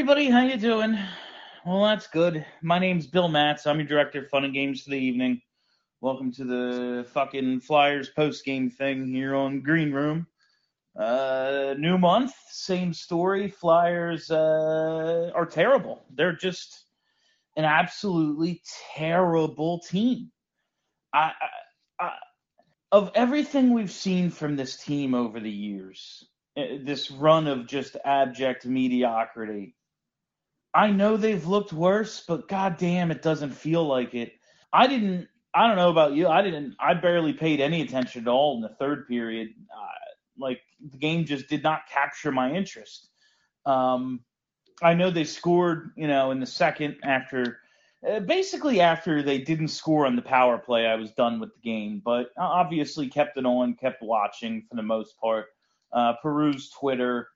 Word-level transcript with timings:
everybody, 0.00 0.30
how 0.30 0.40
you 0.40 0.56
doing? 0.56 0.98
Well, 1.66 1.82
that's 1.82 2.06
good. 2.06 2.46
My 2.62 2.78
name's 2.78 3.06
Bill 3.06 3.28
Matz. 3.28 3.66
I'm 3.66 3.78
your 3.78 3.86
director 3.86 4.20
of 4.20 4.30
fun 4.30 4.44
and 4.44 4.54
games 4.54 4.80
for 4.80 4.88
the 4.88 4.96
evening. 4.96 5.42
Welcome 6.00 6.32
to 6.32 6.44
the 6.44 7.06
fucking 7.12 7.60
Flyers 7.60 8.08
post 8.08 8.46
game 8.46 8.70
thing 8.70 9.06
here 9.06 9.34
on 9.34 9.60
Green 9.60 9.92
Room. 9.92 10.26
Uh, 10.98 11.74
new 11.76 11.98
month, 11.98 12.32
same 12.48 12.94
story. 12.94 13.50
Flyers 13.50 14.30
uh, 14.30 15.32
are 15.34 15.44
terrible. 15.44 16.02
They're 16.14 16.32
just 16.32 16.82
an 17.58 17.66
absolutely 17.66 18.62
terrible 18.96 19.80
team. 19.80 20.32
I, 21.12 21.32
I, 22.00 22.04
I, 22.06 22.12
of 22.90 23.10
everything 23.14 23.74
we've 23.74 23.92
seen 23.92 24.30
from 24.30 24.56
this 24.56 24.78
team 24.78 25.12
over 25.12 25.40
the 25.40 25.50
years, 25.50 26.24
uh, 26.56 26.78
this 26.84 27.10
run 27.10 27.46
of 27.46 27.66
just 27.66 27.98
abject 28.02 28.64
mediocrity. 28.64 29.74
I 30.74 30.90
know 30.90 31.16
they've 31.16 31.46
looked 31.46 31.72
worse, 31.72 32.22
but 32.26 32.48
goddamn, 32.48 33.10
it 33.10 33.22
doesn't 33.22 33.50
feel 33.50 33.84
like 33.84 34.14
it. 34.14 34.34
I 34.72 34.86
didn't. 34.86 35.28
I 35.52 35.66
don't 35.66 35.76
know 35.76 35.90
about 35.90 36.12
you. 36.12 36.28
I 36.28 36.42
didn't. 36.42 36.76
I 36.78 36.94
barely 36.94 37.32
paid 37.32 37.60
any 37.60 37.82
attention 37.82 38.22
at 38.22 38.28
all 38.28 38.54
in 38.54 38.62
the 38.62 38.68
third 38.68 39.08
period. 39.08 39.48
Uh, 39.72 39.88
like 40.38 40.60
the 40.92 40.96
game 40.96 41.24
just 41.24 41.48
did 41.48 41.62
not 41.62 41.88
capture 41.92 42.30
my 42.30 42.52
interest. 42.52 43.08
Um, 43.66 44.20
I 44.82 44.94
know 44.94 45.10
they 45.10 45.24
scored, 45.24 45.90
you 45.96 46.08
know, 46.08 46.30
in 46.30 46.40
the 46.40 46.46
second 46.46 46.96
after, 47.02 47.58
uh, 48.08 48.20
basically 48.20 48.80
after 48.80 49.22
they 49.22 49.38
didn't 49.38 49.68
score 49.68 50.06
on 50.06 50.16
the 50.16 50.22
power 50.22 50.56
play. 50.56 50.86
I 50.86 50.94
was 50.94 51.10
done 51.12 51.40
with 51.40 51.50
the 51.54 51.60
game, 51.60 52.00
but 52.04 52.30
obviously 52.38 53.08
kept 53.08 53.36
it 53.36 53.44
on, 53.44 53.74
kept 53.74 54.02
watching 54.02 54.62
for 54.68 54.76
the 54.76 54.82
most 54.82 55.18
part 55.18 55.46
uh, 55.92 56.14
Twitter, 56.78 57.28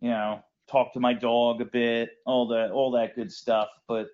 you 0.00 0.10
know, 0.10 0.42
talk 0.68 0.92
to 0.92 1.00
my 1.00 1.12
dog 1.12 1.60
a 1.60 1.64
bit, 1.64 2.10
all 2.26 2.48
that, 2.48 2.70
all 2.70 2.90
that 2.92 3.14
good 3.14 3.32
stuff. 3.32 3.68
But 3.88 4.08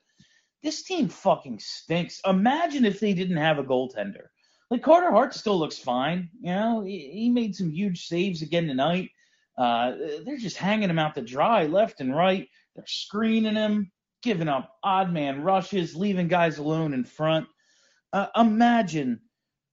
this 0.63 0.83
team 0.83 1.09
fucking 1.09 1.59
stinks. 1.61 2.21
Imagine 2.27 2.85
if 2.85 3.01
they 3.01 3.15
didn't 3.15 3.37
have 3.37 3.59
a 3.59 3.65
goaltender. 3.65 4.27
Like 4.71 4.83
Carter 4.83 5.11
Hart 5.11 5.35
still 5.35 5.59
looks 5.59 5.79
fine. 5.79 6.31
You 6.41 6.55
know, 6.55 6.83
he, 6.83 7.11
he 7.13 7.31
made 7.31 7.55
some 7.55 7.71
huge 7.71 8.07
saves 8.07 8.43
again 8.43 8.67
tonight. 8.67 9.11
Uh, 9.59 9.93
they're 10.25 10.39
just 10.39 10.57
hanging 10.57 10.89
him 10.89 10.99
out 10.99 11.15
to 11.17 11.23
dry 11.23 11.67
left 11.67 12.01
and 12.01 12.15
right. 12.15 12.49
They're 12.75 12.85
screening 12.87 13.55
him, 13.55 13.93
giving 14.23 14.49
up 14.49 14.77
odd 14.83 15.13
man 15.13 15.43
rushes, 15.43 15.95
leaving 15.95 16.29
guys 16.29 16.59
alone 16.59 16.95
in 16.95 17.05
front. 17.05 17.47
Uh, 18.13 18.29
imagine, 18.37 19.21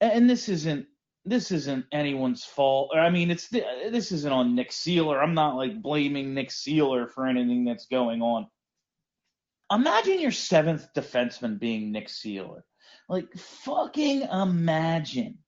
and 0.02 0.30
this 0.30 0.50
isn't 0.50 0.86
this 1.30 1.52
isn't 1.52 1.86
anyone's 1.92 2.44
fault. 2.44 2.92
I 2.96 3.10
mean, 3.10 3.32
it's 3.32 3.48
this 3.48 4.12
isn't 4.12 4.34
on 4.34 4.56
Nick 4.56 4.72
Seeler. 4.72 5.22
I'm 5.22 5.34
not 5.34 5.56
like 5.56 5.82
blaming 5.82 6.34
Nick 6.34 6.50
Seeler 6.50 7.10
for 7.10 7.28
anything 7.28 7.66
that's 7.66 7.88
going 7.88 8.22
on. 8.22 8.48
Imagine 9.72 10.20
your 10.20 10.32
seventh 10.32 10.88
defenseman 10.96 11.60
being 11.60 11.92
Nick 11.92 12.08
Seeler. 12.08 12.62
Like 13.08 13.32
fucking 13.38 14.24
imagine. 14.24 15.40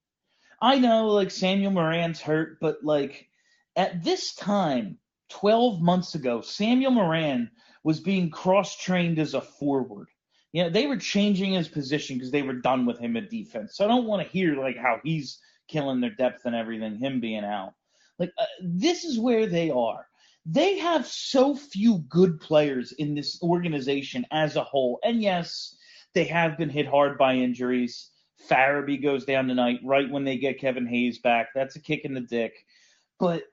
I 0.61 0.77
know 0.77 1.07
like 1.07 1.31
Samuel 1.31 1.71
Morin's 1.71 2.21
hurt, 2.21 2.59
but 2.61 2.83
like 2.83 3.27
at 3.75 4.03
this 4.03 4.35
time, 4.35 4.97
12 5.29 5.81
months 5.81 6.15
ago, 6.15 6.41
Samuel 6.41 6.91
Morin 6.91 7.49
was 7.83 7.99
being 7.99 8.29
cross-trained 8.29 9.17
as 9.17 9.33
a 9.33 9.41
forward. 9.41 10.09
You 10.51 10.63
know, 10.63 10.69
they 10.69 10.85
were 10.85 10.97
changing 10.97 11.53
his 11.53 11.69
position 11.69 12.17
because 12.17 12.31
they 12.31 12.41
were 12.41 12.53
done 12.53 12.85
with 12.85 12.99
him 12.99 13.15
at 13.15 13.29
defense. 13.29 13.75
So 13.75 13.85
I 13.85 13.87
don't 13.87 14.05
want 14.05 14.21
to 14.21 14.31
hear 14.31 14.55
like 14.57 14.77
how 14.77 14.99
he's 15.03 15.39
killing 15.71 16.01
their 16.01 16.15
depth 16.15 16.45
and 16.45 16.55
everything, 16.55 16.97
him 16.97 17.19
being 17.19 17.45
out. 17.45 17.73
Like, 18.19 18.31
uh, 18.37 18.45
this 18.61 19.03
is 19.03 19.17
where 19.17 19.47
they 19.47 19.71
are. 19.71 20.05
They 20.45 20.79
have 20.79 21.07
so 21.07 21.55
few 21.55 21.99
good 22.09 22.39
players 22.39 22.91
in 22.93 23.15
this 23.15 23.41
organization 23.41 24.25
as 24.31 24.55
a 24.55 24.63
whole. 24.63 24.99
And 25.03 25.21
yes, 25.21 25.75
they 26.13 26.25
have 26.25 26.57
been 26.57 26.69
hit 26.69 26.87
hard 26.87 27.17
by 27.17 27.35
injuries. 27.35 28.09
Farabee 28.49 29.01
goes 29.01 29.23
down 29.25 29.47
tonight 29.47 29.79
right 29.83 30.09
when 30.09 30.23
they 30.23 30.37
get 30.37 30.59
Kevin 30.59 30.87
Hayes 30.87 31.19
back. 31.19 31.49
That's 31.55 31.75
a 31.75 31.81
kick 31.81 32.05
in 32.05 32.13
the 32.13 32.21
dick. 32.21 32.53
But 33.19 33.43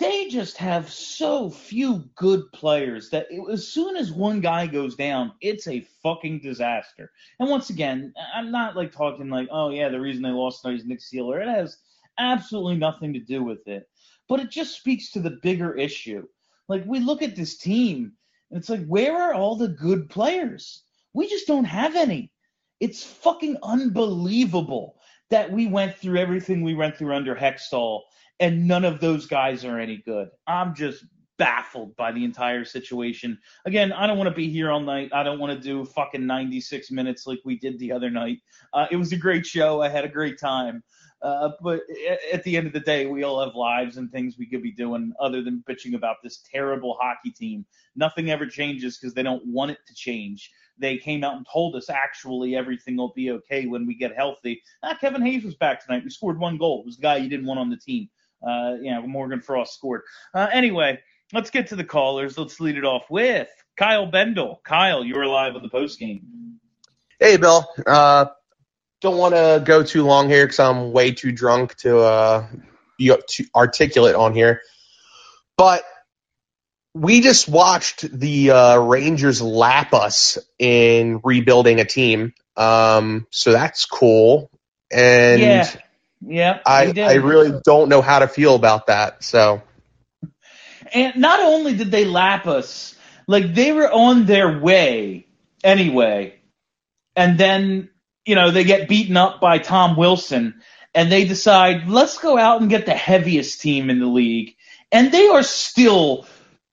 they 0.00 0.28
just 0.28 0.56
have 0.56 0.90
so 0.90 1.50
few 1.50 2.08
good 2.16 2.50
players 2.52 3.10
that 3.10 3.26
it, 3.30 3.42
as 3.52 3.68
soon 3.68 3.96
as 3.96 4.10
one 4.10 4.40
guy 4.40 4.66
goes 4.66 4.96
down, 4.96 5.32
it's 5.42 5.68
a 5.68 5.86
fucking 6.02 6.40
disaster. 6.40 7.12
And 7.38 7.50
once 7.50 7.68
again, 7.68 8.14
I'm 8.34 8.50
not 8.50 8.74
like 8.74 8.92
talking 8.92 9.28
like, 9.28 9.48
oh 9.52 9.68
yeah, 9.68 9.90
the 9.90 10.00
reason 10.00 10.22
they 10.22 10.30
lost 10.30 10.62
tonight 10.62 10.78
is 10.78 10.86
Nick 10.86 11.00
Seeler. 11.00 11.42
It 11.42 11.48
has 11.48 11.76
absolutely 12.18 12.76
nothing 12.76 13.12
to 13.12 13.20
do 13.20 13.44
with 13.44 13.68
it. 13.68 13.88
But 14.26 14.40
it 14.40 14.50
just 14.50 14.74
speaks 14.74 15.10
to 15.10 15.20
the 15.20 15.38
bigger 15.42 15.74
issue. 15.74 16.26
Like 16.66 16.82
we 16.86 16.98
look 16.98 17.20
at 17.20 17.36
this 17.36 17.58
team, 17.58 18.12
and 18.50 18.58
it's 18.58 18.70
like, 18.70 18.86
where 18.86 19.20
are 19.20 19.34
all 19.34 19.54
the 19.54 19.68
good 19.68 20.08
players? 20.08 20.82
We 21.12 21.28
just 21.28 21.46
don't 21.46 21.64
have 21.64 21.94
any. 21.94 22.32
It's 22.80 23.04
fucking 23.04 23.58
unbelievable 23.62 24.96
that 25.28 25.52
we 25.52 25.66
went 25.66 25.96
through 25.96 26.16
everything 26.16 26.62
we 26.62 26.74
went 26.74 26.96
through 26.96 27.14
under 27.14 27.36
Hextall 27.36 28.00
and 28.40 28.66
none 28.66 28.84
of 28.84 29.00
those 29.00 29.26
guys 29.26 29.64
are 29.64 29.78
any 29.78 29.98
good. 29.98 30.30
I'm 30.46 30.74
just 30.74 31.04
baffled 31.38 31.94
by 31.96 32.12
the 32.12 32.24
entire 32.24 32.64
situation. 32.64 33.38
Again, 33.64 33.92
I 33.92 34.06
don't 34.06 34.18
want 34.18 34.28
to 34.28 34.34
be 34.34 34.50
here 34.50 34.70
all 34.70 34.80
night. 34.80 35.10
I 35.14 35.22
don't 35.22 35.38
want 35.38 35.52
to 35.52 35.58
do 35.58 35.84
fucking 35.84 36.26
96 36.26 36.90
minutes 36.90 37.26
like 37.26 37.38
we 37.44 37.58
did 37.58 37.78
the 37.78 37.92
other 37.92 38.10
night. 38.10 38.38
Uh, 38.72 38.86
it 38.90 38.96
was 38.96 39.12
a 39.12 39.16
great 39.16 39.46
show. 39.46 39.80
I 39.80 39.88
had 39.88 40.04
a 40.04 40.08
great 40.08 40.38
time. 40.38 40.82
Uh, 41.22 41.50
but 41.62 41.80
at 42.32 42.42
the 42.44 42.56
end 42.56 42.66
of 42.66 42.72
the 42.72 42.80
day, 42.80 43.06
we 43.06 43.24
all 43.24 43.44
have 43.44 43.54
lives 43.54 43.98
and 43.98 44.10
things 44.10 44.36
we 44.38 44.46
could 44.46 44.62
be 44.62 44.72
doing 44.72 45.12
other 45.20 45.42
than 45.42 45.62
bitching 45.68 45.94
about 45.94 46.16
this 46.22 46.42
terrible 46.50 46.96
hockey 46.98 47.30
team. 47.30 47.64
Nothing 47.94 48.30
ever 48.30 48.46
changes 48.46 48.96
because 48.96 49.12
they 49.12 49.22
don't 49.22 49.44
want 49.46 49.70
it 49.70 49.78
to 49.86 49.94
change. 49.94 50.50
They 50.78 50.96
came 50.96 51.22
out 51.24 51.36
and 51.36 51.46
told 51.50 51.76
us 51.76 51.90
actually 51.90 52.56
everything 52.56 52.96
will 52.96 53.12
be 53.14 53.32
okay 53.32 53.66
when 53.66 53.86
we 53.86 53.94
get 53.94 54.16
healthy. 54.16 54.62
Ah, 54.82 54.96
Kevin 54.98 55.24
Hayes 55.24 55.44
was 55.44 55.56
back 55.56 55.84
tonight. 55.84 56.04
We 56.04 56.10
scored 56.10 56.38
one 56.38 56.56
goal. 56.56 56.80
It 56.80 56.86
was 56.86 56.96
the 56.96 57.02
guy 57.02 57.18
you 57.18 57.28
didn't 57.28 57.46
want 57.46 57.60
on 57.60 57.68
the 57.68 57.76
team 57.76 58.08
uh, 58.46 58.74
you 58.80 58.92
know, 58.92 59.06
Morgan 59.06 59.40
Frost 59.40 59.74
scored. 59.74 60.02
Uh, 60.34 60.48
anyway, 60.52 60.98
let's 61.32 61.50
get 61.50 61.68
to 61.68 61.76
the 61.76 61.84
callers. 61.84 62.38
Let's 62.38 62.60
lead 62.60 62.76
it 62.76 62.84
off 62.84 63.04
with 63.10 63.48
Kyle 63.76 64.06
Bendel. 64.06 64.60
Kyle, 64.64 65.04
you're 65.04 65.26
live 65.26 65.56
on 65.56 65.62
the 65.62 65.68
post 65.68 65.98
game. 65.98 66.58
Hey, 67.18 67.36
Bill. 67.36 67.66
Uh, 67.86 68.26
don't 69.00 69.18
want 69.18 69.34
to 69.34 69.62
go 69.64 69.82
too 69.82 70.04
long 70.04 70.28
here 70.28 70.44
because 70.44 70.58
I'm 70.58 70.92
way 70.92 71.12
too 71.12 71.32
drunk 71.32 71.76
to 71.76 71.98
uh, 71.98 72.46
articulate 73.54 74.14
on 74.14 74.34
here. 74.34 74.62
But 75.56 75.84
we 76.94 77.20
just 77.20 77.48
watched 77.48 78.10
the 78.10 78.50
uh, 78.50 78.78
Rangers 78.78 79.40
lap 79.40 79.94
us 79.94 80.38
in 80.58 81.20
rebuilding 81.22 81.80
a 81.80 81.84
team. 81.84 82.34
Um, 82.56 83.26
so 83.30 83.52
that's 83.52 83.86
cool. 83.86 84.50
And 84.90 85.40
yeah. 85.40 85.70
Yeah, 86.20 86.60
I 86.66 86.92
I 86.96 87.14
really 87.14 87.58
don't 87.64 87.88
know 87.88 88.02
how 88.02 88.18
to 88.18 88.28
feel 88.28 88.54
about 88.54 88.86
that. 88.88 89.24
So, 89.24 89.62
and 90.92 91.16
not 91.16 91.40
only 91.40 91.74
did 91.76 91.90
they 91.90 92.04
lap 92.04 92.46
us, 92.46 92.94
like 93.26 93.54
they 93.54 93.72
were 93.72 93.90
on 93.90 94.26
their 94.26 94.58
way 94.60 95.26
anyway, 95.64 96.34
and 97.16 97.38
then 97.38 97.88
you 98.26 98.34
know 98.34 98.50
they 98.50 98.64
get 98.64 98.88
beaten 98.88 99.16
up 99.16 99.40
by 99.40 99.58
Tom 99.58 99.96
Wilson, 99.96 100.60
and 100.94 101.10
they 101.10 101.24
decide 101.24 101.88
let's 101.88 102.18
go 102.18 102.36
out 102.36 102.60
and 102.60 102.68
get 102.70 102.86
the 102.86 102.94
heaviest 102.94 103.60
team 103.60 103.88
in 103.90 103.98
the 103.98 104.06
league 104.06 104.54
and 104.92 105.12
they 105.12 105.28
are 105.28 105.42
still 105.42 106.26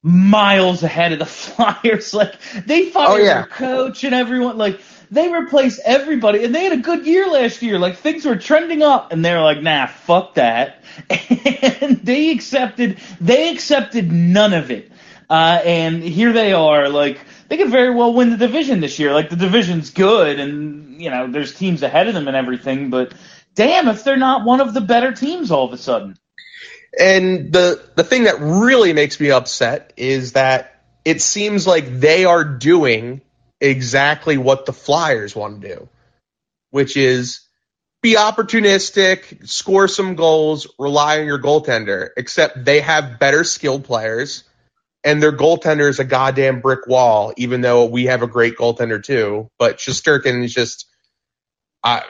miles 0.03 0.83
ahead 0.83 1.11
of 1.13 1.19
the 1.19 1.25
Flyers. 1.27 2.13
Like 2.13 2.33
they 2.65 2.89
fired 2.89 3.09
Oh, 3.09 3.17
yeah. 3.17 3.33
their 3.41 3.45
coach 3.45 4.03
and 4.03 4.13
everyone. 4.15 4.57
Like 4.57 4.79
they 5.12 5.31
replaced 5.31 5.80
everybody, 5.83 6.44
and 6.44 6.54
they 6.54 6.63
had 6.63 6.74
a 6.74 6.77
good 6.81 7.06
year 7.06 7.27
last 7.27 7.62
year. 7.62 7.80
Like 7.80 7.98
things 7.98 8.25
were 8.25 8.36
trending 8.36 8.83
up, 8.83 9.12
and 9.12 9.24
they're 9.24 9.42
like, 9.42 9.62
"Nah, 9.62 9.88
fuck 9.88 10.36
that," 10.36 10.83
and 11.09 11.98
they 12.04 12.31
accepted. 12.31 13.00
They 13.21 13.51
accepted 13.51 14.12
none 14.12 14.54
of 14.54 14.71
it, 14.71 14.92
uh, 15.30 15.62
and 15.63 16.04
here 16.04 16.33
they 16.33 16.54
are. 16.54 16.89
Like 16.89 17.19
they 17.48 17.57
could 17.57 17.69
very 17.69 17.94
well 17.94 18.13
win 18.13 18.30
the 18.30 18.38
division 18.38 18.80
this 18.80 19.00
year. 19.00 19.13
Like 19.13 19.30
the 19.30 19.36
division's 19.36 19.92
good, 19.92 20.39
and 20.39 21.01
you 21.01 21.10
know 21.10 21.31
there's 21.31 21.53
teams 21.56 21.83
ahead 21.83 22.07
of 22.07 22.13
them 22.13 22.27
and 22.27 22.38
everything, 22.38 22.89
but. 22.89 23.13
Damn, 23.56 23.88
if 23.88 24.03
they're 24.03 24.18
not 24.18 24.45
one 24.45 24.62
of 24.62 24.75
the 24.75 24.81
better 24.81 25.12
teams 25.13 25.50
all 25.50 25.65
of 25.65 25.74
a 25.74 25.80
sudden. 25.80 26.15
And 27.00 27.51
the 27.51 27.81
the 27.95 28.03
thing 28.03 28.25
that 28.25 28.39
really 28.39 28.94
makes 28.94 29.19
me 29.19 29.31
upset 29.31 29.94
is 29.98 30.33
that 30.33 30.83
it 31.03 31.24
seems 31.24 31.65
like 31.65 32.00
they 32.00 32.25
are 32.25 32.44
doing 32.44 33.21
exactly 33.62 34.38
what 34.38 34.65
the 34.65 34.74
Flyers 34.74 35.36
want 35.36 35.62
to 35.62 35.68
do, 35.68 35.89
which 36.71 36.98
is 36.98 37.42
be 38.01 38.15
opportunistic, 38.15 39.48
score 39.48 39.88
some 39.88 40.15
goals, 40.15 40.68
rely 40.77 41.19
on 41.19 41.25
your 41.25 41.39
goaltender. 41.39 42.09
Except 42.15 42.63
they 42.63 42.81
have 42.81 43.19
better 43.19 43.44
skilled 43.44 43.86
players, 43.86 44.44
and 45.04 45.21
their 45.21 45.31
goaltender 45.31 45.89
is 45.89 46.00
a 46.00 46.06
goddamn 46.06 46.62
brick 46.62 46.88
wall. 46.88 47.33
Even 47.38 47.62
though 47.62 47.86
we 47.86 48.06
have 48.06 48.21
a 48.21 48.27
great 48.27 48.57
goaltender 48.57 49.04
too, 49.04 49.50
but 49.57 49.77
Shesterkin 49.77 50.44
is 50.44 50.53
just. 50.53 50.86
I, 51.83 52.03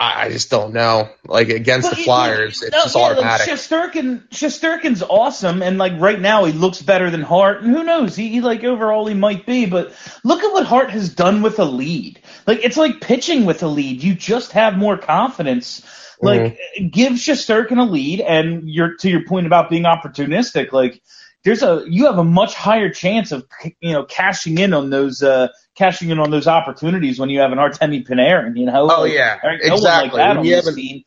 I 0.00 0.24
I 0.24 0.28
just 0.30 0.50
don't 0.50 0.72
know. 0.72 1.10
Like 1.26 1.50
against 1.50 1.90
the 1.90 1.96
Flyers, 1.96 2.62
no, 2.62 2.66
it's 2.68 2.76
just 2.84 2.96
yeah, 2.96 3.02
automatic. 3.02 3.46
Like 3.46 3.58
Shesterkin, 3.58 4.28
Shesterkin's 4.30 5.02
awesome, 5.02 5.62
and 5.62 5.76
like 5.76 5.92
right 6.00 6.18
now 6.18 6.44
he 6.46 6.52
looks 6.52 6.80
better 6.80 7.10
than 7.10 7.20
Hart, 7.20 7.62
and 7.62 7.70
who 7.70 7.84
knows? 7.84 8.16
He, 8.16 8.30
he 8.30 8.40
like 8.40 8.64
overall 8.64 9.06
he 9.06 9.14
might 9.14 9.44
be, 9.44 9.66
but 9.66 9.92
look 10.24 10.42
at 10.42 10.52
what 10.52 10.66
Hart 10.66 10.90
has 10.90 11.14
done 11.14 11.42
with 11.42 11.58
a 11.58 11.64
lead. 11.64 12.20
Like 12.46 12.64
it's 12.64 12.78
like 12.78 13.02
pitching 13.02 13.44
with 13.44 13.62
a 13.62 13.68
lead. 13.68 14.02
You 14.02 14.14
just 14.14 14.52
have 14.52 14.78
more 14.78 14.96
confidence. 14.96 15.86
Like 16.22 16.58
give 16.90 17.14
Shesterkin 17.14 17.78
a 17.78 17.84
lead, 17.84 18.20
and 18.20 18.68
you're 18.68 18.96
to 18.96 19.10
your 19.10 19.24
point 19.26 19.46
about 19.46 19.70
being 19.70 19.84
opportunistic. 19.84 20.72
Like 20.72 21.02
there's 21.44 21.62
a 21.62 21.84
you 21.86 22.06
have 22.06 22.18
a 22.18 22.24
much 22.24 22.54
higher 22.54 22.90
chance 22.90 23.32
of 23.32 23.46
you 23.80 23.92
know 23.92 24.04
cashing 24.04 24.58
in 24.58 24.74
on 24.74 24.90
those 24.90 25.22
uh 25.22 25.48
cashing 25.80 26.10
in 26.10 26.18
on 26.18 26.30
those 26.30 26.46
opportunities 26.46 27.18
when 27.18 27.30
you 27.30 27.40
have 27.40 27.52
an 27.52 27.58
Artemi 27.58 28.06
Panarin. 28.06 28.56
You 28.56 28.66
know? 28.66 28.82
Oh 28.82 29.02
Like, 29.02 29.12
yeah, 29.12 29.38
no 29.42 29.74
exactly. 29.74 30.20
like 30.20 30.36
when 30.36 30.44
you 30.46 30.54
have 30.56 30.66
an 30.66 31.04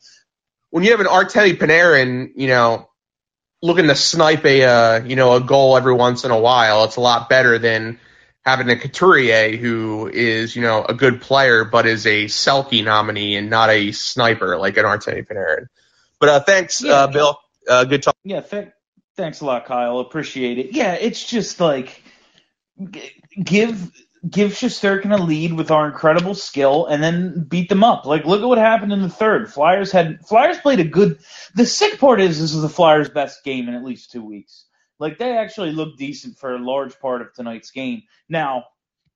when 0.70 0.84
you 0.84 0.90
have 0.90 1.00
an 1.00 1.06
Artemi 1.06 1.54
Panarin, 1.56 2.32
you 2.36 2.48
know, 2.48 2.88
looking 3.62 3.86
to 3.86 3.94
snipe 3.94 4.44
a 4.44 4.64
uh, 4.64 5.04
you 5.04 5.16
know 5.16 5.34
a 5.36 5.40
goal 5.40 5.76
every 5.76 5.94
once 5.94 6.24
in 6.24 6.30
a 6.30 6.38
while, 6.38 6.84
it's 6.84 6.96
a 6.96 7.00
lot 7.00 7.28
better 7.28 7.58
than 7.58 7.98
having 8.44 8.68
a 8.68 8.76
Couturier 8.76 9.56
who 9.56 10.08
is 10.12 10.54
you 10.56 10.62
know 10.62 10.84
a 10.84 10.92
good 10.94 11.20
player 11.22 11.64
but 11.64 11.86
is 11.86 12.06
a 12.06 12.24
Selke 12.26 12.84
nominee 12.84 13.36
and 13.36 13.48
not 13.48 13.70
a 13.70 13.92
sniper 13.92 14.58
like 14.58 14.76
an 14.76 14.84
Artemi 14.84 15.26
Panarin. 15.26 15.66
But 16.20 16.28
uh, 16.28 16.40
thanks, 16.40 16.82
Yeah. 16.82 16.92
uh, 16.92 17.06
Bill. 17.06 17.38
Uh, 17.68 17.84
good 17.84 18.02
talk. 18.02 18.16
Yeah, 18.24 18.40
th- 18.42 18.68
thanks 19.16 19.40
a 19.40 19.46
lot, 19.46 19.64
Kyle. 19.66 20.00
Appreciate 20.00 20.58
it. 20.58 20.72
Yeah, 20.72 20.94
it's 20.94 21.24
just 21.24 21.60
like 21.60 22.02
g- 22.90 23.10
give 23.42 23.90
give 24.28 24.52
Shesterkin 24.52 25.12
a 25.18 25.22
lead 25.22 25.52
with 25.52 25.70
our 25.70 25.86
incredible 25.86 26.34
skill, 26.34 26.86
and 26.86 27.02
then 27.02 27.44
beat 27.44 27.68
them 27.68 27.84
up. 27.84 28.06
Like, 28.06 28.24
look 28.24 28.42
at 28.42 28.48
what 28.48 28.58
happened 28.58 28.92
in 28.92 29.02
the 29.02 29.08
third. 29.08 29.52
Flyers 29.52 29.92
had 29.92 30.26
Flyers 30.26 30.58
played 30.58 30.80
a 30.80 30.84
good. 30.84 31.18
The 31.54 31.66
sick 31.66 31.98
part 31.98 32.20
is 32.20 32.40
this 32.40 32.54
is 32.54 32.62
the 32.62 32.68
Flyers' 32.68 33.10
best 33.10 33.44
game 33.44 33.68
in 33.68 33.74
at 33.74 33.84
least 33.84 34.12
two 34.12 34.24
weeks. 34.24 34.66
Like, 34.98 35.18
they 35.18 35.36
actually 35.36 35.72
looked 35.72 35.98
decent 35.98 36.38
for 36.38 36.54
a 36.54 36.58
large 36.58 36.98
part 37.00 37.22
of 37.22 37.32
tonight's 37.34 37.70
game. 37.70 38.02
Now, 38.28 38.64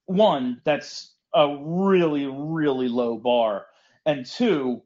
one, 0.06 0.60
that's 0.64 1.14
a 1.34 1.56
really 1.60 2.26
really 2.26 2.88
low 2.88 3.19
bar, 3.19 3.66
and 4.06 4.26
two 4.26 4.82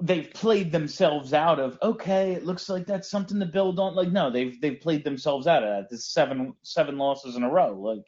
they've 0.00 0.30
played 0.34 0.72
themselves 0.72 1.32
out 1.32 1.58
of 1.58 1.78
okay 1.82 2.32
it 2.32 2.44
looks 2.44 2.68
like 2.68 2.86
that's 2.86 3.10
something 3.10 3.40
to 3.40 3.46
build 3.46 3.78
on 3.78 3.94
like 3.94 4.10
no 4.10 4.30
they've 4.30 4.60
they've 4.60 4.80
played 4.80 5.02
themselves 5.04 5.46
out 5.46 5.62
of 5.62 5.70
that 5.70 5.88
this 5.90 6.06
seven 6.06 6.54
seven 6.62 6.98
losses 6.98 7.36
in 7.36 7.42
a 7.42 7.50
row 7.50 7.72
like 7.80 8.06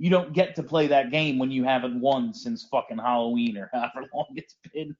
you 0.00 0.08
don't 0.08 0.32
get 0.32 0.56
to 0.56 0.62
play 0.62 0.86
that 0.86 1.10
game 1.10 1.38
when 1.38 1.50
you 1.50 1.62
haven't 1.62 2.00
won 2.00 2.32
since 2.34 2.66
fucking 2.70 2.98
halloween 2.98 3.56
or 3.56 3.70
however 3.72 4.08
long 4.14 4.26
it's 4.34 4.56
been 4.72 4.96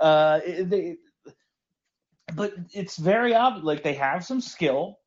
uh 0.00 0.40
they, 0.62 0.96
but 2.34 2.54
it's 2.72 2.96
very 2.96 3.34
obvious 3.34 3.64
like 3.64 3.82
they 3.82 3.94
have 3.94 4.24
some 4.24 4.40
skill 4.40 4.98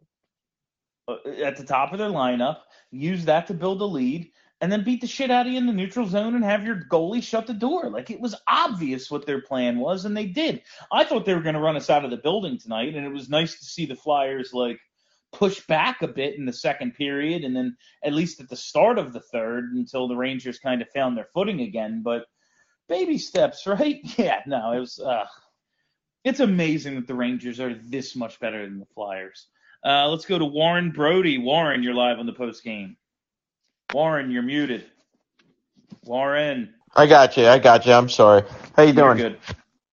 uh, 1.08 1.16
at 1.44 1.58
the 1.58 1.64
top 1.64 1.94
of 1.94 2.00
their 2.00 2.10
lineup 2.10 2.58
use 2.92 3.26
that 3.26 3.48
to 3.48 3.54
build 3.54 3.82
a 3.82 3.86
lead 3.86 4.30
and 4.60 4.72
then 4.72 4.84
beat 4.84 5.02
the 5.02 5.08
shit 5.08 5.30
out 5.30 5.46
of 5.46 5.52
you 5.52 5.58
in 5.58 5.68
the 5.68 5.74
neutral 5.74 6.08
zone 6.08 6.36
and 6.36 6.44
have 6.44 6.66
your 6.66 6.84
goalie 6.90 7.22
shut 7.22 7.46
the 7.46 7.54
door. 7.54 7.90
Like 7.90 8.10
it 8.10 8.20
was 8.20 8.36
obvious 8.48 9.12
what 9.12 9.26
their 9.26 9.42
plan 9.42 9.80
was, 9.80 10.06
and 10.06 10.18
they 10.18 10.26
did. 10.26 10.64
I 10.92 11.04
thought 11.04 11.26
they 11.26 11.36
were 11.36 11.42
going 11.42 11.56
to 11.56 11.62
run 11.62 11.76
us 11.76 11.90
out 11.90 12.06
of 12.06 12.12
the 12.12 12.18
building 12.18 12.58
tonight, 12.58 12.96
and 12.96 13.06
it 13.06 13.14
was 13.14 13.30
nice 13.30 13.60
to 13.60 13.66
see 13.66 13.86
the 13.86 13.96
Flyers 13.96 14.54
like 14.54 14.80
push 15.34 15.66
back 15.68 16.02
a 16.02 16.08
bit 16.08 16.36
in 16.36 16.46
the 16.46 16.54
second 16.54 16.94
period, 16.94 17.44
and 17.44 17.56
then 17.56 17.76
at 18.04 18.14
least 18.14 18.40
at 18.40 18.50
the 18.50 18.56
start 18.56 18.98
of 18.98 19.14
the 19.14 19.20
third 19.20 19.72
until 19.74 20.08
the 20.08 20.16
Rangers 20.16 20.60
kind 20.60 20.82
of 20.82 20.90
found 20.90 21.18
their 21.18 21.28
footing 21.34 21.62
again. 21.62 22.02
But 22.04 22.26
baby 22.88 23.18
steps, 23.18 23.66
right? 23.68 24.00
Yeah, 24.18 24.42
no, 24.46 24.72
it 24.72 24.80
was. 24.80 25.00
Uh, 25.00 25.26
it's 26.24 26.40
amazing 26.40 26.96
that 26.96 27.08
the 27.08 27.16
Rangers 27.16 27.60
are 27.60 27.74
this 27.74 28.16
much 28.16 28.40
better 28.40 28.66
than 28.66 28.80
the 28.80 28.86
Flyers. 28.86 29.48
Uh, 29.86 30.10
let's 30.10 30.26
go 30.26 30.38
to 30.38 30.46
Warren 30.46 30.92
Brody. 30.92 31.38
Warren, 31.38 31.84
you're 31.84 31.94
live 31.94 32.20
on 32.20 32.26
the 32.26 32.34
post 32.34 32.64
game. 32.64 32.98
Warren, 33.94 34.32
you're 34.32 34.44
muted. 34.44 34.86
Warren, 36.04 36.74
I 36.96 37.06
got 37.06 37.38
you. 37.38 37.48
I 37.48 37.60
got 37.60 37.86
you. 37.86 37.94
I'm 37.94 38.10
sorry. 38.10 38.44
How 38.76 38.84
you 38.84 38.94
you're 38.94 39.14
doing? 39.14 39.18
good. 39.18 39.40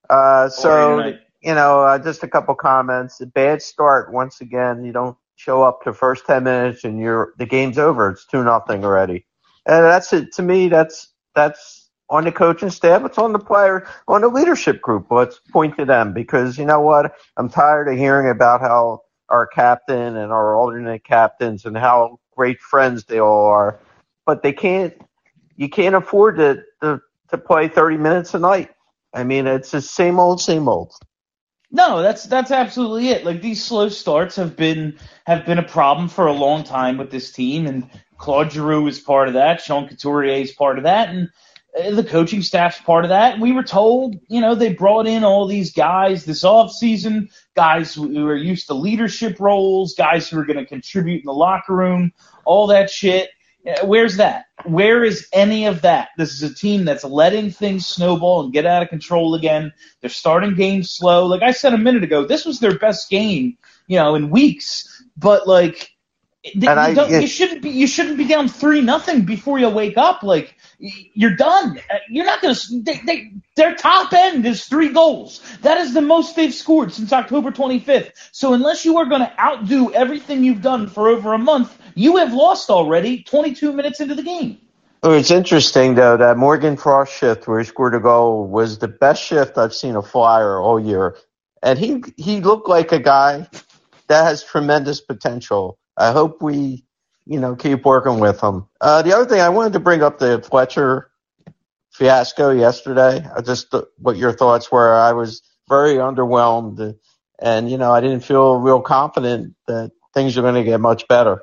Uh, 0.09 0.49
so 0.49 1.15
you 1.43 1.55
know, 1.55 1.83
uh, 1.83 1.99
just 1.99 2.23
a 2.23 2.29
couple 2.29 2.55
comments. 2.55 3.21
A 3.21 3.27
bad 3.27 3.61
start 3.61 4.13
once 4.13 4.41
again. 4.41 4.85
You 4.85 4.93
don't 4.93 5.17
show 5.37 5.63
up 5.63 5.81
the 5.85 5.93
first 5.93 6.27
ten 6.27 6.45
minutes 6.45 6.85
and 6.85 6.99
you're 7.01 7.35
the 7.39 7.47
game's 7.47 7.79
over. 7.79 8.11
It's 8.11 8.27
two 8.27 8.45
nothing 8.45 8.85
already. 8.85 9.27
And 9.67 9.85
that's 9.85 10.13
it. 10.13 10.33
To 10.35 10.43
me, 10.43 10.69
that's 10.69 11.09
that's 11.35 11.91
on 12.11 12.25
the 12.25 12.33
coaching 12.33 12.71
staff. 12.71 13.05
It's 13.05 13.19
on 13.19 13.33
the 13.33 13.39
player, 13.39 13.87
on 14.09 14.21
the 14.23 14.29
leadership 14.29 14.81
group. 14.83 15.07
Let's 15.11 15.41
point 15.53 15.77
to 15.79 15.85
them 15.85 16.13
because 16.13 16.59
you 16.59 16.67
know 16.67 16.81
what? 16.81 17.15
I'm 17.37 17.49
tired 17.49 17.89
of 17.89 17.97
hearing 17.99 18.31
about 18.31 18.61
how 18.61 19.03
our 19.31 19.47
captain 19.47 20.17
and 20.17 20.33
our 20.33 20.57
alternate 20.57 21.05
captains 21.05 21.65
and 21.65 21.77
how 21.77 22.21
great 22.37 22.61
friends 22.61 23.05
they 23.05 23.21
all 23.21 23.47
are, 23.47 23.81
but 24.27 24.43
they 24.43 24.53
can't. 24.53 24.95
You 25.57 25.69
can't 25.69 25.95
afford 25.95 26.37
to 26.39 26.63
to, 26.83 27.01
to 27.31 27.39
play 27.39 27.69
30 27.69 27.97
minutes 27.99 28.35
a 28.35 28.39
night. 28.39 28.71
I 29.15 29.25
mean, 29.25 29.47
it's 29.47 29.71
the 29.71 29.81
same 29.81 30.19
old, 30.21 30.41
same 30.41 30.69
old. 30.69 30.93
No, 31.75 32.03
that's 32.03 32.23
that's 32.23 32.53
absolutely 32.53 33.09
it. 33.09 33.25
Like 33.25 33.43
these 33.43 33.63
slow 33.63 33.89
starts 33.89 34.37
have 34.37 34.55
been 34.55 34.97
have 35.27 35.45
been 35.45 35.59
a 35.59 35.63
problem 35.65 36.09
for 36.09 36.29
a 36.29 36.33
long 36.33 36.63
time 36.63 36.97
with 36.97 37.11
this 37.11 37.33
team, 37.33 37.67
and 37.67 37.91
Claude 38.17 38.53
Giroux 38.53 38.87
is 38.87 39.01
part 39.01 39.27
of 39.27 39.35
that. 39.35 39.61
Sean 39.61 39.89
Couturier 39.89 40.41
is 40.41 40.53
part 40.53 40.79
of 40.79 40.85
that, 40.85 41.09
and 41.09 41.31
uh, 41.77 41.91
the 41.91 42.05
coaching 42.05 42.43
staff's 42.43 42.81
part 42.83 43.05
of 43.05 43.09
that. 43.09 43.41
We 43.41 43.51
were 43.51 43.65
told, 43.65 44.15
you 44.29 44.41
know, 44.41 44.55
they 44.55 44.73
brought 44.73 45.09
in 45.09 45.25
all 45.25 45.49
these 45.49 45.73
guys 45.73 46.25
this 46.25 46.45
off 46.45 46.71
season, 46.71 47.29
guys 47.57 47.93
who 47.93 48.25
are 48.29 48.37
used 48.37 48.69
to 48.69 48.75
leadership 48.75 49.41
roles, 49.41 49.97
guys 49.97 50.29
who 50.29 50.39
are 50.39 50.47
going 50.47 50.61
to 50.61 50.67
contribute 50.67 51.23
in 51.23 51.27
the 51.27 51.33
locker 51.33 51.75
room, 51.75 52.13
all 52.45 52.69
that 52.69 52.89
shit. 52.89 53.31
Uh, 53.67 53.87
Where's 53.87 54.17
that? 54.19 54.47
Where 54.65 55.05
is 55.05 55.29
any 55.33 55.67
of 55.67 55.83
that? 55.83 56.11
This 56.19 56.33
is 56.35 56.43
a 56.43 56.55
team 56.55 56.85
that's 56.85 57.05
letting 57.05 57.51
things 57.51 57.87
snowball 57.87 58.45
and 58.45 58.53
get 58.53 58.67
out 58.67 58.83
of 58.83 58.91
control 58.91 59.35
again. 59.35 59.73
They're 60.01 60.11
starting 60.11 60.55
games 60.55 60.91
slow. 60.91 61.27
Like 61.27 61.43
I 61.43 61.53
said 61.53 61.75
a 61.75 61.79
minute 61.79 62.05
ago, 62.05 62.27
this 62.27 62.45
was 62.47 62.61
their 62.61 62.79
best 62.79 63.11
game, 63.11 63.59
you 63.89 63.99
know, 63.99 64.17
in 64.17 64.31
weeks. 64.31 65.05
But 65.17 65.47
like, 65.49 65.91
you, 66.45 66.69
I- 66.69 66.93
don't, 66.95 67.15
it- 67.15 67.21
you 67.21 67.27
shouldn't 67.29 67.63
be 67.63 67.71
you 67.71 67.87
shouldn't 67.87 68.19
be 68.19 68.27
down 68.27 68.49
three 68.49 68.81
nothing 68.83 69.23
before 69.25 69.59
you 69.59 69.69
wake 69.71 69.99
up. 69.99 70.23
Like 70.23 70.57
you're 70.79 71.37
done. 71.37 71.79
Uh, 71.91 71.99
You're 72.11 72.27
not 72.27 72.43
gonna. 72.43 72.57
They, 72.83 73.01
they, 73.07 73.33
their 73.57 73.75
top 73.77 74.13
end 74.13 74.47
is 74.47 74.67
three 74.67 74.91
goals. 74.93 75.41
That 75.63 75.79
is 75.79 75.95
the 75.95 76.03
most 76.03 76.37
they've 76.37 76.55
scored 76.55 76.93
since 76.93 77.13
October 77.13 77.53
25th. 77.53 78.13
So 78.33 78.55
unless 78.55 78.85
you 78.85 78.99
are 78.99 79.07
going 79.07 79.23
to 79.23 79.41
outdo 79.41 79.93
everything 79.95 80.45
you've 80.45 80.63
done 80.63 80.89
for 80.89 81.09
over 81.09 81.35
a 81.35 81.39
month, 81.39 81.77
you 81.95 82.17
have 82.17 82.33
lost 82.35 82.71
already. 82.71 83.23
22 83.23 83.73
minutes 83.73 84.01
into 84.01 84.15
the 84.15 84.23
game. 84.23 84.59
Oh, 85.03 85.13
It's 85.13 85.31
interesting 85.31 85.95
though 85.95 86.17
that 86.19 86.37
Morgan 86.39 86.77
Frost 86.77 87.15
shift 87.15 87.49
where 87.49 87.59
he 87.61 87.67
scored 87.67 87.95
a 87.95 88.01
goal 88.01 88.47
was 88.47 88.79
the 88.79 88.89
best 88.89 89.23
shift 89.25 89.59
I've 89.59 89.75
seen 89.75 89.97
a 89.97 90.03
flyer 90.03 90.61
all 90.61 90.81
year, 90.81 91.17
and 91.63 91.79
he 91.79 92.03
he 92.17 92.41
looked 92.41 92.69
like 92.69 92.93
a 92.93 93.01
guy 93.01 93.49
that 94.09 94.25
has 94.25 94.45
tremendous 94.45 95.01
potential. 95.01 95.79
I 95.97 96.13
hope 96.13 96.43
we, 96.43 96.85
you 97.27 97.41
know, 97.41 97.57
keep 97.57 97.85
working 97.85 98.21
with 98.21 98.41
him. 98.41 98.67
Uh, 98.81 99.03
the 99.03 99.15
other 99.15 99.27
thing 99.27 99.41
I 99.41 99.51
wanted 99.51 99.75
to 99.75 99.81
bring 99.81 100.03
up 100.03 100.19
the 100.19 100.43
Fletcher 100.43 101.11
fiasco 101.93 102.51
yesterday. 102.51 103.27
I 103.37 103.43
just 103.43 103.71
th- 103.71 103.85
what 103.99 104.17
your 104.17 104.33
thoughts 104.33 104.73
were. 104.73 104.95
I 104.95 105.13
was 105.13 105.43
very 105.69 105.95
underwhelmed. 105.97 106.97
and 107.41 107.71
you 107.71 107.79
know 107.79 107.93
I 107.93 108.01
didn't 108.01 108.21
feel 108.21 108.59
real 108.59 108.81
confident 108.83 109.55
that 109.69 109.93
things 110.15 110.37
are 110.39 110.43
going 110.43 110.57
to 110.57 110.65
get 110.65 110.81
much 110.81 111.09
better 111.09 111.43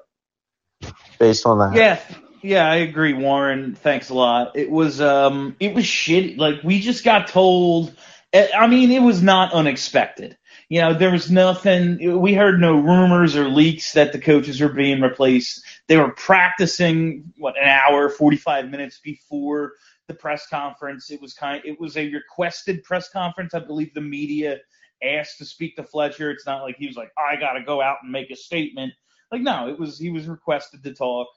based 1.19 1.45
on 1.45 1.59
that. 1.59 1.75
Yeah, 1.75 1.99
yeah, 2.41 2.69
I 2.69 2.77
agree, 2.77 3.13
Warren. 3.13 3.75
Thanks 3.75 4.09
a 4.09 4.13
lot. 4.13 4.55
It 4.55 4.69
was 4.69 5.01
um, 5.01 5.55
it 5.59 5.73
was 5.73 5.85
shitty. 5.85 6.37
Like 6.37 6.63
we 6.63 6.79
just 6.79 7.03
got 7.03 7.27
told. 7.27 7.95
I 8.33 8.67
mean, 8.67 8.91
it 8.91 9.01
was 9.01 9.21
not 9.21 9.53
unexpected. 9.53 10.37
You 10.69 10.79
know, 10.79 10.93
there 10.93 11.11
was 11.11 11.29
nothing. 11.29 12.21
We 12.21 12.33
heard 12.33 12.61
no 12.61 12.75
rumors 12.75 13.35
or 13.35 13.49
leaks 13.49 13.93
that 13.93 14.13
the 14.13 14.19
coaches 14.19 14.61
were 14.61 14.69
being 14.69 15.01
replaced. 15.01 15.65
They 15.87 15.97
were 15.97 16.11
practicing 16.11 17.33
what 17.37 17.57
an 17.57 17.67
hour, 17.67 18.09
forty 18.09 18.37
five 18.37 18.69
minutes 18.69 18.99
before 19.03 19.73
the 20.07 20.13
press 20.13 20.47
conference. 20.47 21.11
It 21.11 21.21
was 21.21 21.33
kind. 21.33 21.61
It 21.65 21.79
was 21.79 21.97
a 21.97 22.09
requested 22.09 22.83
press 22.83 23.09
conference. 23.09 23.53
I 23.53 23.59
believe 23.59 23.93
the 23.93 24.01
media 24.01 24.59
asked 25.03 25.39
to 25.39 25.45
speak 25.45 25.75
to 25.75 25.83
Fletcher. 25.83 26.31
It's 26.31 26.45
not 26.45 26.61
like 26.61 26.77
he 26.77 26.87
was 26.87 26.95
like, 26.95 27.11
I 27.17 27.35
got 27.35 27.53
to 27.53 27.63
go 27.63 27.81
out 27.81 27.97
and 28.03 28.11
make 28.11 28.31
a 28.31 28.35
statement. 28.35 28.93
Like, 29.31 29.41
no, 29.41 29.69
it 29.69 29.79
was 29.79 29.97
he 29.97 30.09
was 30.09 30.27
requested 30.27 30.83
to 30.83 30.93
talk 30.93 31.27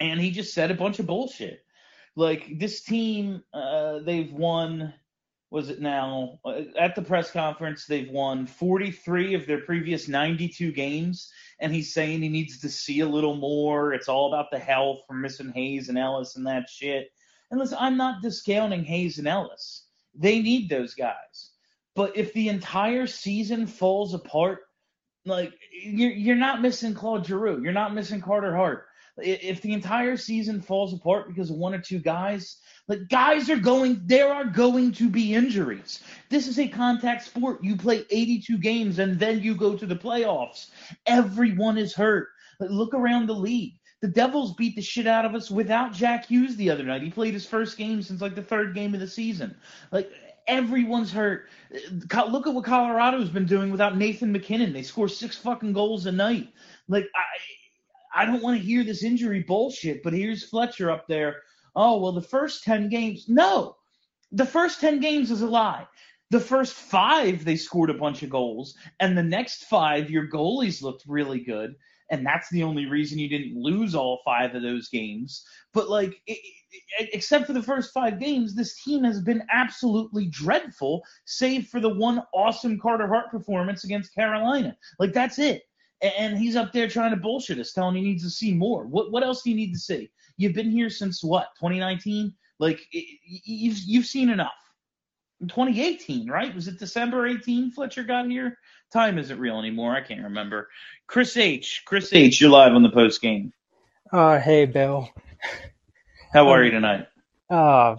and 0.00 0.18
he 0.18 0.30
just 0.30 0.54
said 0.54 0.70
a 0.70 0.74
bunch 0.74 0.98
of 0.98 1.06
bullshit. 1.06 1.62
Like 2.16 2.58
this 2.58 2.82
team, 2.82 3.42
uh, 3.52 4.00
they've 4.00 4.32
won. 4.32 4.94
Was 5.50 5.68
it 5.68 5.80
now 5.80 6.38
uh, 6.44 6.62
at 6.78 6.94
the 6.94 7.02
press 7.02 7.32
conference? 7.32 7.84
They've 7.84 8.08
won 8.08 8.46
43 8.46 9.34
of 9.34 9.46
their 9.46 9.60
previous 9.60 10.06
92 10.06 10.70
games, 10.72 11.30
and 11.58 11.72
he's 11.72 11.92
saying 11.92 12.22
he 12.22 12.28
needs 12.28 12.60
to 12.60 12.68
see 12.68 13.00
a 13.00 13.08
little 13.08 13.34
more. 13.34 13.92
It's 13.92 14.08
all 14.08 14.32
about 14.32 14.52
the 14.52 14.60
health 14.60 15.00
from 15.08 15.22
missing 15.22 15.52
Hayes 15.52 15.88
and 15.88 15.98
Ellis 15.98 16.36
and 16.36 16.46
that 16.46 16.68
shit. 16.68 17.08
And 17.50 17.58
listen, 17.58 17.78
I'm 17.80 17.96
not 17.96 18.22
discounting 18.22 18.84
Hayes 18.84 19.18
and 19.18 19.26
Ellis. 19.26 19.86
They 20.14 20.40
need 20.40 20.68
those 20.68 20.94
guys. 20.94 21.50
But 21.96 22.16
if 22.16 22.32
the 22.32 22.48
entire 22.48 23.08
season 23.08 23.66
falls 23.66 24.14
apart, 24.14 24.60
like 25.30 25.54
you're 25.82 26.10
you're 26.10 26.36
not 26.36 26.60
missing 26.60 26.94
Claude 26.94 27.26
Giroux, 27.26 27.62
you're 27.62 27.72
not 27.72 27.94
missing 27.94 28.20
Carter 28.20 28.54
Hart 28.54 28.86
if 29.22 29.60
the 29.60 29.72
entire 29.72 30.16
season 30.16 30.60
falls 30.60 30.92
apart 30.92 31.28
because 31.28 31.50
of 31.50 31.56
one 31.56 31.74
or 31.74 31.80
two 31.80 31.98
guys, 31.98 32.58
like 32.88 33.08
guys 33.08 33.50
are 33.50 33.56
going, 33.56 34.00
there 34.04 34.32
are 34.32 34.44
going 34.44 34.92
to 34.92 35.08
be 35.08 35.34
injuries. 35.34 36.00
This 36.28 36.46
is 36.46 36.58
a 36.58 36.68
contact 36.68 37.24
sport. 37.24 37.62
You 37.62 37.76
play 37.76 38.04
82 38.10 38.58
games 38.58 38.98
and 38.98 39.18
then 39.18 39.40
you 39.40 39.54
go 39.54 39.76
to 39.76 39.86
the 39.86 39.96
playoffs. 39.96 40.70
Everyone 41.06 41.78
is 41.78 41.94
hurt. 41.94 42.28
Look 42.60 42.94
around 42.94 43.26
the 43.26 43.34
league. 43.34 43.74
The 44.02 44.08
Devils 44.08 44.54
beat 44.54 44.76
the 44.76 44.82
shit 44.82 45.06
out 45.06 45.26
of 45.26 45.34
us 45.34 45.50
without 45.50 45.92
Jack 45.92 46.26
Hughes 46.26 46.56
the 46.56 46.70
other 46.70 46.84
night. 46.84 47.02
He 47.02 47.10
played 47.10 47.34
his 47.34 47.44
first 47.44 47.76
game 47.76 48.00
since 48.00 48.22
like 48.22 48.34
the 48.34 48.42
third 48.42 48.74
game 48.74 48.94
of 48.94 49.00
the 49.00 49.06
season. 49.06 49.54
Like 49.92 50.10
everyone's 50.50 51.12
hurt. 51.12 51.48
Look 51.72 52.46
at 52.46 52.54
what 52.54 52.64
Colorado's 52.64 53.30
been 53.30 53.46
doing 53.46 53.70
without 53.70 53.96
Nathan 53.96 54.32
MacKinnon. 54.32 54.72
They 54.72 54.82
score 54.82 55.08
six 55.08 55.36
fucking 55.36 55.72
goals 55.72 56.04
a 56.06 56.12
night. 56.12 56.48
Like 56.88 57.08
I 57.14 57.22
I 58.12 58.26
don't 58.26 58.42
want 58.42 58.58
to 58.58 58.66
hear 58.66 58.82
this 58.82 59.04
injury 59.04 59.40
bullshit, 59.40 60.02
but 60.02 60.12
here's 60.12 60.44
Fletcher 60.44 60.90
up 60.90 61.06
there. 61.06 61.42
Oh, 61.76 62.00
well, 62.00 62.12
the 62.12 62.20
first 62.20 62.64
10 62.64 62.88
games. 62.88 63.26
No, 63.28 63.76
the 64.32 64.46
first 64.46 64.80
10 64.80 65.00
games 65.00 65.30
is 65.30 65.42
a 65.42 65.46
lie. 65.46 65.86
The 66.30 66.40
first 66.40 66.72
five, 66.74 67.44
they 67.44 67.56
scored 67.56 67.90
a 67.90 67.94
bunch 67.94 68.22
of 68.22 68.30
goals. 68.30 68.76
And 68.98 69.16
the 69.16 69.22
next 69.22 69.64
five, 69.64 70.10
your 70.10 70.28
goalies 70.28 70.82
looked 70.82 71.04
really 71.06 71.40
good. 71.40 71.76
And 72.10 72.26
that's 72.26 72.48
the 72.50 72.62
only 72.62 72.86
reason 72.86 73.18
you 73.18 73.28
didn't 73.28 73.60
lose 73.60 73.94
all 73.94 74.20
five 74.24 74.54
of 74.54 74.62
those 74.62 74.88
games. 74.88 75.44
But, 75.72 75.88
like, 75.88 76.20
it, 76.26 76.38
it, 76.98 77.10
except 77.12 77.46
for 77.46 77.52
the 77.52 77.62
first 77.62 77.92
five 77.92 78.18
games, 78.18 78.54
this 78.54 78.82
team 78.82 79.04
has 79.04 79.20
been 79.20 79.42
absolutely 79.52 80.26
dreadful, 80.26 81.02
save 81.24 81.68
for 81.68 81.80
the 81.80 81.94
one 81.94 82.22
awesome 82.34 82.78
Carter 82.80 83.06
Hart 83.06 83.30
performance 83.30 83.84
against 83.84 84.14
Carolina. 84.14 84.76
Like, 84.98 85.12
that's 85.12 85.38
it 85.38 85.62
and 86.02 86.38
he's 86.38 86.56
up 86.56 86.72
there 86.72 86.88
trying 86.88 87.10
to 87.10 87.16
bullshit 87.16 87.58
us, 87.58 87.72
telling 87.72 87.96
he 87.96 88.02
needs 88.02 88.22
to 88.22 88.30
see 88.30 88.54
more. 88.54 88.86
What 88.86 89.12
what 89.12 89.22
else 89.22 89.42
do 89.42 89.50
you 89.50 89.56
need 89.56 89.72
to 89.72 89.78
see? 89.78 90.10
You've 90.36 90.54
been 90.54 90.70
here 90.70 90.90
since 90.90 91.22
what 91.22 91.48
2019? 91.58 92.32
Like 92.58 92.80
you've 92.92 93.78
you've 93.78 94.06
seen 94.06 94.30
enough. 94.30 94.52
In 95.40 95.48
2018, 95.48 96.28
right? 96.28 96.54
Was 96.54 96.68
it 96.68 96.78
December 96.78 97.26
18? 97.26 97.70
Fletcher 97.70 98.02
got 98.02 98.26
here. 98.26 98.58
Time 98.92 99.18
isn't 99.18 99.38
real 99.38 99.58
anymore. 99.58 99.94
I 99.94 100.02
can't 100.02 100.22
remember. 100.22 100.68
Chris 101.06 101.36
H. 101.36 101.82
Chris 101.86 102.12
H. 102.12 102.40
You're 102.40 102.50
live 102.50 102.72
on 102.72 102.82
the 102.82 102.90
post 102.90 103.22
game. 103.22 103.52
Uh, 104.12 104.38
hey 104.38 104.66
Bill. 104.66 105.08
How 106.32 106.48
are 106.48 106.58
um, 106.58 106.64
you 106.64 106.70
tonight? 106.70 107.06
Uh, 107.48 107.96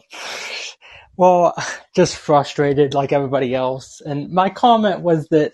well, 1.17 1.55
just 1.95 2.17
frustrated 2.17 2.93
like 2.93 3.11
everybody 3.11 3.55
else. 3.55 4.01
And 4.05 4.29
my 4.31 4.49
comment 4.49 5.01
was 5.01 5.27
that 5.29 5.53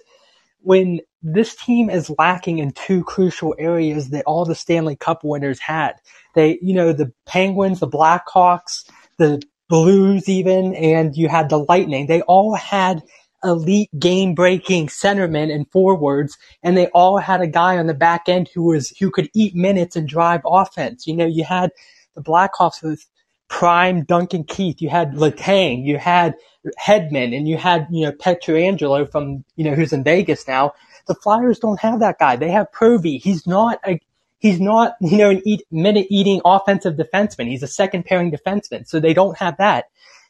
when 0.62 1.00
this 1.22 1.56
team 1.56 1.89
is 1.89 2.12
lacking 2.17 2.60
in 2.60 2.72
two 2.72 3.03
crucial 3.03 3.56
areas 3.58 4.10
that 4.10 4.25
all 4.25 4.46
the 4.46 4.56
Stanley 4.56 4.96
Cup 4.96 5.24
winners 5.24 5.60
had. 5.60 5.94
They, 6.36 6.60
you 6.62 6.74
know, 6.74 6.94
the 6.94 7.12
Penguins, 7.25 7.79
the 7.79 7.88
Blackhawks, 7.88 8.89
the 9.17 9.41
Blues 9.69 10.29
even, 10.29 10.74
and 10.75 11.15
you 11.15 11.27
had 11.27 11.50
the 11.50 11.59
Lightning. 11.59 12.07
They 12.07 12.21
all 12.21 12.55
had 12.55 13.03
elite 13.43 13.89
game 14.00 14.33
breaking 14.33 14.88
centermen 14.88 15.53
and 15.53 15.69
forwards, 15.71 16.38
and 16.63 16.77
they 16.77 16.88
all 16.88 17.17
had 17.17 17.41
a 17.41 17.47
guy 17.47 17.77
on 17.77 17.88
the 17.88 17.93
back 17.93 18.27
end 18.27 18.50
who 18.53 18.63
was, 18.63 18.89
who 19.00 19.12
could 19.12 19.29
eat 19.33 19.55
minutes 19.55 19.95
and 19.95 20.07
drive 20.07 20.41
offense. 20.45 21.05
You 21.05 21.15
know, 21.15 21.25
you 21.25 21.43
had 21.43 21.71
the 22.15 22.21
Blackhawks 22.21 22.81
with 22.81 23.05
prime 23.50 24.03
Duncan 24.03 24.43
Keith, 24.43 24.81
you 24.81 24.89
had 24.89 25.13
Letang, 25.13 25.86
you 25.86 25.97
had 25.97 26.36
Hedman, 26.79 27.36
and 27.36 27.47
you 27.47 27.57
had, 27.57 27.88
you 27.89 28.05
know, 28.05 28.12
Pietrangelo 28.12 29.09
from, 29.09 29.43
you 29.55 29.63
know, 29.63 29.75
who's 29.75 29.93
in 29.93 30.03
Vegas 30.03 30.47
now. 30.47 30.74
The 31.07 31.15
Flyers 31.15 31.59
don't 31.59 31.79
have 31.79 32.00
that 32.01 32.19
guy. 32.19 32.36
They 32.36 32.51
have 32.51 32.67
Provy. 32.71 33.21
He's 33.21 33.47
not 33.47 33.79
a, 33.86 34.00
he's 34.39 34.60
not, 34.60 34.96
you 35.01 35.17
know, 35.17 35.29
an 35.29 35.41
eat, 35.46 35.63
minute 35.72 36.08
eating 36.10 36.41
offensive 36.46 36.96
defenseman. 36.96 37.48
He's 37.48 37.63
a 37.63 37.67
second 37.67 38.06
pairing 38.06 38.32
defenseman. 38.32 38.88
So 38.88 39.00
they 39.00 39.13
don't 39.13 39.38
have 39.38 39.58
that. 39.58 39.86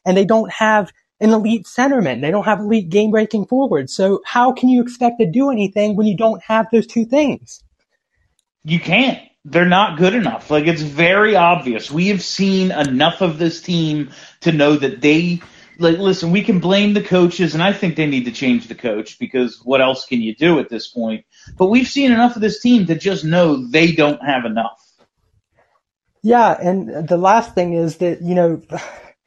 And 0.05 0.15
they 0.15 0.25
don't 0.25 0.51
have 0.51 0.91
an 1.19 1.31
elite 1.31 1.65
centerman. 1.65 2.21
They 2.21 2.31
don't 2.31 2.45
have 2.45 2.59
elite 2.59 2.89
game 2.89 3.11
breaking 3.11 3.47
forwards. 3.47 3.93
So 3.93 4.21
how 4.25 4.53
can 4.53 4.69
you 4.69 4.81
expect 4.81 5.19
to 5.19 5.29
do 5.29 5.49
anything 5.49 5.95
when 5.95 6.07
you 6.07 6.15
don't 6.15 6.41
have 6.43 6.67
those 6.71 6.87
two 6.87 7.05
things? 7.05 7.63
You 8.63 8.79
can't. 8.79 9.19
They're 9.45 9.65
not 9.65 9.97
good 9.97 10.13
enough. 10.13 10.51
Like 10.51 10.67
it's 10.67 10.81
very 10.81 11.35
obvious. 11.35 11.89
We 11.89 12.09
have 12.09 12.21
seen 12.21 12.71
enough 12.71 13.21
of 13.21 13.37
this 13.39 13.61
team 13.61 14.11
to 14.41 14.51
know 14.51 14.75
that 14.75 15.01
they 15.01 15.41
like 15.79 15.97
listen, 15.97 16.31
we 16.31 16.43
can 16.43 16.59
blame 16.59 16.93
the 16.93 17.03
coaches, 17.03 17.53
and 17.53 17.63
I 17.63 17.73
think 17.73 17.95
they 17.95 18.05
need 18.05 18.25
to 18.25 18.31
change 18.31 18.67
the 18.67 18.75
coach 18.75 19.19
because 19.19 19.59
what 19.63 19.81
else 19.81 20.05
can 20.05 20.21
you 20.21 20.35
do 20.35 20.59
at 20.59 20.69
this 20.69 20.87
point? 20.87 21.25
But 21.57 21.67
we've 21.67 21.87
seen 21.87 22.11
enough 22.11 22.35
of 22.35 22.41
this 22.41 22.61
team 22.61 22.85
to 22.87 22.95
just 22.95 23.23
know 23.23 23.67
they 23.67 23.91
don't 23.91 24.23
have 24.23 24.45
enough. 24.45 24.83
Yeah, 26.23 26.57
and 26.59 27.07
the 27.07 27.17
last 27.17 27.55
thing 27.55 27.73
is 27.73 27.97
that 27.97 28.21
you 28.21 28.35
know 28.35 28.61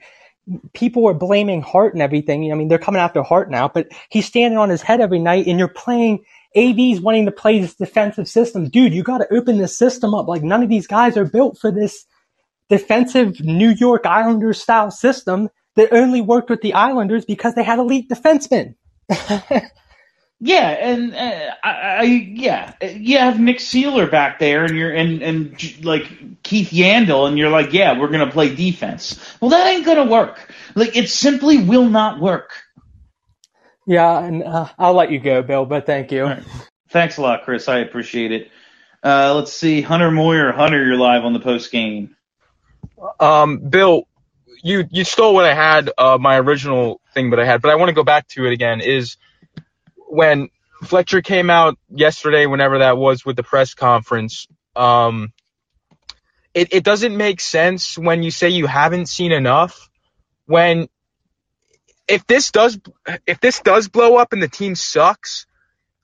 people 0.73 1.07
are 1.09 1.15
blaming 1.15 1.63
Hart 1.63 1.95
and 1.95 2.03
everything. 2.03 2.51
I 2.53 2.55
mean, 2.55 2.69
they're 2.69 2.79
coming 2.79 3.01
after 3.01 3.23
Hart 3.23 3.51
now, 3.51 3.69
but 3.69 3.89
he's 4.09 4.27
standing 4.27 4.59
on 4.59 4.71
his 4.71 4.83
head 4.83 5.01
every 5.01 5.19
night, 5.19 5.47
and 5.47 5.59
you're 5.59 5.69
playing. 5.69 6.25
AV's 6.57 7.01
wanting 7.01 7.27
to 7.27 7.33
play 7.33 7.61
this 7.61 7.77
defensive 7.77 8.27
system. 8.27 8.69
Dude, 8.69 8.93
you 8.93 9.05
got 9.05 9.19
to 9.19 9.33
open 9.33 9.59
this 9.59 9.79
system 9.79 10.15
up. 10.15 10.27
Like 10.27 10.43
none 10.43 10.65
of 10.65 10.69
these 10.69 10.89
guys 10.89 11.17
are 11.17 11.25
built 11.25 11.59
for 11.59 11.71
this 11.71 12.05
defensive 12.69 13.39
New 13.41 13.71
York 13.71 14.05
Islanders 14.05 14.61
style 14.61 14.91
system 14.91 15.49
that 15.81 15.95
only 15.95 16.21
worked 16.21 16.51
with 16.51 16.61
the 16.61 16.75
Islanders 16.75 17.25
because 17.25 17.55
they 17.55 17.63
had 17.63 17.79
elite 17.79 18.11
defensemen. 18.11 18.75
yeah, 20.41 20.69
and 20.69 21.15
uh, 21.15 21.55
I, 21.65 21.71
I, 21.71 22.03
yeah, 22.03 22.75
you 22.83 23.17
have 23.17 23.41
Nick 23.41 23.59
Seeler 23.59 24.11
back 24.11 24.39
there, 24.39 24.65
and 24.65 24.77
you're 24.77 24.93
and 24.93 25.23
and 25.23 25.85
like 25.85 26.43
Keith 26.43 26.71
Yandle, 26.71 27.27
and 27.27 27.39
you're 27.39 27.49
like, 27.49 27.73
yeah, 27.73 27.99
we're 27.99 28.11
gonna 28.11 28.31
play 28.31 28.55
defense. 28.55 29.19
Well, 29.41 29.51
that 29.53 29.67
ain't 29.69 29.87
gonna 29.87 30.05
work. 30.05 30.53
Like, 30.75 30.97
it 30.97 31.09
simply 31.09 31.59
will 31.59 31.89
not 31.89 32.21
work. 32.21 32.53
Yeah, 33.87 34.23
and 34.23 34.45
uh, 34.45 34.69
I'll 34.79 34.93
let 34.93 35.11
you 35.11 35.19
go, 35.19 35.43
Bill, 35.43 35.65
but 35.65 35.87
thank 35.87 36.13
you. 36.13 36.25
Right. 36.25 36.45
Thanks 36.91 37.17
a 37.17 37.23
lot, 37.23 37.45
Chris. 37.45 37.69
I 37.69 37.79
appreciate 37.79 38.33
it. 38.33 38.51
Uh, 39.03 39.35
let's 39.35 39.53
see, 39.53 39.81
Hunter 39.81 40.11
Moyer. 40.11 40.53
Hunter, 40.53 40.85
you're 40.85 40.97
live 40.97 41.25
on 41.25 41.33
the 41.33 41.41
post 41.41 41.73
game. 41.73 42.17
Um, 43.19 43.59
Bill, 43.71 44.07
you 44.63 44.85
you 44.91 45.05
stole 45.05 45.35
what 45.35 45.45
I 45.45 45.55
had, 45.55 45.91
uh, 45.97 46.19
my 46.21 46.39
original 46.39 47.01
thing 47.15 47.31
that 47.31 47.41
I 47.41 47.45
had, 47.45 47.63
but 47.63 47.71
I 47.71 47.77
want 47.77 47.89
to 47.91 47.95
go 47.95 48.05
back 48.05 48.29
to 48.29 48.47
it 48.47 48.53
again. 48.53 48.81
Is 48.81 49.17
when 50.09 50.49
Fletcher 50.85 51.23
came 51.23 51.51
out 51.51 51.79
yesterday, 51.89 52.47
whenever 52.47 52.79
that 52.79 52.97
was, 52.97 53.25
with 53.25 53.37
the 53.37 53.43
press 53.43 53.75
conference. 53.75 54.47
Um, 54.77 55.33
it 56.55 56.73
it 56.73 56.85
doesn't 56.85 57.17
make 57.17 57.41
sense 57.41 57.97
when 57.97 58.23
you 58.23 58.31
say 58.31 58.49
you 58.49 58.67
haven't 58.67 59.07
seen 59.07 59.33
enough. 59.33 59.89
When 60.47 60.89
if 62.09 62.27
this 62.27 62.51
does 62.51 62.79
if 63.27 63.41
this 63.41 63.61
does 63.61 63.89
blow 63.89 64.17
up 64.17 64.33
and 64.33 64.43
the 64.43 64.49
team 64.49 64.75
sucks, 64.75 65.47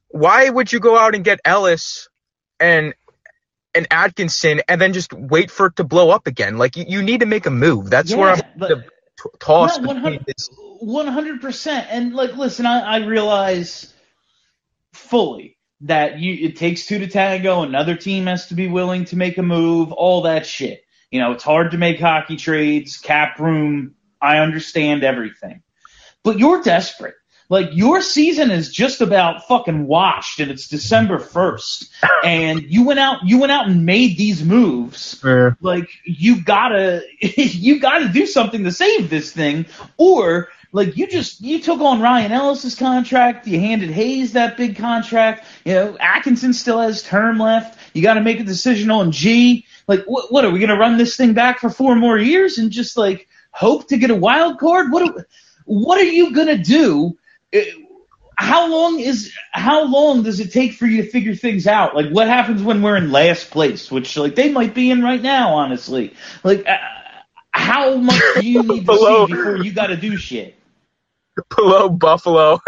why 0.08 0.48
would 0.48 0.72
you 0.72 0.80
go 0.80 0.96
out 0.96 1.14
and 1.14 1.24
get 1.24 1.40
Ellis 1.44 2.08
and 2.60 2.94
and 3.76 3.86
Atkinson 3.90 4.62
and 4.68 4.80
then 4.80 4.92
just 4.92 5.12
wait 5.12 5.50
for 5.50 5.66
it 5.66 5.76
to 5.76 5.84
blow 5.84 6.10
up 6.10 6.26
again. 6.26 6.58
Like 6.58 6.76
you, 6.76 6.84
you 6.88 7.02
need 7.02 7.20
to 7.20 7.26
make 7.26 7.46
a 7.46 7.50
move. 7.50 7.90
That's 7.90 8.10
yeah, 8.10 8.16
where 8.16 8.30
I'm 8.30 8.40
the 8.56 8.84
toss. 9.38 9.78
One 10.80 11.06
hundred 11.06 11.40
percent. 11.40 11.86
And 11.90 12.14
like, 12.14 12.36
listen, 12.36 12.66
I, 12.66 12.80
I 12.80 12.96
realize 13.04 13.92
fully 14.92 15.58
that 15.82 16.18
you 16.18 16.48
it 16.48 16.56
takes 16.56 16.86
two 16.86 16.98
to 16.98 17.06
tango. 17.06 17.62
Another 17.62 17.96
team 17.96 18.26
has 18.26 18.46
to 18.48 18.54
be 18.54 18.66
willing 18.66 19.04
to 19.06 19.16
make 19.16 19.38
a 19.38 19.42
move. 19.42 19.92
All 19.92 20.22
that 20.22 20.46
shit. 20.46 20.82
You 21.10 21.20
know, 21.20 21.32
it's 21.32 21.44
hard 21.44 21.70
to 21.70 21.78
make 21.78 22.00
hockey 22.00 22.36
trades, 22.36 22.96
cap 22.96 23.38
room. 23.38 23.94
I 24.20 24.38
understand 24.38 25.04
everything, 25.04 25.62
but 26.24 26.38
you're 26.38 26.62
desperate. 26.62 27.14
Like 27.48 27.68
your 27.72 28.02
season 28.02 28.50
is 28.50 28.72
just 28.72 29.00
about 29.00 29.46
fucking 29.46 29.86
washed, 29.86 30.40
and 30.40 30.50
it's 30.50 30.66
December 30.68 31.18
first, 31.18 31.90
and 32.24 32.62
you 32.62 32.84
went 32.84 32.98
out, 32.98 33.18
you 33.24 33.38
went 33.38 33.52
out 33.52 33.68
and 33.68 33.86
made 33.86 34.16
these 34.16 34.42
moves. 34.44 35.20
Yeah. 35.24 35.50
Like 35.60 35.88
you 36.04 36.42
gotta, 36.42 37.02
you 37.20 37.78
gotta 37.80 38.08
do 38.08 38.26
something 38.26 38.64
to 38.64 38.72
save 38.72 39.10
this 39.10 39.30
thing, 39.32 39.66
or 39.96 40.48
like 40.72 40.96
you 40.96 41.06
just 41.06 41.40
you 41.40 41.60
took 41.60 41.80
on 41.80 42.00
Ryan 42.00 42.32
Ellis's 42.32 42.74
contract, 42.74 43.46
you 43.46 43.60
handed 43.60 43.90
Hayes 43.90 44.32
that 44.32 44.56
big 44.56 44.76
contract. 44.76 45.44
You 45.64 45.74
know, 45.74 45.96
Atkinson 46.00 46.52
still 46.52 46.80
has 46.80 47.02
term 47.02 47.38
left. 47.38 47.78
You 47.94 48.02
got 48.02 48.14
to 48.14 48.20
make 48.20 48.40
a 48.40 48.44
decision 48.44 48.90
on 48.90 49.12
G. 49.12 49.64
Like, 49.88 50.04
what, 50.06 50.32
what 50.32 50.44
are 50.44 50.50
we 50.50 50.58
gonna 50.58 50.76
run 50.78 50.98
this 50.98 51.16
thing 51.16 51.32
back 51.32 51.60
for 51.60 51.70
four 51.70 51.94
more 51.94 52.18
years 52.18 52.58
and 52.58 52.72
just 52.72 52.96
like 52.96 53.28
hope 53.52 53.86
to 53.88 53.98
get 53.98 54.10
a 54.10 54.16
wild 54.16 54.58
card? 54.58 54.90
What, 54.90 55.16
are- 55.16 55.26
what 55.64 55.98
are 55.98 56.04
you 56.04 56.34
gonna 56.34 56.58
do? 56.58 57.16
How 58.38 58.68
long 58.70 59.00
is 59.00 59.32
how 59.52 59.84
long 59.84 60.22
does 60.22 60.40
it 60.40 60.52
take 60.52 60.74
for 60.74 60.84
you 60.86 61.02
to 61.02 61.08
figure 61.08 61.34
things 61.34 61.66
out? 61.66 61.96
Like, 61.96 62.10
what 62.10 62.28
happens 62.28 62.62
when 62.62 62.82
we're 62.82 62.96
in 62.96 63.10
last 63.10 63.50
place, 63.50 63.90
which 63.90 64.16
like 64.16 64.34
they 64.34 64.50
might 64.50 64.74
be 64.74 64.90
in 64.90 65.02
right 65.02 65.22
now, 65.22 65.54
honestly. 65.54 66.14
Like, 66.44 66.66
uh, 66.66 66.76
how 67.50 67.96
much 67.96 68.22
do 68.34 68.46
you 68.46 68.62
need 68.62 68.80
to 68.80 68.84
Below. 68.84 69.26
see 69.26 69.32
before 69.32 69.56
you 69.56 69.72
got 69.72 69.86
to 69.86 69.96
do 69.96 70.18
shit? 70.18 70.54
Below 71.56 71.88
Buffalo. 71.88 72.60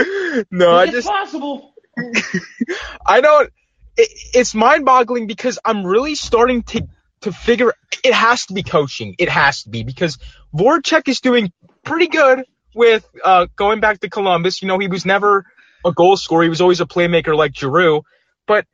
no, 0.50 0.72
I 0.72 0.84
it's 0.84 0.92
just 0.92 1.08
possible. 1.08 1.74
I 3.06 3.20
don't. 3.20 3.50
It, 3.98 4.08
it's 4.32 4.54
mind-boggling 4.54 5.26
because 5.26 5.58
I'm 5.62 5.84
really 5.84 6.14
starting 6.14 6.62
to 6.62 6.88
to 7.22 7.32
figure. 7.32 7.74
It 8.02 8.14
has 8.14 8.46
to 8.46 8.54
be 8.54 8.62
coaching. 8.62 9.14
It 9.18 9.28
has 9.28 9.64
to 9.64 9.68
be 9.68 9.82
because 9.82 10.16
Voracek 10.54 11.06
is 11.08 11.20
doing 11.20 11.52
pretty 11.84 12.06
good 12.06 12.44
with 12.74 13.08
uh, 13.24 13.46
going 13.56 13.80
back 13.80 14.00
to 14.00 14.10
Columbus. 14.10 14.62
You 14.62 14.68
know, 14.68 14.78
he 14.78 14.88
was 14.88 15.04
never 15.04 15.46
a 15.84 15.92
goal 15.92 16.16
scorer. 16.16 16.42
He 16.42 16.48
was 16.48 16.60
always 16.60 16.80
a 16.80 16.86
playmaker 16.86 17.36
like 17.36 17.54
Giroux. 17.56 18.02
But 18.46 18.66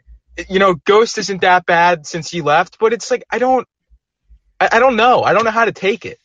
you 0.48 0.58
know, 0.58 0.74
Ghost 0.74 1.18
isn't 1.18 1.40
that 1.40 1.66
bad 1.66 2.06
since 2.06 2.30
he 2.30 2.40
left. 2.40 2.78
But 2.78 2.92
it's 2.92 3.10
like 3.10 3.24
I 3.30 3.38
don't. 3.38 3.66
I, 4.60 4.68
I 4.72 4.78
don't 4.78 4.96
know. 4.96 5.22
I 5.22 5.32
don't 5.32 5.44
know 5.44 5.50
how 5.50 5.64
to 5.64 5.72
take 5.72 6.04
it. 6.04 6.18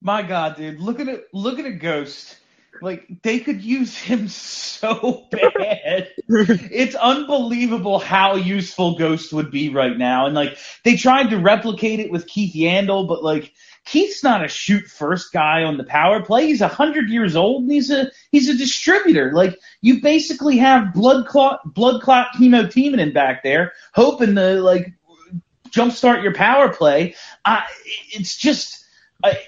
My 0.00 0.22
God, 0.22 0.56
dude, 0.56 0.80
look 0.80 1.00
at 1.00 1.08
it. 1.08 1.28
Look 1.32 1.58
at 1.58 1.64
a 1.64 1.72
ghost. 1.72 2.36
Like 2.82 3.06
they 3.22 3.40
could 3.40 3.62
use 3.62 3.96
him 3.96 4.28
so 4.28 5.26
bad. 5.30 6.08
it's 6.28 6.94
unbelievable 6.94 7.98
how 7.98 8.34
useful 8.36 8.98
Ghost 8.98 9.32
would 9.32 9.50
be 9.50 9.70
right 9.70 9.96
now. 9.96 10.26
And 10.26 10.34
like 10.34 10.58
they 10.84 10.96
tried 10.96 11.30
to 11.30 11.38
replicate 11.38 12.00
it 12.00 12.10
with 12.10 12.26
Keith 12.26 12.54
Yandle, 12.54 13.08
but 13.08 13.22
like 13.22 13.52
Keith's 13.84 14.22
not 14.22 14.44
a 14.44 14.48
shoot 14.48 14.86
first 14.86 15.32
guy 15.32 15.62
on 15.62 15.76
the 15.76 15.84
power 15.84 16.22
play. 16.22 16.46
He's 16.46 16.62
a 16.62 16.68
hundred 16.68 17.10
years 17.10 17.36
old 17.36 17.62
and 17.62 17.72
he's 17.72 17.90
a 17.90 18.10
he's 18.30 18.48
a 18.48 18.56
distributor. 18.56 19.32
Like 19.32 19.58
you 19.82 20.00
basically 20.00 20.56
have 20.58 20.94
blood 20.94 21.26
clot 21.26 21.60
blood 21.74 22.00
clot 22.00 22.28
chemo 22.36 22.70
teaming 22.70 23.12
back 23.12 23.42
there, 23.42 23.72
hoping 23.92 24.34
to 24.36 24.62
like 24.62 24.94
jumpstart 25.68 26.22
your 26.22 26.34
power 26.34 26.72
play. 26.72 27.14
Uh, 27.44 27.60
it's 28.10 28.36
just 28.36 28.84
I, 29.22 29.38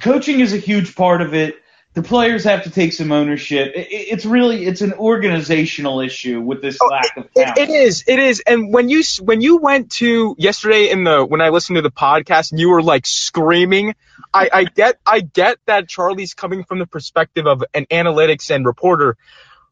coaching 0.00 0.40
is 0.40 0.52
a 0.52 0.58
huge 0.58 0.94
part 0.94 1.20
of 1.20 1.34
it. 1.34 1.56
The 1.94 2.02
players 2.02 2.42
have 2.44 2.64
to 2.64 2.70
take 2.70 2.92
some 2.92 3.12
ownership. 3.12 3.72
It, 3.74 3.86
it- 3.90 4.08
it's 4.14 4.24
really 4.26 4.66
it's 4.66 4.80
an 4.80 4.92
organizational 4.94 6.00
issue 6.00 6.40
with 6.40 6.60
this 6.60 6.76
Oh, 6.82 6.86
lack 6.86 7.16
of 7.16 7.24
It, 7.26 7.34
talent. 7.44 7.58
it 7.58 7.70
is. 7.70 8.04
It 8.06 8.18
is. 8.18 8.40
And 8.46 8.72
when 8.74 8.88
you 8.88 9.02
when 9.20 9.40
you 9.40 9.58
went 9.58 9.92
to 9.92 10.34
yesterday 10.36 10.90
in 10.90 11.04
the 11.04 11.24
when 11.24 11.40
I 11.40 11.50
listened 11.50 11.76
to 11.76 11.82
the 11.82 11.92
podcast 11.92 12.50
and 12.50 12.60
you 12.60 12.70
were 12.70 12.82
like 12.82 13.06
screaming, 13.06 13.94
I, 14.32 14.50
I 14.52 14.64
get 14.64 14.98
I 15.06 15.20
get 15.20 15.58
that 15.66 15.88
Charlie's 15.88 16.34
coming 16.34 16.64
from 16.64 16.80
the 16.80 16.86
perspective 16.86 17.46
of 17.46 17.62
an 17.74 17.86
analytics 17.86 18.52
and 18.52 18.66
reporter, 18.66 19.16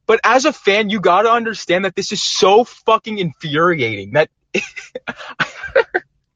but 0.06 0.20
as 0.22 0.44
a 0.44 0.52
fan, 0.52 0.90
you 0.90 1.00
got 1.00 1.22
to 1.22 1.30
understand 1.32 1.84
that 1.86 1.96
this 1.96 2.12
is 2.12 2.22
so 2.22 2.62
fucking 2.62 3.18
infuriating. 3.18 4.12
That 4.12 4.30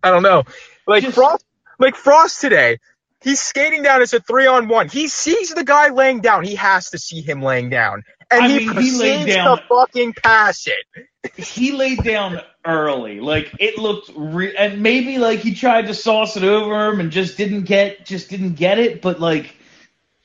I 0.03 0.11
don't 0.11 0.23
know, 0.23 0.45
like 0.87 1.03
Just- 1.05 1.15
Frost, 1.17 1.45
like 1.79 1.95
Frost 1.97 2.41
today. 2.41 2.79
He's 3.27 3.41
skating 3.41 3.83
down 3.83 4.03
as 4.03 4.15
a 4.15 4.21
three 4.21 4.47
on 4.47 4.69
one. 4.69 4.89
He 4.89 5.09
sees 5.09 5.51
the 5.53 5.65
guy 5.65 5.89
laying 5.89 6.21
down. 6.21 6.45
He 6.45 6.55
has 6.55 6.91
to 6.91 6.99
see 6.99 7.23
him 7.23 7.43
laying 7.43 7.71
down, 7.71 8.05
and 8.31 8.45
I 8.45 8.49
he 8.49 8.59
mean, 8.69 8.81
he 8.81 8.93
laid 8.97 9.17
proceeds 9.17 9.35
down- 9.35 9.57
to 9.59 9.65
fucking 9.69 10.13
pass 10.23 10.69
it. 10.69 11.07
he 11.37 11.73
laid 11.73 12.05
down 12.05 12.41
early. 12.65 13.19
Like 13.19 13.53
it 13.59 13.79
looked, 13.79 14.13
re- 14.15 14.55
and 14.57 14.81
maybe 14.81 15.19
like 15.19 15.41
he 15.41 15.55
tried 15.55 15.89
to 15.89 15.95
sauce 15.95 16.37
it 16.37 16.45
over 16.45 16.87
him 16.89 17.01
and 17.01 17.11
just 17.11 17.37
didn't 17.37 17.65
get, 17.65 18.07
just 18.07 18.31
didn't 18.31 18.55
get 18.55 18.79
it. 18.79 19.03
But 19.03 19.19
like 19.19 19.57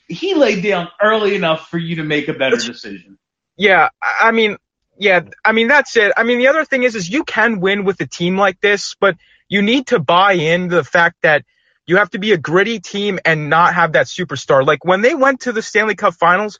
he 0.08 0.36
laid 0.36 0.62
down 0.62 0.88
early 1.02 1.34
enough 1.36 1.70
for 1.70 1.80
you 1.80 1.96
to 1.96 2.04
make 2.04 2.28
a 2.28 2.34
better 2.34 2.58
decision. 2.58 3.18
Yeah, 3.58 3.90
I 4.04 4.30
mean, 4.32 4.58
yeah, 5.00 5.22
I 5.44 5.54
mean 5.54 5.70
that's 5.70 5.98
it. 5.98 6.12
I 6.16 6.22
mean 6.22 6.38
the 6.38 6.50
other 6.50 6.66
thing 6.66 6.84
is, 6.84 6.96
is 6.96 7.10
you 7.10 7.24
can 7.24 7.62
win 7.62 7.84
with 7.84 8.00
a 8.00 8.06
team 8.06 8.38
like 8.38 8.62
this, 8.62 8.96
but 9.00 9.18
you 9.50 9.64
need 9.64 9.88
to 9.88 9.98
buy 9.98 10.34
in 10.34 10.68
the 10.68 10.84
fact 10.84 11.16
that 11.24 11.46
you 11.92 11.98
have 11.98 12.12
to 12.12 12.20
be 12.20 12.32
a 12.32 12.38
gritty 12.38 12.80
team 12.80 13.20
and 13.26 13.50
not 13.50 13.74
have 13.74 13.92
that 13.92 14.06
superstar. 14.06 14.66
Like 14.66 14.86
when 14.86 15.02
they 15.02 15.14
went 15.14 15.42
to 15.42 15.52
the 15.52 15.62
Stanley 15.62 15.96
Cup 15.96 16.14
Finals, 16.14 16.58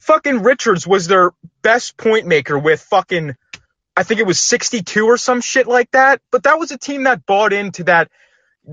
fucking 0.00 0.42
Richards 0.42 0.84
was 0.84 1.06
their 1.06 1.30
best 1.62 1.96
point 1.96 2.26
maker 2.26 2.58
with 2.58 2.80
fucking, 2.82 3.36
I 3.96 4.02
think 4.02 4.18
it 4.18 4.26
was 4.26 4.40
62 4.40 5.06
or 5.06 5.18
some 5.18 5.40
shit 5.40 5.68
like 5.68 5.92
that. 5.92 6.20
But 6.32 6.42
that 6.42 6.58
was 6.58 6.72
a 6.72 6.78
team 6.78 7.04
that 7.04 7.24
bought 7.26 7.52
into 7.52 7.84
that 7.84 8.10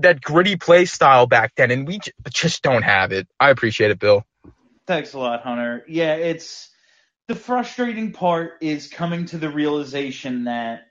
that 0.00 0.20
gritty 0.20 0.56
play 0.56 0.84
style 0.84 1.28
back 1.28 1.52
then, 1.54 1.70
and 1.70 1.86
we 1.86 2.00
just 2.28 2.64
don't 2.64 2.82
have 2.82 3.12
it. 3.12 3.28
I 3.38 3.50
appreciate 3.50 3.92
it, 3.92 4.00
Bill. 4.00 4.24
Thanks 4.88 5.12
a 5.12 5.20
lot, 5.20 5.42
Hunter. 5.42 5.84
Yeah, 5.86 6.16
it's 6.16 6.70
the 7.28 7.36
frustrating 7.36 8.10
part 8.10 8.54
is 8.60 8.88
coming 8.88 9.26
to 9.26 9.38
the 9.38 9.48
realization 9.48 10.44
that 10.44 10.88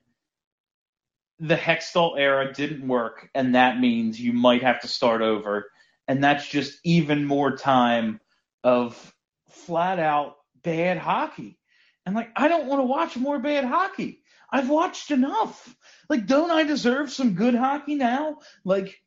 the 1.44 1.56
Hextall 1.56 2.18
era 2.18 2.54
didn't 2.54 2.88
work, 2.88 3.30
and 3.36 3.56
that 3.56 3.80
means 3.80 4.20
you 4.20 4.34
might 4.34 4.64
have 4.64 4.82
to 4.82 4.88
start 4.88 5.22
over. 5.22 5.70
And 6.08 6.24
that's 6.24 6.48
just 6.48 6.80
even 6.84 7.26
more 7.26 7.58
time 7.58 8.20
of 8.64 9.14
flat 9.50 10.00
out 10.00 10.36
bad 10.64 10.98
hockey. 10.98 11.58
And 12.06 12.16
like, 12.16 12.30
I 12.36 12.48
don't 12.48 12.68
want 12.68 12.80
to 12.80 12.86
watch 12.86 13.18
more 13.18 13.40
bad 13.40 13.66
hockey. 13.66 14.22
I've 14.52 14.70
watched 14.70 15.12
enough. 15.12 15.76
Like, 16.10 16.28
don't 16.28 16.52
I 16.52 16.64
deserve 16.64 17.12
some 17.12 17.34
good 17.34 17.56
hockey 17.56 17.96
now? 17.96 18.38
Like, 18.64 19.02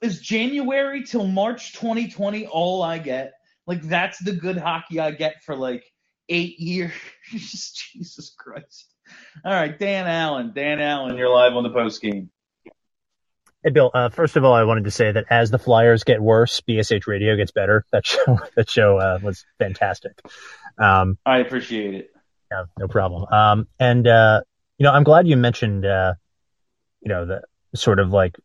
is 0.00 0.20
January 0.20 1.04
till 1.04 1.26
March 1.26 1.74
2020 1.74 2.46
all 2.46 2.82
I 2.82 2.98
get? 2.98 3.32
Like 3.66 3.82
that's 3.82 4.18
the 4.18 4.32
good 4.32 4.56
hockey 4.56 4.98
I 4.98 5.12
get 5.12 5.42
for 5.44 5.56
like 5.56 5.84
eight 6.28 6.58
years. 6.58 6.92
Jesus 7.30 8.34
Christ. 8.36 8.91
All 9.44 9.52
right, 9.52 9.78
Dan 9.78 10.06
Allen. 10.06 10.52
Dan 10.54 10.80
Allen, 10.80 11.16
you're 11.16 11.28
live 11.28 11.54
on 11.54 11.62
the 11.62 11.70
post 11.70 12.00
game. 12.00 12.30
Hey, 13.64 13.70
Bill. 13.70 13.90
Uh, 13.94 14.08
first 14.08 14.36
of 14.36 14.44
all, 14.44 14.54
I 14.54 14.64
wanted 14.64 14.84
to 14.84 14.90
say 14.90 15.12
that 15.12 15.24
as 15.30 15.50
the 15.50 15.58
Flyers 15.58 16.02
get 16.02 16.20
worse, 16.20 16.60
BSH 16.60 17.06
Radio 17.06 17.36
gets 17.36 17.52
better. 17.52 17.84
That 17.92 18.06
show, 18.06 18.40
that 18.56 18.68
show 18.68 18.98
uh, 18.98 19.18
was 19.22 19.44
fantastic. 19.58 20.20
Um, 20.78 21.18
I 21.24 21.38
appreciate 21.38 21.94
it. 21.94 22.10
yeah, 22.50 22.64
no 22.78 22.88
problem. 22.88 23.26
Um, 23.32 23.68
and 23.78 24.06
uh, 24.06 24.42
you 24.78 24.84
know, 24.84 24.92
I'm 24.92 25.04
glad 25.04 25.28
you 25.28 25.36
mentioned, 25.36 25.86
uh, 25.86 26.14
you 27.00 27.08
know, 27.08 27.24
the 27.26 27.42
sort 27.74 28.00
of 28.00 28.10
like 28.10 28.36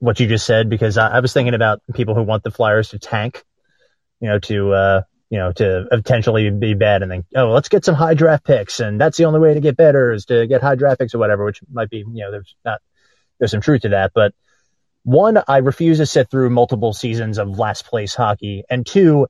what 0.00 0.18
you 0.18 0.26
just 0.26 0.44
said 0.44 0.68
because 0.68 0.98
I, 0.98 1.08
I 1.08 1.20
was 1.20 1.32
thinking 1.32 1.54
about 1.54 1.80
people 1.94 2.14
who 2.14 2.22
want 2.22 2.42
the 2.42 2.50
Flyers 2.50 2.88
to 2.90 2.98
tank, 2.98 3.44
you 4.20 4.28
know, 4.28 4.38
to 4.40 4.72
uh, 4.72 5.02
you 5.34 5.40
know, 5.40 5.50
to 5.50 5.86
potentially 5.90 6.48
be 6.50 6.74
bad 6.74 7.02
and 7.02 7.10
then 7.10 7.24
oh, 7.34 7.50
let's 7.50 7.68
get 7.68 7.84
some 7.84 7.96
high 7.96 8.14
draft 8.14 8.44
picks, 8.44 8.78
and 8.78 9.00
that's 9.00 9.18
the 9.18 9.24
only 9.24 9.40
way 9.40 9.52
to 9.52 9.60
get 9.60 9.76
better 9.76 10.12
is 10.12 10.26
to 10.26 10.46
get 10.46 10.62
high 10.62 10.76
draft 10.76 11.00
picks 11.00 11.12
or 11.12 11.18
whatever, 11.18 11.44
which 11.44 11.60
might 11.72 11.90
be, 11.90 11.98
you 11.98 12.22
know, 12.22 12.30
there's 12.30 12.54
not 12.64 12.80
there's 13.40 13.50
some 13.50 13.60
truth 13.60 13.82
to 13.82 13.88
that, 13.88 14.12
but 14.14 14.32
one, 15.02 15.42
I 15.48 15.56
refuse 15.58 15.98
to 15.98 16.06
sit 16.06 16.30
through 16.30 16.50
multiple 16.50 16.92
seasons 16.92 17.38
of 17.38 17.58
last 17.58 17.84
place 17.84 18.14
hockey, 18.14 18.62
and 18.70 18.86
two, 18.86 19.26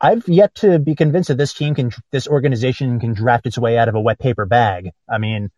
I've 0.00 0.28
yet 0.28 0.54
to 0.56 0.78
be 0.78 0.94
convinced 0.94 1.26
that 1.26 1.38
this 1.38 1.52
team 1.52 1.74
can, 1.74 1.90
this 2.12 2.28
organization 2.28 3.00
can 3.00 3.14
draft 3.14 3.46
its 3.46 3.58
way 3.58 3.76
out 3.76 3.88
of 3.88 3.96
a 3.96 4.00
wet 4.00 4.20
paper 4.20 4.46
bag. 4.46 4.90
I 5.10 5.18
mean, 5.18 5.50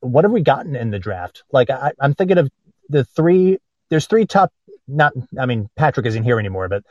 what 0.00 0.24
have 0.24 0.32
we 0.32 0.42
gotten 0.42 0.74
in 0.74 0.90
the 0.90 0.98
draft? 0.98 1.44
Like, 1.52 1.70
I, 1.70 1.92
I'm 2.00 2.14
thinking 2.14 2.38
of 2.38 2.50
the 2.88 3.04
three, 3.04 3.58
there's 3.88 4.06
three 4.06 4.26
top, 4.26 4.52
not, 4.88 5.12
I 5.38 5.46
mean, 5.46 5.70
Patrick 5.76 6.06
isn't 6.06 6.24
here 6.24 6.40
anymore, 6.40 6.68
but 6.68 6.82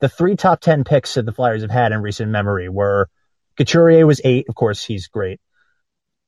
the 0.00 0.08
three 0.08 0.36
top 0.36 0.60
10 0.60 0.84
picks 0.84 1.14
that 1.14 1.26
the 1.26 1.32
Flyers 1.32 1.62
have 1.62 1.70
had 1.70 1.92
in 1.92 2.02
recent 2.02 2.30
memory 2.30 2.68
were 2.68 3.08
Couturier 3.56 4.06
was 4.06 4.20
eight. 4.24 4.46
Of 4.48 4.54
course, 4.54 4.84
he's 4.84 5.08
great. 5.08 5.40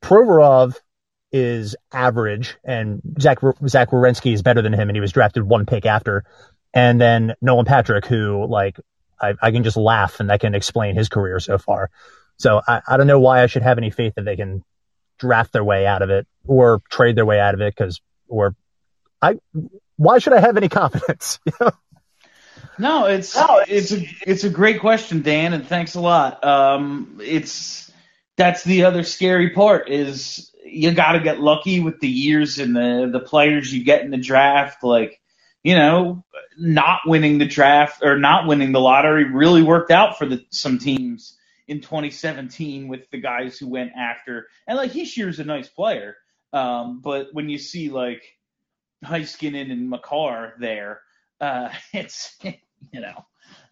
Provorov 0.02 0.76
is 1.33 1.76
average 1.92 2.56
and 2.64 3.00
Zach, 3.20 3.38
Zach 3.68 3.90
Werenski 3.90 4.33
is 4.33 4.42
better 4.42 4.62
than 4.62 4.72
him 4.72 4.88
and 4.88 4.96
he 4.96 5.00
was 5.00 5.12
drafted 5.12 5.44
one 5.44 5.66
pick 5.66 5.87
after. 5.87 6.24
And 6.74 7.00
then 7.00 7.35
Nolan 7.40 7.66
Patrick, 7.66 8.06
who 8.06 8.46
like, 8.46 8.76
I, 9.20 9.35
I 9.40 9.50
can 9.52 9.62
just 9.62 9.76
laugh 9.76 10.18
and 10.18 10.30
that 10.30 10.40
can 10.40 10.54
explain 10.54 10.96
his 10.96 11.09
career 11.09 11.38
so 11.38 11.59
far. 11.59 11.90
So 12.38 12.61
I, 12.66 12.80
I 12.88 12.96
don't 12.96 13.06
know 13.06 13.20
why 13.20 13.42
I 13.42 13.46
should 13.46 13.62
have 13.62 13.78
any 13.78 13.90
faith 13.90 14.14
that 14.16 14.24
they 14.24 14.37
can 14.37 14.64
draft 15.18 15.52
their 15.52 15.62
way 15.62 15.87
out 15.87 16.02
of 16.02 16.11
it 16.11 16.26
or 16.46 16.83
trade 16.90 17.14
their 17.14 17.26
way 17.26 17.38
out 17.38 17.54
of 17.54 17.61
it 17.61 17.74
because 17.76 18.00
or 18.26 18.56
I 19.20 19.37
why 19.96 20.18
should 20.18 20.33
I 20.33 20.40
have 20.40 20.56
any 20.56 20.68
confidence? 20.80 21.38
No, 22.81 23.05
it's 23.05 23.37
no, 23.37 23.62
it's 23.69 23.93
a 23.93 24.03
it's 24.27 24.45
a 24.45 24.49
great 24.49 24.81
question, 24.81 25.21
Dan, 25.21 25.53
and 25.53 25.66
thanks 25.66 25.97
a 25.97 26.01
lot. 26.01 26.43
Um, 26.43 27.21
it's 27.23 27.93
that's 28.38 28.64
the 28.64 28.85
other 28.85 29.03
scary 29.03 29.51
part 29.51 29.90
is 29.90 30.51
you 30.64 30.90
got 30.93 31.12
to 31.12 31.21
get 31.21 31.40
lucky 31.40 31.81
with 31.81 32.01
the 32.01 32.09
years 32.09 32.59
and 32.59 32.75
the 32.75 33.11
the 33.12 33.21
players 33.21 33.71
you 33.73 33.85
get 33.85 34.01
in 34.03 34.11
the 34.11 34.16
draft. 34.16 34.83
Like, 34.83 35.21
you 35.62 35.75
know, 35.75 36.25
not 36.59 37.01
winning 37.05 37.37
the 37.37 37.45
draft 37.45 38.03
or 38.03 38.19
not 38.19 38.47
winning 38.47 38.73
the 38.73 38.81
lottery 38.81 39.25
really 39.25 39.62
worked 39.62 39.90
out 39.90 40.16
for 40.16 40.25
the 40.25 40.43
some 40.49 40.79
teams 40.79 41.37
in 41.69 41.83
2017 41.83 42.88
with 42.88 43.11
the 43.11 43.21
guys 43.21 43.59
who 43.59 43.69
went 43.69 43.93
after. 43.95 44.47
And 44.66 44.79
like 44.79 44.93
Hischier's 44.93 45.38
a 45.38 45.45
nice 45.45 45.69
player, 45.69 46.16
um, 46.55 47.03
but 47.03 47.29
when 47.35 47.51
you 47.51 47.59
see 47.59 47.90
like 47.90 48.23
Heiskanen 49.05 49.71
and 49.71 49.90
Makar 49.90 50.55
there, 50.59 51.03
uh, 51.43 51.69
it's 51.93 52.38
you 52.93 53.01
know, 53.01 53.25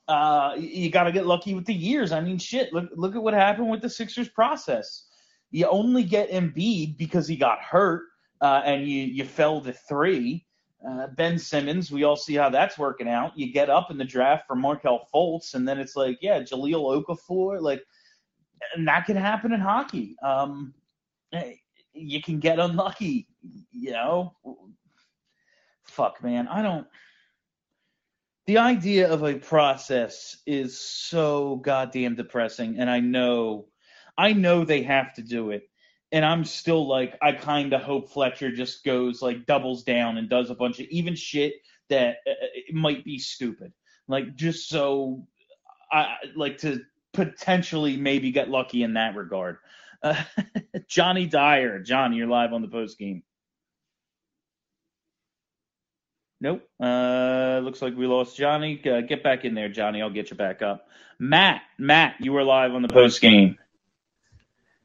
uh, 0.08 0.54
you 0.58 0.90
got 0.90 1.04
to 1.04 1.12
get 1.12 1.26
lucky 1.26 1.54
with 1.54 1.66
the 1.66 1.74
years. 1.74 2.12
I 2.12 2.20
mean, 2.20 2.38
shit. 2.38 2.72
Look, 2.72 2.88
look 2.94 3.14
at 3.14 3.22
what 3.22 3.34
happened 3.34 3.70
with 3.70 3.82
the 3.82 3.90
Sixers 3.90 4.28
process. 4.28 5.06
You 5.50 5.66
only 5.68 6.02
get 6.02 6.30
Embiid 6.30 6.98
because 6.98 7.26
he 7.26 7.36
got 7.36 7.60
hurt, 7.60 8.04
uh, 8.40 8.62
and 8.64 8.86
you 8.86 9.04
you 9.04 9.24
fell 9.24 9.60
to 9.62 9.72
three. 9.72 10.44
Uh, 10.88 11.08
ben 11.08 11.36
Simmons, 11.36 11.90
we 11.90 12.04
all 12.04 12.14
see 12.14 12.34
how 12.34 12.48
that's 12.48 12.78
working 12.78 13.08
out. 13.08 13.36
You 13.36 13.52
get 13.52 13.68
up 13.68 13.90
in 13.90 13.98
the 13.98 14.04
draft 14.04 14.46
for 14.46 14.54
Markelle 14.54 15.08
Fultz, 15.12 15.54
and 15.54 15.66
then 15.66 15.78
it's 15.78 15.96
like, 15.96 16.18
yeah, 16.20 16.40
Jahlil 16.40 17.04
Okafor, 17.04 17.60
like, 17.60 17.82
and 18.76 18.86
that 18.86 19.04
can 19.04 19.16
happen 19.16 19.52
in 19.52 19.58
hockey. 19.58 20.14
Um, 20.22 20.72
you 21.92 22.22
can 22.22 22.38
get 22.38 22.60
unlucky, 22.60 23.26
you 23.72 23.90
know. 23.90 24.36
Fuck, 25.82 26.22
man, 26.22 26.46
I 26.46 26.62
don't 26.62 26.86
the 28.48 28.56
idea 28.56 29.12
of 29.12 29.22
a 29.24 29.34
process 29.34 30.38
is 30.46 30.80
so 30.80 31.56
goddamn 31.56 32.14
depressing 32.14 32.78
and 32.78 32.88
i 32.88 32.98
know 32.98 33.66
i 34.16 34.32
know 34.32 34.64
they 34.64 34.82
have 34.82 35.12
to 35.12 35.22
do 35.22 35.50
it. 35.50 35.68
And 36.12 36.24
i'm 36.24 36.46
still 36.46 36.88
like 36.88 37.14
i 37.20 37.32
kind 37.32 37.74
of 37.74 37.82
hope 37.82 38.10
fletcher 38.10 38.50
just 38.50 38.84
goes 38.84 39.20
like 39.20 39.44
doubles 39.44 39.84
down 39.84 40.16
and 40.16 40.30
does 40.30 40.48
a 40.48 40.54
bunch 40.54 40.80
of 40.80 40.86
even 40.86 41.14
shit 41.14 41.56
that 41.90 42.16
uh, 42.26 42.32
it 42.54 42.74
might 42.74 43.04
be 43.04 43.18
stupid. 43.18 43.74
Like 44.08 44.34
just 44.34 44.70
so 44.70 45.26
i 45.92 46.14
like 46.34 46.56
to 46.58 46.80
potentially 47.12 47.98
maybe 47.98 48.30
get 48.30 48.48
lucky 48.48 48.82
in 48.82 48.94
that 48.94 49.14
regard. 49.14 49.58
Uh, 50.02 50.22
johnny 50.86 51.26
dyer 51.26 51.80
john 51.80 52.12
you're 52.14 52.28
live 52.28 52.52
on 52.52 52.62
the 52.62 52.68
post 52.68 52.96
game 52.98 53.22
Nope. 56.40 56.68
Uh, 56.80 57.60
looks 57.64 57.82
like 57.82 57.96
we 57.96 58.06
lost 58.06 58.36
Johnny. 58.36 58.80
Uh, 58.84 59.00
get 59.00 59.22
back 59.24 59.44
in 59.44 59.54
there, 59.54 59.68
Johnny. 59.68 60.00
I'll 60.00 60.10
get 60.10 60.30
you 60.30 60.36
back 60.36 60.62
up. 60.62 60.88
Matt, 61.18 61.62
Matt, 61.78 62.16
you 62.20 62.32
were 62.32 62.44
live 62.44 62.74
on 62.74 62.82
the 62.82 62.88
post 62.88 63.20
game. 63.20 63.58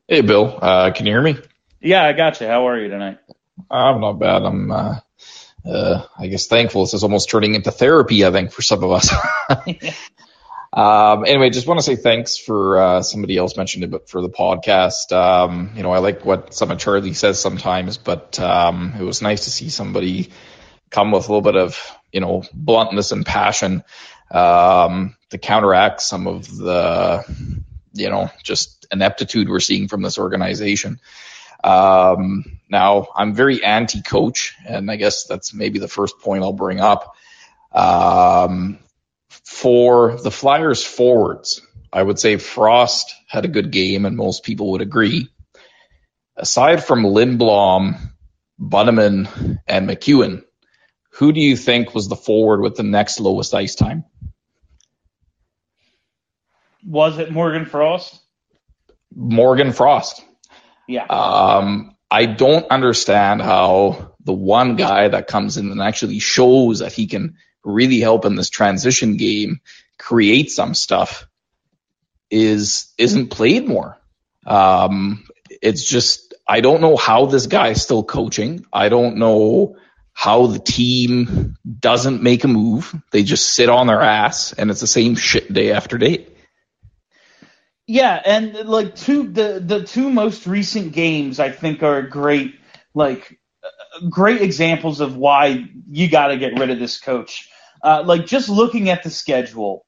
Hey, 0.07 0.21
Bill. 0.21 0.57
Uh, 0.59 0.91
can 0.91 1.05
you 1.05 1.13
hear 1.13 1.21
me? 1.21 1.37
Yeah, 1.79 2.03
I 2.03 2.13
got 2.13 2.41
you. 2.41 2.47
How 2.47 2.67
are 2.67 2.79
you 2.79 2.89
tonight? 2.89 3.19
I'm 3.69 4.01
not 4.01 4.13
bad. 4.13 4.41
I'm, 4.41 4.71
uh, 4.71 4.95
uh, 5.63 6.05
I 6.17 6.27
guess, 6.27 6.47
thankful. 6.47 6.81
This 6.81 6.95
is 6.95 7.03
almost 7.03 7.29
turning 7.29 7.53
into 7.53 7.71
therapy. 7.71 8.25
I 8.25 8.31
think 8.31 8.51
for 8.51 8.63
some 8.63 8.83
of 8.83 8.91
us. 8.91 9.13
um, 10.73 11.25
anyway, 11.25 11.51
just 11.51 11.67
want 11.67 11.79
to 11.79 11.83
say 11.83 11.95
thanks 11.95 12.35
for 12.35 12.79
uh, 12.79 13.01
somebody 13.03 13.37
else 13.37 13.55
mentioned 13.55 13.83
it, 13.83 13.91
but 13.91 14.09
for 14.09 14.21
the 14.21 14.29
podcast. 14.29 15.11
Um, 15.11 15.73
you 15.75 15.83
know, 15.83 15.91
I 15.91 15.99
like 15.99 16.25
what 16.25 16.53
some 16.55 16.71
of 16.71 16.79
Charlie 16.79 17.13
says 17.13 17.39
sometimes, 17.39 17.97
but 17.97 18.39
um, 18.39 18.95
it 18.99 19.03
was 19.03 19.21
nice 19.21 19.43
to 19.43 19.51
see 19.51 19.69
somebody 19.69 20.31
come 20.93 21.11
with 21.11 21.27
a 21.27 21.31
little 21.33 21.41
bit 21.41 21.57
of 21.57 21.77
you 22.13 22.21
know 22.21 22.43
bluntness 22.53 23.11
and 23.11 23.25
passion 23.25 23.83
um, 24.31 25.15
to 25.31 25.37
counteract 25.37 26.01
some 26.01 26.27
of 26.27 26.55
the 26.55 27.25
you 27.93 28.09
know 28.09 28.29
just 28.43 28.85
ineptitude 28.91 29.49
we're 29.49 29.59
seeing 29.59 29.89
from 29.89 30.01
this 30.01 30.17
organization. 30.17 30.99
Um, 31.63 32.59
now 32.69 33.07
I'm 33.15 33.33
very 33.33 33.63
anti-coach, 33.63 34.55
and 34.65 34.91
I 34.91 34.95
guess 34.97 35.25
that's 35.25 35.53
maybe 35.53 35.79
the 35.79 35.87
first 35.87 36.19
point 36.19 36.43
I'll 36.43 36.53
bring 36.53 36.79
up. 36.79 37.15
Um, 37.71 38.79
for 39.29 40.17
the 40.17 40.31
Flyers 40.31 40.83
forwards, 40.83 41.61
I 41.91 42.03
would 42.03 42.19
say 42.19 42.37
Frost 42.37 43.13
had 43.27 43.45
a 43.45 43.49
good 43.49 43.71
game, 43.71 44.05
and 44.05 44.17
most 44.17 44.43
people 44.43 44.71
would 44.71 44.81
agree. 44.81 45.29
Aside 46.35 46.83
from 46.83 47.03
Lindblom, 47.03 47.97
Bunnaman, 48.59 49.59
and 49.67 49.87
MacEwen, 49.87 50.43
who 51.13 51.31
do 51.31 51.39
you 51.39 51.55
think 51.55 51.93
was 51.93 52.07
the 52.07 52.15
forward 52.15 52.61
with 52.61 52.75
the 52.75 52.83
next 52.83 53.19
lowest 53.19 53.53
ice 53.53 53.75
time? 53.75 54.03
Was 56.85 57.17
it 57.19 57.31
Morgan 57.31 57.65
Frost? 57.65 58.19
Morgan 59.15 59.73
Frost. 59.73 60.23
Yeah. 60.87 61.05
Um, 61.05 61.95
I 62.09 62.25
don't 62.25 62.69
understand 62.69 63.41
how 63.41 64.15
the 64.23 64.33
one 64.33 64.75
guy 64.75 65.07
that 65.07 65.27
comes 65.27 65.57
in 65.57 65.71
and 65.71 65.81
actually 65.81 66.19
shows 66.19 66.79
that 66.79 66.93
he 66.93 67.07
can 67.07 67.37
really 67.63 67.99
help 67.99 68.25
in 68.25 68.35
this 68.35 68.49
transition 68.49 69.15
game, 69.15 69.61
create 69.99 70.49
some 70.49 70.73
stuff, 70.73 71.27
is 72.31 72.91
isn't 72.97 73.29
played 73.29 73.67
more. 73.67 73.99
Um, 74.45 75.27
it's 75.61 75.83
just 75.83 76.33
I 76.47 76.61
don't 76.61 76.81
know 76.81 76.97
how 76.97 77.27
this 77.27 77.45
guy 77.45 77.69
is 77.69 77.83
still 77.83 78.03
coaching. 78.03 78.65
I 78.73 78.89
don't 78.89 79.17
know 79.17 79.77
how 80.13 80.47
the 80.47 80.59
team 80.59 81.57
doesn't 81.79 82.21
make 82.21 82.43
a 82.43 82.47
move. 82.47 82.95
They 83.11 83.23
just 83.23 83.53
sit 83.53 83.69
on 83.69 83.87
their 83.87 84.01
ass 84.01 84.53
and 84.53 84.69
it's 84.71 84.81
the 84.81 84.87
same 84.87 85.15
shit 85.15 85.51
day 85.51 85.71
after 85.71 85.97
day. 85.97 86.27
Yeah, 87.87 88.21
and 88.23 88.53
like 88.53 88.95
two 88.95 89.27
the 89.27 89.61
the 89.65 89.83
two 89.83 90.09
most 90.09 90.47
recent 90.47 90.93
games 90.93 91.39
I 91.39 91.51
think 91.51 91.83
are 91.83 92.01
great 92.01 92.55
like 92.93 93.37
great 94.09 94.41
examples 94.41 95.01
of 95.01 95.17
why 95.17 95.65
you 95.89 96.09
got 96.09 96.27
to 96.27 96.37
get 96.37 96.57
rid 96.57 96.69
of 96.69 96.79
this 96.79 96.99
coach. 96.99 97.49
Uh, 97.83 98.03
like 98.05 98.25
just 98.25 98.47
looking 98.47 98.89
at 98.89 99.03
the 99.03 99.09
schedule, 99.09 99.85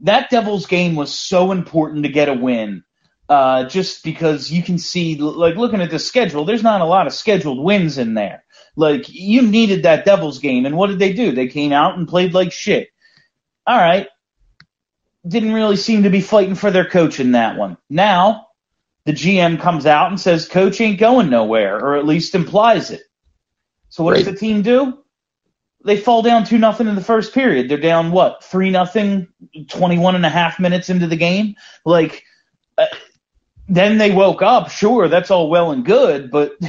that 0.00 0.30
Devils 0.30 0.66
game 0.66 0.96
was 0.96 1.16
so 1.16 1.52
important 1.52 2.02
to 2.02 2.10
get 2.10 2.28
a 2.28 2.34
win. 2.34 2.82
Uh, 3.28 3.64
just 3.64 4.04
because 4.04 4.50
you 4.52 4.62
can 4.62 4.78
see, 4.78 5.16
like 5.16 5.56
looking 5.56 5.80
at 5.80 5.90
the 5.90 5.98
schedule, 5.98 6.44
there's 6.44 6.62
not 6.62 6.80
a 6.80 6.84
lot 6.84 7.06
of 7.06 7.12
scheduled 7.12 7.62
wins 7.62 7.98
in 7.98 8.14
there. 8.14 8.44
Like 8.76 9.08
you 9.08 9.42
needed 9.42 9.82
that 9.82 10.04
Devils 10.04 10.38
game, 10.38 10.66
and 10.66 10.76
what 10.76 10.88
did 10.88 10.98
they 10.98 11.12
do? 11.12 11.32
They 11.32 11.48
came 11.48 11.72
out 11.72 11.96
and 11.96 12.06
played 12.06 12.34
like 12.34 12.52
shit. 12.52 12.90
All 13.66 13.76
right, 13.76 14.06
didn't 15.26 15.54
really 15.54 15.76
seem 15.76 16.02
to 16.02 16.10
be 16.10 16.20
fighting 16.20 16.54
for 16.54 16.70
their 16.70 16.88
coach 16.88 17.18
in 17.18 17.32
that 17.32 17.56
one. 17.56 17.78
Now 17.88 18.48
the 19.06 19.12
GM 19.12 19.60
comes 19.60 19.86
out 19.86 20.10
and 20.10 20.20
says 20.20 20.46
coach 20.46 20.80
ain't 20.80 21.00
going 21.00 21.30
nowhere, 21.30 21.76
or 21.76 21.96
at 21.96 22.06
least 22.06 22.34
implies 22.34 22.90
it. 22.90 23.02
So 23.88 24.04
what 24.04 24.12
right. 24.12 24.24
does 24.24 24.34
the 24.34 24.38
team 24.38 24.62
do? 24.62 24.98
They 25.84 25.96
fall 25.96 26.20
down 26.20 26.44
two 26.44 26.58
nothing 26.58 26.88
in 26.88 26.96
the 26.96 27.04
first 27.04 27.32
period. 27.32 27.68
They're 27.68 27.78
down 27.78 28.10
what 28.10 28.44
three 28.44 28.70
nothing, 28.70 29.28
21 29.68 30.16
and 30.16 30.26
a 30.26 30.28
half 30.28 30.58
minutes 30.58 30.90
into 30.90 31.06
the 31.06 31.16
game. 31.16 31.54
Like 31.84 32.24
uh, 32.76 32.86
then 33.68 33.98
they 33.98 34.12
woke 34.12 34.42
up. 34.42 34.70
Sure, 34.70 35.08
that's 35.08 35.30
all 35.30 35.50
well 35.50 35.72
and 35.72 35.84
good, 35.84 36.30
but 36.30 36.52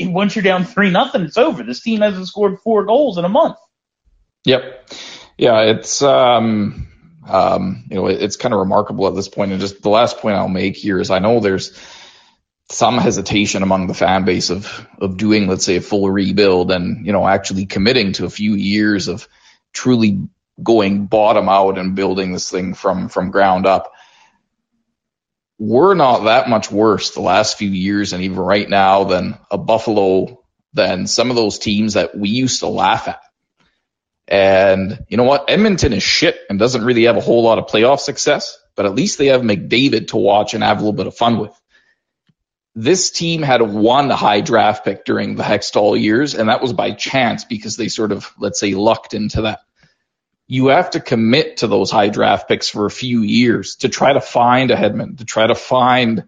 once 0.00 0.34
you're 0.34 0.42
down 0.42 0.64
three 0.64 0.90
nothing, 0.90 1.22
it's 1.22 1.36
over. 1.36 1.62
This 1.62 1.80
team 1.80 2.00
hasn't 2.00 2.28
scored 2.28 2.60
four 2.60 2.84
goals 2.84 3.18
in 3.18 3.24
a 3.24 3.28
month. 3.28 3.56
Yep. 4.44 4.90
Yeah, 5.36 5.60
it's 5.62 6.02
um, 6.02 6.88
um, 7.26 7.84
you 7.90 7.96
know, 7.96 8.06
it's 8.06 8.36
kind 8.36 8.54
of 8.54 8.60
remarkable 8.60 9.06
at 9.08 9.14
this 9.14 9.28
point. 9.28 9.52
And 9.52 9.60
just 9.60 9.82
the 9.82 9.88
last 9.88 10.18
point 10.18 10.36
I'll 10.36 10.48
make 10.48 10.76
here 10.76 11.00
is 11.00 11.10
I 11.10 11.18
know 11.18 11.40
there's 11.40 11.78
some 12.70 12.96
hesitation 12.96 13.62
among 13.62 13.86
the 13.86 13.94
fan 13.94 14.24
base 14.24 14.50
of 14.50 14.86
of 14.98 15.16
doing, 15.16 15.46
let's 15.46 15.64
say, 15.64 15.76
a 15.76 15.80
full 15.80 16.08
rebuild 16.10 16.70
and 16.70 17.04
you 17.04 17.12
know 17.12 17.26
actually 17.26 17.66
committing 17.66 18.12
to 18.14 18.24
a 18.24 18.30
few 18.30 18.54
years 18.54 19.08
of 19.08 19.28
truly 19.72 20.28
going 20.62 21.06
bottom 21.06 21.48
out 21.48 21.78
and 21.78 21.96
building 21.96 22.32
this 22.32 22.50
thing 22.50 22.74
from 22.74 23.08
from 23.08 23.30
ground 23.30 23.66
up 23.66 23.92
we're 25.58 25.94
not 25.94 26.24
that 26.24 26.48
much 26.48 26.70
worse 26.70 27.10
the 27.12 27.20
last 27.20 27.58
few 27.58 27.70
years 27.70 28.12
and 28.12 28.22
even 28.22 28.38
right 28.38 28.68
now 28.68 29.04
than 29.04 29.38
a 29.50 29.58
Buffalo, 29.58 30.42
than 30.72 31.06
some 31.06 31.30
of 31.30 31.36
those 31.36 31.58
teams 31.58 31.94
that 31.94 32.16
we 32.16 32.28
used 32.28 32.60
to 32.60 32.66
laugh 32.66 33.08
at. 33.08 33.20
And 34.26 35.04
you 35.08 35.16
know 35.16 35.24
what? 35.24 35.48
Edmonton 35.48 35.92
is 35.92 36.02
shit 36.02 36.38
and 36.48 36.58
doesn't 36.58 36.84
really 36.84 37.04
have 37.04 37.16
a 37.16 37.20
whole 37.20 37.42
lot 37.42 37.58
of 37.58 37.66
playoff 37.66 38.00
success, 38.00 38.58
but 38.74 38.86
at 38.86 38.94
least 38.94 39.18
they 39.18 39.26
have 39.26 39.42
McDavid 39.42 40.08
to 40.08 40.16
watch 40.16 40.54
and 40.54 40.64
have 40.64 40.78
a 40.78 40.80
little 40.80 40.92
bit 40.92 41.06
of 41.06 41.16
fun 41.16 41.38
with. 41.38 41.52
This 42.74 43.12
team 43.12 43.42
had 43.42 43.62
one 43.62 44.10
high 44.10 44.40
draft 44.40 44.84
pick 44.84 45.04
during 45.04 45.36
the 45.36 45.44
Hextall 45.44 46.00
years, 46.00 46.34
and 46.34 46.48
that 46.48 46.60
was 46.60 46.72
by 46.72 46.90
chance 46.90 47.44
because 47.44 47.76
they 47.76 47.86
sort 47.86 48.10
of, 48.10 48.32
let's 48.36 48.58
say, 48.58 48.74
lucked 48.74 49.14
into 49.14 49.42
that 49.42 49.60
you 50.46 50.68
have 50.68 50.90
to 50.90 51.00
commit 51.00 51.58
to 51.58 51.66
those 51.66 51.90
high 51.90 52.08
draft 52.08 52.48
picks 52.48 52.68
for 52.68 52.86
a 52.86 52.90
few 52.90 53.22
years 53.22 53.76
to 53.76 53.88
try 53.88 54.12
to 54.12 54.20
find 54.20 54.70
a 54.70 54.76
Hedman, 54.76 55.18
to 55.18 55.24
try 55.24 55.46
to 55.46 55.54
find 55.54 56.24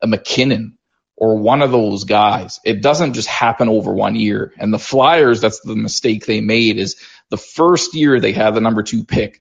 a 0.00 0.06
MacKinnon 0.06 0.78
or 1.16 1.38
one 1.38 1.62
of 1.62 1.72
those 1.72 2.04
guys. 2.04 2.60
It 2.64 2.82
doesn't 2.82 3.14
just 3.14 3.28
happen 3.28 3.68
over 3.68 3.92
one 3.92 4.14
year. 4.14 4.52
And 4.58 4.72
the 4.72 4.78
Flyers, 4.78 5.40
that's 5.40 5.60
the 5.60 5.74
mistake 5.74 6.26
they 6.26 6.40
made 6.40 6.76
is 6.76 6.96
the 7.30 7.38
first 7.38 7.94
year 7.94 8.20
they 8.20 8.32
had 8.32 8.54
the 8.54 8.60
number 8.60 8.82
two 8.82 9.04
pick, 9.04 9.40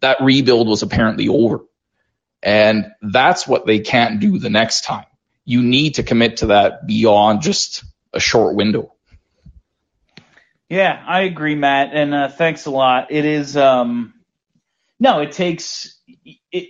that 0.00 0.20
rebuild 0.20 0.68
was 0.68 0.82
apparently 0.82 1.28
over. 1.28 1.60
And 2.42 2.92
that's 3.00 3.46
what 3.46 3.66
they 3.66 3.78
can't 3.78 4.20
do 4.20 4.38
the 4.38 4.50
next 4.50 4.84
time. 4.84 5.06
You 5.44 5.62
need 5.62 5.94
to 5.94 6.02
commit 6.02 6.38
to 6.38 6.46
that 6.46 6.86
beyond 6.86 7.42
just 7.42 7.84
a 8.12 8.20
short 8.20 8.56
window. 8.56 8.92
Yeah, 10.72 11.04
I 11.06 11.22
agree, 11.22 11.56
Matt, 11.56 11.90
and 11.94 12.14
uh, 12.14 12.30
thanks 12.30 12.66
a 12.66 12.72
lot. 12.72 13.08
It 13.12 13.26
is, 13.26 13.58
um, 13.58 14.14
no, 15.00 15.20
it 15.20 15.32
takes, 15.32 16.00
it, 16.24 16.38
it, 16.52 16.68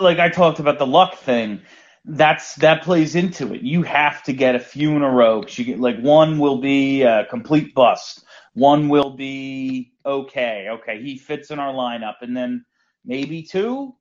like 0.00 0.18
I 0.18 0.30
talked 0.30 0.60
about 0.60 0.78
the 0.78 0.86
luck 0.86 1.16
thing. 1.16 1.62
That's 2.04 2.56
that 2.56 2.82
plays 2.84 3.16
into 3.16 3.54
it. 3.54 3.62
You 3.62 3.82
have 3.84 4.22
to 4.24 4.34
get 4.34 4.56
a 4.56 4.60
few 4.60 4.96
in 4.96 5.02
a 5.02 5.10
row. 5.10 5.42
Cause 5.42 5.58
You 5.58 5.66
get 5.66 5.80
like 5.80 6.00
one 6.00 6.38
will 6.38 6.58
be 6.58 7.02
a 7.02 7.26
complete 7.26 7.74
bust. 7.74 8.24
One 8.54 8.88
will 8.88 9.10
be 9.16 9.92
okay. 10.06 10.68
Okay, 10.70 11.02
he 11.02 11.18
fits 11.18 11.50
in 11.50 11.58
our 11.60 11.74
lineup, 11.74 12.16
and 12.22 12.36
then 12.36 12.64
maybe 13.04 13.42
two. 13.42 13.94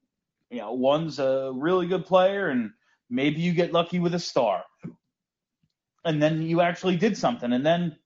You 0.51 0.59
know, 0.59 0.73
one's 0.73 1.19
a 1.19 1.51
really 1.53 1.87
good 1.87 2.05
player, 2.05 2.49
and 2.49 2.71
maybe 3.09 3.41
you 3.41 3.53
get 3.53 3.73
lucky 3.73 3.99
with 3.99 4.15
a 4.15 4.19
star, 4.19 4.63
and 6.05 6.21
then 6.21 6.41
you 6.43 6.61
actually 6.61 6.97
did 6.97 7.17
something, 7.17 7.53
and 7.53 7.65
then 7.65 7.97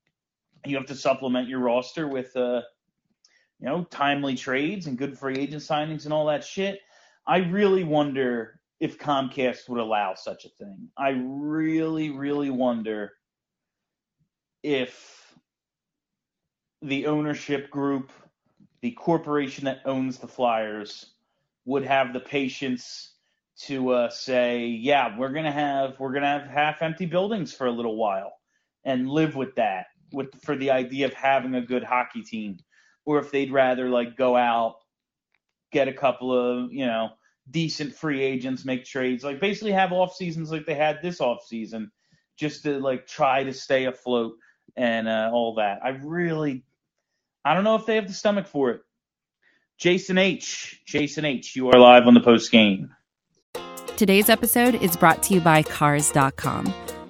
you 0.65 0.75
have 0.75 0.85
to 0.87 0.95
supplement 0.95 1.47
your 1.47 1.59
roster 1.59 2.07
with, 2.07 2.35
uh, 2.35 2.61
you 3.59 3.67
know, 3.67 3.83
timely 3.85 4.35
trades 4.35 4.87
and 4.87 4.97
good 4.97 5.17
free 5.17 5.37
agent 5.37 5.61
signings 5.61 6.05
and 6.05 6.13
all 6.13 6.25
that 6.25 6.43
shit. 6.43 6.79
I 7.25 7.37
really 7.37 7.83
wonder 7.83 8.59
if 8.79 8.99
Comcast 8.99 9.69
would 9.69 9.79
allow 9.79 10.13
such 10.13 10.45
a 10.45 10.49
thing. 10.49 10.89
I 10.97 11.09
really, 11.25 12.09
really 12.09 12.49
wonder 12.49 13.13
if 14.61 15.33
the 16.81 17.05
ownership 17.07 17.69
group, 17.69 18.11
the 18.81 18.91
corporation 18.91 19.65
that 19.65 19.81
owns 19.85 20.17
the 20.17 20.27
Flyers, 20.27 21.13
would 21.65 21.85
have 21.85 22.11
the 22.11 22.19
patience 22.19 23.13
to 23.55 23.91
uh, 23.91 24.09
say, 24.09 24.65
"Yeah, 24.65 25.17
we're 25.17 25.31
gonna 25.31 25.51
have 25.51 25.97
we're 25.99 26.11
gonna 26.11 26.39
have 26.39 26.49
half 26.49 26.81
empty 26.81 27.05
buildings 27.05 27.53
for 27.53 27.67
a 27.67 27.71
little 27.71 27.95
while," 27.95 28.33
and 28.83 29.09
live 29.09 29.35
with 29.35 29.55
that, 29.55 29.87
with 30.13 30.41
for 30.43 30.55
the 30.55 30.71
idea 30.71 31.05
of 31.05 31.13
having 31.13 31.55
a 31.55 31.61
good 31.61 31.83
hockey 31.83 32.21
team, 32.21 32.57
or 33.05 33.19
if 33.19 33.31
they'd 33.31 33.51
rather 33.51 33.89
like 33.89 34.15
go 34.15 34.35
out, 34.35 34.75
get 35.71 35.87
a 35.87 35.93
couple 35.93 36.31
of 36.31 36.71
you 36.71 36.85
know 36.85 37.09
decent 37.49 37.93
free 37.93 38.21
agents, 38.21 38.63
make 38.63 38.85
trades, 38.85 39.23
like 39.23 39.39
basically 39.39 39.71
have 39.71 39.91
off 39.91 40.15
seasons 40.15 40.51
like 40.51 40.65
they 40.65 40.75
had 40.75 40.99
this 41.01 41.19
off 41.19 41.43
season, 41.45 41.91
just 42.37 42.63
to 42.63 42.79
like 42.79 43.07
try 43.07 43.43
to 43.43 43.53
stay 43.53 43.85
afloat 43.85 44.33
and 44.77 45.07
uh, 45.07 45.29
all 45.33 45.55
that. 45.55 45.79
I 45.83 45.89
really 46.03 46.63
I 47.45 47.53
don't 47.53 47.63
know 47.63 47.75
if 47.75 47.85
they 47.85 47.95
have 47.95 48.07
the 48.07 48.13
stomach 48.13 48.47
for 48.47 48.71
it. 48.71 48.81
Jason 49.77 50.17
H. 50.17 50.81
Jason 50.85 51.25
H. 51.25 51.55
You 51.55 51.69
are 51.69 51.79
live 51.79 52.07
on 52.07 52.13
the 52.13 52.21
post 52.21 52.51
game. 52.51 52.95
Today's 53.97 54.29
episode 54.29 54.75
is 54.75 54.95
brought 54.95 55.21
to 55.23 55.33
you 55.33 55.41
by 55.41 55.61
Cars.com. 55.63 56.73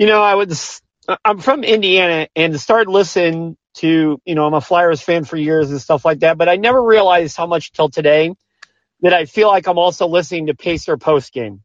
You 0.00 0.06
know, 0.08 0.22
I 0.22 0.36
was 0.36 0.82
uh, 1.08 1.18
I'm 1.26 1.40
from 1.40 1.64
Indiana 1.64 2.28
and 2.36 2.60
started 2.60 2.90
listening 2.90 3.58
to, 3.76 4.20
you 4.26 4.36
know, 4.36 4.46
I'm 4.46 4.54
a 4.54 4.62
Flyers 4.62 5.02
fan 5.02 5.24
for 5.26 5.38
years 5.38 5.70
and 5.72 5.80
stuff 5.82 6.04
like 6.06 6.20
that, 6.20 6.38
but 6.38 6.50
I 6.50 6.56
never 6.56 6.82
realized 6.82 7.36
how 7.38 7.46
much 7.46 7.72
till 7.72 7.90
today 7.90 8.34
that 9.02 9.14
I 9.14 9.26
feel 9.26 9.48
like 9.48 9.68
I'm 9.68 9.78
also 9.78 10.08
listening 10.08 10.46
to 10.48 10.56
Pacer 10.56 10.98
post 10.98 11.32
game. 11.32 11.62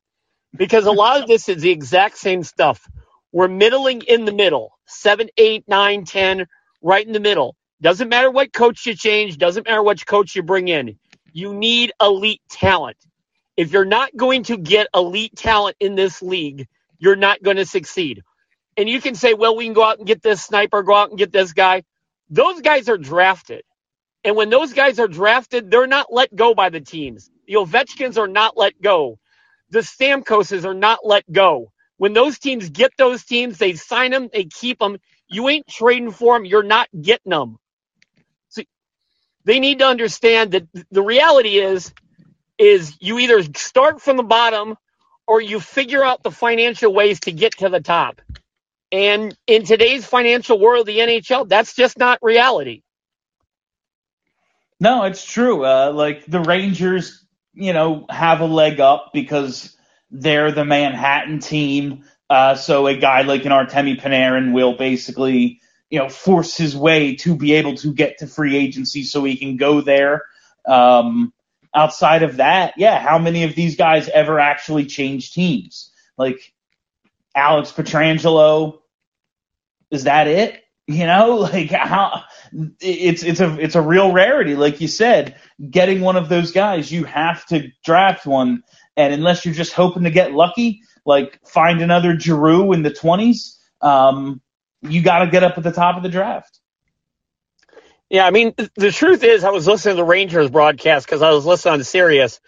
Because 0.55 0.85
a 0.85 0.91
lot 0.91 1.21
of 1.21 1.27
this 1.27 1.49
is 1.49 1.63
the 1.63 1.71
exact 1.71 2.17
same 2.17 2.43
stuff. 2.43 2.87
We're 3.33 3.49
middling 3.49 4.03
in 4.03 4.25
the 4.25 4.33
middle. 4.33 4.73
Seven, 4.87 5.29
eight, 5.37 5.65
nine, 5.67 6.05
ten, 6.05 6.47
right 6.83 7.05
in 7.05 7.13
the 7.13 7.21
middle. 7.21 7.55
Doesn't 7.81 8.09
matter 8.09 8.31
what 8.31 8.53
coach 8.53 8.85
you 8.87 8.95
change, 8.95 9.37
doesn't 9.37 9.67
matter 9.67 9.83
which 9.83 10.07
coach 10.07 10.35
you 10.35 10.43
bring 10.43 10.69
in. 10.69 10.99
You 11.33 11.53
need 11.53 11.93
elite 12.01 12.41
talent. 12.51 12.97
If 13.57 13.73
you're 13.73 13.85
not 13.85 14.15
going 14.17 14.43
to 14.45 14.57
get 14.57 14.87
elite 14.95 15.35
talent 15.37 15.77
in 15.79 15.95
this 15.95 16.21
league, 16.21 16.67
you're 16.99 17.15
not 17.17 17.43
going 17.43 17.57
to 17.57 17.65
succeed. 17.65 18.23
And 18.77 18.89
you 18.89 19.01
can 19.01 19.15
say, 19.15 19.33
well, 19.33 19.55
we 19.55 19.65
can 19.65 19.73
go 19.73 19.83
out 19.83 19.99
and 19.99 20.07
get 20.07 20.21
this 20.23 20.43
sniper, 20.43 20.83
go 20.83 20.95
out 20.95 21.09
and 21.09 21.19
get 21.19 21.31
this 21.31 21.53
guy. 21.53 21.83
Those 22.29 22.61
guys 22.61 22.89
are 22.89 22.97
drafted. 22.97 23.63
And 24.23 24.37
when 24.37 24.51
those 24.51 24.73
guys 24.73 24.99
are 24.99 25.09
drafted, 25.09 25.71
they're 25.71 25.87
not 25.87 26.13
let 26.13 26.35
go 26.35 26.55
by 26.55 26.69
the 26.69 26.81
teams. 26.81 27.31
The 27.47 27.55
Ovechkins 27.55 28.17
are 28.19 28.29
not 28.29 28.57
let 28.57 28.81
go. 28.81 29.19
The 29.71 29.79
Stamkoses 29.81 30.65
are 30.65 30.75
not 30.75 30.99
let 31.05 31.31
go. 31.31 31.71
When 31.97 32.13
those 32.13 32.39
teams 32.39 32.69
get 32.69 32.91
those 32.97 33.25
teams, 33.25 33.59
they 33.59 33.75
sign 33.75 34.11
them, 34.11 34.29
they 34.33 34.45
keep 34.45 34.79
them. 34.79 34.97
You 35.29 35.49
ain't 35.49 35.67
trading 35.67 36.11
for 36.11 36.37
them. 36.37 36.45
You're 36.45 36.63
not 36.63 36.89
getting 36.99 37.31
them. 37.31 37.57
So 38.49 38.63
they 39.45 39.59
need 39.59 39.79
to 39.79 39.87
understand 39.87 40.53
that 40.53 40.67
the 40.91 41.03
reality 41.03 41.59
is, 41.59 41.93
is 42.57 42.97
you 43.01 43.19
either 43.19 43.43
start 43.55 44.01
from 44.01 44.17
the 44.17 44.23
bottom 44.23 44.75
or 45.27 45.41
you 45.41 45.59
figure 45.59 46.03
out 46.03 46.23
the 46.23 46.31
financial 46.31 46.93
ways 46.93 47.19
to 47.21 47.31
get 47.31 47.57
to 47.57 47.69
the 47.69 47.81
top. 47.81 48.21
And 48.91 49.35
in 49.47 49.65
today's 49.65 50.05
financial 50.05 50.59
world, 50.59 50.85
the 50.85 50.99
NHL, 50.99 51.49
that's 51.49 51.75
just 51.75 51.97
not 51.97 52.19
reality. 52.21 52.81
No, 54.79 55.03
it's 55.03 55.25
true. 55.25 55.65
Uh, 55.65 55.91
like 55.93 56.25
the 56.25 56.41
Rangers, 56.41 57.25
you 57.53 57.73
know, 57.73 58.05
have 58.09 58.41
a 58.41 58.45
leg 58.45 58.79
up 58.79 59.11
because 59.13 59.75
they're 60.11 60.51
the 60.51 60.65
Manhattan 60.65 61.39
team. 61.39 62.03
Uh, 62.29 62.55
so 62.55 62.87
a 62.87 62.95
guy 62.95 63.21
like 63.21 63.45
an 63.45 63.51
Artemi 63.51 63.99
Panarin 63.99 64.53
will 64.53 64.73
basically, 64.73 65.61
you 65.89 65.99
know, 65.99 66.09
force 66.09 66.57
his 66.57 66.75
way 66.75 67.15
to 67.15 67.35
be 67.35 67.53
able 67.53 67.75
to 67.77 67.93
get 67.93 68.19
to 68.19 68.27
free 68.27 68.57
agency 68.57 69.03
so 69.03 69.23
he 69.23 69.37
can 69.37 69.57
go 69.57 69.81
there. 69.81 70.23
Um, 70.65 71.33
outside 71.75 72.23
of 72.23 72.37
that, 72.37 72.73
yeah, 72.77 72.99
how 72.99 73.19
many 73.19 73.43
of 73.43 73.55
these 73.55 73.75
guys 73.75 74.09
ever 74.09 74.39
actually 74.39 74.85
change 74.85 75.33
teams? 75.33 75.91
Like 76.17 76.53
Alex 77.35 77.71
Pietrangelo, 77.71 78.79
is 79.91 80.05
that 80.05 80.27
it? 80.27 80.61
You 80.87 81.05
know, 81.05 81.35
like 81.51 81.69
how 81.71 82.23
it's 82.79 83.23
it's 83.23 83.39
a 83.39 83.59
it's 83.59 83.75
a 83.75 83.81
real 83.81 84.11
rarity. 84.11 84.55
Like 84.55 84.81
you 84.81 84.87
said, 84.87 85.35
getting 85.69 86.01
one 86.01 86.15
of 86.15 86.29
those 86.29 86.51
guys, 86.51 86.91
you 86.91 87.03
have 87.03 87.45
to 87.47 87.69
draft 87.83 88.25
one, 88.25 88.63
and 88.95 89.13
unless 89.13 89.45
you're 89.45 89.53
just 89.53 89.73
hoping 89.73 90.03
to 90.03 90.11
get 90.11 90.33
lucky, 90.33 90.81
like 91.05 91.39
find 91.45 91.81
another 91.81 92.19
Giroux 92.19 92.71
in 92.73 92.83
the 92.83 92.93
twenties, 92.93 93.59
um, 93.81 94.41
you 94.81 95.01
got 95.01 95.19
to 95.25 95.31
get 95.31 95.43
up 95.43 95.57
at 95.57 95.63
the 95.63 95.71
top 95.71 95.97
of 95.97 96.03
the 96.03 96.09
draft. 96.09 96.54
Yeah, 98.09 98.25
I 98.25 98.31
mean, 98.31 98.53
the 98.75 98.91
truth 98.91 99.23
is, 99.23 99.43
I 99.43 99.49
was 99.49 99.67
listening 99.67 99.95
to 99.95 100.01
the 100.01 100.07
Rangers 100.07 100.49
broadcast 100.49 101.05
because 101.05 101.21
I 101.21 101.31
was 101.31 101.45
listening 101.45 101.75
on 101.75 101.83
Sirius, 101.83 102.39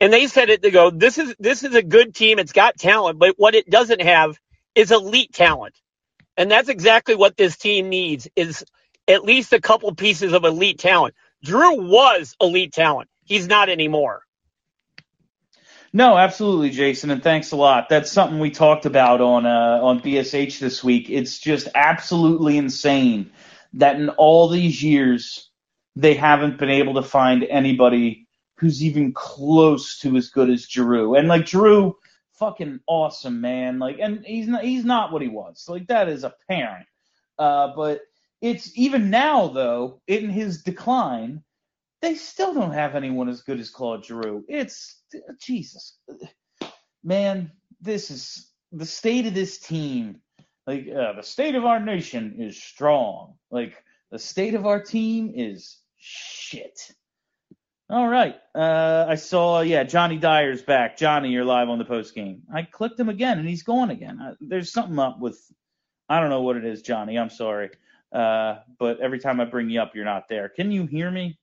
and 0.00 0.12
they 0.12 0.26
said 0.26 0.50
it. 0.50 0.62
They 0.62 0.70
go, 0.70 0.90
"This 0.90 1.18
is 1.18 1.34
this 1.38 1.62
is 1.62 1.74
a 1.74 1.82
good 1.82 2.14
team. 2.14 2.38
It's 2.38 2.52
got 2.52 2.76
talent, 2.76 3.18
but 3.18 3.34
what 3.38 3.54
it 3.54 3.70
doesn't 3.70 4.02
have 4.02 4.38
is 4.74 4.90
elite 4.90 5.32
talent." 5.32 5.74
And 6.36 6.50
that's 6.50 6.68
exactly 6.68 7.14
what 7.14 7.36
this 7.36 7.56
team 7.56 7.88
needs 7.88 8.28
is 8.36 8.64
at 9.08 9.24
least 9.24 9.52
a 9.52 9.60
couple 9.60 9.94
pieces 9.94 10.32
of 10.32 10.44
elite 10.44 10.78
talent. 10.78 11.14
Drew 11.42 11.88
was 11.88 12.34
elite 12.40 12.72
talent. 12.72 13.08
He's 13.24 13.46
not 13.46 13.68
anymore. 13.68 14.22
No, 15.92 16.18
absolutely, 16.18 16.70
Jason, 16.70 17.10
and 17.10 17.22
thanks 17.22 17.52
a 17.52 17.56
lot. 17.56 17.88
That's 17.88 18.12
something 18.12 18.38
we 18.38 18.50
talked 18.50 18.84
about 18.86 19.20
on 19.20 19.46
uh, 19.46 19.80
on 19.82 20.00
BSH 20.02 20.58
this 20.58 20.84
week. 20.84 21.08
It's 21.08 21.38
just 21.38 21.68
absolutely 21.74 22.58
insane 22.58 23.30
that 23.76 23.96
in 23.96 24.10
all 24.10 24.48
these 24.48 24.82
years 24.82 25.50
they 25.96 26.14
haven't 26.14 26.58
been 26.58 26.70
able 26.70 26.94
to 26.94 27.02
find 27.02 27.44
anybody 27.44 28.26
who's 28.58 28.84
even 28.84 29.12
close 29.12 29.98
to 30.00 30.16
as 30.16 30.28
good 30.30 30.50
as 30.50 30.66
Giroux. 30.68 31.14
And 31.14 31.28
like 31.28 31.46
Giroux, 31.46 31.96
fucking 32.34 32.80
awesome, 32.86 33.40
man. 33.40 33.78
Like, 33.78 33.98
and 34.00 34.24
he's 34.26 34.48
not 34.48 34.64
he's 34.64 34.84
not 34.84 35.12
what 35.12 35.22
he 35.22 35.28
was. 35.28 35.66
Like 35.68 35.86
that 35.88 36.08
is 36.08 36.24
apparent. 36.24 36.86
Uh, 37.38 37.74
but 37.76 38.00
it's 38.42 38.70
even 38.76 39.10
now 39.10 39.48
though 39.48 40.00
in 40.06 40.30
his 40.30 40.62
decline, 40.62 41.42
they 42.02 42.14
still 42.14 42.54
don't 42.54 42.72
have 42.72 42.94
anyone 42.94 43.28
as 43.28 43.42
good 43.42 43.60
as 43.60 43.70
Claude 43.70 44.04
Giroux. 44.04 44.44
It's 44.48 45.02
Jesus. 45.40 45.98
man, 47.04 47.52
this 47.80 48.10
is 48.10 48.50
the 48.72 48.86
state 48.86 49.26
of 49.26 49.34
this 49.34 49.58
team. 49.58 50.20
Like 50.66 50.88
uh, 50.88 51.12
the 51.12 51.22
state 51.22 51.54
of 51.54 51.64
our 51.64 51.80
nation 51.80 52.36
is 52.38 52.60
strong. 52.60 53.34
Like 53.50 53.82
the 54.10 54.18
state 54.18 54.54
of 54.54 54.66
our 54.66 54.82
team 54.82 55.32
is 55.34 55.78
shit. 55.98 56.92
All 57.88 58.08
right. 58.08 58.34
Uh, 58.52 59.06
I 59.08 59.14
saw, 59.14 59.60
yeah, 59.60 59.84
Johnny 59.84 60.16
Dyer's 60.16 60.62
back. 60.62 60.96
Johnny, 60.96 61.30
you're 61.30 61.44
live 61.44 61.68
on 61.68 61.78
the 61.78 61.84
post 61.84 62.16
game. 62.16 62.42
I 62.52 62.62
clicked 62.62 62.98
him 62.98 63.08
again, 63.08 63.38
and 63.38 63.48
he's 63.48 63.62
gone 63.62 63.90
again. 63.90 64.20
Uh, 64.20 64.34
there's 64.40 64.72
something 64.72 64.98
up 64.98 65.20
with, 65.20 65.40
I 66.08 66.18
don't 66.18 66.30
know 66.30 66.42
what 66.42 66.56
it 66.56 66.64
is, 66.64 66.82
Johnny. 66.82 67.16
I'm 67.16 67.30
sorry. 67.30 67.70
Uh, 68.12 68.56
but 68.80 68.98
every 68.98 69.20
time 69.20 69.40
I 69.40 69.44
bring 69.44 69.70
you 69.70 69.80
up, 69.80 69.94
you're 69.94 70.04
not 70.04 70.28
there. 70.28 70.48
Can 70.48 70.72
you 70.72 70.86
hear 70.86 71.10
me? 71.12 71.38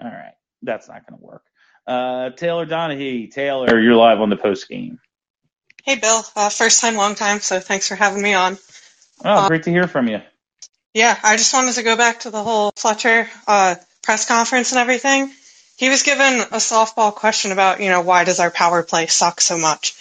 All 0.00 0.08
right. 0.08 0.32
That's 0.62 0.88
not 0.88 1.06
going 1.06 1.20
to 1.20 1.26
work. 1.26 1.42
Uh, 1.86 2.30
Taylor 2.30 2.64
Donahue. 2.64 3.28
Taylor, 3.28 3.78
you're 3.78 3.94
live 3.94 4.22
on 4.22 4.30
the 4.30 4.36
post 4.36 4.66
game. 4.68 4.98
Hey, 5.86 5.94
Bill. 5.94 6.24
Uh, 6.34 6.48
first 6.48 6.80
time, 6.80 6.96
long 6.96 7.14
time, 7.14 7.38
so 7.38 7.60
thanks 7.60 7.86
for 7.86 7.94
having 7.94 8.20
me 8.20 8.34
on. 8.34 8.58
Oh, 9.24 9.46
great 9.46 9.62
to 9.62 9.70
hear 9.70 9.86
from 9.86 10.08
you. 10.08 10.20
Yeah, 10.92 11.16
I 11.22 11.36
just 11.36 11.54
wanted 11.54 11.76
to 11.76 11.84
go 11.84 11.96
back 11.96 12.20
to 12.20 12.30
the 12.30 12.42
whole 12.42 12.72
Fletcher 12.74 13.28
uh, 13.46 13.76
press 14.02 14.26
conference 14.26 14.72
and 14.72 14.80
everything. 14.80 15.30
He 15.76 15.88
was 15.88 16.02
given 16.02 16.40
a 16.40 16.56
softball 16.56 17.14
question 17.14 17.52
about, 17.52 17.78
you 17.80 17.88
know, 17.88 18.00
why 18.00 18.24
does 18.24 18.40
our 18.40 18.50
power 18.50 18.82
play 18.82 19.06
suck 19.06 19.40
so 19.40 19.58
much? 19.58 19.94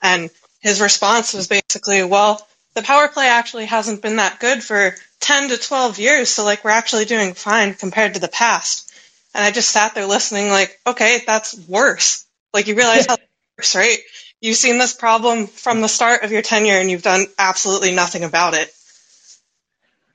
And 0.00 0.30
his 0.60 0.80
response 0.80 1.34
was 1.34 1.48
basically, 1.48 2.04
well, 2.04 2.46
the 2.74 2.82
power 2.82 3.08
play 3.08 3.26
actually 3.26 3.66
hasn't 3.66 4.00
been 4.00 4.16
that 4.16 4.38
good 4.38 4.62
for 4.62 4.94
10 5.18 5.48
to 5.48 5.56
12 5.56 5.98
years, 5.98 6.28
so 6.30 6.44
like 6.44 6.62
we're 6.62 6.70
actually 6.70 7.06
doing 7.06 7.34
fine 7.34 7.74
compared 7.74 8.14
to 8.14 8.20
the 8.20 8.28
past. 8.28 8.94
And 9.34 9.44
I 9.44 9.50
just 9.50 9.70
sat 9.70 9.96
there 9.96 10.06
listening, 10.06 10.50
like, 10.50 10.78
okay, 10.86 11.22
that's 11.26 11.58
worse. 11.66 12.24
Like 12.54 12.68
you 12.68 12.76
realize 12.76 13.06
how 13.06 13.16
worse, 13.58 13.74
right? 13.74 13.98
You've 14.42 14.56
seen 14.56 14.78
this 14.78 14.92
problem 14.92 15.46
from 15.46 15.80
the 15.80 15.88
start 15.88 16.24
of 16.24 16.32
your 16.32 16.42
tenure 16.42 16.74
and 16.74 16.90
you've 16.90 17.04
done 17.04 17.26
absolutely 17.38 17.94
nothing 17.94 18.24
about 18.24 18.54
it. 18.54 18.68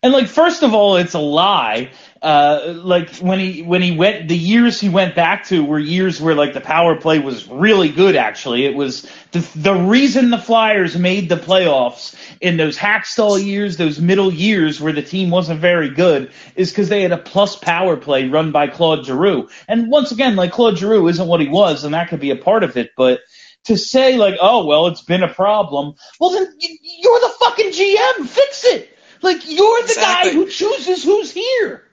And 0.03 0.13
like, 0.13 0.27
first 0.27 0.63
of 0.63 0.73
all, 0.73 0.97
it's 0.97 1.13
a 1.13 1.19
lie. 1.19 1.91
Uh, 2.21 2.73
like 2.75 3.15
when 3.17 3.39
he 3.39 3.61
when 3.61 3.81
he 3.81 3.95
went, 3.95 4.27
the 4.27 4.37
years 4.37 4.79
he 4.79 4.89
went 4.89 5.15
back 5.15 5.45
to 5.45 5.63
were 5.63 5.79
years 5.79 6.19
where 6.19 6.35
like 6.35 6.53
the 6.53 6.61
power 6.61 6.95
play 6.95 7.19
was 7.19 7.47
really 7.47 7.89
good. 7.89 8.15
Actually, 8.15 8.65
it 8.65 8.75
was 8.75 9.09
the 9.31 9.39
the 9.55 9.73
reason 9.73 10.29
the 10.29 10.37
Flyers 10.37 10.97
made 10.97 11.29
the 11.29 11.35
playoffs 11.35 12.15
in 12.41 12.57
those 12.57 12.77
Hakstol 12.77 13.43
years, 13.43 13.77
those 13.77 13.99
middle 13.99 14.33
years 14.33 14.81
where 14.81 14.93
the 14.93 15.03
team 15.03 15.29
wasn't 15.29 15.61
very 15.61 15.89
good, 15.89 16.31
is 16.55 16.69
because 16.69 16.89
they 16.89 17.03
had 17.03 17.11
a 17.11 17.17
plus 17.17 17.55
power 17.55 17.95
play 17.95 18.27
run 18.27 18.51
by 18.51 18.67
Claude 18.67 19.05
Giroux. 19.05 19.47
And 19.67 19.89
once 19.89 20.11
again, 20.11 20.35
like 20.35 20.51
Claude 20.51 20.77
Giroux 20.77 21.07
isn't 21.07 21.27
what 21.27 21.39
he 21.39 21.47
was, 21.47 21.83
and 21.83 21.93
that 21.93 22.09
could 22.09 22.19
be 22.19 22.31
a 22.31 22.35
part 22.35 22.63
of 22.63 22.77
it, 22.77 22.91
but 22.97 23.21
to 23.67 23.77
say 23.77 24.17
like, 24.17 24.36
oh 24.41 24.65
well, 24.67 24.88
it's 24.88 25.03
been 25.03 25.23
a 25.23 25.34
problem. 25.34 25.95
Well, 26.19 26.32
then 26.32 26.53
you're 26.60 27.21
the 27.21 27.34
fucking 27.41 27.71
GM. 27.71 28.27
Fix 28.27 28.65
it. 28.65 28.89
Like 29.23 29.49
you're 29.49 29.84
the 29.84 29.88
Exactly. 29.88 30.32
guy 30.32 30.34
who 30.34 30.49
chooses 30.49 31.03
who's 31.03 31.32
here. 31.34 31.86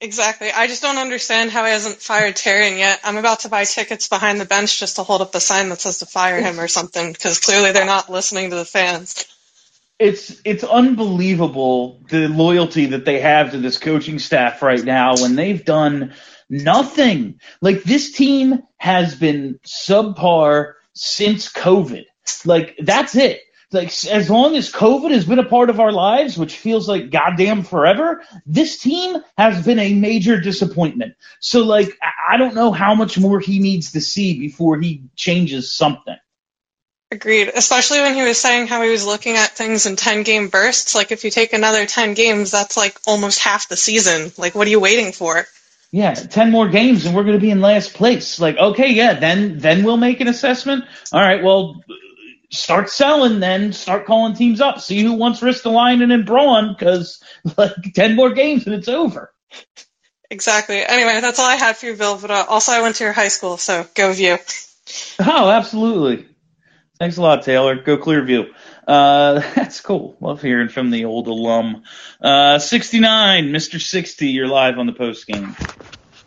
Exactly. 0.00 0.52
I 0.52 0.68
just 0.68 0.82
don't 0.82 0.98
understand 0.98 1.50
how 1.50 1.64
he 1.66 1.72
hasn't 1.72 1.96
fired 2.02 2.36
Therrien 2.36 2.78
yet. 2.78 3.00
I'm 3.04 3.18
about 3.18 3.40
to 3.40 3.50
buy 3.50 3.64
tickets 3.64 4.08
behind 4.08 4.40
the 4.40 4.46
bench 4.46 4.80
just 4.80 4.96
to 4.96 5.04
hold 5.04 5.22
up 5.22 5.32
the 5.32 5.40
sign 5.40 5.70
that 5.70 5.82
says 5.82 5.98
to 6.00 6.06
fire 6.06 6.40
him 6.40 6.60
or 6.60 6.68
something, 6.68 7.12
because 7.12 7.40
clearly 7.40 7.72
they're 7.72 7.86
not 7.86 8.10
listening 8.10 8.50
to 8.50 8.56
the 8.56 8.66
fans. 8.66 9.26
It's 9.98 10.42
it's 10.44 10.64
unbelievable 10.64 12.02
the 12.10 12.28
loyalty 12.28 12.86
that 12.86 13.06
they 13.06 13.20
have 13.20 13.52
to 13.52 13.58
this 13.58 13.78
coaching 13.78 14.18
staff 14.18 14.60
right 14.62 14.84
now 14.84 15.16
when 15.16 15.36
they've 15.36 15.64
done 15.64 16.12
nothing. 16.52 17.40
Like 17.60 17.82
this 17.82 18.12
team 18.12 18.62
has 18.76 19.14
been 19.14 19.58
subpar 19.64 20.74
since 20.92 21.50
COVID. 21.50 22.04
Like 22.44 22.76
that's 22.78 23.16
it. 23.16 23.40
Like 23.72 23.88
as 24.04 24.28
long 24.28 24.54
as 24.54 24.70
COVID 24.70 25.12
has 25.12 25.24
been 25.24 25.38
a 25.38 25.48
part 25.48 25.70
of 25.70 25.80
our 25.80 25.92
lives, 25.92 26.36
which 26.36 26.58
feels 26.58 26.86
like 26.86 27.10
goddamn 27.10 27.62
forever, 27.62 28.22
this 28.44 28.78
team 28.78 29.16
has 29.38 29.64
been 29.64 29.78
a 29.78 29.94
major 29.94 30.38
disappointment. 30.38 31.14
So 31.40 31.64
like 31.64 31.98
I- 32.28 32.36
don't 32.36 32.54
know 32.54 32.70
how 32.70 32.94
much 32.94 33.18
more 33.18 33.40
he 33.40 33.58
needs 33.58 33.92
to 33.92 34.00
see 34.00 34.38
before 34.38 34.78
he 34.78 35.04
changes 35.16 35.72
something. 35.72 36.16
Agreed. 37.10 37.50
Especially 37.54 38.00
when 38.00 38.14
he 38.14 38.22
was 38.22 38.40
saying 38.40 38.68
how 38.68 38.82
he 38.82 38.90
was 38.90 39.04
looking 39.04 39.36
at 39.36 39.50
things 39.50 39.84
in 39.84 39.96
10 39.96 40.22
game 40.22 40.48
bursts. 40.48 40.94
Like, 40.94 41.12
if 41.12 41.24
you 41.24 41.30
take 41.30 41.52
another 41.52 41.84
10 41.84 42.14
games, 42.14 42.50
that's 42.50 42.74
like 42.74 42.98
almost 43.06 43.40
half 43.40 43.68
the 43.68 43.76
season. 43.76 44.32
Like, 44.38 44.54
what 44.54 44.66
are 44.66 44.70
you 44.70 44.80
waiting 44.80 45.12
for? 45.12 45.46
Yeah, 45.92 46.14
ten 46.14 46.50
more 46.50 46.68
games 46.68 47.04
and 47.04 47.14
we're 47.14 47.24
going 47.24 47.36
to 47.36 47.40
be 47.40 47.50
in 47.50 47.60
last 47.60 47.92
place. 47.92 48.40
Like, 48.40 48.56
okay, 48.56 48.92
yeah, 48.92 49.20
then 49.20 49.58
then 49.58 49.84
we'll 49.84 49.98
make 49.98 50.20
an 50.20 50.26
assessment. 50.28 50.84
All 51.12 51.20
right, 51.20 51.42
well, 51.44 51.82
start 52.50 52.88
selling 52.88 53.40
then. 53.40 53.74
Start 53.74 54.06
calling 54.06 54.34
teams 54.34 54.62
up. 54.62 54.80
See 54.80 55.02
who 55.02 55.12
wants 55.12 55.40
Ristolainen 55.40 56.12
and 56.12 56.24
Braun 56.24 56.74
because 56.76 57.22
like 57.58 57.74
ten 57.94 58.16
more 58.16 58.30
games 58.30 58.64
and 58.66 58.74
it's 58.74 58.88
over. 58.88 59.32
Exactly. 60.30 60.82
Anyway, 60.82 61.20
that's 61.20 61.38
all 61.38 61.46
I 61.46 61.56
had 61.56 61.76
for 61.76 61.84
you, 61.84 61.94
Bill. 61.94 62.18
But 62.18 62.30
uh, 62.30 62.46
also, 62.48 62.72
I 62.72 62.80
went 62.80 62.96
to 62.96 63.04
your 63.04 63.12
high 63.12 63.28
school, 63.28 63.58
so 63.58 63.86
go 63.94 64.10
view. 64.14 64.38
Oh, 65.18 65.50
absolutely. 65.50 66.26
Thanks 66.98 67.18
a 67.18 67.22
lot, 67.22 67.42
Taylor. 67.42 67.74
Go 67.76 67.98
Clearview. 67.98 68.50
Uh, 68.86 69.40
that's 69.54 69.80
cool. 69.80 70.16
Love 70.20 70.42
hearing 70.42 70.68
from 70.68 70.90
the 70.90 71.04
old 71.04 71.28
alum. 71.28 71.82
Uh, 72.20 72.58
69, 72.58 73.48
Mr. 73.50 73.80
60, 73.80 74.28
you're 74.28 74.48
live 74.48 74.78
on 74.78 74.86
the 74.86 74.92
post 74.92 75.26
game. 75.26 75.56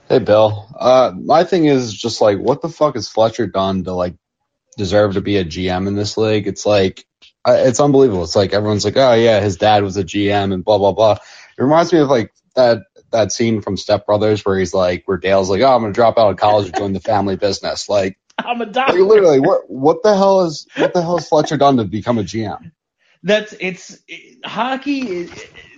Hey, 0.07 0.19
Bill. 0.19 0.67
Uh, 0.77 1.13
my 1.15 1.43
thing 1.43 1.65
is 1.65 1.93
just 1.93 2.21
like, 2.21 2.37
what 2.37 2.61
the 2.61 2.69
fuck 2.69 2.95
has 2.95 3.09
Fletcher 3.09 3.47
done 3.47 3.83
to 3.85 3.93
like 3.93 4.15
deserve 4.77 5.15
to 5.15 5.21
be 5.21 5.37
a 5.37 5.45
GM 5.45 5.87
in 5.87 5.95
this 5.95 6.17
league? 6.17 6.47
It's 6.47 6.65
like, 6.65 7.05
it's 7.47 7.79
unbelievable. 7.79 8.23
It's 8.23 8.35
like 8.35 8.53
everyone's 8.53 8.85
like, 8.85 8.97
oh 8.97 9.13
yeah, 9.13 9.39
his 9.39 9.57
dad 9.57 9.83
was 9.83 9.97
a 9.97 10.03
GM 10.03 10.53
and 10.53 10.63
blah 10.63 10.77
blah 10.77 10.93
blah. 10.93 11.13
It 11.57 11.61
reminds 11.61 11.93
me 11.93 11.99
of 11.99 12.09
like 12.09 12.33
that 12.55 12.83
that 13.11 13.31
scene 13.31 13.61
from 13.61 13.77
Step 13.77 14.05
Brothers 14.05 14.45
where 14.45 14.57
he's 14.57 14.73
like, 14.73 15.03
where 15.05 15.17
Dale's 15.17 15.49
like, 15.49 15.61
oh, 15.61 15.75
I'm 15.75 15.81
gonna 15.81 15.93
drop 15.93 16.17
out 16.17 16.31
of 16.31 16.37
college 16.37 16.67
and 16.67 16.75
join 16.75 16.93
the 16.93 16.99
family 16.99 17.35
business. 17.35 17.87
Like, 17.87 18.17
I'm 18.43 18.61
a 18.61 18.65
like 18.65 18.73
doctor. 18.73 19.03
literally, 19.03 19.39
what 19.39 19.69
what 19.69 20.03
the 20.03 20.15
hell 20.15 20.41
is 20.41 20.67
what 20.75 20.93
the 20.93 21.01
hell 21.01 21.17
has 21.17 21.27
Fletcher 21.27 21.57
done 21.57 21.77
to 21.77 21.85
become 21.85 22.17
a 22.17 22.23
GM? 22.23 22.71
that's 23.25 23.55
it's 23.59 23.99
it, 24.07 24.45
hockey 24.45 25.27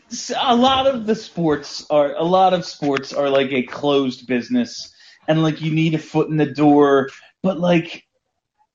it's, 0.09 0.31
a 0.37 0.55
lot 0.55 0.85
of 0.85 1.05
the 1.07 1.15
sports 1.15 1.85
are 1.89 2.13
a 2.13 2.23
lot 2.23 2.53
of 2.53 2.65
sports 2.65 3.13
are 3.13 3.29
like 3.29 3.51
a 3.51 3.63
closed 3.63 4.27
business 4.27 4.93
and 5.27 5.41
like 5.41 5.61
you 5.61 5.73
need 5.73 5.95
a 5.95 5.99
foot 5.99 6.29
in 6.29 6.37
the 6.37 6.45
door 6.45 7.09
but 7.41 7.59
like 7.59 8.05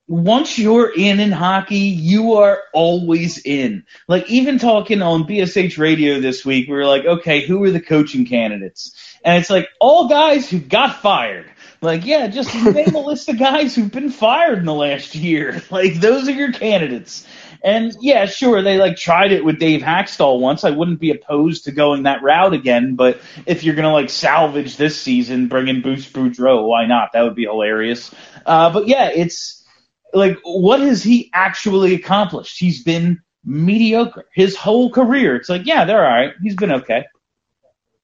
once 0.07 0.59
you're 0.59 0.91
in 0.93 1.19
in 1.19 1.31
hockey 1.31 1.77
you 1.77 2.33
are 2.33 2.61
always 2.73 3.39
in 3.45 3.85
like 4.07 4.29
even 4.29 4.59
talking 4.59 5.01
on 5.01 5.23
bsh 5.23 5.77
radio 5.77 6.19
this 6.19 6.45
week 6.45 6.67
we 6.67 6.75
were 6.75 6.85
like 6.85 7.05
okay 7.05 7.41
who 7.41 7.63
are 7.63 7.71
the 7.71 7.81
coaching 7.81 8.25
candidates 8.25 9.17
and 9.23 9.39
it's 9.39 9.49
like 9.49 9.69
all 9.79 10.07
guys 10.07 10.49
who 10.49 10.59
got 10.59 11.01
fired 11.01 11.49
like 11.83 12.05
yeah 12.05 12.27
just 12.27 12.53
name 12.55 12.95
a 12.95 12.99
list 12.99 13.29
of 13.29 13.37
guys 13.37 13.75
who've 13.75 13.91
been 13.91 14.09
fired 14.09 14.59
in 14.59 14.65
the 14.65 14.73
last 14.73 15.13
year 15.13 15.61
like 15.71 15.95
those 15.95 16.27
are 16.27 16.31
your 16.31 16.51
candidates 16.51 17.25
and 17.63 17.95
yeah, 18.01 18.25
sure, 18.25 18.61
they 18.61 18.77
like 18.77 18.97
tried 18.97 19.31
it 19.31 19.45
with 19.45 19.57
Dave 19.57 19.81
Hakstol 19.81 20.41
once. 20.41 20.65
I 20.65 20.71
wouldn't 20.71 20.99
be 20.99 21.11
opposed 21.11 21.63
to 21.63 21.71
going 21.71 22.03
that 22.03 22.21
route 22.21 22.53
again, 22.53 22.95
but 22.95 23.21
if 23.45 23.63
you're 23.63 23.75
gonna 23.75 23.93
like 23.93 24.09
salvage 24.09 24.75
this 24.75 24.99
season, 24.99 25.47
bring 25.47 25.69
in 25.69 25.81
Bruce 25.81 26.09
Boudreau, 26.11 26.67
why 26.67 26.85
not? 26.85 27.11
That 27.13 27.21
would 27.21 27.35
be 27.35 27.43
hilarious. 27.43 28.13
Uh, 28.45 28.69
but 28.73 28.89
yeah, 28.89 29.11
it's 29.15 29.65
like 30.13 30.39
what 30.43 30.81
has 30.81 31.01
he 31.01 31.31
actually 31.33 31.95
accomplished? 31.95 32.59
He's 32.59 32.83
been 32.83 33.21
mediocre 33.45 34.25
his 34.33 34.57
whole 34.57 34.91
career. 34.91 35.37
It's 35.37 35.47
like 35.47 35.65
yeah, 35.65 35.85
they're 35.85 36.05
all 36.05 36.11
right. 36.11 36.33
He's 36.41 36.57
been 36.57 36.71
okay. 36.73 37.05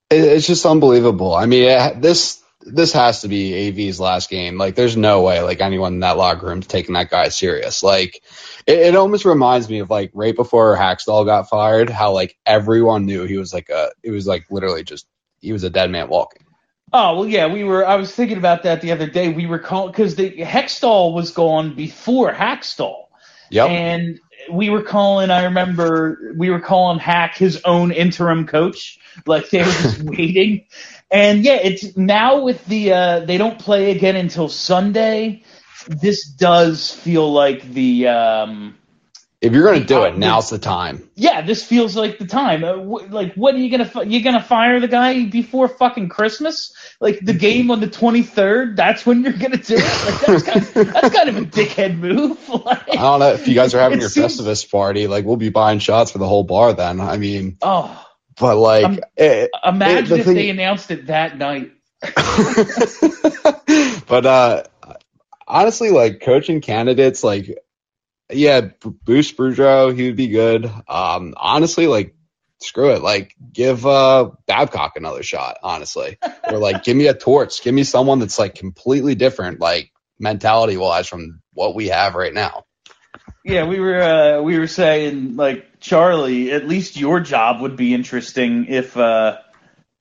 It's 0.09 0.47
just 0.47 0.65
unbelievable. 0.65 1.35
I 1.35 1.47
mean, 1.47 1.99
this 1.99 2.41
this 2.61 2.91
has 2.93 3.21
to 3.21 3.27
be 3.27 3.53
AV's 3.53 3.99
last 3.99 4.29
game. 4.29 4.57
Like, 4.57 4.75
there's 4.75 4.97
no 4.97 5.21
way 5.21 5.41
like 5.41 5.61
anyone 5.61 5.93
in 5.93 5.99
that 6.01 6.17
locker 6.17 6.47
room's 6.47 6.67
taking 6.67 6.93
that 6.95 7.09
guy 7.09 7.29
serious. 7.29 7.83
Like, 7.83 8.21
it, 8.67 8.79
it 8.79 8.95
almost 8.95 9.25
reminds 9.25 9.69
me 9.69 9.79
of 9.79 9.89
like 9.89 10.11
right 10.13 10.35
before 10.35 10.75
Hakstol 10.75 11.25
got 11.25 11.49
fired, 11.49 11.89
how 11.89 12.11
like 12.11 12.37
everyone 12.45 13.05
knew 13.05 13.25
he 13.25 13.37
was 13.37 13.53
like 13.53 13.69
a, 13.69 13.91
it 14.03 14.11
was 14.11 14.27
like 14.27 14.45
literally 14.49 14.83
just 14.83 15.07
he 15.39 15.53
was 15.53 15.63
a 15.63 15.69
dead 15.69 15.89
man 15.89 16.09
walking. 16.09 16.45
Oh 16.91 17.17
well, 17.17 17.27
yeah, 17.27 17.47
we 17.47 17.63
were. 17.63 17.85
I 17.87 17.95
was 17.95 18.13
thinking 18.13 18.37
about 18.37 18.63
that 18.63 18.81
the 18.81 18.91
other 18.91 19.07
day. 19.07 19.29
We 19.29 19.45
were 19.45 19.59
calling 19.59 19.91
because 19.91 20.15
the 20.15 20.31
Hextall 20.31 21.13
was 21.13 21.31
gone 21.31 21.75
before 21.75 22.33
Hakstol. 22.33 23.05
Yep. 23.51 23.69
And 23.69 24.19
we 24.51 24.69
were 24.69 24.81
calling. 24.81 25.29
I 25.29 25.43
remember 25.43 26.33
we 26.35 26.49
were 26.49 26.59
calling 26.59 26.97
Hack 26.97 27.37
his 27.37 27.61
own 27.63 27.91
interim 27.91 28.47
coach. 28.47 28.97
Like 29.27 29.49
they 29.49 29.59
were 29.59 29.71
just 29.71 30.01
waiting. 30.03 30.65
And 31.11 31.43
yeah, 31.43 31.55
it's 31.55 31.97
now 31.97 32.41
with 32.41 32.63
the 32.65 32.93
uh, 32.93 33.19
they 33.21 33.37
don't 33.37 33.57
play 33.59 33.91
again 33.91 34.15
until 34.15 34.47
Sunday. 34.49 35.43
This 35.87 36.27
does 36.27 36.91
feel 36.91 37.31
like 37.31 37.63
the 37.63 38.07
um, 38.09 38.77
If 39.41 39.53
you're 39.53 39.63
gonna 39.63 39.85
do 39.85 40.03
it, 40.03 40.17
now's 40.17 40.51
the 40.51 40.59
time. 40.59 41.09
Yeah, 41.15 41.41
this 41.41 41.63
feels 41.65 41.95
like 41.95 42.19
the 42.19 42.27
time. 42.27 42.63
Uh, 42.63 42.73
wh- 42.75 43.09
like, 43.11 43.33
what 43.33 43.55
are 43.55 43.57
you 43.57 43.71
gonna 43.71 43.85
fi- 43.85 44.03
you 44.03 44.21
gonna 44.23 44.43
fire 44.43 44.79
the 44.79 44.87
guy 44.87 45.25
before 45.25 45.67
fucking 45.67 46.09
Christmas? 46.09 46.73
Like 46.99 47.19
the 47.23 47.33
game 47.33 47.71
on 47.71 47.79
the 47.79 47.87
23rd? 47.87 48.75
That's 48.75 49.03
when 49.05 49.23
you're 49.23 49.33
gonna 49.33 49.57
do 49.57 49.77
it? 49.79 50.05
Like 50.05 50.43
that's 50.43 50.43
kind 50.43 50.57
of, 50.87 50.93
that's 50.93 51.15
kind 51.15 51.29
of 51.29 51.37
a 51.37 51.41
dickhead 51.45 51.97
move. 51.97 52.37
Like, 52.49 52.89
I 52.91 52.95
don't 52.95 53.19
know 53.19 53.31
if 53.31 53.47
you 53.47 53.55
guys 53.55 53.73
are 53.73 53.79
having 53.79 53.99
your 53.99 54.09
seems- 54.09 54.39
Festivus 54.39 54.69
party. 54.69 55.07
Like 55.07 55.25
we'll 55.25 55.37
be 55.37 55.49
buying 55.49 55.79
shots 55.79 56.11
for 56.11 56.19
the 56.19 56.27
whole 56.27 56.43
bar 56.43 56.73
then. 56.73 56.99
I 57.01 57.17
mean, 57.17 57.57
oh, 57.63 58.05
but 58.39 58.57
like, 58.57 58.85
Um, 58.85 58.99
it, 59.17 59.49
imagine 59.65 60.09
the 60.09 60.19
if 60.19 60.25
thing- 60.25 60.35
they 60.35 60.49
announced 60.49 60.91
it 60.91 61.07
that 61.07 61.37
night. 61.37 61.71
but 64.07 64.25
uh 64.25 64.63
honestly 65.45 65.89
like 65.89 66.21
coaching 66.21 66.61
candidates 66.61 67.25
like 67.25 67.59
yeah 68.31 68.69
Bruce 69.03 69.33
Boudreau 69.33 69.95
he 69.95 70.05
would 70.05 70.15
be 70.15 70.29
good. 70.29 70.65
Um 70.87 71.33
honestly 71.35 71.87
like 71.87 72.15
screw 72.61 72.91
it. 72.91 73.01
Like 73.01 73.35
give 73.51 73.85
uh 73.85 74.29
Babcock 74.47 74.93
another 74.95 75.23
shot 75.23 75.57
honestly. 75.61 76.17
Or 76.49 76.57
like 76.57 76.83
give 76.83 76.95
me 76.95 77.07
a 77.07 77.13
torch. 77.13 77.61
Give 77.63 77.73
me 77.73 77.83
someone 77.83 78.19
that's 78.19 78.39
like 78.39 78.55
completely 78.55 79.15
different 79.15 79.59
like 79.59 79.91
mentality 80.19 80.77
wise 80.77 81.07
from 81.07 81.41
what 81.53 81.75
we 81.75 81.89
have 81.89 82.15
right 82.15 82.33
now. 82.33 82.63
Yeah, 83.43 83.65
we 83.65 83.79
were 83.79 84.01
uh, 84.01 84.41
we 84.41 84.59
were 84.59 84.67
saying 84.67 85.35
like 85.35 85.65
Charlie, 85.79 86.51
at 86.51 86.67
least 86.67 86.97
your 86.97 87.19
job 87.19 87.61
would 87.61 87.75
be 87.75 87.93
interesting 87.93 88.65
if 88.67 88.97
uh, 88.97 89.37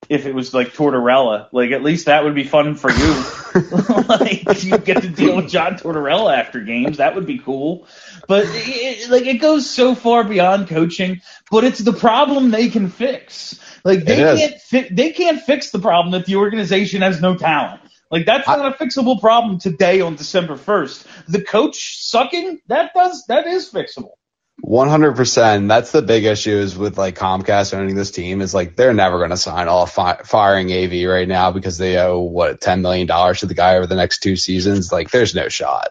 if 0.09 0.25
it 0.25 0.33
was 0.33 0.53
like 0.53 0.73
Tortorella. 0.73 1.47
Like 1.51 1.71
at 1.71 1.83
least 1.83 2.07
that 2.07 2.23
would 2.23 2.35
be 2.35 2.43
fun 2.43 2.75
for 2.75 2.91
you. 2.91 3.23
like 4.07 4.63
you 4.63 4.77
get 4.77 5.01
to 5.03 5.09
deal 5.09 5.37
with 5.37 5.49
John 5.49 5.75
Tortorella 5.75 6.37
after 6.37 6.59
games. 6.59 6.97
That 6.97 7.15
would 7.15 7.25
be 7.25 7.39
cool. 7.39 7.87
But 8.27 8.45
it, 8.47 9.09
like 9.09 9.25
it 9.25 9.37
goes 9.37 9.69
so 9.69 9.95
far 9.95 10.23
beyond 10.23 10.67
coaching. 10.67 11.21
But 11.51 11.63
it's 11.63 11.79
the 11.79 11.93
problem 11.93 12.51
they 12.51 12.69
can 12.69 12.89
fix. 12.89 13.59
Like 13.83 14.03
they 14.03 14.17
can't 14.17 14.61
fi- 14.61 14.89
they 14.91 15.11
can't 15.11 15.41
fix 15.41 15.71
the 15.71 15.79
problem 15.79 16.11
that 16.11 16.25
the 16.25 16.35
organization 16.35 17.01
has 17.01 17.21
no 17.21 17.35
talent. 17.35 17.81
Like 18.11 18.25
that's 18.25 18.47
not 18.47 18.65
a 18.65 18.83
fixable 18.83 19.21
problem 19.21 19.59
today 19.59 20.01
on 20.01 20.15
December 20.15 20.57
first. 20.57 21.05
The 21.27 21.41
coach 21.41 22.03
sucking 22.03 22.59
that 22.67 22.91
does 22.93 23.25
that 23.27 23.45
is 23.47 23.71
fixable. 23.71 24.13
One 24.61 24.89
hundred 24.89 25.15
percent. 25.15 25.67
That's 25.67 25.91
the 25.91 26.01
big 26.01 26.25
issue 26.25 26.51
is 26.55 26.77
with 26.77 26.97
like 26.97 27.15
Comcast 27.17 27.73
owning 27.73 27.95
this 27.95 28.11
team 28.11 28.41
is 28.41 28.53
like 28.53 28.75
they're 28.75 28.93
never 28.93 29.17
going 29.17 29.29
to 29.31 29.37
sign 29.37 29.67
all 29.67 29.85
fi- 29.85 30.21
firing 30.25 30.71
AV 30.71 31.09
right 31.09 31.27
now 31.27 31.51
because 31.51 31.77
they 31.77 31.97
owe 31.97 32.19
what 32.19 32.61
ten 32.61 32.81
million 32.81 33.07
dollars 33.07 33.39
to 33.39 33.45
the 33.45 33.53
guy 33.53 33.77
over 33.77 33.87
the 33.87 33.95
next 33.95 34.19
two 34.19 34.35
seasons. 34.35 34.91
Like 34.91 35.11
there's 35.11 35.33
no 35.33 35.49
shot. 35.49 35.89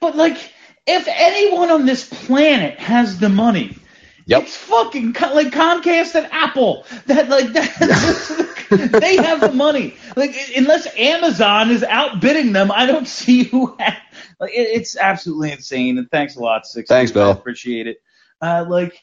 But 0.00 0.16
like, 0.16 0.36
if 0.86 1.08
anyone 1.08 1.70
on 1.70 1.86
this 1.86 2.06
planet 2.08 2.78
has 2.78 3.18
the 3.18 3.28
money, 3.28 3.76
Yep. 4.26 4.42
it's 4.42 4.56
fucking 4.56 5.14
like 5.14 5.48
Comcast 5.48 6.14
and 6.14 6.28
Apple. 6.30 6.84
That 7.06 7.28
like 7.30 7.52
that, 7.54 8.98
they 9.00 9.16
have 9.16 9.40
the 9.40 9.52
money. 9.52 9.96
Like 10.14 10.36
unless 10.54 10.86
Amazon 10.96 11.70
is 11.70 11.82
outbidding 11.82 12.52
them, 12.52 12.70
I 12.70 12.84
don't 12.86 13.08
see 13.08 13.44
who. 13.44 13.74
Ha- 13.80 14.02
like 14.40 14.52
it, 14.52 14.68
it's 14.68 14.96
absolutely 14.96 15.52
insane. 15.52 15.98
And 15.98 16.10
thanks 16.10 16.36
a 16.36 16.40
lot, 16.40 16.66
Six. 16.66 16.88
Thanks, 16.88 17.12
Bill. 17.12 17.28
I 17.28 17.32
appreciate 17.32 17.86
it. 17.86 17.98
Uh, 18.40 18.64
like 18.68 19.00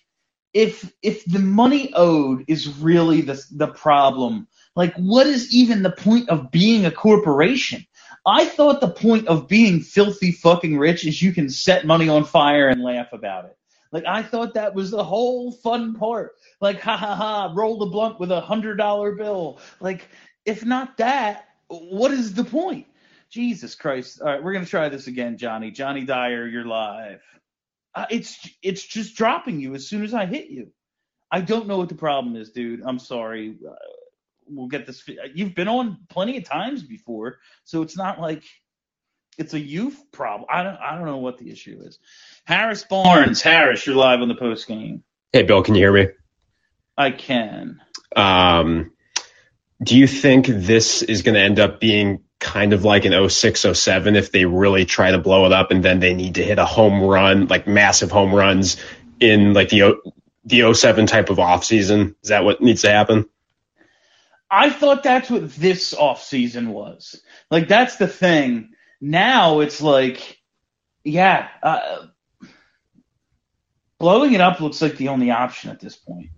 if 0.54 0.92
if 1.02 1.26
the 1.26 1.40
money 1.40 1.92
owed 1.94 2.46
is 2.48 2.68
really 2.78 3.22
the 3.22 3.44
the 3.52 3.68
problem, 3.68 4.48
like 4.76 4.96
what 4.96 5.28
is 5.28 5.54
even 5.54 5.84
the 5.84 5.92
point 5.92 6.30
of 6.30 6.52
being 6.52 6.86
a 6.86 6.92
corporation? 6.92 7.86
I 8.26 8.46
thought 8.46 8.82
the 8.82 8.90
point 8.90 9.28
of 9.28 9.48
being 9.48 9.82
filthy 9.82 10.32
fucking 10.32 10.80
rich 10.80 11.06
is 11.06 11.22
you 11.22 11.32
can 11.32 11.50
set 11.50 11.86
money 11.86 12.10
on 12.10 12.24
fire 12.24 12.70
and 12.70 12.82
laugh 12.82 13.14
about 13.14 13.46
it. 13.46 13.58
Like 13.92 14.06
I 14.08 14.24
thought 14.24 14.56
that 14.56 14.74
was 14.74 14.92
the 14.92 15.04
whole 15.04 15.52
fun 15.52 15.94
part. 15.94 16.32
Like 16.62 16.80
ha 16.80 16.98
ha 16.98 17.16
ha, 17.16 17.54
roll 17.56 17.78
the 17.78 17.86
blunt 17.86 18.20
with 18.20 18.32
a 18.32 18.42
hundred 18.42 18.78
dollar 18.78 19.14
bill. 19.14 19.60
Like 19.80 20.08
if 20.46 20.66
not 20.66 20.98
that, 20.98 21.50
what 21.68 22.12
is 22.12 22.34
the 22.34 22.46
point? 22.46 22.88
Jesus 23.36 23.76
Christ! 23.76 24.22
All 24.22 24.28
right, 24.28 24.42
we're 24.42 24.54
gonna 24.54 24.66
try 24.66 24.88
this 24.88 25.08
again, 25.08 25.38
Johnny. 25.38 25.70
Johnny 25.70 26.06
Dyer, 26.06 26.48
you're 26.48 26.64
live. 26.64 27.20
Uh, 27.94 28.06
it's 28.10 28.50
it's 28.64 28.82
just 28.82 29.18
dropping 29.18 29.60
you 29.60 29.76
as 29.76 29.90
soon 29.90 30.06
as 30.06 30.14
I 30.14 30.26
hit 30.26 30.50
you. 30.50 30.72
I 31.30 31.42
don't 31.42 31.68
know 31.68 31.78
what 31.78 31.90
the 31.90 31.96
problem 31.96 32.38
is, 32.38 32.52
dude. 32.52 32.82
I'm 32.86 32.98
sorry. 32.98 33.58
Uh, 33.70 33.74
we'll 34.48 34.70
get 34.70 34.86
this. 34.86 35.02
fi- 35.02 35.18
You've 35.34 35.54
been 35.54 35.68
on 35.68 35.98
plenty 36.08 36.38
of 36.38 36.46
times 36.46 36.82
before, 36.82 37.40
so 37.66 37.82
it's 37.82 37.98
not 37.98 38.22
like 38.22 38.42
it's 39.38 39.54
a 39.54 39.60
youth 39.60 40.02
problem. 40.14 40.48
I 40.50 40.64
don't 40.64 40.78
I 40.78 40.96
don't 40.96 41.06
know 41.06 41.18
what 41.18 41.38
the 41.38 41.52
issue 41.52 41.82
is. 41.84 42.00
Harris 42.46 42.86
Barnes, 42.86 43.42
Harris, 43.42 43.86
you're 43.86 43.98
live 43.98 44.22
on 44.22 44.30
the 44.30 44.36
post 44.36 44.66
game. 44.66 45.04
Hey, 45.34 45.44
Bill, 45.44 45.62
can 45.62 45.76
you 45.76 45.82
hear 45.82 45.92
me? 45.92 46.08
I 46.98 47.12
can. 47.12 47.82
Um, 48.16 48.94
do 49.84 49.98
you 49.98 50.08
think 50.08 50.48
this 50.48 51.02
is 51.04 51.22
going 51.22 51.36
to 51.36 51.42
end 51.42 51.60
up 51.60 51.82
being 51.82 52.25
kind 52.40 52.74
of 52.74 52.84
like 52.84 53.06
an 53.06 53.30
06, 53.30 53.66
07 53.74 54.16
if 54.16 54.32
they 54.32 54.46
really 54.46 54.86
try 54.86 55.12
to 55.12 55.18
blow 55.18 55.46
it 55.46 55.54
up 55.54 55.72
and 55.72 55.84
then 55.84 56.00
they 56.00 56.14
need 56.14 56.36
to 56.36 56.44
hit 56.44 56.60
a 56.60 56.66
home 56.66 57.02
run, 57.02 57.48
like 57.48 57.68
massive 57.68 58.12
home 58.12 58.34
runs 58.34 58.78
in 59.20 59.54
like 59.54 59.70
the 59.70 59.96
the 60.46 60.74
07 60.74 61.08
type 61.08 61.30
of 61.30 61.40
off 61.40 61.64
season? 61.64 62.16
Is 62.22 62.30
that 62.30 62.44
what 62.44 62.62
needs 62.62 62.82
to 62.82 62.92
happen? 62.92 63.28
I 64.50 64.70
thought 64.70 65.04
that's 65.04 65.30
what 65.30 65.54
this 65.56 65.94
offseason 65.94 66.68
was. 66.68 67.22
Like 67.50 67.68
that's 67.68 67.96
the 67.98 68.08
thing. 68.08 68.72
Now 69.02 69.60
it's 69.60 69.82
like, 69.82 70.40
yeah, 71.04 71.48
uh, 71.64 72.06
blowing 73.98 74.34
it 74.34 74.42
up 74.42 74.62
looks 74.62 74.82
like 74.82 74.98
the 74.98 75.10
only 75.10 75.32
option 75.32 75.72
at 75.72 75.80
this 75.80 75.96
point. 75.96 76.30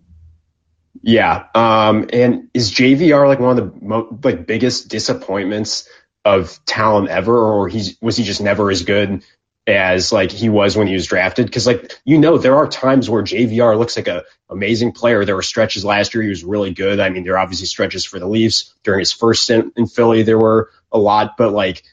Yeah. 1.02 1.46
Um, 1.54 2.10
and 2.12 2.50
is 2.54 2.72
JVR 2.72 3.28
like 3.28 3.40
one 3.40 3.58
of 3.58 3.74
the 3.74 3.86
mo- 3.86 4.20
like 4.24 4.48
biggest 4.48 4.90
disappointments 4.90 5.88
of 6.26 6.60
talent 6.66 7.10
ever, 7.10 7.38
or 7.38 7.68
he's 7.68 7.98
was 8.02 8.18
he 8.18 8.24
just 8.24 8.42
never 8.42 8.70
as 8.70 8.84
good 8.84 9.24
as 9.66 10.12
like 10.12 10.32
he 10.32 10.50
was 10.50 10.78
when 10.78 10.88
he 10.88 10.94
was 10.94 11.08
drafted? 11.08 11.46
Because 11.46 11.68
like 11.68 11.94
you 12.06 12.18
know, 12.18 12.38
there 12.38 12.56
are 12.56 12.68
times 12.68 13.10
where 13.10 13.24
JVR 13.24 13.78
looks 13.78 13.98
like 13.98 14.08
a 14.08 14.24
amazing 14.50 14.92
player. 14.92 15.26
There 15.26 15.36
were 15.36 15.42
stretches 15.42 15.86
last 15.86 16.14
year 16.14 16.24
he 16.24 16.30
was 16.30 16.44
really 16.44 16.74
good. 16.74 17.00
I 17.00 17.10
mean, 17.10 17.24
there 17.24 17.34
are 17.34 17.40
obviously 17.40 17.68
stretches 17.68 18.06
for 18.06 18.20
the 18.20 18.28
Leafs 18.28 18.74
during 18.84 19.00
his 19.00 19.12
first 19.12 19.44
stint 19.44 19.74
in 19.78 19.88
Philly. 19.88 20.24
There 20.24 20.40
were 20.40 20.72
a 20.92 20.98
lot, 20.98 21.38
but 21.38 21.52
like 21.52 21.84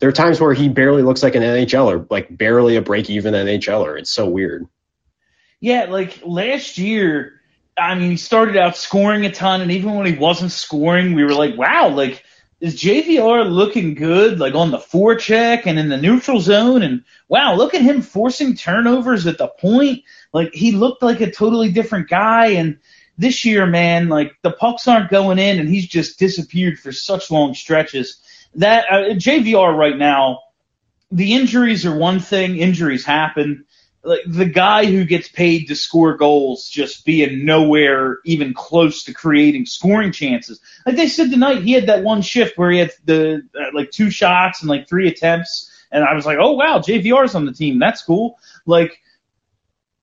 there 0.00 0.08
are 0.08 0.12
times 0.12 0.40
where 0.40 0.54
he 0.54 0.68
barely 0.68 1.02
looks 1.02 1.22
like 1.22 1.34
an 1.34 1.42
NHLer, 1.42 2.06
like 2.10 2.36
barely 2.36 2.76
a 2.76 2.82
break 2.82 3.10
even 3.10 3.34
NHLer. 3.34 3.98
It's 3.98 4.10
so 4.10 4.28
weird. 4.28 4.66
Yeah, 5.60 5.86
like 5.88 6.20
last 6.24 6.76
year, 6.78 7.40
I 7.76 7.94
mean, 7.94 8.10
he 8.10 8.16
started 8.16 8.56
out 8.56 8.76
scoring 8.76 9.26
a 9.26 9.32
ton, 9.32 9.60
and 9.60 9.70
even 9.70 9.94
when 9.94 10.06
he 10.06 10.16
wasn't 10.16 10.52
scoring, 10.52 11.14
we 11.14 11.24
were 11.24 11.34
like, 11.34 11.56
wow, 11.56 11.88
like, 11.88 12.24
is 12.60 12.80
JVR 12.80 13.50
looking 13.50 13.94
good, 13.94 14.38
like 14.38 14.54
on 14.54 14.70
the 14.70 14.78
forecheck 14.78 15.66
and 15.66 15.78
in 15.78 15.88
the 15.88 15.96
neutral 15.96 16.40
zone? 16.40 16.82
And 16.82 17.04
wow, 17.28 17.54
look 17.56 17.74
at 17.74 17.82
him 17.82 18.00
forcing 18.00 18.54
turnovers 18.54 19.26
at 19.26 19.38
the 19.38 19.48
point. 19.48 20.04
Like, 20.32 20.54
he 20.54 20.72
looked 20.72 21.02
like 21.02 21.20
a 21.20 21.30
totally 21.30 21.72
different 21.72 22.08
guy. 22.08 22.46
And 22.50 22.78
this 23.18 23.44
year, 23.44 23.66
man, 23.66 24.08
like, 24.08 24.36
the 24.42 24.52
pucks 24.52 24.86
aren't 24.86 25.10
going 25.10 25.38
in, 25.38 25.58
and 25.58 25.68
he's 25.68 25.86
just 25.86 26.18
disappeared 26.18 26.78
for 26.78 26.92
such 26.92 27.30
long 27.30 27.54
stretches. 27.54 28.18
That 28.54 28.84
uh, 28.90 29.14
JVR 29.14 29.76
right 29.76 29.98
now, 29.98 30.40
the 31.10 31.34
injuries 31.34 31.84
are 31.84 31.96
one 31.96 32.20
thing, 32.20 32.56
injuries 32.56 33.04
happen 33.04 33.66
like 34.04 34.20
the 34.26 34.44
guy 34.44 34.84
who 34.84 35.04
gets 35.04 35.28
paid 35.28 35.68
to 35.68 35.76
score 35.76 36.16
goals 36.16 36.68
just 36.68 37.04
being 37.04 37.44
nowhere 37.44 38.18
even 38.24 38.52
close 38.52 39.04
to 39.04 39.14
creating 39.14 39.66
scoring 39.66 40.12
chances. 40.12 40.60
Like 40.86 40.96
they 40.96 41.08
said 41.08 41.30
tonight, 41.30 41.62
he 41.62 41.72
had 41.72 41.86
that 41.86 42.04
one 42.04 42.22
shift 42.22 42.58
where 42.58 42.70
he 42.70 42.78
had 42.78 42.92
the 43.04 43.42
uh, 43.58 43.70
like 43.72 43.90
two 43.90 44.10
shots 44.10 44.60
and 44.60 44.68
like 44.68 44.88
three 44.88 45.08
attempts, 45.08 45.70
and 45.90 46.04
I 46.04 46.14
was 46.14 46.26
like, 46.26 46.38
oh 46.40 46.52
wow, 46.52 46.78
JVR's 46.78 47.34
on 47.34 47.46
the 47.46 47.52
team. 47.52 47.78
That's 47.78 48.02
cool. 48.02 48.38
Like 48.66 49.00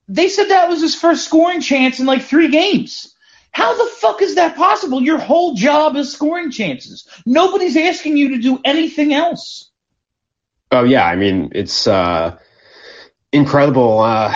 they 0.07 0.29
said 0.29 0.49
that 0.49 0.67
was 0.67 0.81
his 0.81 0.95
first 0.95 1.25
scoring 1.25 1.61
chance 1.61 1.99
in 1.99 2.05
like 2.05 2.23
three 2.23 2.49
games. 2.49 3.15
How 3.51 3.77
the 3.77 3.89
fuck 3.89 4.21
is 4.21 4.35
that 4.35 4.55
possible? 4.55 5.01
Your 5.01 5.17
whole 5.17 5.55
job 5.55 5.95
is 5.97 6.13
scoring 6.13 6.51
chances. 6.51 7.07
Nobody's 7.25 7.75
asking 7.75 8.17
you 8.17 8.29
to 8.29 8.37
do 8.37 8.59
anything 8.63 9.13
else. 9.13 9.69
Oh 10.71 10.85
yeah, 10.85 11.05
I 11.05 11.15
mean 11.17 11.51
it's 11.53 11.85
uh, 11.85 12.37
incredible 13.31 13.99
uh, 13.99 14.33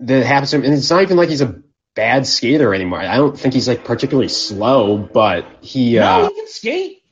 that 0.00 0.24
happens 0.24 0.50
to 0.50 0.56
him, 0.56 0.64
and 0.64 0.74
it's 0.74 0.90
not 0.90 1.02
even 1.02 1.16
like 1.16 1.28
he's 1.28 1.40
a 1.40 1.62
bad 1.94 2.26
skater 2.26 2.74
anymore. 2.74 3.00
I 3.00 3.16
don't 3.16 3.38
think 3.38 3.54
he's 3.54 3.68
like 3.68 3.84
particularly 3.84 4.28
slow, 4.28 4.98
but 4.98 5.46
he 5.60 5.96
No, 5.96 6.02
uh, 6.02 6.28
he 6.28 6.34
can 6.34 6.48
skate. 6.48 7.02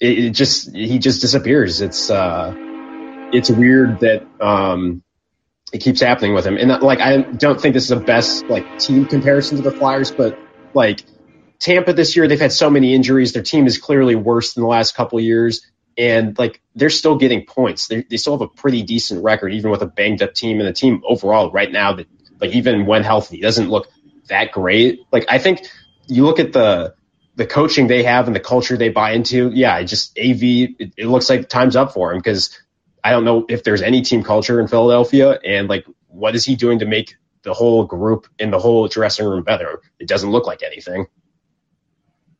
it, 0.00 0.18
it 0.18 0.30
just 0.30 0.74
he 0.74 0.98
just 0.98 1.20
disappears. 1.20 1.80
It's 1.80 2.10
uh, 2.10 2.54
it's 3.32 3.50
weird 3.50 4.00
that 4.00 4.26
um, 4.40 5.02
it 5.72 5.78
keeps 5.78 6.00
happening 6.00 6.34
with 6.34 6.46
him, 6.46 6.56
and 6.56 6.82
like 6.82 7.00
I 7.00 7.18
don't 7.18 7.60
think 7.60 7.74
this 7.74 7.84
is 7.84 7.90
the 7.90 7.96
best 7.96 8.46
like 8.46 8.78
team 8.78 9.06
comparison 9.06 9.56
to 9.58 9.62
the 9.62 9.76
Flyers, 9.76 10.10
but 10.10 10.38
like 10.72 11.04
Tampa 11.58 11.92
this 11.92 12.16
year, 12.16 12.26
they've 12.28 12.40
had 12.40 12.52
so 12.52 12.70
many 12.70 12.94
injuries. 12.94 13.32
Their 13.32 13.42
team 13.42 13.66
is 13.66 13.78
clearly 13.78 14.14
worse 14.14 14.54
than 14.54 14.62
the 14.62 14.68
last 14.68 14.94
couple 14.94 15.18
of 15.18 15.24
years. 15.24 15.66
And 15.96 16.38
like 16.38 16.60
they're 16.74 16.90
still 16.90 17.16
getting 17.16 17.46
points. 17.46 17.88
They 17.88 18.02
they 18.02 18.16
still 18.16 18.34
have 18.34 18.40
a 18.40 18.48
pretty 18.48 18.82
decent 18.82 19.22
record, 19.22 19.52
even 19.52 19.70
with 19.70 19.82
a 19.82 19.86
banged 19.86 20.22
up 20.22 20.34
team, 20.34 20.58
and 20.60 20.68
the 20.68 20.72
team 20.72 21.02
overall 21.06 21.50
right 21.50 21.70
now 21.70 21.94
that 21.94 22.06
like 22.40 22.52
even 22.52 22.86
when 22.86 23.02
healthy 23.04 23.40
doesn't 23.40 23.68
look 23.70 23.88
that 24.28 24.52
great. 24.52 25.00
Like 25.12 25.26
I 25.28 25.38
think 25.38 25.66
you 26.06 26.24
look 26.24 26.38
at 26.40 26.52
the 26.52 26.94
the 27.36 27.46
coaching 27.46 27.86
they 27.88 28.04
have 28.04 28.26
and 28.26 28.36
the 28.36 28.40
culture 28.40 28.76
they 28.76 28.90
buy 28.90 29.12
into. 29.12 29.50
Yeah, 29.52 29.78
it 29.78 29.84
just 29.84 30.18
AV. 30.18 30.42
It, 30.42 30.94
it 30.96 31.06
looks 31.06 31.28
like 31.28 31.48
time's 31.48 31.76
up 31.76 31.92
for 31.92 32.12
him 32.12 32.18
because 32.18 32.58
I 33.02 33.10
don't 33.10 33.24
know 33.24 33.46
if 33.48 33.64
there's 33.64 33.82
any 33.82 34.02
team 34.02 34.22
culture 34.22 34.60
in 34.60 34.68
Philadelphia, 34.68 35.38
and 35.44 35.68
like 35.68 35.86
what 36.08 36.34
is 36.34 36.44
he 36.44 36.56
doing 36.56 36.78
to 36.80 36.86
make 36.86 37.16
the 37.42 37.52
whole 37.52 37.84
group 37.84 38.26
in 38.38 38.50
the 38.50 38.58
whole 38.58 38.88
dressing 38.88 39.26
room 39.26 39.42
better? 39.42 39.80
It 39.98 40.08
doesn't 40.08 40.30
look 40.30 40.46
like 40.46 40.62
anything. 40.62 41.06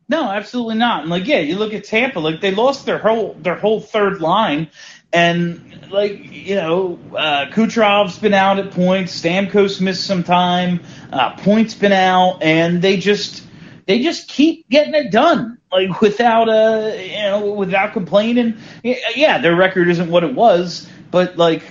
No, 0.09 0.31
absolutely 0.31 0.77
not. 0.77 1.03
And 1.03 1.11
like, 1.11 1.27
yeah, 1.27 1.39
you 1.39 1.57
look 1.57 1.73
at 1.73 1.85
Tampa, 1.85 2.21
like 2.21 2.41
they 2.41 2.51
lost 2.51 2.85
their 2.85 2.99
whole 2.99 3.35
their 3.41 3.55
whole 3.55 3.81
third 3.81 4.21
line, 4.21 4.69
and 5.13 5.89
like 5.91 6.31
you 6.31 6.57
know, 6.57 6.99
uh, 7.17 7.47
Kucherov's 7.51 8.19
been 8.19 8.35
out 8.35 8.59
at 8.59 8.71
points, 8.73 9.19
Stamkos 9.21 9.81
missed 9.81 10.07
some 10.07 10.23
time, 10.23 10.81
uh, 11.11 11.35
Point's 11.37 11.75
been 11.75 11.93
out, 11.93 12.43
and 12.43 12.83
they 12.83 12.99
just 12.99 13.47
they 13.87 14.03
just 14.03 14.29
keep 14.29 14.69
getting 14.69 14.95
it 14.95 15.11
done, 15.11 15.59
like 15.73 16.01
without 16.03 16.49
uh 16.49 16.93
you 16.97 17.23
know 17.23 17.53
without 17.53 17.95
complaining. 17.95 18.59
Yeah, 18.83 19.39
their 19.39 19.57
record 19.57 19.89
isn't 19.89 20.11
what 20.11 20.23
it 20.23 20.35
was, 20.35 20.87
but 21.11 21.39
like, 21.39 21.63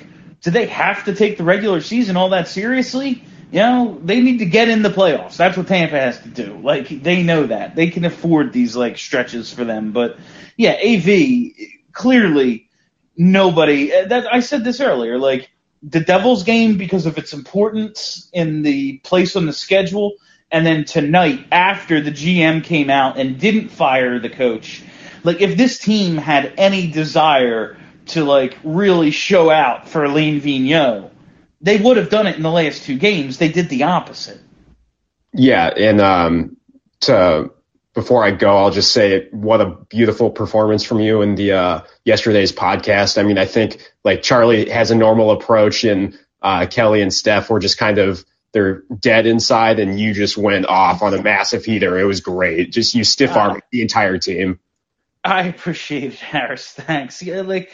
do 0.42 0.50
they 0.50 0.66
have 0.68 1.06
to 1.06 1.14
take 1.14 1.38
the 1.38 1.44
regular 1.44 1.82
season 1.82 2.18
all 2.18 2.30
that 2.30 2.48
seriously? 2.48 3.24
You 3.54 3.60
know, 3.60 4.00
they 4.04 4.20
need 4.20 4.40
to 4.40 4.48
get 4.48 4.68
in 4.68 4.82
the 4.82 4.90
playoffs. 4.90 5.38
That's 5.38 5.56
what 5.56 5.68
Tampa 5.68 6.00
has 6.00 6.20
to 6.22 6.28
do. 6.28 6.60
Like 6.64 6.90
they 6.90 7.22
know 7.22 7.46
that 7.46 7.76
they 7.76 7.92
can 7.92 8.04
afford 8.04 8.52
these 8.52 8.76
like 8.76 8.98
stretches 8.98 9.54
for 9.54 9.64
them. 9.64 9.92
But 9.92 10.18
yeah, 10.58 10.72
AV 10.84 11.52
clearly 11.92 12.68
nobody. 13.16 13.94
uh, 13.94 14.08
That 14.08 14.34
I 14.34 14.40
said 14.40 14.64
this 14.64 14.82
earlier. 14.82 15.20
Like 15.20 15.52
the 15.84 16.00
Devils 16.00 16.42
game 16.46 16.80
because 16.80 17.06
of 17.06 17.20
its 17.20 17.32
importance 17.32 18.28
in 18.34 18.64
the 18.64 18.98
place 19.04 19.36
on 19.36 19.46
the 19.46 19.54
schedule, 19.54 20.14
and 20.50 20.66
then 20.66 20.84
tonight 20.84 21.46
after 21.52 22.02
the 22.02 22.12
GM 22.12 22.64
came 22.64 22.90
out 22.90 23.20
and 23.20 23.40
didn't 23.40 23.70
fire 23.70 24.18
the 24.18 24.32
coach. 24.32 24.82
Like 25.24 25.42
if 25.42 25.58
this 25.58 25.78
team 25.78 26.18
had 26.18 26.56
any 26.58 26.88
desire 26.88 27.78
to 28.08 28.24
like 28.24 28.58
really 28.64 29.12
show 29.12 29.52
out 29.52 29.90
for 29.90 30.06
Alain 30.06 30.42
Vigneault, 30.42 31.12
they 31.64 31.78
would 31.78 31.98
have 31.98 32.10
done 32.10 32.28
it 32.28 32.36
in 32.36 32.44
the 32.44 32.52
last 32.52 32.84
two 32.84 32.98
games. 32.98 33.38
They 33.38 33.50
did 33.50 33.70
the 33.70 33.84
opposite. 33.84 34.40
Yeah, 35.34 35.68
and 35.68 36.00
um, 36.00 36.58
to 37.02 37.52
before 37.96 38.24
I 38.24 38.32
go, 38.32 38.58
I'll 38.58 38.72
just 38.72 38.92
say 38.92 39.30
what 39.32 39.62
a 39.62 39.78
beautiful 39.90 40.30
performance 40.30 40.84
from 40.84 41.00
you 41.00 41.22
in 41.22 41.36
the 41.36 41.54
uh, 41.54 41.82
yesterday's 42.04 42.52
podcast. 42.52 43.18
I 43.18 43.24
mean, 43.24 43.38
I 43.38 43.46
think 43.46 43.94
like 44.04 44.22
Charlie 44.22 44.70
has 44.70 44.92
a 44.92 44.96
normal 44.96 45.32
approach, 45.32 45.86
and 45.86 46.20
uh, 46.42 46.68
Kelly 46.70 47.02
and 47.02 47.14
Steph 47.14 47.50
were 47.50 47.60
just 47.60 47.78
kind 47.78 47.98
of 47.98 48.24
they're 48.52 48.84
dead 49.00 49.26
inside, 49.26 49.80
and 49.80 50.00
you 50.00 50.14
just 50.14 50.38
went 50.38 50.66
off 50.66 51.02
on 51.02 51.14
a 51.14 51.24
massive 51.24 51.66
heater. 51.66 51.98
It 51.98 52.04
was 52.06 52.20
great. 52.20 52.72
Just 52.72 52.94
you 52.94 53.04
stiff 53.04 53.36
armed 53.36 53.62
the 53.72 53.82
entire 53.82 54.18
team. 54.18 54.60
I 55.24 55.44
appreciate 55.44 56.14
it, 56.14 56.20
Harris. 56.20 56.72
Thanks. 56.74 57.24
Yeah, 57.24 57.42
like 57.42 57.72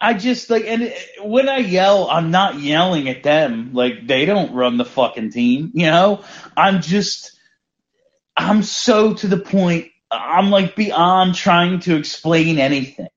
I 0.00 0.14
just 0.14 0.48
like, 0.48 0.64
and 0.64 0.94
when 1.22 1.48
I 1.48 1.58
yell, 1.58 2.08
I'm 2.10 2.30
not 2.30 2.58
yelling 2.58 3.08
at 3.08 3.22
them. 3.22 3.74
Like 3.74 4.06
they 4.06 4.24
don't 4.24 4.54
run 4.54 4.78
the 4.78 4.84
fucking 4.84 5.30
team, 5.30 5.72
you 5.74 5.86
know. 5.86 6.24
I'm 6.56 6.80
just, 6.80 7.38
I'm 8.36 8.62
so 8.62 9.14
to 9.14 9.26
the 9.28 9.38
point. 9.38 9.88
I'm 10.10 10.50
like 10.50 10.74
beyond 10.74 11.34
trying 11.34 11.80
to 11.80 11.96
explain 11.96 12.58
anything. 12.58 13.08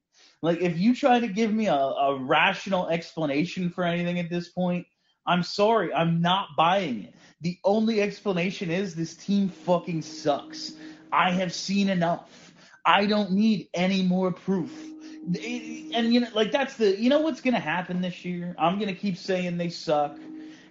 Like 0.42 0.62
if 0.62 0.78
you 0.78 0.94
try 0.94 1.22
to 1.22 1.28
give 1.28 1.54
me 1.54 1.68
a, 1.68 1.74
a 1.74 2.20
rational 2.20 2.90
explanation 2.90 3.70
for 3.70 3.86
anything 3.86 4.20
at 4.20 4.30
this 4.30 4.50
point, 4.50 4.86
I'm 5.26 5.42
sorry, 5.42 5.94
I'm 5.94 6.22
not 6.22 6.50
buying 6.58 7.06
it. 7.06 7.16
The 7.40 7.58
only 7.64 8.02
explanation 8.02 8.70
is 8.70 8.94
this 8.94 9.16
team 9.16 9.48
fucking 9.48 10.02
sucks. 10.02 10.74
I 11.14 11.32
have 11.32 11.54
seen 11.54 11.88
enough. 11.88 12.54
I 12.86 13.06
don't 13.06 13.32
need 13.32 13.70
any 13.74 14.04
more 14.04 14.34
proof. 14.34 14.93
And 15.26 16.14
you 16.14 16.20
know, 16.20 16.28
like 16.34 16.52
that's 16.52 16.76
the 16.76 17.00
you 17.00 17.10
know 17.10 17.22
what's 17.22 17.40
gonna 17.40 17.60
happen 17.60 18.02
this 18.02 18.26
year? 18.26 18.56
I'm 18.58 18.78
gonna 18.78 18.94
keep 18.94 19.18
saying 19.18 19.58
they 19.58 19.70
suck, 19.70 20.18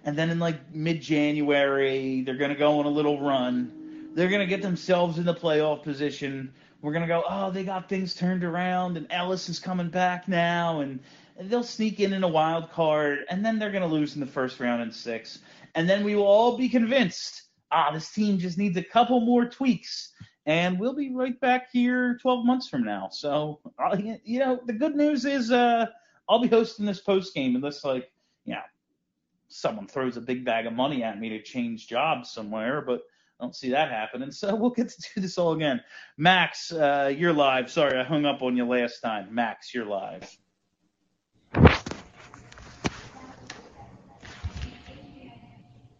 and 0.04 0.16
then 0.16 0.28
in 0.28 0.38
like 0.38 0.74
mid 0.74 1.00
January 1.00 2.22
they're 2.22 2.36
gonna 2.36 2.54
go 2.54 2.78
on 2.78 2.84
a 2.84 2.90
little 2.90 3.20
run. 3.20 4.10
They're 4.14 4.28
gonna 4.28 4.46
get 4.46 4.60
themselves 4.60 5.18
in 5.18 5.24
the 5.24 5.34
playoff 5.34 5.82
position. 5.82 6.52
We're 6.82 6.92
gonna 6.92 7.06
go, 7.06 7.24
oh, 7.26 7.50
they 7.50 7.64
got 7.64 7.88
things 7.88 8.14
turned 8.14 8.44
around, 8.44 8.98
and 8.98 9.06
Ellis 9.10 9.48
is 9.48 9.58
coming 9.58 9.88
back 9.88 10.28
now, 10.28 10.80
and 10.80 11.00
and 11.38 11.48
they'll 11.48 11.64
sneak 11.64 12.00
in 12.00 12.12
in 12.12 12.22
a 12.22 12.28
wild 12.28 12.70
card, 12.72 13.20
and 13.30 13.42
then 13.42 13.58
they're 13.58 13.72
gonna 13.72 13.86
lose 13.86 14.14
in 14.16 14.20
the 14.20 14.26
first 14.26 14.60
round 14.60 14.82
in 14.82 14.92
six, 14.92 15.38
and 15.74 15.88
then 15.88 16.04
we 16.04 16.14
will 16.14 16.26
all 16.26 16.58
be 16.58 16.68
convinced, 16.68 17.44
ah, 17.70 17.90
this 17.90 18.10
team 18.10 18.36
just 18.36 18.58
needs 18.58 18.76
a 18.76 18.82
couple 18.82 19.20
more 19.22 19.46
tweaks 19.46 20.12
and 20.46 20.78
we'll 20.78 20.94
be 20.94 21.14
right 21.14 21.38
back 21.40 21.70
here 21.72 22.18
12 22.20 22.44
months 22.44 22.68
from 22.68 22.84
now. 22.84 23.08
So, 23.10 23.60
uh, 23.78 23.96
you 24.24 24.38
know, 24.40 24.60
the 24.66 24.72
good 24.72 24.96
news 24.96 25.24
is 25.24 25.50
uh, 25.50 25.86
I'll 26.28 26.40
be 26.40 26.48
hosting 26.48 26.86
this 26.86 27.00
post 27.00 27.34
game 27.34 27.54
unless, 27.54 27.84
like, 27.84 28.10
you 28.44 28.54
know, 28.54 28.60
someone 29.48 29.86
throws 29.86 30.16
a 30.16 30.20
big 30.20 30.44
bag 30.44 30.66
of 30.66 30.72
money 30.72 31.02
at 31.04 31.20
me 31.20 31.28
to 31.30 31.42
change 31.42 31.86
jobs 31.86 32.32
somewhere, 32.32 32.80
but 32.80 33.02
I 33.40 33.44
don't 33.44 33.54
see 33.54 33.70
that 33.70 33.90
happening. 33.90 34.30
So 34.32 34.54
we'll 34.54 34.70
get 34.70 34.88
to 34.88 35.02
do 35.14 35.20
this 35.20 35.38
all 35.38 35.52
again. 35.52 35.80
Max, 36.16 36.72
uh, 36.72 37.12
you're 37.16 37.32
live. 37.32 37.70
Sorry, 37.70 37.98
I 37.98 38.02
hung 38.02 38.24
up 38.24 38.42
on 38.42 38.56
you 38.56 38.64
last 38.64 39.00
time. 39.00 39.32
Max, 39.32 39.72
you're 39.72 39.86
live. 39.86 40.28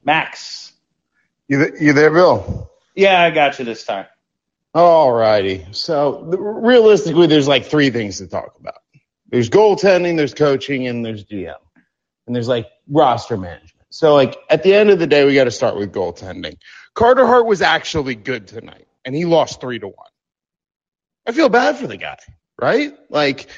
Max. 0.05 0.73
You, 1.47 1.59
th- 1.59 1.81
you 1.81 1.93
there, 1.93 2.11
Bill? 2.11 2.71
Yeah, 2.95 3.23
I 3.23 3.31
got 3.31 3.59
you 3.59 3.65
this 3.65 3.85
time. 3.85 4.07
All 4.75 5.13
righty. 5.13 5.67
So 5.73 6.23
realistically, 6.23 7.27
there's 7.27 7.49
like 7.49 7.67
three 7.67 7.91
things 7.91 8.19
to 8.19 8.27
talk 8.27 8.55
about. 8.59 8.77
There's 9.29 9.51
goaltending, 9.51 10.17
there's 10.17 10.35
coaching, 10.35 10.87
and 10.89 11.05
there's 11.05 11.25
GM, 11.25 11.55
and 12.27 12.35
there's 12.37 12.49
like 12.49 12.69
roster 12.89 13.37
management. 13.37 13.87
So 13.91 14.15
like 14.15 14.37
at 14.49 14.63
the 14.63 14.75
end 14.75 14.91
of 14.91 14.99
the 14.99 15.07
day, 15.07 15.27
we 15.27 15.35
got 15.35 15.45
to 15.45 15.51
start 15.51 15.77
with 15.77 15.93
goaltending. 15.93 16.57
Carter 16.95 17.27
Hart 17.27 17.47
was 17.47 17.61
actually 17.63 18.15
good 18.15 18.49
tonight, 18.49 18.87
and 19.05 19.15
he 19.15 19.25
lost 19.27 19.61
three 19.61 19.79
to 19.79 19.89
one. 19.89 20.07
I 21.27 21.33
feel 21.33 21.49
bad 21.51 21.77
for 21.77 21.87
the 21.87 21.99
guy, 21.99 22.19
right? 22.61 22.95
Like 23.11 23.49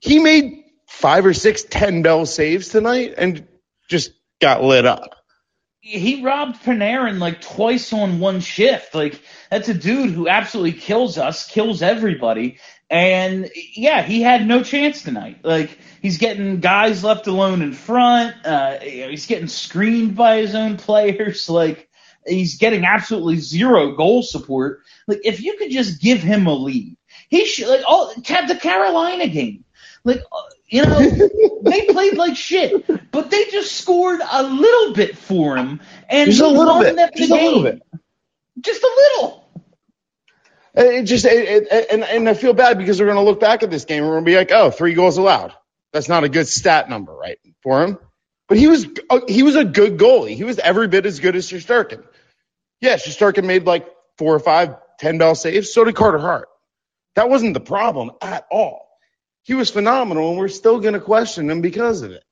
he 0.00 0.18
made 0.18 0.64
five 0.88 1.26
or 1.26 1.34
six 1.34 1.62
ten 1.62 2.02
bell 2.02 2.24
saves 2.24 2.68
tonight 2.68 3.14
and 3.18 3.46
just 3.88 4.12
got 4.40 4.62
lit 4.62 4.86
up. 4.86 5.14
He 5.84 6.22
robbed 6.22 6.62
Panarin 6.62 7.18
like 7.18 7.42
twice 7.42 7.92
on 7.92 8.18
one 8.18 8.40
shift. 8.40 8.94
Like 8.94 9.20
that's 9.50 9.68
a 9.68 9.74
dude 9.74 10.12
who 10.12 10.28
absolutely 10.28 10.72
kills 10.72 11.18
us, 11.18 11.46
kills 11.46 11.82
everybody. 11.82 12.58
And 12.88 13.50
yeah, 13.74 14.02
he 14.02 14.22
had 14.22 14.46
no 14.46 14.62
chance 14.62 15.02
tonight. 15.02 15.40
Like 15.42 15.78
he's 16.00 16.16
getting 16.16 16.60
guys 16.60 17.04
left 17.04 17.26
alone 17.26 17.60
in 17.60 17.74
front. 17.74 18.34
Uh, 18.46 18.78
he's 18.78 19.26
getting 19.26 19.48
screened 19.48 20.16
by 20.16 20.38
his 20.38 20.54
own 20.54 20.78
players. 20.78 21.48
Like 21.54 21.88
he's 22.26 22.56
getting 22.56 22.84
absolutely 22.84 23.36
zero 23.36 23.94
goal 23.94 24.22
support. 24.22 24.80
Like 25.06 25.20
if 25.24 25.42
you 25.42 25.58
could 25.58 25.70
just 25.70 26.00
give 26.00 26.20
him 26.20 26.46
a 26.46 26.54
lead, 26.54 26.96
he 27.28 27.44
should 27.44 27.68
like 27.68 27.84
all 27.86 28.12
the 28.14 28.58
Carolina 28.60 29.28
game. 29.28 29.64
Like 30.02 30.22
uh, 30.32 30.42
you 30.68 30.84
know, 30.84 30.98
they 31.62 31.86
played 31.86 32.16
like 32.16 32.36
shit, 32.36 32.86
but 33.12 33.30
they 33.30 33.44
just 33.46 33.76
scored 33.76 34.20
a 34.30 34.42
little 34.42 34.94
bit 34.94 35.16
for 35.18 35.56
him, 35.56 35.80
and 36.08 36.30
Just 36.30 36.40
a 36.42 36.48
little 36.48 36.80
bit. 36.80 36.96
Just 37.16 37.30
a 37.30 37.34
little 37.34 37.62
bit. 37.62 37.82
Just 38.60 38.82
a 38.82 38.86
little. 39.20 39.44
And 40.74 40.88
It 40.88 41.02
just 41.04 41.24
it, 41.24 41.68
it, 41.70 41.86
and 41.92 42.04
and 42.04 42.28
I 42.28 42.34
feel 42.34 42.54
bad 42.54 42.78
because 42.78 43.00
we're 43.00 43.06
gonna 43.08 43.22
look 43.22 43.40
back 43.40 43.62
at 43.62 43.70
this 43.70 43.84
game 43.84 44.02
and 44.02 44.08
we're 44.08 44.16
gonna 44.16 44.26
be 44.26 44.36
like, 44.36 44.52
oh, 44.52 44.70
three 44.70 44.94
goals 44.94 45.18
allowed. 45.18 45.54
That's 45.92 46.08
not 46.08 46.24
a 46.24 46.28
good 46.28 46.48
stat 46.48 46.88
number, 46.90 47.14
right, 47.14 47.38
for 47.62 47.82
him. 47.82 47.98
But 48.48 48.58
he 48.58 48.66
was 48.68 48.86
uh, 49.10 49.20
he 49.28 49.42
was 49.42 49.56
a 49.56 49.64
good 49.64 49.98
goalie. 49.98 50.36
He 50.36 50.44
was 50.44 50.58
every 50.58 50.88
bit 50.88 51.06
as 51.06 51.20
good 51.20 51.36
as 51.36 51.48
Shesterkin. 51.50 52.04
Yeah, 52.80 52.96
Shesterkin 52.96 53.44
made 53.44 53.66
like 53.66 53.88
four 54.18 54.34
or 54.34 54.40
five 54.40 54.76
ten 54.98 55.18
bell 55.18 55.34
saves. 55.34 55.72
So 55.72 55.84
did 55.84 55.96
Carter 55.96 56.18
Hart. 56.18 56.48
That 57.16 57.30
wasn't 57.30 57.54
the 57.54 57.60
problem 57.60 58.12
at 58.22 58.46
all. 58.50 58.83
He 59.44 59.54
was 59.54 59.70
phenomenal, 59.70 60.30
and 60.30 60.38
we're 60.38 60.48
still 60.48 60.80
gonna 60.80 61.00
question 61.00 61.48
him 61.48 61.60
because 61.60 62.02
of 62.02 62.10
it. 62.10 62.24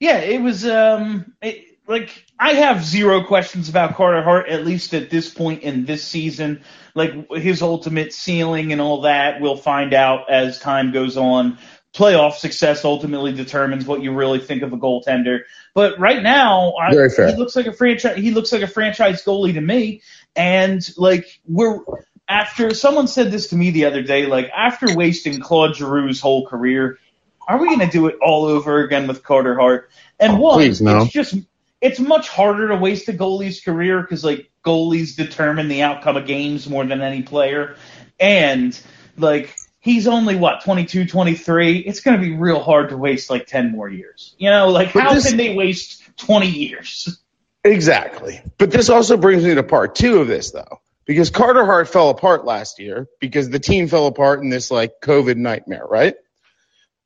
Yeah, 0.00 0.18
it 0.18 0.40
was 0.40 0.66
um 0.66 1.34
it, 1.42 1.78
like 1.88 2.26
I 2.38 2.54
have 2.54 2.84
zero 2.84 3.24
questions 3.24 3.68
about 3.68 3.94
Carter 3.94 4.22
Hart 4.22 4.48
at 4.48 4.64
least 4.64 4.94
at 4.94 5.10
this 5.10 5.32
point 5.32 5.62
in 5.62 5.84
this 5.84 6.04
season. 6.04 6.62
Like 6.94 7.30
his 7.32 7.62
ultimate 7.62 8.12
ceiling 8.12 8.72
and 8.72 8.80
all 8.80 9.02
that, 9.02 9.40
we'll 9.40 9.56
find 9.56 9.94
out 9.94 10.30
as 10.30 10.58
time 10.58 10.92
goes 10.92 11.16
on. 11.16 11.58
Playoff 11.94 12.34
success 12.34 12.84
ultimately 12.84 13.32
determines 13.32 13.86
what 13.86 14.02
you 14.02 14.12
really 14.12 14.38
think 14.38 14.62
of 14.62 14.72
a 14.72 14.76
goaltender. 14.76 15.40
But 15.74 15.98
right 15.98 16.22
now, 16.22 16.74
I, 16.74 16.90
he 16.90 17.36
looks 17.36 17.56
like 17.56 17.66
a 17.66 17.72
franchise. 17.72 18.18
He 18.18 18.32
looks 18.32 18.52
like 18.52 18.62
a 18.62 18.66
franchise 18.66 19.24
goalie 19.24 19.54
to 19.54 19.60
me. 19.60 20.02
And 20.34 20.86
like 20.98 21.40
we're 21.46 21.80
after 22.28 22.74
someone 22.74 23.08
said 23.08 23.30
this 23.30 23.48
to 23.48 23.56
me 23.56 23.70
the 23.70 23.84
other 23.84 24.02
day, 24.02 24.26
like 24.26 24.50
after 24.54 24.94
wasting 24.96 25.40
Claude 25.40 25.74
Giroux's 25.74 26.20
whole 26.20 26.46
career, 26.46 26.98
are 27.46 27.58
we 27.58 27.66
going 27.68 27.80
to 27.80 27.86
do 27.86 28.06
it 28.08 28.16
all 28.20 28.46
over 28.46 28.80
again 28.80 29.06
with 29.06 29.22
Carter 29.22 29.54
Hart? 29.54 29.90
And 30.18 30.34
oh, 30.34 30.36
one, 30.36 30.58
please, 30.58 30.80
no. 30.80 31.02
it's 31.02 31.12
just 31.12 31.34
it's 31.80 32.00
much 32.00 32.28
harder 32.28 32.68
to 32.68 32.76
waste 32.76 33.08
a 33.08 33.12
goalie's 33.12 33.60
career 33.60 34.00
because 34.00 34.24
like 34.24 34.50
goalies 34.64 35.16
determine 35.16 35.68
the 35.68 35.82
outcome 35.82 36.16
of 36.16 36.26
games 36.26 36.68
more 36.68 36.84
than 36.84 37.00
any 37.00 37.22
player, 37.22 37.76
and 38.18 38.78
like 39.16 39.54
he's 39.86 40.08
only 40.08 40.34
what 40.34 40.64
22, 40.64 41.06
23. 41.06 41.78
It's 41.78 42.00
going 42.00 42.20
to 42.20 42.26
be 42.26 42.34
real 42.34 42.60
hard 42.60 42.88
to 42.90 42.96
waste 42.96 43.30
like 43.30 43.46
10 43.46 43.70
more 43.70 43.88
years. 43.88 44.34
You 44.38 44.50
know, 44.50 44.68
like 44.70 44.92
But 44.92 45.02
how 45.04 45.14
this- 45.14 45.28
can 45.28 45.36
they 45.36 45.54
waste 45.54 46.02
20 46.18 46.48
years? 46.48 47.20
Exactly. 47.62 48.40
But 48.58 48.70
this 48.70 48.90
also 48.90 49.16
brings 49.16 49.44
me 49.44 49.54
to 49.54 49.62
part 49.62 49.96
two 49.96 50.20
of 50.20 50.28
this, 50.28 50.52
though, 50.52 50.80
because 51.06 51.30
Carter 51.30 51.64
Hart 51.64 51.88
fell 51.88 52.10
apart 52.10 52.44
last 52.44 52.78
year 52.78 53.06
because 53.20 53.48
the 53.48 53.58
team 53.58 53.88
fell 53.88 54.06
apart 54.06 54.42
in 54.42 54.50
this 54.50 54.70
like 54.70 54.94
COVID 55.02 55.36
nightmare, 55.36 55.86
right? 55.88 56.16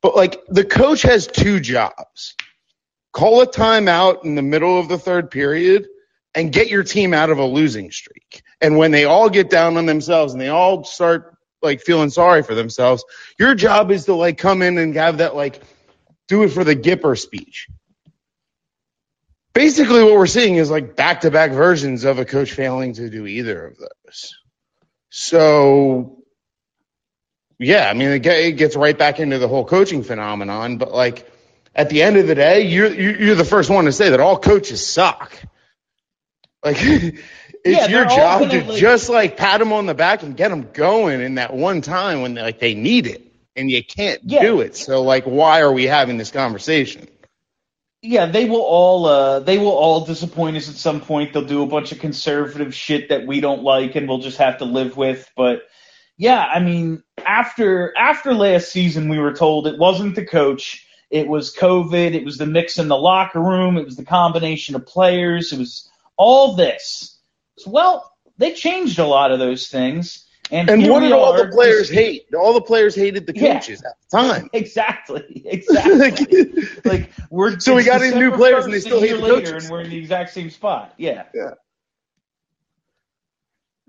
But 0.01 0.15
like 0.15 0.41
the 0.47 0.65
coach 0.65 1.03
has 1.03 1.27
two 1.27 1.59
jobs 1.59 2.35
call 3.13 3.41
a 3.41 3.47
timeout 3.47 4.23
in 4.25 4.35
the 4.35 4.41
middle 4.41 4.79
of 4.79 4.87
the 4.87 4.97
third 4.97 5.31
period 5.31 5.87
and 6.33 6.51
get 6.51 6.69
your 6.69 6.83
team 6.83 7.13
out 7.13 7.29
of 7.29 7.39
a 7.39 7.45
losing 7.45 7.91
streak. 7.91 8.41
And 8.61 8.77
when 8.77 8.91
they 8.91 9.05
all 9.05 9.29
get 9.29 9.49
down 9.49 9.77
on 9.77 9.85
themselves 9.85 10.33
and 10.33 10.41
they 10.41 10.47
all 10.47 10.83
start 10.83 11.35
like 11.61 11.81
feeling 11.81 12.09
sorry 12.09 12.41
for 12.41 12.55
themselves, 12.55 13.03
your 13.37 13.53
job 13.53 13.91
is 13.91 14.05
to 14.05 14.15
like 14.15 14.37
come 14.37 14.61
in 14.61 14.77
and 14.77 14.95
have 14.95 15.17
that 15.17 15.35
like 15.35 15.61
do 16.27 16.43
it 16.43 16.49
for 16.49 16.63
the 16.63 16.75
Gipper 16.75 17.19
speech 17.19 17.67
basically 19.53 20.03
what 20.03 20.13
we're 20.13 20.27
seeing 20.27 20.55
is 20.55 20.69
like 20.71 20.95
back 20.95 21.21
to 21.21 21.31
back 21.31 21.51
versions 21.51 22.03
of 22.03 22.19
a 22.19 22.25
coach 22.25 22.51
failing 22.53 22.93
to 22.93 23.09
do 23.09 23.25
either 23.27 23.67
of 23.67 23.77
those. 23.77 24.35
So, 25.09 26.23
yeah, 27.59 27.89
I 27.89 27.93
mean, 27.93 28.09
it 28.09 28.19
gets 28.57 28.75
right 28.75 28.97
back 28.97 29.19
into 29.19 29.37
the 29.39 29.47
whole 29.47 29.65
coaching 29.65 30.03
phenomenon. 30.03 30.77
But 30.77 30.91
like 30.93 31.29
at 31.75 31.89
the 31.89 32.01
end 32.01 32.17
of 32.17 32.27
the 32.27 32.35
day, 32.35 32.61
you're 32.67 32.93
you're 32.93 33.35
the 33.35 33.45
first 33.45 33.69
one 33.69 33.85
to 33.85 33.91
say 33.91 34.09
that 34.09 34.19
all 34.19 34.37
coaches 34.37 34.85
suck. 34.85 35.33
Like 36.63 36.77
it's 36.81 37.17
Yeah, 37.65 37.87
your 37.87 38.05
job 38.05 38.49
to 38.49 38.63
like- 38.63 38.79
just 38.79 39.09
like 39.09 39.37
pat 39.37 39.59
them 39.59 39.73
on 39.73 39.85
the 39.85 39.93
back 39.93 40.23
and 40.23 40.35
get 40.35 40.49
them 40.49 40.69
going 40.73 41.21
in 41.21 41.35
that 41.35 41.53
one 41.53 41.81
time 41.81 42.21
when 42.21 42.33
they, 42.35 42.41
like 42.41 42.59
they 42.59 42.73
need 42.73 43.05
it, 43.07 43.31
and 43.55 43.69
you 43.69 43.83
can't 43.83 44.21
Yeah. 44.23 44.41
do 44.41 44.61
it. 44.61 44.75
So 44.75 45.01
like, 45.03 45.25
why 45.25 45.61
are 45.61 45.71
we 45.71 45.85
having 45.85 46.17
this 46.17 46.31
conversation? 46.31 47.07
Yeah, 48.03 48.25
they 48.25 48.45
will 48.45 48.61
all 48.61 49.05
uh, 49.05 49.39
they 49.41 49.59
will 49.59 49.71
all 49.71 50.05
disappoint 50.05 50.57
us 50.57 50.69
at 50.69 50.75
some 50.75 51.01
point. 51.01 51.33
They'll 51.33 51.45
do 51.45 51.61
a 51.61 51.67
bunch 51.67 51.91
of 51.91 51.99
conservative 51.99 52.73
shit 52.73 53.09
that 53.09 53.27
we 53.27 53.41
don't 53.41 53.61
like, 53.63 53.95
and 53.95 54.07
we'll 54.07 54.17
just 54.19 54.39
have 54.39 54.57
to 54.57 54.65
live 54.65 54.97
with. 54.97 55.29
But 55.35 55.61
yeah, 56.17 56.43
I 56.43 56.59
mean, 56.59 57.03
after 57.23 57.93
after 57.97 58.33
last 58.33 58.71
season, 58.71 59.07
we 59.07 59.19
were 59.19 59.33
told 59.33 59.67
it 59.67 59.77
wasn't 59.77 60.15
the 60.15 60.25
coach, 60.25 60.87
it 61.11 61.27
was 61.27 61.55
COVID, 61.55 62.15
it 62.15 62.25
was 62.25 62.37
the 62.37 62.47
mix 62.47 62.79
in 62.79 62.87
the 62.87 62.97
locker 62.97 63.39
room, 63.39 63.77
it 63.77 63.85
was 63.85 63.97
the 63.97 64.05
combination 64.05 64.75
of 64.75 64.87
players, 64.87 65.53
it 65.53 65.59
was 65.59 65.87
all 66.17 66.55
this. 66.55 67.19
Well, 67.67 68.11
they 68.37 68.53
changed 68.53 68.97
a 68.97 69.05
lot 69.05 69.31
of 69.31 69.37
those 69.37 69.67
things, 69.67 70.25
and 70.51 70.69
And 70.69 70.87
what 70.89 71.01
did 71.01 71.11
all 71.13 71.33
are, 71.33 71.37
the 71.37 71.51
players 71.51 71.89
hate? 71.89 72.23
All 72.37 72.53
the 72.53 72.61
players 72.61 72.95
hated 72.95 73.25
the 73.27 73.33
Yeah. 73.33 73.53
coaches 73.55 73.83
at 73.83 73.93
the 74.11 74.17
time. 74.17 74.49
Exactly, 74.53 75.43
exactly. 75.45 76.53
like 76.85 77.11
we're 77.29 77.59
So 77.59 77.75
we 77.75 77.83
got 77.83 78.01
in 78.01 78.17
new 78.19 78.31
players 78.31 78.65
and 78.65 78.73
they 78.73 78.79
still 78.79 79.01
hate 79.01 79.13
the 79.15 79.21
later, 79.21 79.37
coaches. 79.51 79.63
and 79.63 79.71
we're 79.71 79.81
in 79.81 79.89
the 79.89 79.97
exact 79.97 80.31
same 80.31 80.49
spot. 80.49 80.93
Yeah. 80.97 81.23
Yeah. 81.33 81.51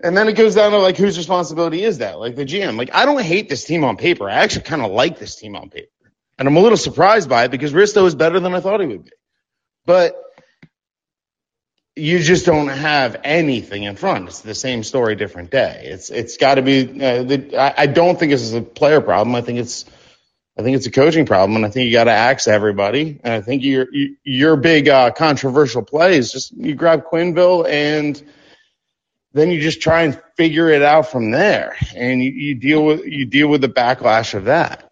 And 0.03 0.17
then 0.17 0.27
it 0.27 0.33
goes 0.33 0.55
down 0.55 0.71
to 0.71 0.79
like 0.79 0.97
whose 0.97 1.17
responsibility 1.17 1.83
is 1.83 1.99
that? 1.99 2.19
Like 2.19 2.35
the 2.35 2.45
GM. 2.45 2.77
Like 2.77 2.91
I 2.93 3.05
don't 3.05 3.21
hate 3.21 3.49
this 3.49 3.63
team 3.65 3.83
on 3.83 3.97
paper. 3.97 4.29
I 4.29 4.35
actually 4.35 4.63
kind 4.63 4.81
of 4.81 4.91
like 4.91 5.19
this 5.19 5.35
team 5.35 5.55
on 5.55 5.69
paper. 5.69 5.87
And 6.37 6.47
I'm 6.47 6.57
a 6.57 6.61
little 6.61 6.77
surprised 6.77 7.29
by 7.29 7.45
it 7.45 7.51
because 7.51 7.73
Risto 7.73 8.05
is 8.05 8.15
better 8.15 8.39
than 8.39 8.53
I 8.55 8.59
thought 8.59 8.81
he 8.81 8.87
would 8.87 9.05
be. 9.05 9.11
But 9.85 10.15
you 11.95 12.19
just 12.19 12.45
don't 12.45 12.69
have 12.69 13.17
anything 13.23 13.83
in 13.83 13.95
front. 13.95 14.27
It's 14.27 14.41
the 14.41 14.55
same 14.55 14.83
story, 14.83 15.15
different 15.15 15.51
day. 15.51 15.83
It's 15.85 16.09
it's 16.09 16.37
got 16.37 16.55
to 16.55 16.61
be. 16.61 16.81
Uh, 16.83 17.23
the, 17.23 17.57
I, 17.57 17.83
I 17.83 17.87
don't 17.87 18.17
think 18.17 18.31
this 18.31 18.41
is 18.41 18.53
a 18.53 18.61
player 18.61 19.01
problem. 19.01 19.35
I 19.35 19.41
think 19.41 19.59
it's 19.59 19.85
I 20.57 20.63
think 20.63 20.75
it's 20.77 20.87
a 20.87 20.91
coaching 20.91 21.25
problem, 21.25 21.55
and 21.57 21.65
I 21.65 21.69
think 21.69 21.87
you 21.87 21.93
got 21.93 22.05
to 22.05 22.11
axe 22.11 22.47
everybody. 22.47 23.19
And 23.23 23.33
I 23.33 23.41
think 23.41 23.63
your 23.63 23.87
you- 23.93 24.15
your 24.23 24.55
big 24.55 24.89
uh, 24.89 25.11
controversial 25.11 25.83
play 25.83 26.17
is 26.17 26.31
just 26.31 26.51
you 26.51 26.75
grab 26.75 27.05
Quenville 27.05 27.67
and 27.69 28.21
then 29.33 29.49
you 29.49 29.61
just 29.61 29.81
try 29.81 30.03
and 30.03 30.19
figure 30.37 30.69
it 30.69 30.81
out 30.83 31.07
from 31.11 31.31
there, 31.31 31.75
and 31.95 32.23
you, 32.23 32.31
you 32.31 32.55
deal 32.55 32.85
with 32.85 33.05
you 33.05 33.25
deal 33.25 33.47
with 33.47 33.61
the 33.61 33.69
backlash 33.69 34.33
of 34.33 34.45
that. 34.45 34.91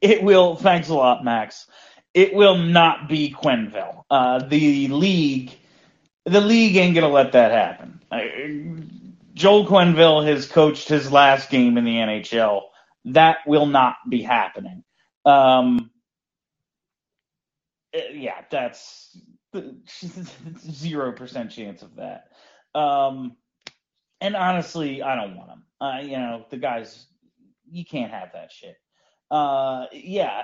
It 0.00 0.22
will. 0.22 0.56
Thanks 0.56 0.88
a 0.88 0.94
lot, 0.94 1.24
Max. 1.24 1.66
It 2.14 2.34
will 2.34 2.56
not 2.56 3.08
be 3.08 3.30
Quenville. 3.36 4.04
Uh, 4.10 4.38
the 4.46 4.88
league, 4.88 5.50
the 6.24 6.40
league 6.40 6.76
ain't 6.76 6.94
gonna 6.94 7.08
let 7.08 7.32
that 7.32 7.52
happen. 7.52 8.00
Uh, 8.10 8.20
Joel 9.34 9.66
Quenville 9.66 10.26
has 10.26 10.46
coached 10.46 10.88
his 10.88 11.10
last 11.12 11.50
game 11.50 11.76
in 11.78 11.84
the 11.84 11.96
NHL. 11.96 12.62
That 13.06 13.38
will 13.46 13.66
not 13.66 13.96
be 14.08 14.22
happening. 14.22 14.84
Um, 15.24 15.90
uh, 17.94 18.00
yeah, 18.12 18.42
that's 18.50 19.16
zero 20.70 21.12
percent 21.12 21.50
chance 21.50 21.82
of 21.82 21.96
that. 21.96 22.28
Um, 22.74 23.36
and 24.20 24.36
honestly, 24.36 25.02
I 25.02 25.16
don't 25.16 25.36
want 25.36 25.50
him. 25.50 25.62
Uh, 25.80 25.98
you 26.02 26.16
know, 26.18 26.46
the 26.50 26.56
guys, 26.56 27.06
you 27.70 27.84
can't 27.84 28.12
have 28.12 28.30
that 28.34 28.52
shit. 28.52 28.76
Uh, 29.30 29.86
yeah, 29.92 30.42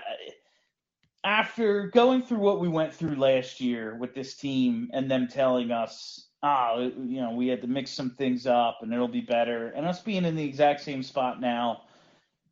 after 1.25 1.89
going 1.89 2.23
through 2.23 2.39
what 2.39 2.61
we 2.61 2.69
went 2.69 2.95
through 2.95 3.17
last 3.17 3.61
year 3.61 3.97
with 3.97 4.15
this 4.15 4.35
team 4.37 4.91
and 4.93 5.11
them 5.11 5.29
telling 5.29 5.71
us, 5.71 6.29
ah, 6.43 6.79
you 6.79 7.21
know, 7.21 7.33
we 7.33 7.49
had 7.49 7.63
to 7.63 7.69
mix 7.69 7.91
some 7.93 8.11
things 8.11 8.47
up 8.47 8.79
and 8.83 8.93
it'll 8.93 9.09
be 9.09 9.21
better, 9.21 9.69
and 9.69 9.87
us 9.87 10.01
being 10.01 10.25
in 10.25 10.37
the 10.37 10.45
exact 10.45 10.81
same 10.83 11.03
spot 11.03 11.41
now, 11.41 11.83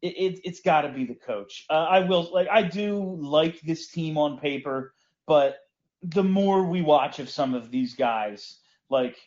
it, 0.02 0.14
it 0.16 0.40
it's 0.44 0.60
got 0.60 0.82
to 0.82 0.90
be 0.90 1.04
the 1.06 1.14
coach. 1.14 1.66
Uh, 1.70 1.74
I 1.74 2.00
will 2.00 2.30
like 2.32 2.48
I 2.50 2.62
do 2.62 3.16
like 3.20 3.60
this 3.62 3.88
team 3.88 4.18
on 4.18 4.38
paper, 4.38 4.94
but 5.26 5.58
the 6.02 6.24
more 6.24 6.64
we 6.64 6.82
watch 6.82 7.18
of 7.18 7.30
some 7.30 7.54
of 7.54 7.70
these 7.70 7.94
guys, 7.94 8.58
like 8.90 9.18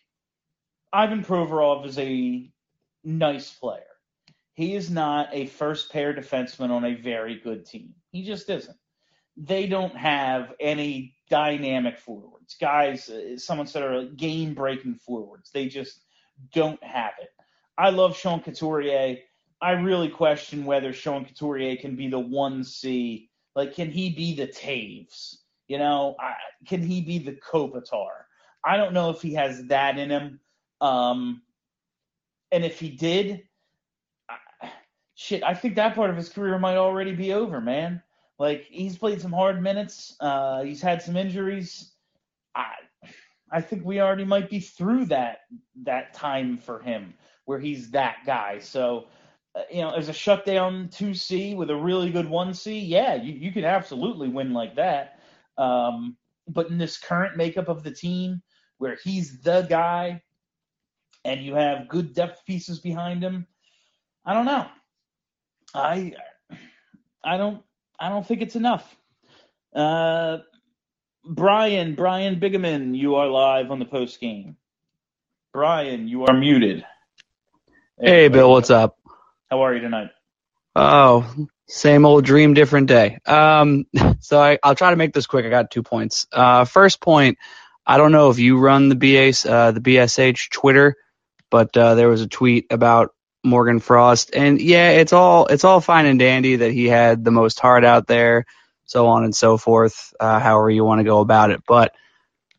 Ivan 0.94 1.24
Provorov 1.24 1.86
is 1.86 2.00
a 2.00 2.50
nice 3.04 3.52
player. 3.54 3.84
He 4.54 4.76
is 4.76 4.90
not 4.92 5.30
a 5.34 5.48
first 5.48 5.92
pair 5.92 6.14
defenseman 6.14 6.72
on 6.72 6.86
a 6.86 6.96
very 6.96 7.40
good 7.40 7.66
team. 7.66 7.96
He 8.12 8.24
just 8.24 8.50
isn't. 8.50 8.78
They 9.44 9.66
don't 9.66 9.96
have 9.98 10.54
any 10.60 11.16
dynamic 11.30 11.98
forwards. 11.98 12.56
Guys, 12.60 13.10
uh, 13.10 13.38
someone 13.38 13.66
said 13.66 13.82
are 13.82 14.06
game 14.06 14.54
breaking 14.54 14.96
forwards. 14.96 15.50
They 15.52 15.68
just 15.68 16.02
don't 16.54 16.82
have 16.84 17.14
it. 17.20 17.30
I 17.78 17.90
love 17.90 18.16
Sean 18.16 18.42
Couturier. 18.42 19.18
I 19.60 19.72
really 19.72 20.10
question 20.10 20.66
whether 20.66 20.94
Sean 20.94 21.26
Couturier 21.26 21.78
can 21.78 21.96
be 21.96 22.08
the 22.08 22.20
one 22.20 22.64
C. 22.64 23.30
Like, 23.56 23.74
can 23.74 23.90
he 23.90 24.12
be 24.12 24.36
the 24.36 24.48
Toews? 24.48 25.38
You 25.68 25.80
know, 25.80 26.16
I, 26.20 26.34
can 26.68 26.84
he 26.84 27.02
be 27.02 27.18
the 27.18 27.34
Kopitar? 27.34 28.26
I 28.64 28.78
don't 28.78 28.94
know 28.94 29.10
if 29.10 29.22
he 29.22 29.34
has 29.34 29.66
that 29.68 29.98
in 29.98 30.10
him. 30.12 30.40
Um, 30.82 31.42
and 32.52 32.64
if 32.64 32.80
he 32.80 32.90
did, 32.90 33.44
I, 34.30 34.72
shit, 35.16 35.44
I 35.44 35.54
think 35.54 35.76
that 35.76 35.96
part 35.96 36.10
of 36.10 36.18
his 36.18 36.30
career 36.30 36.60
might 36.60 36.78
already 36.78 37.14
be 37.14 37.34
over, 37.34 37.62
man. 37.62 38.04
Like 38.42 38.66
he's 38.72 38.98
played 38.98 39.22
some 39.22 39.32
hard 39.32 39.62
minutes. 39.62 40.16
Uh, 40.20 40.64
he's 40.64 40.82
had 40.82 41.00
some 41.04 41.16
injuries. 41.16 41.92
I, 42.56 42.72
I 43.52 43.62
think 43.62 43.86
we 43.86 44.02
already 44.02 44.26
might 44.26 44.50
be 44.50 44.60
through 44.60 45.06
that 45.06 45.42
that 45.84 46.16
time 46.16 46.58
for 46.58 46.80
him 46.80 47.14
where 47.46 47.60
he's 47.60 47.92
that 47.92 48.16
guy. 48.26 48.58
So, 48.58 49.06
uh, 49.54 49.62
you 49.72 49.82
know, 49.82 49.92
as 49.92 50.10
a 50.10 50.14
shutdown 50.14 50.90
two 50.90 51.14
C 51.14 51.54
with 51.54 51.70
a 51.70 51.76
really 51.76 52.10
good 52.10 52.28
one 52.28 52.56
C, 52.56 52.80
yeah, 52.80 53.14
you 53.14 53.34
you 53.34 53.52
can 53.52 53.64
absolutely 53.64 54.28
win 54.28 54.54
like 54.54 54.76
that. 54.76 55.20
Um, 55.60 56.18
but 56.48 56.68
in 56.72 56.80
this 56.80 56.98
current 56.98 57.38
makeup 57.38 57.70
of 57.70 57.84
the 57.84 57.92
team, 57.92 58.42
where 58.80 58.98
he's 59.04 59.40
the 59.42 59.68
guy, 59.70 60.20
and 61.26 61.42
you 61.42 61.54
have 61.54 61.88
good 61.88 62.16
depth 62.16 62.44
pieces 62.48 62.80
behind 62.80 63.22
him, 63.22 63.46
I 64.26 64.34
don't 64.34 64.46
know. 64.46 64.66
I 65.76 66.14
I 67.24 67.38
don't 67.38 67.62
I 68.02 68.10
don't 68.10 68.26
think 68.26 68.42
it's 68.42 68.56
enough. 68.56 68.84
Uh, 69.76 70.40
Brian 71.24 71.94
Brian 71.94 72.40
Bigaman, 72.40 72.98
you 72.98 73.14
are 73.16 73.28
live 73.28 73.70
on 73.70 73.78
the 73.78 73.86
post 73.86 74.20
game. 74.20 74.58
Brian, 75.54 76.08
you 76.08 76.26
are 76.26 76.34
muted. 76.34 76.84
Hey, 78.00 78.28
Bill, 78.28 78.50
what's 78.50 78.72
up? 78.72 78.98
How 79.52 79.62
are 79.62 79.76
you 79.76 79.82
tonight? 79.82 80.10
Oh, 80.76 81.32
same 81.68 82.08
old 82.08 82.26
dream, 82.26 82.56
different 82.56 82.88
day. 82.88 83.20
Um, 83.28 83.86
so 84.20 84.42
I, 84.42 84.58
I'll 84.64 84.74
try 84.74 84.90
to 84.90 84.96
make 84.96 85.14
this 85.14 85.28
quick. 85.28 85.46
I 85.46 85.50
got 85.50 85.70
two 85.70 85.84
points. 85.84 86.26
Uh, 86.32 86.66
first 86.66 87.02
point, 87.02 87.38
I 87.86 87.98
don't 87.98 88.12
know 88.12 88.32
if 88.32 88.40
you 88.40 88.58
run 88.58 88.90
the 88.90 88.96
BS, 88.96 89.48
uh, 89.48 89.72
the 89.72 89.80
BSH 89.80 90.50
Twitter, 90.50 90.96
but 91.52 91.78
uh, 91.78 91.94
there 91.94 92.10
was 92.10 92.22
a 92.22 92.28
tweet 92.28 92.66
about 92.72 93.14
Morgan 93.44 93.80
Frost. 93.80 94.32
And 94.34 94.62
yeah, 94.62 94.92
it's 94.92 95.14
all 95.14 95.48
it's 95.48 95.64
all 95.64 95.82
fine 95.82 96.06
and 96.06 96.20
dandy 96.20 96.58
that 96.58 96.72
he 96.72 96.88
had 96.88 97.24
the 97.24 97.32
most 97.32 97.60
heart 97.60 97.84
out 97.84 98.08
there, 98.08 98.46
so 98.86 99.08
on 99.08 99.24
and 99.24 99.36
so 99.36 99.58
forth. 99.58 100.14
Uh, 100.20 100.40
however 100.40 100.70
you 100.70 100.84
want 100.84 101.00
to 101.00 101.06
go 101.06 101.20
about 101.20 101.52
it, 101.52 101.62
but 101.68 101.94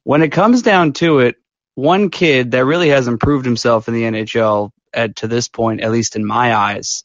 when 0.05 0.23
it 0.23 0.33
comes 0.33 0.63
down 0.63 0.93
to 0.95 1.21
it, 1.21 1.37
one 1.75 2.11
kid 2.11 2.51
that 2.53 2.65
really 2.65 2.89
has 2.89 3.09
improved 3.09 3.45
himself 3.45 3.89
in 3.89 3.95
the 3.95 4.03
NHL 4.03 4.71
at, 4.93 5.17
to 5.17 5.29
this 5.29 5.49
point, 5.49 5.81
at 5.81 5.91
least 5.91 6.17
in 6.17 6.25
my 6.25 6.55
eyes, 6.55 7.05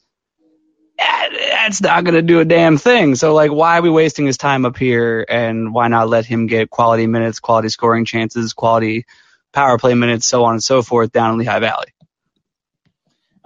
that's 0.98 1.80
not 1.80 2.04
going 2.04 2.14
to 2.14 2.22
do 2.22 2.40
a 2.40 2.44
damn 2.44 2.76
thing. 2.76 3.14
So, 3.14 3.34
like, 3.34 3.52
why 3.52 3.78
are 3.78 3.82
we 3.82 3.90
wasting 3.90 4.26
his 4.26 4.36
time 4.36 4.64
up 4.64 4.76
here? 4.76 5.24
And 5.28 5.72
why 5.72 5.88
not 5.88 6.08
let 6.08 6.26
him 6.26 6.46
get 6.46 6.70
quality 6.70 7.06
minutes, 7.06 7.40
quality 7.40 7.68
scoring 7.68 8.04
chances, 8.04 8.52
quality 8.52 9.06
power 9.52 9.78
play 9.78 9.94
minutes, 9.94 10.26
so 10.26 10.44
on 10.44 10.54
and 10.54 10.64
so 10.64 10.82
forth 10.82 11.12
down 11.12 11.32
in 11.32 11.38
Lehigh 11.38 11.60
Valley? 11.60 11.86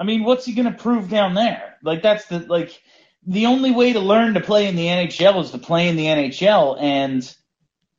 I 0.02 0.04
mean, 0.04 0.24
what's 0.24 0.44
he 0.44 0.52
going 0.52 0.70
to 0.70 0.76
prove 0.76 1.08
down 1.08 1.34
there? 1.34 1.76
Like 1.80 2.02
that's 2.02 2.24
the 2.24 2.40
like 2.40 2.82
the 3.24 3.46
only 3.46 3.70
way 3.70 3.92
to 3.92 4.00
learn 4.00 4.34
to 4.34 4.40
play 4.40 4.66
in 4.66 4.74
the 4.74 4.86
NHL 4.86 5.40
is 5.44 5.52
to 5.52 5.58
play 5.58 5.86
in 5.86 5.94
the 5.94 6.06
NHL, 6.06 6.76
and 6.82 7.36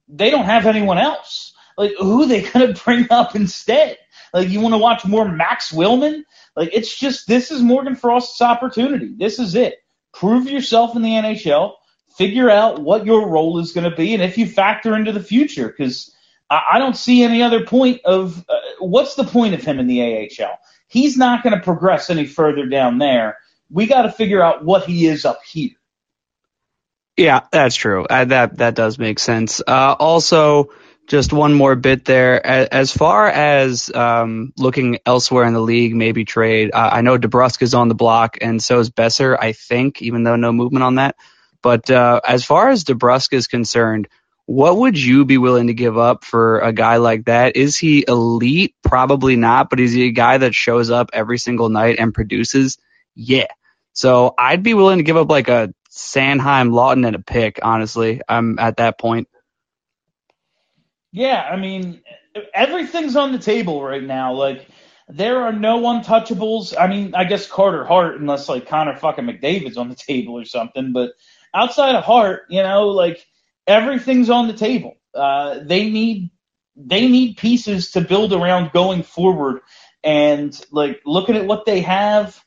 they 0.10 0.30
don't 0.30 0.44
have 0.44 0.66
anyone 0.66 0.98
else. 0.98 1.54
Like 1.78 1.94
who 1.98 2.26
they 2.26 2.42
going 2.52 2.74
to 2.74 2.84
bring 2.84 3.08
up 3.10 3.38
instead? 3.38 3.98
Like 4.34 4.50
you 4.50 4.60
want 4.60 4.74
to 4.74 4.80
watch 4.80 5.06
more 5.06 5.32
Max 5.32 5.72
Willman? 5.72 6.24
Like 6.58 6.72
it's 6.74 6.94
just 6.94 7.26
this 7.26 7.52
is 7.52 7.62
Morgan 7.62 7.96
Frost's 7.96 8.42
opportunity. 8.42 9.16
This 9.18 9.40
is 9.40 9.56
it. 9.56 9.76
Prove 10.12 10.50
yourself 10.50 10.98
in 10.98 11.04
the 11.04 11.10
NHL. 11.10 11.76
Figure 12.18 12.50
out 12.50 12.82
what 12.82 13.06
your 13.06 13.30
role 13.30 13.60
is 13.60 13.72
going 13.72 13.90
to 13.90 13.96
be, 13.96 14.14
and 14.14 14.22
if 14.22 14.38
you 14.38 14.46
factor 14.46 14.94
into 14.98 15.14
the 15.14 15.24
future, 15.24 15.70
because 15.70 16.14
I, 16.50 16.64
I 16.74 16.80
don't 16.80 16.98
see 16.98 17.24
any 17.24 17.42
other 17.42 17.66
point 17.66 18.02
of 18.04 18.44
uh, 18.50 18.60
what's 18.80 19.16
the 19.16 19.24
point 19.24 19.54
of 19.54 19.64
him 19.64 19.80
in 19.80 19.88
the 19.88 20.02
AHL. 20.02 20.60
He's 20.88 21.18
not 21.18 21.44
going 21.44 21.56
to 21.56 21.62
progress 21.64 22.10
any 22.10 22.26
further 22.26 22.66
down 22.66 22.98
there. 22.98 23.38
We 23.70 23.88
got 23.88 24.04
to 24.04 24.12
figure 24.12 24.42
out 24.42 24.64
what 24.64 24.86
he 24.86 25.08
is 25.08 25.26
up 25.26 25.44
here. 25.44 25.72
Yeah, 27.18 27.42
that's 27.52 27.76
true. 27.76 28.06
Uh, 28.06 28.26
that 28.26 28.58
that 28.58 28.76
does 28.76 28.98
make 28.98 29.20
sense. 29.20 29.62
Uh, 29.66 29.96
also, 30.00 30.70
just 31.08 31.32
one 31.32 31.54
more 31.54 31.76
bit 31.76 32.06
there. 32.06 32.38
A- 32.38 32.74
As 32.74 32.92
far 32.92 33.28
as 33.28 33.94
um, 33.94 34.52
looking 34.58 34.98
elsewhere 35.06 35.46
in 35.46 35.54
the 35.54 35.62
league, 35.62 35.96
maybe 35.96 36.26
trade. 36.26 36.72
Uh, 36.74 36.90
I 36.94 37.02
know 37.02 37.18
DeBrusk 37.18 37.62
is 37.62 37.74
on 37.76 37.88
the 37.88 37.96
block, 37.96 38.38
and 38.42 38.62
so 38.62 38.80
is 38.80 38.90
Besser. 38.90 39.38
I 39.40 39.52
think, 39.52 40.02
even 40.02 40.24
though 40.24 40.36
no 40.38 40.52
movement 40.52 40.84
on 40.84 40.96
that. 40.96 41.16
But 41.62 41.90
uh, 41.90 42.20
as 42.28 42.44
far 42.46 42.70
as 42.70 42.84
DeBrusk 42.84 43.34
is 43.34 43.48
concerned, 43.48 44.08
what 44.46 44.78
would 44.78 45.02
you 45.02 45.26
be 45.26 45.38
willing 45.38 45.68
to 45.68 45.74
give 45.74 45.98
up 45.98 46.26
for 46.26 46.60
a 46.60 46.74
guy 46.74 46.98
like 46.98 47.26
that? 47.26 47.56
Is 47.56 47.78
he 47.78 48.04
elite? 48.08 48.76
Probably 48.84 49.36
not. 49.36 49.70
But 49.70 49.80
is 49.80 49.94
he 49.94 50.08
a 50.08 50.12
guy 50.12 50.38
that 50.38 50.54
shows 50.54 50.92
up 50.92 51.12
every 51.14 51.38
single 51.38 51.70
night 51.70 51.98
and 51.98 52.14
produces? 52.14 52.78
Yeah. 53.16 53.48
So 53.94 54.34
I'd 54.38 54.64
be 54.64 54.74
willing 54.74 54.98
to 54.98 55.04
give 55.04 55.18
up 55.18 55.30
like 55.30 55.48
a 55.48 55.74
Sanheim, 55.90 56.72
Laughton, 56.72 57.06
and 57.06 57.16
a 57.16 57.20
pick. 57.20 57.60
Honestly, 57.62 58.22
I'm 58.28 58.60
at 58.60 58.78
that 58.78 59.00
point. 59.00 59.28
Yeah, 61.12 61.42
I 61.42 61.58
mean, 61.58 62.02
everything's 62.54 63.16
on 63.16 63.32
the 63.32 63.38
table 63.38 63.84
right 63.84 64.04
now. 64.04 64.34
Like, 64.34 64.68
there 65.08 65.44
are 65.44 65.54
no 65.54 65.82
untouchables. 65.82 66.74
I 66.78 66.88
mean, 66.88 67.14
I 67.14 67.26
guess 67.26 67.48
Carter 67.48 67.86
Hart, 67.86 68.20
unless 68.20 68.50
like 68.50 68.68
Connor 68.68 68.98
fucking 68.98 69.26
McDavid's 69.26 69.78
on 69.78 69.90
the 69.90 69.96
table 70.08 70.38
or 70.38 70.46
something. 70.46 70.92
But 70.92 71.12
outside 71.54 71.96
of 71.96 72.04
Hart, 72.04 72.44
you 72.50 72.64
know, 72.64 72.88
like 72.88 73.26
everything's 73.68 74.30
on 74.30 74.48
the 74.48 74.54
table. 74.54 74.96
Uh, 75.14 75.60
they 75.64 75.90
need 75.90 76.32
they 76.76 77.08
need 77.08 77.38
pieces 77.38 77.92
to 77.92 78.02
build 78.02 78.34
around 78.34 78.72
going 78.72 79.04
forward. 79.04 79.62
And 80.04 80.60
like 80.72 81.02
looking 81.06 81.36
at 81.36 81.46
what 81.46 81.66
they 81.66 81.82
have, 81.82 82.44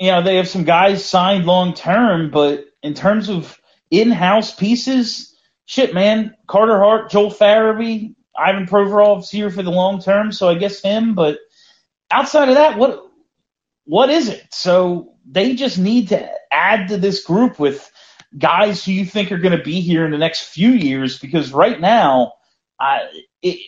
you 0.00 0.10
know, 0.10 0.22
they 0.22 0.36
have 0.36 0.48
some 0.48 0.64
guys 0.64 1.04
signed 1.04 1.44
long 1.44 1.74
term, 1.74 2.30
but 2.30 2.64
in 2.82 2.94
terms 2.94 3.28
of 3.28 3.58
in-house 3.90 4.54
pieces, 4.54 5.36
shit, 5.66 5.92
man, 5.94 6.34
Carter 6.46 6.78
Hart, 6.78 7.10
Joel 7.10 7.30
Farabee, 7.30 8.14
Ivan 8.36 8.66
Provorov's 8.66 9.30
here 9.30 9.50
for 9.50 9.62
the 9.62 9.70
long 9.70 10.00
term, 10.00 10.32
so 10.32 10.48
I 10.48 10.54
guess 10.54 10.80
him. 10.80 11.14
But 11.14 11.38
outside 12.10 12.48
of 12.48 12.54
that, 12.54 12.78
what 12.78 13.04
what 13.84 14.10
is 14.10 14.28
it? 14.28 14.46
So 14.50 15.14
they 15.28 15.54
just 15.54 15.78
need 15.78 16.08
to 16.08 16.30
add 16.52 16.88
to 16.88 16.96
this 16.96 17.24
group 17.24 17.58
with 17.58 17.90
guys 18.36 18.84
who 18.84 18.92
you 18.92 19.04
think 19.06 19.32
are 19.32 19.38
going 19.38 19.56
to 19.56 19.62
be 19.64 19.80
here 19.80 20.04
in 20.04 20.10
the 20.10 20.18
next 20.18 20.42
few 20.44 20.70
years, 20.70 21.18
because 21.18 21.52
right 21.52 21.80
now, 21.80 22.34
I 22.80 23.08
it, 23.42 23.60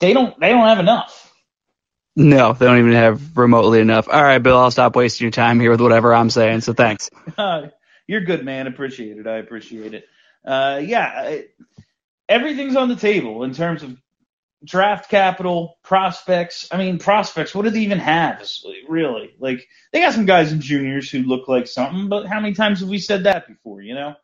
they 0.00 0.12
don't 0.12 0.38
they 0.40 0.50
don't 0.50 0.66
have 0.66 0.78
enough. 0.80 1.34
No, 2.16 2.52
they 2.52 2.66
don't 2.66 2.78
even 2.78 2.92
have 2.92 3.36
remotely 3.36 3.80
enough. 3.80 4.08
All 4.08 4.22
right, 4.22 4.38
Bill, 4.38 4.58
I'll 4.58 4.70
stop 4.70 4.96
wasting 4.96 5.26
your 5.26 5.32
time 5.32 5.60
here 5.60 5.70
with 5.70 5.80
whatever 5.80 6.14
I'm 6.14 6.30
saying. 6.30 6.62
So 6.62 6.72
thanks. 6.74 7.10
You're 8.08 8.22
good, 8.22 8.44
man. 8.44 8.66
Appreciate 8.66 9.18
it. 9.18 9.26
I 9.26 9.38
appreciate 9.38 9.94
it. 9.94 10.06
Uh, 10.44 10.80
yeah, 10.84 11.12
I- 11.16 11.46
everything's 12.28 12.76
on 12.76 12.88
the 12.88 12.96
table 12.96 13.44
in 13.44 13.54
terms 13.54 13.82
of 13.82 13.96
draft 14.64 15.10
capital, 15.10 15.78
prospects. 15.82 16.68
I 16.70 16.78
mean, 16.78 16.98
prospects. 16.98 17.54
What 17.54 17.62
do 17.62 17.70
they 17.70 17.80
even 17.80 17.98
have? 17.98 18.46
Really? 18.88 19.34
Like 19.38 19.66
they 19.92 20.00
got 20.00 20.14
some 20.14 20.26
guys 20.26 20.52
in 20.52 20.60
juniors 20.60 21.10
who 21.10 21.20
look 21.20 21.48
like 21.48 21.66
something, 21.66 22.08
but 22.08 22.26
how 22.26 22.40
many 22.40 22.54
times 22.54 22.80
have 22.80 22.88
we 22.88 22.98
said 22.98 23.24
that 23.24 23.46
before? 23.46 23.80
You 23.82 23.94
know. 23.94 24.14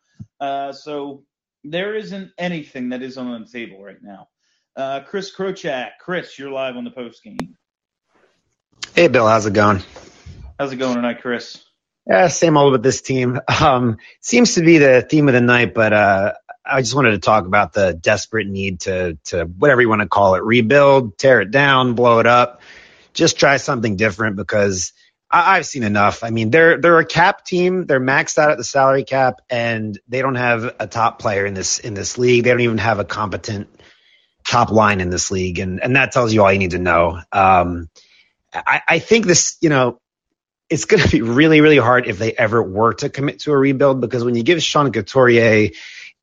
Uh, 0.40 0.72
so 0.72 1.24
there 1.64 1.94
isn't 1.94 2.32
anything 2.38 2.90
that 2.90 3.02
is 3.02 3.16
on 3.16 3.40
the 3.40 3.48
table 3.48 3.82
right 3.82 4.02
now. 4.02 4.28
Uh, 4.74 5.00
Chris 5.00 5.34
Krochak, 5.34 5.90
Chris, 6.00 6.38
you're 6.38 6.50
live 6.50 6.76
on 6.76 6.84
the 6.84 6.90
post 6.90 7.22
game. 7.22 7.56
Hey, 8.94 9.08
Bill, 9.08 9.26
how's 9.26 9.46
it 9.46 9.52
going? 9.52 9.82
How's 10.58 10.72
it 10.72 10.76
going 10.76 10.96
tonight, 10.96 11.20
Chris? 11.20 11.62
Yeah, 12.06 12.28
same 12.28 12.56
old 12.56 12.72
with 12.72 12.82
this 12.82 13.02
team. 13.02 13.40
Um, 13.62 13.98
seems 14.20 14.56
to 14.56 14.62
be 14.62 14.78
the 14.78 15.02
theme 15.02 15.28
of 15.28 15.34
the 15.34 15.40
night, 15.40 15.72
but 15.72 15.92
uh, 15.92 16.32
I 16.64 16.80
just 16.80 16.94
wanted 16.94 17.12
to 17.12 17.18
talk 17.18 17.46
about 17.46 17.72
the 17.72 17.92
desperate 17.92 18.46
need 18.46 18.80
to, 18.80 19.18
to 19.26 19.44
whatever 19.44 19.80
you 19.80 19.88
want 19.88 20.02
to 20.02 20.08
call 20.08 20.34
it, 20.36 20.42
rebuild, 20.42 21.18
tear 21.18 21.40
it 21.40 21.50
down, 21.50 21.94
blow 21.94 22.20
it 22.20 22.26
up, 22.26 22.62
just 23.14 23.38
try 23.38 23.56
something 23.56 23.96
different 23.96 24.36
because 24.36 24.92
I, 25.30 25.56
I've 25.56 25.66
seen 25.66 25.82
enough. 25.82 26.22
I 26.22 26.30
mean, 26.30 26.50
they're 26.50 26.80
they're 26.80 26.98
a 26.98 27.04
cap 27.04 27.44
team. 27.44 27.86
They're 27.86 28.00
maxed 28.00 28.38
out 28.38 28.50
at 28.50 28.58
the 28.58 28.64
salary 28.64 29.04
cap, 29.04 29.40
and 29.50 29.98
they 30.08 30.22
don't 30.22 30.36
have 30.36 30.76
a 30.78 30.86
top 30.86 31.18
player 31.18 31.44
in 31.46 31.54
this 31.54 31.78
in 31.78 31.94
this 31.94 32.18
league. 32.18 32.44
They 32.44 32.50
don't 32.50 32.60
even 32.60 32.78
have 32.78 32.98
a 33.00 33.04
competent 33.04 33.68
top 34.46 34.70
line 34.70 35.00
in 35.00 35.10
this 35.10 35.30
league, 35.30 35.58
and 35.58 35.82
and 35.82 35.96
that 35.96 36.12
tells 36.12 36.32
you 36.32 36.42
all 36.42 36.52
you 36.52 36.58
need 36.58 36.72
to 36.72 36.78
know. 36.78 37.20
Um, 37.32 37.88
I, 38.54 38.82
I 38.86 38.98
think 38.98 39.26
this, 39.26 39.56
you 39.60 39.68
know, 39.68 40.00
it's 40.68 40.84
going 40.84 41.02
to 41.02 41.08
be 41.08 41.22
really, 41.22 41.60
really 41.60 41.78
hard 41.78 42.06
if 42.06 42.18
they 42.18 42.32
ever 42.32 42.62
were 42.62 42.94
to 42.94 43.08
commit 43.08 43.40
to 43.40 43.52
a 43.52 43.56
rebuild 43.56 44.00
because 44.00 44.24
when 44.24 44.34
you 44.34 44.42
give 44.42 44.62
Sean 44.62 44.90
Couturier 44.92 45.70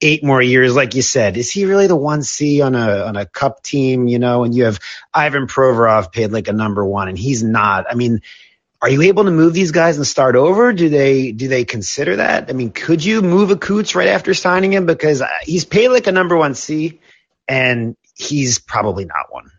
eight 0.01 0.23
more 0.23 0.41
years, 0.41 0.75
like 0.75 0.95
you 0.95 1.01
said, 1.01 1.37
is 1.37 1.51
he 1.51 1.65
really 1.65 1.87
the 1.87 1.95
one 1.95 2.23
C 2.23 2.61
on 2.61 2.75
a 2.75 3.03
on 3.05 3.15
a 3.17 3.25
cup 3.25 3.61
team? 3.63 4.07
You 4.07 4.19
know, 4.19 4.43
and 4.43 4.55
you 4.55 4.65
have 4.65 4.79
Ivan 5.13 5.47
Provorov 5.47 6.11
paid 6.11 6.31
like 6.31 6.47
a 6.47 6.53
number 6.53 6.85
one, 6.85 7.07
and 7.09 7.17
he's 7.17 7.43
not. 7.43 7.85
I 7.89 7.95
mean, 7.95 8.21
are 8.81 8.89
you 8.89 9.01
able 9.03 9.25
to 9.25 9.31
move 9.31 9.53
these 9.53 9.71
guys 9.71 9.97
and 9.97 10.07
start 10.07 10.35
over? 10.35 10.71
Do 10.71 10.89
they 10.89 11.31
do 11.31 11.47
they 11.47 11.65
consider 11.65 12.17
that? 12.17 12.49
I 12.49 12.53
mean, 12.53 12.71
could 12.71 13.03
you 13.03 13.21
move 13.21 13.51
a 13.51 13.57
Coots 13.57 13.95
right 13.95 14.07
after 14.07 14.33
signing 14.33 14.71
him 14.71 14.85
because 14.85 15.21
uh, 15.21 15.27
he's 15.41 15.65
paid 15.65 15.89
like 15.89 16.07
a 16.07 16.11
number 16.13 16.37
one 16.37 16.55
C, 16.55 16.99
and 17.47 17.97
he's 18.15 18.59
probably 18.59 19.05
not 19.05 19.31
one. 19.31 19.51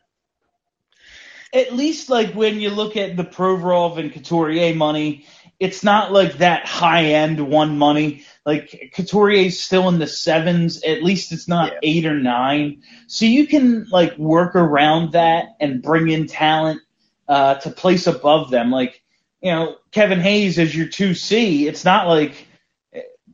at 1.52 1.74
least 1.74 2.08
like 2.08 2.32
when 2.34 2.60
you 2.60 2.70
look 2.70 2.96
at 2.96 3.16
the 3.16 3.24
Provorov 3.24 3.98
and 3.98 4.12
Couturier 4.12 4.74
money, 4.74 5.26
it's 5.58 5.82
not 5.82 6.12
like 6.12 6.38
that 6.38 6.66
high 6.66 7.06
end 7.06 7.40
one 7.40 7.76
money. 7.76 8.24
Like 8.46 8.92
Couturier's 8.94 9.60
still 9.60 9.88
in 9.88 9.98
the 9.98 10.06
sevens. 10.06 10.82
At 10.82 11.02
least 11.02 11.32
it's 11.32 11.48
not 11.48 11.74
eight 11.82 12.06
or 12.06 12.18
nine. 12.18 12.82
So 13.06 13.24
you 13.26 13.46
can 13.46 13.86
like 13.90 14.16
work 14.16 14.56
around 14.56 15.12
that 15.12 15.56
and 15.60 15.82
bring 15.82 16.08
in 16.08 16.26
talent 16.26 16.80
uh, 17.28 17.56
to 17.56 17.70
place 17.70 18.06
above 18.06 18.50
them. 18.50 18.70
Like 18.70 19.02
you 19.42 19.52
know 19.52 19.76
Kevin 19.92 20.20
Hayes 20.20 20.58
is 20.58 20.74
your 20.74 20.88
two 20.88 21.14
C. 21.14 21.68
It's 21.68 21.84
not 21.84 22.08
like 22.08 22.46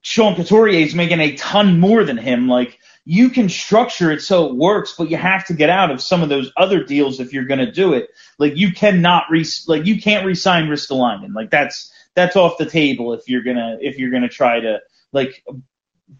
Sean 0.02 0.34
Couturier 0.34 0.84
is 0.84 0.94
making 0.94 1.20
a 1.20 1.36
ton 1.36 1.80
more 1.80 2.04
than 2.04 2.16
him. 2.16 2.48
Like 2.48 2.78
you 3.04 3.30
can 3.30 3.48
structure 3.48 4.10
it 4.10 4.20
so 4.20 4.46
it 4.46 4.56
works, 4.56 4.94
but 4.98 5.10
you 5.10 5.16
have 5.16 5.46
to 5.46 5.54
get 5.54 5.70
out 5.70 5.92
of 5.92 6.02
some 6.02 6.22
of 6.22 6.28
those 6.28 6.52
other 6.56 6.82
deals 6.82 7.20
if 7.20 7.32
you're 7.32 7.44
going 7.44 7.64
to 7.64 7.70
do 7.70 7.92
it. 7.92 8.10
Like 8.38 8.56
you 8.56 8.72
cannot 8.72 9.24
re 9.30 9.44
like 9.68 9.86
you 9.86 10.00
can't 10.02 10.26
resign 10.26 10.66
Ristolainen. 10.66 11.34
Like 11.34 11.50
that's 11.50 11.92
that's 12.14 12.34
off 12.34 12.58
the 12.58 12.66
table 12.66 13.12
if 13.14 13.28
you're 13.28 13.42
gonna 13.42 13.78
if 13.80 13.98
you're 13.98 14.10
gonna 14.10 14.28
try 14.28 14.58
to 14.58 14.80
like 15.16 15.42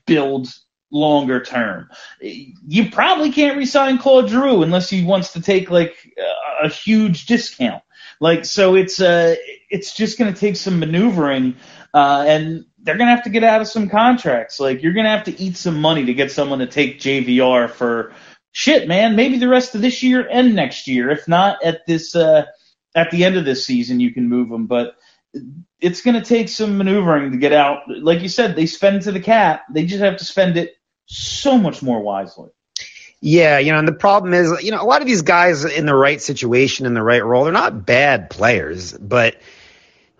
build 0.06 0.48
longer 0.90 1.42
term. 1.42 1.88
You 2.20 2.90
probably 2.90 3.30
can't 3.30 3.56
re-sign 3.56 3.98
Claude 3.98 4.28
Giroux 4.28 4.62
unless 4.62 4.90
he 4.90 5.04
wants 5.04 5.34
to 5.34 5.42
take 5.42 5.70
like 5.70 5.94
a, 6.18 6.66
a 6.66 6.68
huge 6.68 7.26
discount. 7.26 7.82
Like 8.20 8.44
so, 8.46 8.74
it's 8.74 9.00
uh 9.00 9.36
it's 9.68 9.94
just 9.94 10.18
gonna 10.18 10.32
take 10.32 10.56
some 10.56 10.80
maneuvering, 10.80 11.56
uh, 11.92 12.24
and 12.26 12.64
they're 12.78 12.96
gonna 12.96 13.14
have 13.14 13.24
to 13.24 13.30
get 13.30 13.44
out 13.44 13.60
of 13.60 13.68
some 13.68 13.90
contracts. 13.90 14.58
Like 14.58 14.82
you're 14.82 14.94
gonna 14.94 15.10
have 15.10 15.24
to 15.24 15.38
eat 15.40 15.56
some 15.58 15.80
money 15.80 16.06
to 16.06 16.14
get 16.14 16.32
someone 16.32 16.60
to 16.60 16.66
take 16.66 16.98
JVR 16.98 17.70
for 17.70 18.14
shit, 18.52 18.88
man. 18.88 19.16
Maybe 19.16 19.38
the 19.38 19.48
rest 19.48 19.74
of 19.74 19.82
this 19.82 20.02
year 20.02 20.26
and 20.26 20.54
next 20.54 20.86
year, 20.88 21.10
if 21.10 21.28
not 21.28 21.62
at 21.62 21.84
this 21.86 22.16
uh 22.16 22.46
at 22.94 23.10
the 23.10 23.24
end 23.24 23.36
of 23.36 23.44
this 23.44 23.66
season 23.66 24.00
you 24.00 24.14
can 24.14 24.28
move 24.28 24.48
them, 24.48 24.66
but 24.66 24.96
it's 25.80 26.00
going 26.02 26.14
to 26.14 26.24
take 26.24 26.48
some 26.48 26.78
maneuvering 26.78 27.32
to 27.32 27.38
get 27.38 27.52
out. 27.52 27.82
Like 27.88 28.20
you 28.20 28.28
said, 28.28 28.56
they 28.56 28.66
spend 28.66 29.02
to 29.02 29.12
the 29.12 29.20
cap. 29.20 29.64
They 29.70 29.84
just 29.84 30.02
have 30.02 30.16
to 30.18 30.24
spend 30.24 30.56
it 30.56 30.76
so 31.06 31.58
much 31.58 31.82
more 31.82 32.00
wisely. 32.00 32.50
Yeah, 33.20 33.58
you 33.58 33.72
know, 33.72 33.78
and 33.78 33.88
the 33.88 33.92
problem 33.92 34.34
is, 34.34 34.62
you 34.62 34.70
know, 34.70 34.82
a 34.82 34.84
lot 34.84 35.00
of 35.00 35.06
these 35.06 35.22
guys 35.22 35.64
in 35.64 35.86
the 35.86 35.94
right 35.94 36.20
situation, 36.20 36.86
in 36.86 36.94
the 36.94 37.02
right 37.02 37.24
role, 37.24 37.44
they're 37.44 37.52
not 37.52 37.86
bad 37.86 38.30
players, 38.30 38.92
but 38.92 39.40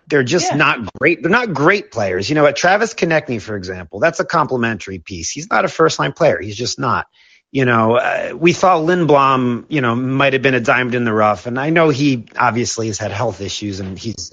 they're 0.07 0.23
just 0.23 0.55
not 0.55 0.93
great. 0.93 1.21
They're 1.21 1.31
not 1.31 1.53
great 1.53 1.91
players. 1.91 2.29
You 2.29 2.35
know, 2.35 2.45
at 2.45 2.55
Travis 2.55 2.93
Konecny, 2.93 3.41
for 3.41 3.55
example, 3.55 3.99
that's 3.99 4.19
a 4.19 4.25
complimentary 4.25 4.99
piece. 4.99 5.29
He's 5.29 5.49
not 5.49 5.65
a 5.65 5.67
first 5.67 5.99
line 5.99 6.13
player. 6.13 6.39
He's 6.39 6.55
just 6.55 6.79
not. 6.79 7.07
You 7.51 7.65
know, 7.65 7.95
uh, 7.95 8.33
we 8.35 8.51
thought 8.51 8.81
Lindblom, 8.81 9.65
you 9.69 9.81
know, 9.81 9.95
might 9.95 10.33
have 10.33 10.41
been 10.41 10.53
a 10.53 10.59
diamond 10.59 10.95
in 10.95 11.05
the 11.05 11.13
rough, 11.13 11.45
and 11.45 11.59
I 11.59 11.69
know 11.69 11.89
he 11.89 12.25
obviously 12.37 12.87
has 12.87 12.97
had 12.97 13.11
health 13.11 13.41
issues, 13.41 13.79
and 13.79 13.97
he's, 13.97 14.31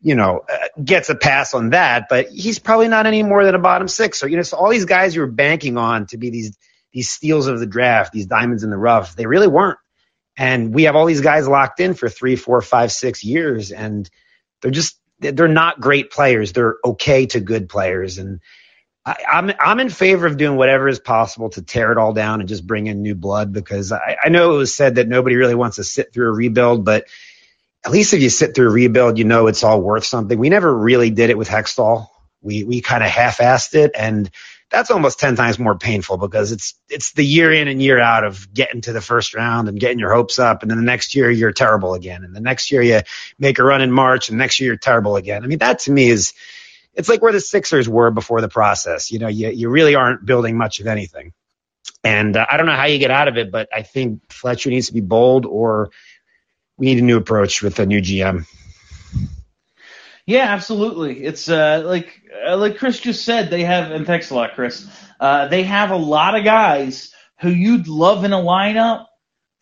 you 0.00 0.14
know, 0.14 0.44
uh, 0.50 0.68
gets 0.82 1.08
a 1.10 1.14
pass 1.14 1.54
on 1.54 1.70
that, 1.70 2.06
but 2.08 2.28
he's 2.28 2.58
probably 2.58 2.88
not 2.88 3.06
any 3.06 3.22
more 3.22 3.44
than 3.44 3.54
a 3.54 3.58
bottom 3.58 3.88
six. 3.88 4.22
Or 4.22 4.28
you 4.28 4.36
know, 4.36 4.42
so 4.42 4.56
all 4.56 4.70
these 4.70 4.84
guys 4.84 5.14
you 5.14 5.22
were 5.22 5.26
banking 5.26 5.76
on 5.76 6.06
to 6.08 6.18
be 6.18 6.30
these 6.30 6.56
these 6.92 7.10
steals 7.10 7.46
of 7.48 7.60
the 7.60 7.66
draft, 7.66 8.12
these 8.12 8.26
diamonds 8.26 8.64
in 8.64 8.70
the 8.70 8.78
rough, 8.78 9.16
they 9.16 9.26
really 9.26 9.48
weren't. 9.48 9.78
And 10.36 10.72
we 10.72 10.84
have 10.84 10.96
all 10.96 11.06
these 11.06 11.20
guys 11.20 11.48
locked 11.48 11.80
in 11.80 11.94
for 11.94 12.08
three, 12.08 12.36
four, 12.36 12.62
five, 12.62 12.92
six 12.92 13.24
years, 13.24 13.72
and 13.72 14.08
they're 14.62 14.70
just 14.70 14.98
they're 15.20 15.48
not 15.48 15.80
great 15.80 16.12
players. 16.12 16.52
They're 16.52 16.76
okay 16.84 17.26
to 17.26 17.40
good 17.40 17.68
players, 17.68 18.18
and 18.18 18.40
I, 19.04 19.16
I'm 19.28 19.52
I'm 19.58 19.80
in 19.80 19.90
favor 19.90 20.26
of 20.26 20.36
doing 20.36 20.56
whatever 20.56 20.88
is 20.88 21.00
possible 21.00 21.50
to 21.50 21.62
tear 21.62 21.90
it 21.90 21.98
all 21.98 22.12
down 22.12 22.40
and 22.40 22.48
just 22.48 22.66
bring 22.66 22.86
in 22.86 23.02
new 23.02 23.16
blood 23.16 23.52
because 23.52 23.90
I, 23.90 24.16
I 24.22 24.28
know 24.28 24.54
it 24.54 24.58
was 24.58 24.74
said 24.74 24.96
that 24.96 25.08
nobody 25.08 25.34
really 25.36 25.56
wants 25.56 25.76
to 25.76 25.84
sit 25.84 26.12
through 26.12 26.28
a 26.28 26.32
rebuild, 26.32 26.84
but 26.84 27.06
at 27.88 27.92
least 27.94 28.12
if 28.12 28.20
you 28.20 28.28
sit 28.28 28.54
through 28.54 28.68
rebuild, 28.68 29.16
you 29.16 29.24
know 29.24 29.46
it's 29.46 29.64
all 29.64 29.80
worth 29.80 30.04
something. 30.04 30.38
We 30.38 30.50
never 30.50 30.76
really 30.76 31.08
did 31.08 31.30
it 31.30 31.38
with 31.38 31.48
Hextall. 31.48 32.08
We 32.42 32.62
we 32.62 32.82
kind 32.82 33.02
of 33.02 33.08
half-assed 33.08 33.74
it, 33.74 33.92
and 33.94 34.30
that's 34.68 34.90
almost 34.90 35.18
ten 35.18 35.36
times 35.36 35.58
more 35.58 35.74
painful 35.78 36.18
because 36.18 36.52
it's 36.52 36.74
it's 36.90 37.12
the 37.12 37.24
year 37.24 37.50
in 37.50 37.66
and 37.66 37.80
year 37.80 37.98
out 37.98 38.24
of 38.24 38.52
getting 38.52 38.82
to 38.82 38.92
the 38.92 39.00
first 39.00 39.32
round 39.32 39.68
and 39.68 39.80
getting 39.80 39.98
your 39.98 40.12
hopes 40.12 40.38
up, 40.38 40.60
and 40.60 40.70
then 40.70 40.76
the 40.76 40.84
next 40.84 41.14
year 41.14 41.30
you're 41.30 41.52
terrible 41.52 41.94
again, 41.94 42.24
and 42.24 42.36
the 42.36 42.42
next 42.42 42.70
year 42.70 42.82
you 42.82 43.00
make 43.38 43.58
a 43.58 43.64
run 43.64 43.80
in 43.80 43.90
March, 43.90 44.28
and 44.28 44.36
next 44.36 44.60
year 44.60 44.66
you're 44.66 44.76
terrible 44.76 45.16
again. 45.16 45.42
I 45.42 45.46
mean, 45.46 45.60
that 45.60 45.78
to 45.80 45.90
me 45.90 46.10
is 46.10 46.34
it's 46.92 47.08
like 47.08 47.22
where 47.22 47.32
the 47.32 47.40
Sixers 47.40 47.88
were 47.88 48.10
before 48.10 48.42
the 48.42 48.50
process. 48.50 49.10
You 49.10 49.18
know, 49.18 49.28
you 49.28 49.48
you 49.48 49.70
really 49.70 49.94
aren't 49.94 50.26
building 50.26 50.58
much 50.58 50.80
of 50.80 50.88
anything, 50.88 51.32
and 52.04 52.36
uh, 52.36 52.44
I 52.50 52.58
don't 52.58 52.66
know 52.66 52.76
how 52.76 52.84
you 52.84 52.98
get 52.98 53.10
out 53.10 53.28
of 53.28 53.38
it, 53.38 53.50
but 53.50 53.70
I 53.74 53.80
think 53.80 54.30
Fletcher 54.30 54.68
needs 54.68 54.88
to 54.88 54.92
be 54.92 55.00
bold, 55.00 55.46
or 55.46 55.88
we 56.78 56.86
need 56.86 56.98
a 56.98 57.02
new 57.02 57.16
approach 57.16 57.62
with 57.62 57.78
a 57.78 57.86
new 57.86 58.00
GM. 58.00 58.46
Yeah, 60.26 60.52
absolutely. 60.52 61.24
It's 61.24 61.48
uh, 61.48 61.82
like 61.84 62.22
uh, 62.46 62.56
like 62.56 62.78
Chris 62.78 63.00
just 63.00 63.24
said. 63.24 63.50
They 63.50 63.64
have 63.64 63.90
and 63.90 64.06
thanks 64.06 64.30
a 64.30 64.34
lot, 64.34 64.54
Chris. 64.54 64.86
Uh, 65.18 65.48
they 65.48 65.64
have 65.64 65.90
a 65.90 65.96
lot 65.96 66.36
of 66.36 66.44
guys 66.44 67.12
who 67.40 67.50
you'd 67.50 67.88
love 67.88 68.24
in 68.24 68.32
a 68.32 68.38
lineup 68.38 69.06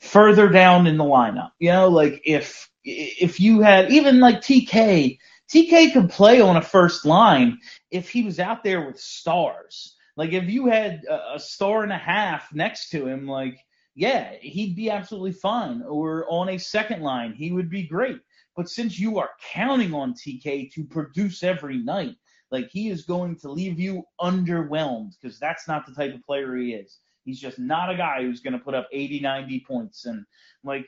further 0.01 0.49
down 0.49 0.87
in 0.87 0.97
the 0.97 1.05
lineup. 1.05 1.53
You 1.59 1.71
know, 1.71 1.89
like 1.89 2.23
if 2.25 2.69
if 2.85 3.41
you 3.41 3.61
had 3.61 3.91
even 3.91 4.21
like 4.21 4.41
TK, 4.41 5.19
TK 5.49 5.93
could 5.93 6.11
play 6.11 6.41
on 6.41 6.57
a 6.57 6.63
first 6.63 7.07
line 7.07 7.59
if 7.91 8.11
he 8.11 8.25
was 8.25 8.41
out 8.41 8.65
there 8.65 8.87
with 8.87 9.01
stars. 9.01 9.95
Like 10.17 10.33
if 10.33 10.45
you 10.45 10.67
had 10.67 11.05
a, 11.09 11.35
a 11.35 11.41
star 11.41 11.83
and 11.83 11.93
a 11.93 11.99
half 11.99 12.53
next 12.53 12.91
to 12.91 13.07
him, 13.07 13.29
like 13.29 13.59
yeah, 13.97 14.35
he'd 14.43 14.77
be 14.77 14.91
absolutely 14.91 15.33
fine. 15.33 15.83
Or 15.83 16.27
on 16.31 16.51
a 16.51 16.59
second 16.59 17.03
line, 17.03 17.33
he 17.33 17.51
would 17.51 17.71
be 17.71 17.83
great. 17.83 18.21
But 18.55 18.69
since 18.69 18.99
you 18.99 19.19
are 19.19 19.31
counting 19.53 19.95
on 19.95 20.15
TK 20.15 20.71
to 20.73 20.85
produce 20.85 21.43
every 21.43 21.79
night, 21.79 22.15
like 22.51 22.69
he 22.71 22.91
is 22.91 23.05
going 23.05 23.37
to 23.37 23.51
leave 23.51 23.81
you 23.81 24.05
underwhelmed 24.21 25.15
because 25.21 25.39
that's 25.41 25.67
not 25.67 25.87
the 25.87 25.95
type 25.95 26.15
of 26.15 26.25
player 26.25 26.55
he 26.57 26.75
is. 26.75 26.99
He's 27.25 27.41
just 27.41 27.59
not 27.59 27.91
a 27.91 27.97
guy 27.97 28.23
who's 28.23 28.41
going 28.41 28.53
to 28.53 28.59
put 28.59 28.75
up 28.75 28.87
80, 28.93 29.21
90 29.21 29.65
points. 29.67 30.05
And 30.05 30.25
like 30.63 30.87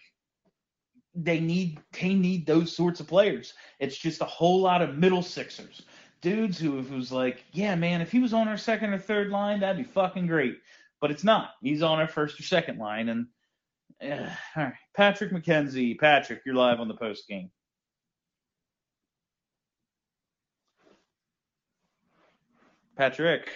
they 1.15 1.41
need 1.41 1.81
they 2.01 2.15
need 2.15 2.47
those 2.47 2.77
sorts 2.77 3.01
of 3.01 3.09
players. 3.09 3.55
It's 3.81 3.97
just 3.97 4.21
a 4.21 4.27
whole 4.27 4.61
lot 4.61 4.83
of 4.83 4.99
middle 4.99 5.23
sixers. 5.23 5.83
Dudes 6.21 6.59
who 6.59 6.83
who's 6.83 7.11
like, 7.11 7.45
yeah, 7.53 7.75
man, 7.75 8.03
if 8.03 8.13
he 8.13 8.19
was 8.19 8.35
on 8.35 8.49
our 8.49 8.59
second 8.59 8.93
or 8.93 8.99
third 8.99 9.31
line, 9.31 9.61
that'd 9.61 9.83
be 9.83 9.91
fucking 9.91 10.27
great. 10.27 10.59
But 11.01 11.11
it's 11.11 11.25
not. 11.25 11.51
He's 11.63 11.83
on 11.83 11.99
our 11.99 12.09
first 12.09 12.39
or 12.41 12.43
second 12.43 12.79
line. 12.79 13.09
And 13.09 13.27
uh, 14.03 14.31
all 14.57 14.65
right, 14.65 14.75
Patrick 14.97 15.33
McKenzie, 15.33 15.99
Patrick, 15.99 16.43
you're 16.45 16.55
live 16.55 16.81
on 16.81 16.89
the 16.89 16.95
post 16.95 17.29
game. 17.29 17.51
Patrick. 22.97 23.49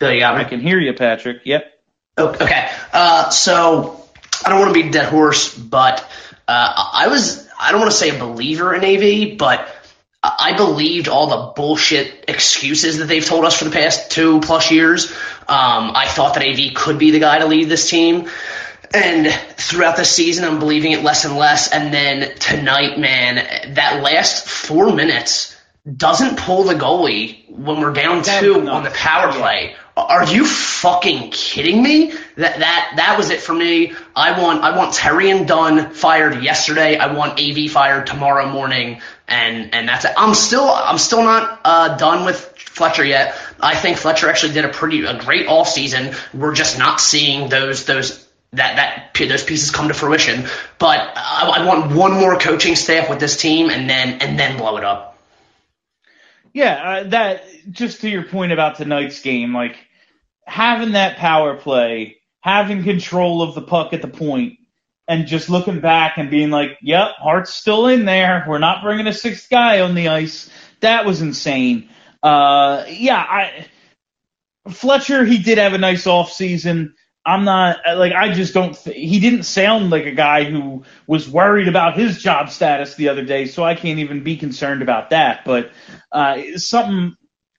Bill, 0.00 0.12
you 0.12 0.20
got 0.20 0.36
me? 0.36 0.40
I 0.42 0.44
can 0.44 0.60
hear 0.60 0.80
you, 0.80 0.92
Patrick. 0.92 1.42
Yep. 1.44 1.72
Okay. 2.18 2.68
Uh, 2.92 3.30
so 3.30 4.04
I 4.44 4.50
don't 4.50 4.58
want 4.58 4.74
to 4.74 4.82
be 4.82 4.90
dead 4.90 5.08
horse, 5.08 5.56
but 5.56 6.00
uh, 6.48 6.90
I 6.92 7.08
was 7.08 7.48
I 7.58 7.70
don't 7.70 7.80
want 7.80 7.92
to 7.92 7.96
say 7.96 8.14
a 8.14 8.18
believer 8.18 8.74
in 8.74 8.84
AV, 8.84 9.38
but 9.38 9.68
I 10.38 10.54
believed 10.56 11.08
all 11.08 11.26
the 11.26 11.52
bullshit 11.54 12.24
excuses 12.28 12.98
that 12.98 13.06
they've 13.06 13.24
told 13.24 13.44
us 13.44 13.58
for 13.58 13.64
the 13.64 13.70
past 13.70 14.10
two 14.10 14.40
plus 14.40 14.70
years. 14.70 15.10
Um, 15.48 15.92
I 15.94 16.06
thought 16.08 16.34
that 16.34 16.46
AV 16.46 16.74
could 16.74 16.98
be 16.98 17.10
the 17.10 17.20
guy 17.20 17.38
to 17.38 17.46
lead 17.46 17.68
this 17.68 17.88
team. 17.88 18.28
And 18.94 19.26
throughout 19.56 19.96
the 19.96 20.04
season, 20.04 20.44
I'm 20.44 20.58
believing 20.58 20.92
it 20.92 21.02
less 21.02 21.24
and 21.24 21.36
less. 21.36 21.72
And 21.72 21.92
then 21.92 22.36
tonight, 22.38 22.98
man, 22.98 23.74
that 23.74 24.02
last 24.02 24.46
four 24.46 24.92
minutes 24.92 25.55
doesn't 25.94 26.38
pull 26.38 26.64
the 26.64 26.74
goalie 26.74 27.48
when 27.48 27.80
we're 27.80 27.92
down 27.92 28.22
two 28.22 28.68
on 28.68 28.82
the 28.82 28.90
power 28.90 29.32
play. 29.32 29.76
Are 29.96 30.26
you 30.26 30.44
fucking 30.44 31.30
kidding 31.30 31.82
me? 31.82 32.12
That 32.36 32.58
that 32.58 32.92
that 32.96 33.16
was 33.16 33.30
it 33.30 33.40
for 33.40 33.54
me. 33.54 33.94
I 34.14 34.38
want 34.40 34.62
I 34.62 34.76
want 34.76 34.94
Terry 34.94 35.30
and 35.30 35.46
Dunn 35.46 35.92
fired 35.92 36.42
yesterday. 36.42 36.98
I 36.98 37.14
want 37.14 37.40
AV 37.40 37.70
fired 37.70 38.06
tomorrow 38.06 38.50
morning, 38.50 39.00
and 39.28 39.72
and 39.72 39.88
that's 39.88 40.04
it. 40.04 40.12
I'm 40.16 40.34
still 40.34 40.68
I'm 40.68 40.98
still 40.98 41.22
not 41.22 41.60
uh, 41.64 41.96
done 41.96 42.26
with 42.26 42.36
Fletcher 42.58 43.04
yet. 43.04 43.38
I 43.60 43.74
think 43.74 43.96
Fletcher 43.96 44.28
actually 44.28 44.52
did 44.52 44.64
a 44.64 44.68
pretty 44.68 45.04
a 45.06 45.18
great 45.18 45.46
off 45.46 45.68
season. 45.68 46.14
We're 46.34 46.54
just 46.54 46.78
not 46.78 47.00
seeing 47.00 47.48
those 47.48 47.86
those 47.86 48.26
that 48.52 48.76
that 49.14 49.28
those 49.28 49.44
pieces 49.44 49.70
come 49.70 49.88
to 49.88 49.94
fruition. 49.94 50.46
But 50.78 51.12
I, 51.16 51.54
I 51.56 51.64
want 51.64 51.94
one 51.94 52.12
more 52.12 52.38
coaching 52.38 52.76
staff 52.76 53.08
with 53.08 53.20
this 53.20 53.36
team, 53.40 53.70
and 53.70 53.88
then 53.88 54.20
and 54.20 54.38
then 54.38 54.58
blow 54.58 54.76
it 54.76 54.84
up. 54.84 55.15
Yeah, 56.56 56.90
uh, 56.90 57.04
that 57.10 57.44
just 57.70 58.00
to 58.00 58.08
your 58.08 58.22
point 58.22 58.50
about 58.50 58.76
tonight's 58.76 59.20
game, 59.20 59.54
like 59.54 59.76
having 60.46 60.92
that 60.92 61.18
power 61.18 61.54
play, 61.54 62.16
having 62.40 62.82
control 62.82 63.42
of 63.42 63.54
the 63.54 63.60
puck 63.60 63.92
at 63.92 64.00
the 64.00 64.08
point, 64.08 64.54
and 65.06 65.26
just 65.26 65.50
looking 65.50 65.80
back 65.80 66.16
and 66.16 66.30
being 66.30 66.48
like, 66.48 66.78
"Yep, 66.80 67.10
Hart's 67.18 67.52
still 67.52 67.88
in 67.88 68.06
there. 68.06 68.42
We're 68.48 68.56
not 68.56 68.82
bringing 68.82 69.06
a 69.06 69.12
sixth 69.12 69.50
guy 69.50 69.80
on 69.80 69.94
the 69.94 70.08
ice." 70.08 70.48
That 70.80 71.04
was 71.04 71.20
insane. 71.20 71.90
Uh, 72.22 72.86
yeah, 72.88 73.18
I 73.20 73.66
Fletcher, 74.70 75.26
he 75.26 75.36
did 75.36 75.58
have 75.58 75.74
a 75.74 75.78
nice 75.78 76.06
off 76.06 76.32
season. 76.32 76.94
I'm 77.26 77.44
not 77.44 77.80
like 77.96 78.12
I 78.12 78.32
just 78.32 78.54
don't. 78.54 78.72
Th- 78.76 78.96
he 78.96 79.18
didn't 79.18 79.42
sound 79.42 79.90
like 79.90 80.06
a 80.06 80.12
guy 80.12 80.44
who 80.44 80.84
was 81.08 81.28
worried 81.28 81.66
about 81.66 81.98
his 81.98 82.22
job 82.22 82.50
status 82.50 82.94
the 82.94 83.08
other 83.08 83.24
day, 83.24 83.46
so 83.46 83.64
I 83.64 83.74
can't 83.74 83.98
even 83.98 84.22
be 84.22 84.36
concerned 84.36 84.80
about 84.80 85.10
that. 85.10 85.44
But 85.44 85.72
uh, 86.12 86.40
something, 86.54 87.16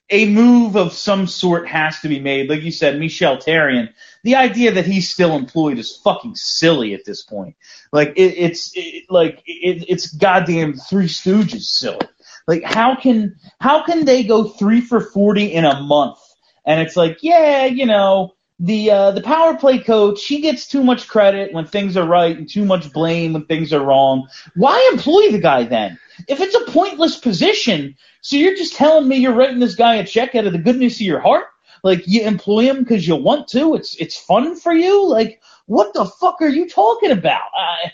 a 0.09 0.29
move 0.29 0.77
of 0.77 0.93
some 0.93 1.27
sort 1.27 1.67
has 1.67 1.99
to 1.99 2.07
be 2.07 2.21
made. 2.21 2.49
Like 2.49 2.61
you 2.61 2.71
said, 2.71 2.97
Michel 2.97 3.37
Therrien. 3.37 3.89
The 4.23 4.35
idea 4.35 4.71
that 4.71 4.85
he's 4.85 5.09
still 5.09 5.35
employed 5.35 5.77
is 5.77 5.97
fucking 5.97 6.35
silly 6.35 6.93
at 6.93 7.03
this 7.03 7.23
point. 7.23 7.57
Like 7.91 8.13
it, 8.15 8.35
it's 8.37 8.71
it, 8.73 9.03
like 9.09 9.43
it, 9.45 9.83
it's 9.89 10.15
goddamn 10.15 10.75
Three 10.75 11.07
Stooges 11.07 11.63
silly. 11.63 12.07
Like 12.47 12.63
how 12.63 12.95
can 12.95 13.35
how 13.59 13.83
can 13.83 14.05
they 14.05 14.23
go 14.23 14.45
three 14.45 14.79
for 14.79 15.01
forty 15.01 15.51
in 15.51 15.65
a 15.65 15.81
month? 15.81 16.19
And 16.65 16.79
it's 16.81 16.95
like, 16.95 17.17
yeah, 17.21 17.65
you 17.65 17.85
know 17.85 18.36
the 18.59 18.89
uh, 18.89 19.11
the 19.11 19.21
power 19.21 19.55
play 19.55 19.79
coach 19.79 20.25
he 20.25 20.41
gets 20.41 20.67
too 20.67 20.83
much 20.83 21.07
credit 21.07 21.53
when 21.53 21.65
things 21.65 21.95
are 21.95 22.07
right 22.07 22.35
and 22.35 22.49
too 22.49 22.65
much 22.65 22.91
blame 22.91 23.33
when 23.33 23.45
things 23.45 23.71
are 23.71 23.83
wrong. 23.83 24.27
Why 24.55 24.89
employ 24.91 25.31
the 25.31 25.39
guy 25.39 25.63
then? 25.63 25.99
If 26.27 26.39
it's 26.41 26.55
a 26.55 26.71
pointless 26.71 27.17
position, 27.17 27.95
so 28.21 28.35
you're 28.35 28.55
just 28.55 28.75
telling 28.75 29.07
me 29.07 29.17
you're 29.17 29.35
writing 29.35 29.59
this 29.59 29.75
guy 29.75 29.95
a 29.95 30.05
check 30.05 30.33
out 30.33 30.47
of 30.47 30.53
the 30.53 30.59
goodness 30.59 30.95
of 30.95 31.01
your 31.01 31.19
heart? 31.19 31.45
Like 31.83 32.07
you 32.07 32.23
employ 32.23 32.63
him 32.63 32.79
because 32.79 33.07
you 33.07 33.15
want 33.15 33.47
to? 33.49 33.75
It's 33.75 33.95
it's 33.97 34.17
fun 34.17 34.55
for 34.55 34.73
you? 34.73 35.07
Like 35.07 35.41
what 35.67 35.93
the 35.93 36.05
fuck 36.05 36.41
are 36.41 36.47
you 36.47 36.67
talking 36.67 37.11
about? 37.11 37.49
Uh, 37.55 37.89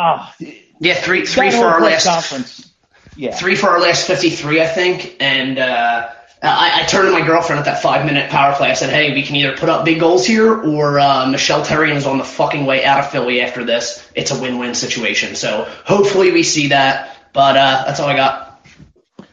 uh, 0.00 0.32
yeah, 0.80 0.94
three 0.94 1.26
three 1.26 1.50
for 1.50 1.66
our 1.66 1.82
last 1.82 2.06
conference. 2.06 2.72
Yeah, 3.16 3.34
three 3.34 3.54
for 3.54 3.68
our 3.68 3.80
last 3.80 4.06
fifty 4.06 4.30
three, 4.30 4.62
I 4.62 4.66
think, 4.66 5.16
and. 5.20 5.58
uh 5.58 6.12
I, 6.42 6.82
I 6.82 6.86
turned 6.86 7.06
to 7.08 7.12
my 7.12 7.26
girlfriend 7.26 7.60
at 7.60 7.64
that 7.64 7.82
five 7.82 8.04
minute 8.04 8.30
power 8.30 8.54
play. 8.54 8.70
I 8.70 8.74
said, 8.74 8.90
"Hey, 8.90 9.14
we 9.14 9.22
can 9.22 9.36
either 9.36 9.56
put 9.56 9.68
up 9.68 9.84
big 9.84 10.00
goals 10.00 10.26
here, 10.26 10.52
or 10.52 10.98
uh, 11.00 11.26
Michel 11.28 11.62
Therrien 11.62 11.96
is 11.96 12.06
on 12.06 12.18
the 12.18 12.24
fucking 12.24 12.66
way 12.66 12.84
out 12.84 13.00
of 13.00 13.10
Philly 13.10 13.40
after 13.40 13.64
this. 13.64 14.06
It's 14.14 14.30
a 14.30 14.40
win-win 14.40 14.74
situation. 14.74 15.34
So 15.34 15.64
hopefully 15.84 16.32
we 16.32 16.42
see 16.42 16.68
that. 16.68 17.16
But 17.32 17.56
uh, 17.56 17.84
that's 17.86 18.00
all 18.00 18.08
I 18.08 18.16
got. 18.16 18.66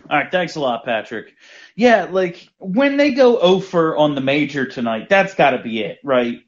All 0.10 0.18
right, 0.18 0.32
thanks 0.32 0.56
a 0.56 0.60
lot, 0.60 0.86
Patrick. 0.86 1.34
Yeah, 1.76 2.08
like 2.12 2.48
when 2.60 2.98
they 2.98 3.14
go 3.14 3.40
over 3.40 3.96
on 3.96 4.16
the 4.16 4.22
major 4.22 4.66
tonight, 4.66 5.10
that's 5.10 5.34
got 5.34 5.52
to 5.52 5.60
be 5.60 5.80
it, 5.82 6.00
right? 6.04 6.42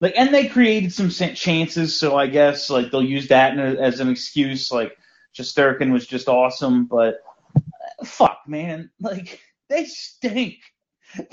Like, 0.00 0.14
and 0.16 0.32
they 0.32 0.48
created 0.48 0.92
some 0.92 1.10
chances, 1.10 1.98
so 1.98 2.16
I 2.16 2.26
guess 2.26 2.70
like 2.70 2.90
they'll 2.90 3.02
use 3.04 3.28
that 3.28 3.58
as 3.58 4.00
an 4.00 4.08
excuse. 4.08 4.72
Like, 4.72 4.96
Shesterkin 5.36 5.92
was 5.92 6.06
just 6.06 6.28
awesome, 6.28 6.86
but 6.86 7.16
uh, 7.56 8.04
fuck, 8.04 8.38
man, 8.46 8.90
like 9.00 9.40
they 9.72 9.86
stink. 9.86 10.56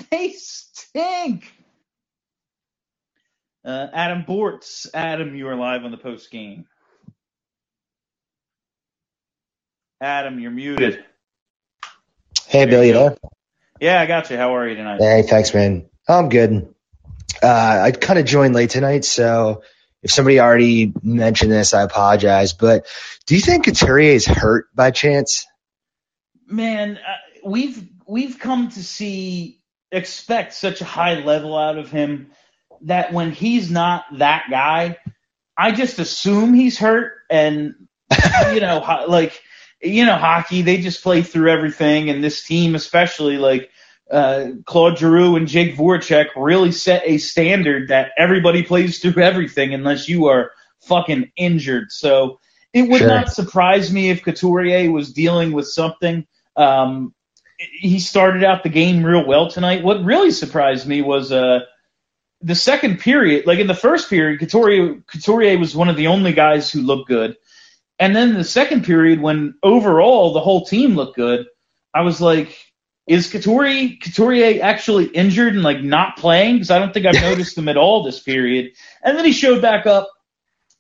They 0.10 0.34
stink. 0.38 1.52
Uh, 3.64 3.88
Adam 3.94 4.24
Bortz, 4.24 4.88
Adam, 4.94 5.36
you 5.36 5.48
are 5.48 5.56
live 5.56 5.84
on 5.84 5.92
the 5.92 5.98
post 5.98 6.32
game. 6.32 6.66
Adam, 10.02 10.40
you're 10.40 10.52
muted. 10.52 11.04
Hey, 12.48 12.66
Bill, 12.66 12.84
you 12.84 12.94
there? 12.94 13.18
Yeah, 13.82 14.02
I 14.02 14.06
got 14.06 14.30
you. 14.30 14.38
How 14.38 14.56
are 14.56 14.68
you 14.68 14.76
tonight? 14.76 15.02
Hey, 15.02 15.24
thanks, 15.24 15.54
man. 15.54 15.90
I'm 16.08 16.30
good. 16.30 16.74
Uh, 17.44 17.80
I 17.84 17.92
kind 17.92 18.20
of 18.20 18.26
joined 18.26 18.56
late 18.56 18.70
tonight, 18.70 19.04
so 19.04 19.64
if 20.02 20.12
somebody 20.12 20.40
already 20.40 20.94
mentioned 21.04 21.52
this, 21.52 21.74
I 21.74 21.84
apologize. 21.84 22.54
But 22.54 22.88
do 23.26 23.36
you 23.36 23.42
think 23.42 23.66
Couturier 23.66 24.14
is 24.14 24.26
hurt 24.26 24.74
by 24.74 24.92
chance? 24.92 25.46
Man, 26.48 26.98
uh, 26.98 27.50
we've 27.50 27.88
we've 28.10 28.40
come 28.40 28.70
to 28.70 28.84
see 28.84 29.62
expect 29.92 30.54
such 30.54 30.82
a 30.82 30.86
high 30.86 31.20
level 31.20 31.56
out 31.58 31.78
of 31.78 31.92
him 31.92 32.32
that 32.82 33.14
when 33.14 33.32
he's 33.32 33.70
not 33.70 34.04
that 34.18 34.46
guy, 34.50 34.98
I 35.56 35.72
just 35.72 36.00
assume 36.00 36.54
he's 36.54 36.78
hurt 36.78 37.14
and 37.30 37.76
you 38.52 38.62
know 38.62 38.80
ho- 38.86 39.06
like 39.08 39.40
you 39.82 40.06
know 40.06 40.16
hockey 40.16 40.64
they 40.64 40.78
just 40.78 41.04
play 41.04 41.22
through 41.22 41.52
everything 41.52 42.10
and 42.10 42.24
this 42.24 42.44
team 42.44 42.76
especially 42.76 43.38
like 43.38 43.70
uh, 44.12 44.48
Claude 44.66 44.98
Giroux 44.98 45.36
and 45.36 45.48
Jake 45.48 45.76
Voracek 45.78 46.28
really 46.36 46.72
set 46.72 47.04
a 47.06 47.20
standard 47.20 47.90
that 47.90 48.12
everybody 48.18 48.64
plays 48.64 49.00
through 49.00 49.22
everything 49.22 49.76
unless 49.76 50.10
you 50.10 50.26
are 50.26 50.52
fucking 50.82 51.32
injured. 51.36 51.92
So 51.92 52.40
it 52.74 52.90
would 52.90 53.00
Sure. 53.00 53.08
not 53.08 53.32
surprise 53.32 53.94
me 53.94 54.10
if 54.10 54.24
Couturier 54.24 54.92
was 54.92 55.14
dealing 55.14 55.52
with 55.52 55.68
something. 55.68 56.26
Um, 56.56 57.14
he 57.60 58.00
started 58.00 58.44
out 58.44 58.64
the 58.64 58.70
game 58.70 59.04
real 59.04 59.26
well 59.26 59.50
tonight. 59.50 59.84
What 59.84 60.04
really 60.04 60.32
surprised 60.32 60.88
me 60.88 61.02
was 61.02 61.32
uh, 61.32 61.62
the 62.42 62.56
second 62.56 63.00
period. 63.00 63.46
Like 63.46 63.60
in 63.60 63.68
the 63.68 63.76
first 63.76 64.10
period, 64.10 64.40
Couturier, 64.40 65.02
Couturier 65.08 65.58
was 65.58 65.76
one 65.76 65.90
of 65.90 65.98
the 65.98 66.08
only 66.08 66.32
guys 66.32 66.72
who 66.72 66.82
looked 66.82 67.10
good. 67.10 67.36
And 68.00 68.16
then 68.16 68.34
the 68.34 68.46
second 68.46 68.86
period, 68.86 69.20
when 69.20 69.56
overall 69.62 70.32
the 70.32 70.40
whole 70.40 70.66
team 70.66 70.96
looked 70.96 71.18
good, 71.18 71.48
I 71.94 72.02
was 72.02 72.22
like, 72.22 72.58
is 73.08 73.30
Couturier, 73.30 73.98
Couturier 74.02 74.64
actually 74.64 75.06
injured 75.08 75.54
and 75.56 75.64
like 75.64 75.82
not 75.82 76.16
playing? 76.16 76.56
Because 76.56 76.72
I 76.72 76.80
don't 76.80 76.94
think 76.94 77.06
I've 77.06 77.22
noticed 77.22 77.58
him 77.58 77.68
at 77.68 77.76
all 77.76 78.04
this 78.04 78.22
period. 78.22 78.72
And 79.04 79.18
then 79.18 79.26
he 79.26 79.34
showed 79.34 79.62
back 79.62 79.86
up 79.86 80.10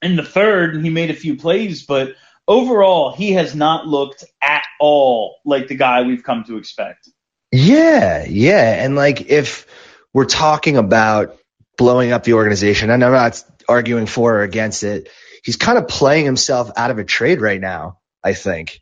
in 0.01 0.15
the 0.15 0.23
third 0.23 0.75
and 0.75 0.85
he 0.85 0.91
made 0.91 1.09
a 1.09 1.15
few 1.15 1.35
plays, 1.35 1.83
but 1.85 2.15
overall 2.49 3.13
he 3.13 3.33
has 3.33 3.55
not 3.55 3.87
looked 3.87 4.25
at 4.41 4.63
all 4.81 5.37
like 5.45 5.69
the 5.69 5.75
guy 5.75 6.01
we've 6.01 6.23
come 6.23 6.43
to 6.45 6.57
expect. 6.57 7.07
Yeah, 7.51 8.25
yeah. 8.27 8.83
And 8.83 8.95
like 8.95 9.29
if 9.29 9.65
we're 10.13 10.25
talking 10.25 10.75
about 10.75 11.37
blowing 11.77 12.11
up 12.11 12.23
the 12.23 12.33
organization, 12.33 12.89
and 12.89 13.05
I'm 13.05 13.11
not 13.13 13.41
arguing 13.69 14.07
for 14.07 14.35
or 14.35 14.43
against 14.43 14.83
it, 14.83 15.09
he's 15.43 15.55
kind 15.55 15.77
of 15.77 15.87
playing 15.87 16.25
himself 16.25 16.71
out 16.75 16.91
of 16.91 16.97
a 16.97 17.05
trade 17.05 17.39
right 17.39 17.61
now, 17.61 17.99
I 18.23 18.33
think. 18.33 18.81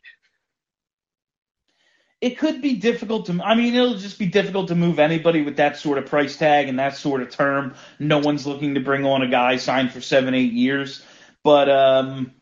It 2.20 2.36
could 2.36 2.60
be 2.60 2.74
difficult 2.74 3.26
to. 3.26 3.40
I 3.44 3.54
mean, 3.54 3.76
it'll 3.76 3.94
just 3.94 4.18
be 4.18 4.26
difficult 4.26 4.68
to 4.68 4.74
move 4.74 4.98
anybody 4.98 5.42
with 5.42 5.58
that 5.58 5.76
sort 5.76 5.98
of 5.98 6.06
price 6.06 6.36
tag 6.36 6.68
and 6.68 6.80
that 6.80 6.96
sort 6.96 7.22
of 7.22 7.30
term. 7.30 7.74
No 8.00 8.18
one's 8.18 8.44
looking 8.44 8.74
to 8.74 8.80
bring 8.80 9.06
on 9.06 9.22
a 9.22 9.28
guy 9.28 9.56
signed 9.56 9.92
for 9.92 10.00
seven, 10.00 10.34
eight 10.34 10.52
years. 10.52 11.00
But 11.44 11.68
um, 11.70 12.32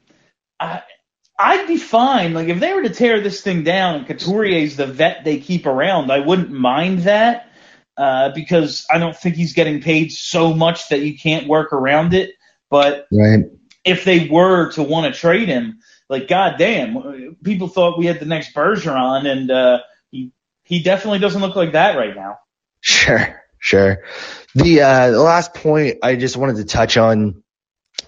I, 0.58 0.82
I'd 1.38 1.66
be 1.66 1.76
fine. 1.76 2.32
Like 2.34 2.48
if 2.48 2.60
they 2.60 2.72
were 2.72 2.82
to 2.82 2.90
tear 2.90 3.20
this 3.20 3.42
thing 3.42 3.62
down 3.62 3.96
and 3.96 4.06
Couturier's 4.06 4.76
the 4.76 4.86
vet 4.86 5.24
they 5.24 5.38
keep 5.38 5.66
around, 5.66 6.10
I 6.10 6.20
wouldn't 6.20 6.50
mind 6.50 7.00
that 7.00 7.50
uh, 7.96 8.30
because 8.34 8.86
I 8.90 8.98
don't 8.98 9.16
think 9.16 9.36
he's 9.36 9.52
getting 9.52 9.80
paid 9.82 10.12
so 10.12 10.54
much 10.54 10.88
that 10.88 11.00
you 11.00 11.18
can't 11.18 11.46
work 11.46 11.72
around 11.72 12.14
it. 12.14 12.32
But 12.70 13.06
Right. 13.12 13.44
if 13.84 14.04
they 14.04 14.28
were 14.28 14.72
to 14.72 14.82
want 14.82 15.12
to 15.12 15.18
trade 15.18 15.48
him, 15.48 15.78
like 16.08 16.28
goddamn, 16.28 17.36
people 17.42 17.68
thought 17.68 17.98
we 17.98 18.06
had 18.06 18.20
the 18.20 18.26
next 18.26 18.54
Bergeron, 18.54 19.30
and 19.30 19.50
uh, 19.50 19.80
he 20.10 20.32
he 20.64 20.82
definitely 20.82 21.18
doesn't 21.18 21.40
look 21.40 21.56
like 21.56 21.72
that 21.72 21.96
right 21.96 22.14
now. 22.14 22.38
Sure, 22.80 23.42
sure. 23.58 23.98
The 24.54 24.82
uh, 24.82 25.10
the 25.10 25.20
last 25.20 25.54
point 25.54 25.98
I 26.02 26.16
just 26.16 26.36
wanted 26.36 26.56
to 26.56 26.64
touch 26.64 26.96
on 26.96 27.42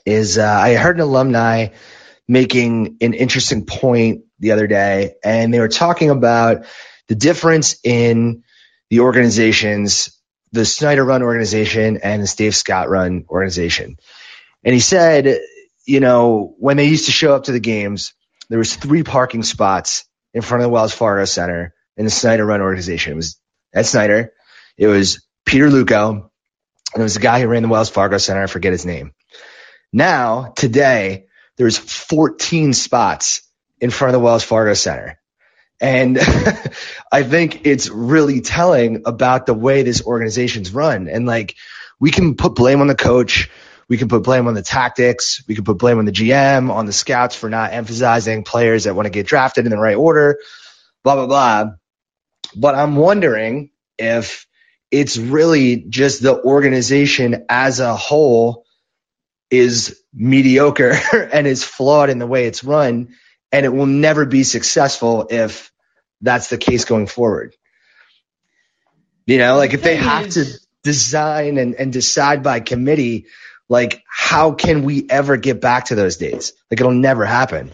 is 0.06 0.38
uh, 0.38 0.44
I 0.44 0.74
heard 0.74 0.96
an 0.96 1.02
alumni 1.02 1.68
making 2.28 2.98
an 3.00 3.14
interesting 3.14 3.64
point 3.64 4.24
the 4.38 4.52
other 4.52 4.66
day, 4.66 5.14
and 5.24 5.52
they 5.52 5.60
were 5.60 5.68
talking 5.68 6.10
about 6.10 6.66
the 7.08 7.14
difference 7.14 7.78
in 7.82 8.44
the 8.90 9.00
organizations, 9.00 10.16
the 10.52 10.64
Snider 10.64 11.04
run 11.04 11.22
organization 11.22 11.98
and 12.02 12.22
the 12.22 12.26
Steve 12.26 12.54
Scott 12.54 12.88
run 12.88 13.24
organization. 13.28 13.96
And 14.62 14.74
he 14.74 14.80
said, 14.80 15.40
you 15.86 16.00
know, 16.00 16.54
when 16.58 16.76
they 16.76 16.84
used 16.84 17.06
to 17.06 17.12
show 17.12 17.34
up 17.34 17.44
to 17.44 17.52
the 17.52 17.60
games, 17.60 18.12
there 18.50 18.58
was 18.58 18.76
three 18.76 19.02
parking 19.02 19.42
spots 19.42 20.04
in 20.34 20.42
front 20.42 20.62
of 20.62 20.66
the 20.66 20.72
Wells 20.72 20.92
Fargo 20.92 21.24
Center 21.24 21.74
in 21.96 22.04
the 22.04 22.10
Snider 22.10 22.44
run 22.44 22.60
organization. 22.60 23.14
It 23.14 23.16
was 23.16 23.40
Ed 23.74 23.82
Snider, 23.82 24.32
it 24.76 24.86
was 24.86 25.26
Peter 25.44 25.68
Luukko, 25.68 26.10
and 26.10 27.00
it 27.00 27.02
was 27.02 27.14
the 27.14 27.20
guy 27.20 27.40
who 27.40 27.48
ran 27.48 27.62
the 27.62 27.68
Wells 27.68 27.90
Fargo 27.90 28.18
Center. 28.18 28.42
I 28.42 28.46
forget 28.46 28.72
his 28.72 28.86
name. 28.86 29.12
Now, 29.92 30.52
today, 30.56 31.27
there's 31.58 31.76
14 31.76 32.72
spots 32.72 33.42
in 33.80 33.90
front 33.90 34.14
of 34.14 34.20
the 34.20 34.24
Wells 34.24 34.44
Fargo 34.44 34.74
Center. 34.74 35.18
And 35.80 36.18
I 37.12 37.22
think 37.22 37.66
it's 37.66 37.88
really 37.88 38.40
telling 38.40 39.02
about 39.04 39.46
the 39.46 39.54
way 39.54 39.82
this 39.82 40.02
organization's 40.02 40.72
run. 40.72 41.08
And 41.08 41.26
like, 41.26 41.56
we 42.00 42.10
can 42.10 42.36
put 42.36 42.54
blame 42.54 42.80
on 42.80 42.86
the 42.86 42.94
coach. 42.94 43.50
We 43.88 43.96
can 43.96 44.08
put 44.08 44.22
blame 44.22 44.46
on 44.46 44.54
the 44.54 44.62
tactics. 44.62 45.42
We 45.48 45.54
can 45.54 45.64
put 45.64 45.78
blame 45.78 45.98
on 45.98 46.04
the 46.04 46.12
GM, 46.12 46.70
on 46.70 46.86
the 46.86 46.92
scouts 46.92 47.34
for 47.34 47.50
not 47.50 47.72
emphasizing 47.72 48.44
players 48.44 48.84
that 48.84 48.94
want 48.94 49.06
to 49.06 49.10
get 49.10 49.26
drafted 49.26 49.66
in 49.66 49.70
the 49.70 49.78
right 49.78 49.96
order, 49.96 50.38
blah, 51.02 51.16
blah, 51.16 51.26
blah. 51.26 51.70
But 52.54 52.74
I'm 52.74 52.96
wondering 52.96 53.70
if 53.98 54.46
it's 54.90 55.16
really 55.16 55.76
just 55.88 56.22
the 56.22 56.40
organization 56.42 57.46
as 57.48 57.80
a 57.80 57.96
whole 57.96 58.64
is 59.50 60.00
mediocre 60.12 60.92
and 61.32 61.46
is 61.46 61.64
flawed 61.64 62.10
in 62.10 62.18
the 62.18 62.26
way 62.26 62.46
it's 62.46 62.64
run, 62.64 63.14
and 63.52 63.64
it 63.64 63.70
will 63.70 63.86
never 63.86 64.26
be 64.26 64.44
successful 64.44 65.26
if 65.30 65.72
that's 66.20 66.48
the 66.48 66.58
case 66.58 66.84
going 66.84 67.06
forward. 67.06 67.54
You 69.26 69.38
know, 69.38 69.56
like 69.56 69.74
if 69.74 69.82
they 69.82 69.96
have 69.96 70.30
to 70.30 70.46
design 70.82 71.58
and, 71.58 71.74
and 71.74 71.92
decide 71.92 72.42
by 72.42 72.60
committee, 72.60 73.26
like 73.68 74.02
how 74.08 74.52
can 74.52 74.84
we 74.84 75.06
ever 75.10 75.36
get 75.36 75.60
back 75.60 75.86
to 75.86 75.94
those 75.94 76.16
days? 76.16 76.54
Like 76.70 76.80
it'll 76.80 76.92
never 76.92 77.24
happen. 77.24 77.72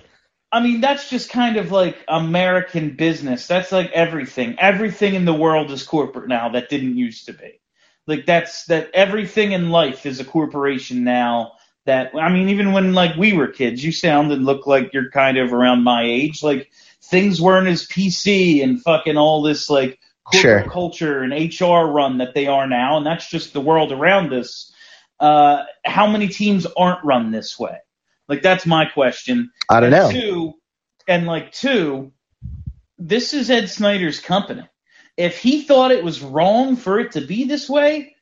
I 0.51 0.61
mean, 0.61 0.81
that's 0.81 1.11
just 1.11 1.31
kind 1.31 1.57
of 1.57 1.73
like 1.73 1.97
American 2.07 2.95
business. 2.97 3.47
That's 3.47 3.73
like 3.73 3.91
everything. 3.91 4.57
Everything 4.59 5.15
in 5.15 5.25
the 5.25 5.35
world 5.35 5.71
is 5.73 5.83
corporate 5.83 6.29
now 6.29 6.51
that 6.51 6.69
didn't 6.69 6.97
used 6.97 7.27
to 7.27 7.33
be. 7.33 7.61
Like 8.07 8.27
that's 8.27 8.67
that 8.67 8.91
everything 8.95 9.53
in 9.53 9.71
life 9.71 10.07
is 10.07 10.21
a 10.21 10.25
corporation 10.25 11.05
now. 11.05 11.54
That 11.87 12.13
I 12.15 12.31
mean, 12.31 12.49
even 12.51 12.73
when 12.73 12.95
like 12.95 13.17
we 13.17 13.35
were 13.35 13.49
kids, 13.49 13.85
you 13.85 13.93
sound 13.93 14.33
and 14.33 14.45
look 14.47 14.67
like 14.67 14.93
you're 14.95 15.11
kind 15.11 15.37
of 15.39 15.53
around 15.53 15.85
my 15.85 16.05
age. 16.05 16.43
Like 16.43 16.71
things 17.03 17.41
weren't 17.41 17.69
as 17.69 17.87
PC 17.87 18.63
and 18.63 18.83
fucking 18.83 19.17
all 19.19 19.43
this 19.43 19.69
like 19.71 19.99
corporate 20.25 20.43
Sure. 20.43 20.65
culture 20.67 21.23
and 21.23 21.33
HR 21.33 21.87
run 21.91 22.19
that 22.19 22.35
they 22.35 22.47
are 22.47 22.67
now, 22.67 22.97
and 22.97 23.07
that's 23.07 23.29
just 23.29 23.53
the 23.53 23.61
world 23.61 23.93
around 23.93 24.33
us. 24.33 24.73
Uh, 25.21 25.65
how 25.85 26.07
many 26.07 26.29
teams 26.29 26.67
aren't 26.77 27.05
run 27.05 27.31
this 27.31 27.59
way? 27.59 27.79
Like 28.29 28.43
that's 28.43 28.67
my 28.67 28.87
question. 28.87 29.51
I 29.69 29.81
don't 29.81 29.93
And 29.93 29.93
know. 29.93 30.11
Two, 30.11 30.55
and 31.07 31.27
like 31.27 31.53
two, 31.53 32.13
this 32.99 33.35
is 33.35 33.51
Ed 33.51 33.69
Snider's 33.71 34.21
company. 34.21 34.63
If 35.17 35.39
he 35.39 35.63
thought 35.63 35.93
it 35.93 36.05
was 36.05 36.23
wrong 36.23 36.77
for 36.77 36.99
it 37.01 37.13
to 37.13 37.21
be 37.21 37.45
this 37.45 37.69
way, 37.69 38.14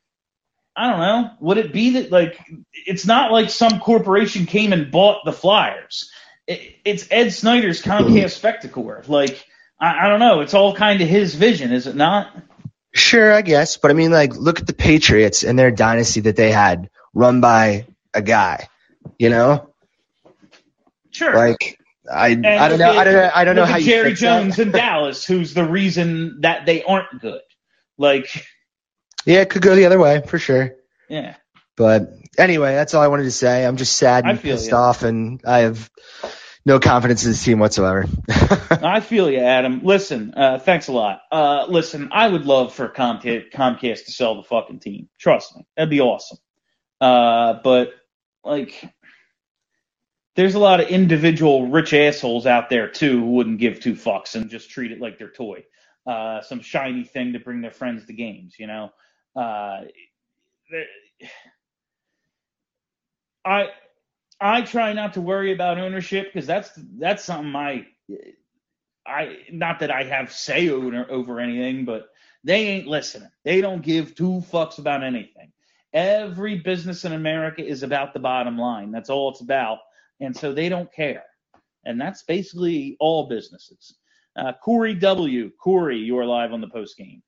I 0.74 0.90
don't 0.90 1.00
know. 1.00 1.30
Would 1.40 1.58
it 1.58 1.72
be 1.72 1.90
that 1.90 2.10
like 2.10 2.38
it's 2.72 3.06
not 3.06 3.30
like 3.30 3.50
some 3.50 3.78
corporation 3.80 4.46
came 4.46 4.72
and 4.72 4.90
bought 4.90 5.24
the 5.24 5.32
Flyers? 5.32 6.10
It, 6.46 6.76
it's 6.84 7.06
Ed 7.10 7.30
Snider's 7.30 7.82
Comcast 7.82 8.40
mm-hmm. 8.40 8.68
Spectacor. 8.70 9.06
Like 9.08 9.46
I, 9.78 10.06
I 10.06 10.08
don't 10.08 10.20
know. 10.20 10.40
It's 10.40 10.54
all 10.54 10.74
kind 10.74 11.02
of 11.02 11.08
his 11.08 11.34
vision, 11.34 11.72
is 11.72 11.86
it 11.86 11.96
not? 11.96 12.34
Sure, 12.94 13.32
I 13.32 13.42
guess, 13.42 13.78
but 13.78 13.90
I 13.90 13.94
mean, 13.94 14.12
like, 14.12 14.36
look 14.36 14.60
at 14.60 14.66
the 14.66 14.74
Patriots 14.74 15.44
and 15.44 15.58
their 15.58 15.70
dynasty 15.70 16.20
that 16.20 16.36
they 16.36 16.52
had, 16.52 16.90
run 17.14 17.40
by 17.40 17.86
a 18.12 18.20
guy. 18.20 18.68
You 19.18 19.30
know, 19.30 19.70
Sure. 21.10 21.34
like 21.34 21.78
I, 22.10 22.28
And 22.28 22.46
I 22.46 22.68
don't 22.68 22.78
know, 22.78 22.90
I 22.90 23.04
don't 23.04 23.14
know, 23.14 23.30
I 23.34 23.44
don't 23.44 23.56
know 23.56 23.64
how 23.64 23.78
you 23.78 23.86
Jerry 23.86 24.10
fix 24.10 24.20
that. 24.20 24.40
Jones 24.40 24.58
in 24.58 24.70
Dallas, 24.70 25.24
who's 25.24 25.54
the 25.54 25.64
reason 25.64 26.40
that 26.42 26.66
they 26.66 26.82
aren't 26.82 27.20
good. 27.20 27.40
Like, 27.98 28.46
Yeah, 29.26 29.40
it 29.40 29.50
could 29.50 29.62
go 29.62 29.74
the 29.76 29.86
other 29.86 29.98
way 29.98 30.22
for 30.26 30.38
sure. 30.38 30.74
yeah. 31.08 31.36
But 31.76 32.12
anyway, 32.38 32.74
that's 32.74 32.94
all 32.94 33.02
I 33.02 33.08
wanted 33.08 33.24
to 33.24 33.30
say. 33.30 33.64
I'm 33.66 33.76
just 33.76 33.96
sad 33.96 34.26
and 34.26 34.40
pissed 34.40 34.68
you. 34.68 34.76
off, 34.76 35.02
and 35.02 35.40
I 35.44 35.60
have 35.60 35.90
no 36.64 36.78
confidence 36.80 37.24
in 37.24 37.30
this 37.32 37.44
team 37.44 37.58
whatsoever. 37.58 38.06
I 38.28 39.00
feel 39.00 39.30
you, 39.30 39.38
Adam. 39.40 39.80
Listen, 39.84 40.34
uh, 40.36 40.58
thanks 40.58 40.88
a 40.88 40.92
lot. 40.92 41.22
Uh, 41.30 41.66
listen, 41.68 42.10
I 42.12 42.28
would 42.28 42.46
love 42.46 42.74
for 42.74 42.88
Comcast, 42.88 43.52
Comcast 43.52 44.04
to 44.06 44.12
sell 44.12 44.36
the 44.36 44.42
fucking 44.44 44.80
team. 44.80 45.08
Trust 45.18 45.56
me, 45.56 45.66
that'd 45.76 45.90
be 45.90 46.00
awesome. 46.00 46.38
Uh, 47.00 47.54
but 47.64 47.92
like, 48.44 48.84
there's 50.36 50.54
a 50.54 50.60
lot 50.60 50.80
of 50.80 50.88
individual 50.88 51.68
rich 51.68 51.94
assholes 51.94 52.46
out 52.46 52.70
there 52.70 52.88
too 52.88 53.20
who 53.20 53.30
wouldn't 53.32 53.58
give 53.58 53.80
two 53.80 53.94
fucks 53.94 54.34
and 54.34 54.50
just 54.50 54.70
treat 54.70 54.92
it 54.92 55.00
like 55.00 55.18
their 55.18 55.30
toy, 55.30 55.64
uh, 56.06 56.42
some 56.42 56.60
shiny 56.60 57.04
thing 57.04 57.32
to 57.34 57.40
bring 57.40 57.60
their 57.62 57.72
friends 57.72 58.06
to 58.06 58.12
games. 58.12 58.56
You 58.58 58.68
know, 58.68 58.90
uh, 59.36 59.82
I 63.44 63.68
I 64.40 64.62
try 64.62 64.92
not 64.92 65.14
to 65.14 65.20
worry 65.20 65.52
about 65.52 65.78
ownership 65.78 66.32
because 66.32 66.46
that's 66.46 66.70
that's 66.98 67.24
something 67.24 67.54
I 67.56 67.86
I 69.06 69.38
not 69.52 69.80
that 69.80 69.90
I 69.90 70.04
have 70.04 70.32
say 70.32 70.68
over, 70.68 71.06
over 71.10 71.40
anything, 71.40 71.84
but 71.84 72.08
they 72.44 72.68
ain't 72.68 72.86
listening. 72.86 73.30
They 73.44 73.60
don't 73.60 73.82
give 73.82 74.14
two 74.14 74.42
fucks 74.50 74.78
about 74.78 75.02
anything. 75.02 75.52
Every 75.92 76.58
business 76.58 77.04
in 77.04 77.12
America 77.12 77.64
is 77.64 77.82
about 77.82 78.14
the 78.14 78.20
bottom 78.20 78.58
line. 78.58 78.90
That's 78.92 79.10
all 79.10 79.30
it's 79.30 79.40
about, 79.40 79.78
and 80.20 80.36
so 80.36 80.52
they 80.52 80.68
don't 80.68 80.92
care. 80.92 81.24
And 81.84 82.00
that's 82.00 82.22
basically 82.22 82.96
all 83.00 83.28
businesses. 83.28 83.96
Uh, 84.36 84.52
Corey 84.64 84.94
W. 84.94 85.50
Corey, 85.58 85.98
you 85.98 86.18
are 86.18 86.24
live 86.24 86.52
on 86.52 86.60
the 86.60 86.68
post 86.68 86.96
game. 86.96 87.22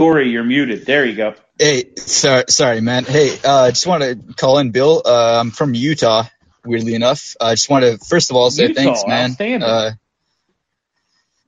Corey, 0.00 0.30
you're 0.30 0.44
muted. 0.44 0.86
There 0.86 1.04
you 1.04 1.14
go. 1.14 1.34
Hey, 1.58 1.90
sorry, 1.98 2.44
sorry, 2.48 2.80
man. 2.80 3.04
Hey, 3.04 3.36
uh, 3.44 3.68
just 3.68 3.86
want 3.86 4.02
to 4.02 4.34
call 4.34 4.56
in, 4.56 4.70
Bill. 4.70 5.02
Uh, 5.04 5.38
I'm 5.38 5.50
from 5.50 5.74
Utah. 5.74 6.24
Weirdly 6.64 6.94
enough, 6.94 7.36
I 7.38 7.52
just 7.52 7.68
want 7.68 7.84
to 7.84 7.98
first 7.98 8.30
of 8.30 8.36
all 8.36 8.50
say 8.50 8.68
Utah, 8.68 8.94
thanks, 8.94 9.04
man. 9.38 9.62
Uh, 9.62 9.90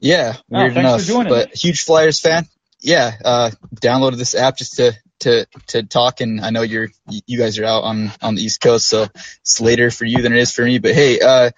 yeah, 0.00 0.34
Oh, 0.36 0.42
weird 0.50 0.74
thanks 0.74 0.74
for 0.74 0.80
enough, 0.80 1.07
joining 1.07 1.32
but 1.32 1.57
huge 1.57 1.84
Flyers 1.84 2.20
fan. 2.20 2.44
Yeah, 2.78 3.12
uh, 3.24 3.53
downloaded 3.76 4.18
this 4.18 4.34
app 4.34 4.59
just 4.59 4.74
to 4.76 4.92
to 5.20 5.46
to 5.68 5.82
talk, 5.82 6.20
and 6.20 6.42
I 6.42 6.50
know 6.50 6.61
you're 6.61 6.88
you 7.09 7.38
guys 7.38 7.59
are 7.59 7.64
out 7.64 7.84
on 7.84 8.12
on 8.20 8.34
the 8.34 8.42
East 8.42 8.61
Coast, 8.61 8.86
so 8.86 9.07
it's 9.40 9.62
later 9.62 9.90
for 9.90 10.05
you 10.05 10.20
than 10.20 10.34
it 10.34 10.38
is 10.38 10.53
for 10.53 10.62
me. 10.62 10.78
But 10.78 10.92
hey, 10.94 11.20
uh, 11.20 11.50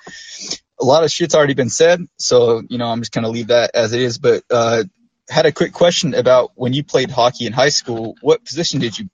a 0.81 0.85
lot 0.85 1.03
of 1.03 1.11
shit's 1.11 1.35
already 1.35 1.55
been 1.55 1.71
said, 1.71 2.07
so 2.19 2.63
you 2.69 2.79
know 2.79 2.87
I'm 2.87 3.01
just 3.01 3.11
gonna 3.11 3.31
leave 3.31 3.49
that 3.49 3.73
as 3.75 3.93
it 3.93 4.01
is. 4.01 4.19
But 4.19 4.45
uh, 4.49 4.85
had 5.29 5.47
a 5.47 5.53
quick 5.53 5.73
question 5.73 6.15
about 6.15 6.53
when 6.55 6.73
you 6.73 6.85
played 6.85 7.11
hockey 7.11 7.47
in 7.47 7.53
high 7.53 7.71
school. 7.71 8.17
What 8.21 8.45
position 8.45 8.81
did 8.81 8.99
you 8.99 9.09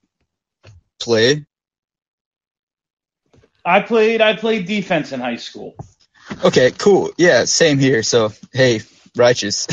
play? 0.99 1.45
I 3.63 3.81
played 3.81 4.21
I 4.21 4.35
played 4.35 4.65
defense 4.65 5.11
in 5.11 5.19
high 5.19 5.35
school. 5.37 5.75
Okay, 6.43 6.71
cool. 6.71 7.11
Yeah, 7.17 7.45
same 7.45 7.79
here. 7.79 8.03
So 8.03 8.31
hey, 8.51 8.81
righteous. 9.15 9.67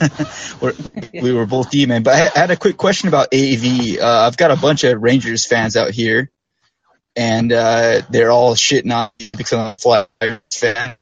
we're, 0.60 0.74
we 1.22 1.32
were 1.32 1.46
both 1.46 1.70
D 1.70 1.86
men. 1.86 2.02
But 2.02 2.14
I 2.14 2.26
I 2.34 2.38
had 2.40 2.50
a 2.50 2.56
quick 2.56 2.76
question 2.76 3.08
about 3.08 3.28
AV. 3.34 3.98
Uh, 4.00 4.26
I've 4.26 4.36
got 4.36 4.50
a 4.50 4.56
bunch 4.56 4.84
of 4.84 5.02
Rangers 5.02 5.46
fans 5.46 5.76
out 5.76 5.90
here, 5.90 6.30
and 7.16 7.52
uh, 7.52 8.02
they're 8.10 8.30
all 8.30 8.54
shitting 8.54 8.94
on 8.94 9.10
me 9.18 9.30
because 9.36 9.52
I'm 9.52 9.74
a 9.74 9.76
Flyers 9.78 10.40
fan 10.52 10.96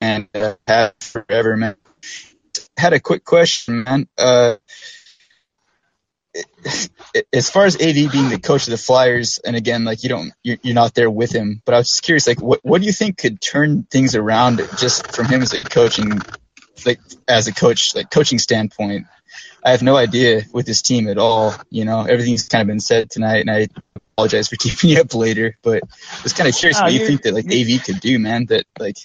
and 0.00 0.28
uh, 0.34 0.54
have 0.66 0.94
forever, 1.00 1.56
man. 1.56 1.76
Had 2.76 2.92
a 2.92 3.00
quick 3.00 3.24
question, 3.24 3.84
man. 3.84 4.08
Uh, 4.16 4.56
as 7.32 7.50
far 7.50 7.64
as 7.64 7.76
AV 7.76 8.12
being 8.12 8.28
the 8.28 8.40
coach 8.42 8.66
of 8.66 8.70
the 8.70 8.78
Flyers, 8.78 9.38
and 9.38 9.56
again, 9.56 9.84
like 9.84 10.02
you 10.02 10.08
don't, 10.08 10.32
you're, 10.42 10.58
you're 10.62 10.74
not 10.74 10.94
there 10.94 11.10
with 11.10 11.32
him, 11.32 11.60
but 11.64 11.74
I 11.74 11.78
was 11.78 11.88
just 11.88 12.02
curious, 12.02 12.26
like, 12.26 12.40
what 12.40 12.60
what 12.62 12.80
do 12.80 12.86
you 12.86 12.92
think 12.92 13.18
could 13.18 13.40
turn 13.40 13.84
things 13.90 14.14
around 14.14 14.58
just 14.78 15.14
from 15.14 15.26
him 15.26 15.42
as 15.42 15.52
a 15.52 15.60
coaching, 15.60 16.20
like 16.86 17.00
as 17.26 17.48
a 17.48 17.52
coach, 17.52 17.94
like 17.94 18.10
coaching 18.10 18.38
standpoint? 18.38 19.06
I 19.64 19.72
have 19.72 19.82
no 19.82 19.96
idea 19.96 20.42
with 20.52 20.66
this 20.66 20.82
team 20.82 21.08
at 21.08 21.18
all. 21.18 21.54
You 21.70 21.84
know, 21.84 22.04
everything's 22.04 22.48
kind 22.48 22.62
of 22.62 22.68
been 22.68 22.80
said 22.80 23.10
tonight, 23.10 23.40
and 23.40 23.50
I 23.50 23.68
apologize 24.12 24.48
for 24.48 24.56
keeping 24.60 24.90
you 24.90 25.00
up 25.00 25.14
later, 25.14 25.56
but 25.62 25.82
I 25.84 26.22
was 26.22 26.32
kind 26.32 26.48
of 26.48 26.54
curious 26.54 26.78
Ah, 26.78 26.84
what 26.84 26.92
you 26.92 27.06
think 27.06 27.22
that 27.22 27.34
like 27.34 27.46
AV 27.46 27.82
could 27.84 28.00
do, 28.00 28.18
man. 28.18 28.46
That 28.46 28.64
like, 28.78 28.96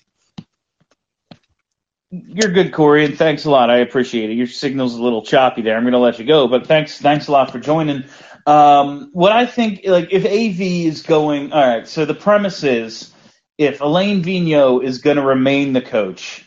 You're 2.11 2.51
good, 2.51 2.71
Corey, 2.73 3.05
and 3.05 3.17
thanks 3.17 3.45
a 3.45 3.51
lot. 3.51 3.69
I 3.69 3.77
appreciate 3.77 4.29
it. 4.29 4.35
Your 4.35 4.47
signal's 4.47 4.95
a 4.95 5.03
little 5.03 5.23
choppy 5.23 5.61
there. 5.61 5.75
I'm 5.75 5.83
going 5.83 5.93
to 5.93 5.99
let 5.99 6.19
you 6.19 6.25
go, 6.25 6.47
but 6.47 6.67
thanks, 6.67 6.99
thanks 6.99 7.27
a 7.27 7.31
lot 7.31 7.51
for 7.51 7.59
joining. 7.59 8.05
Um, 8.45 9.09
what 9.11 9.31
I 9.31 9.45
think, 9.45 9.81
like, 9.85 10.09
if 10.11 10.25
AV 10.25 10.61
is 10.61 11.01
going, 11.01 11.51
all 11.51 11.67
right. 11.67 11.87
So 11.87 12.05
the 12.05 12.13
premise 12.13 12.63
is, 12.63 13.11
if 13.57 13.81
Alain 13.81 14.23
Vigneault 14.23 14.83
is 14.83 14.99
going 14.99 15.17
to 15.17 15.23
remain 15.23 15.73
the 15.73 15.81
coach, 15.81 16.45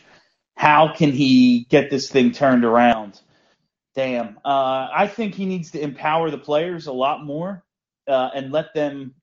how 0.55 0.93
can 0.93 1.11
he 1.11 1.65
get 1.69 1.89
this 1.89 2.09
thing 2.09 2.31
turned 2.31 2.65
around? 2.65 3.19
Damn. 3.95 4.39
Uh, 4.45 4.87
I 4.93 5.07
think 5.07 5.35
he 5.35 5.45
needs 5.45 5.71
to 5.71 5.81
empower 5.81 6.31
the 6.31 6.37
players 6.37 6.87
a 6.87 6.93
lot 6.93 7.25
more 7.25 7.63
uh, 8.07 8.29
and 8.33 8.51
let 8.51 8.73
them, 8.73 9.13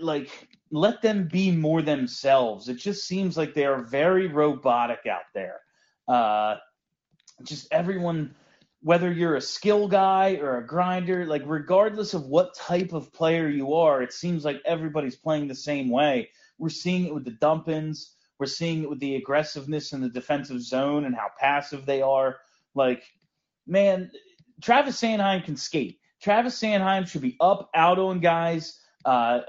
like, 0.00 0.30
let 0.70 1.02
them 1.02 1.28
be 1.28 1.50
more 1.50 1.82
themselves. 1.82 2.68
It 2.68 2.76
just 2.76 3.06
seems 3.06 3.36
like 3.36 3.54
they 3.54 3.64
are 3.64 3.82
very 3.82 4.26
robotic 4.26 5.06
out 5.06 5.22
there. 5.34 5.60
Uh, 6.08 6.56
just 7.44 7.68
everyone, 7.72 8.34
whether 8.82 9.12
you're 9.12 9.36
a 9.36 9.40
skill 9.40 9.88
guy 9.88 10.36
or 10.36 10.58
a 10.58 10.66
grinder, 10.66 11.26
like 11.26 11.42
regardless 11.46 12.14
of 12.14 12.26
what 12.26 12.54
type 12.54 12.92
of 12.92 13.12
player 13.12 13.48
you 13.48 13.74
are, 13.74 14.02
it 14.02 14.12
seems 14.12 14.44
like 14.44 14.60
everybody's 14.64 15.16
playing 15.16 15.46
the 15.46 15.54
same 15.54 15.88
way. 15.88 16.30
We're 16.58 16.68
seeing 16.68 17.06
it 17.06 17.14
with 17.14 17.24
the 17.24 17.32
dump 17.32 17.68
ins. 17.68 18.14
We're 18.38 18.46
seeing 18.46 18.82
it 18.82 18.90
with 18.90 19.00
the 19.00 19.16
aggressiveness 19.16 19.92
in 19.92 20.00
the 20.00 20.08
defensive 20.08 20.62
zone 20.62 21.04
and 21.04 21.14
how 21.14 21.28
passive 21.38 21.86
they 21.86 22.02
are. 22.02 22.36
Like, 22.74 23.04
man, 23.66 24.10
Travis 24.60 25.00
Sanheim 25.00 25.44
can 25.44 25.56
skate. 25.56 25.98
Travis 26.20 26.60
Sanheim 26.60 27.06
should 27.06 27.22
be 27.22 27.36
up, 27.40 27.70
out 27.74 27.98
on 27.98 28.20
guys. 28.20 28.80
Uh, 29.06 29.40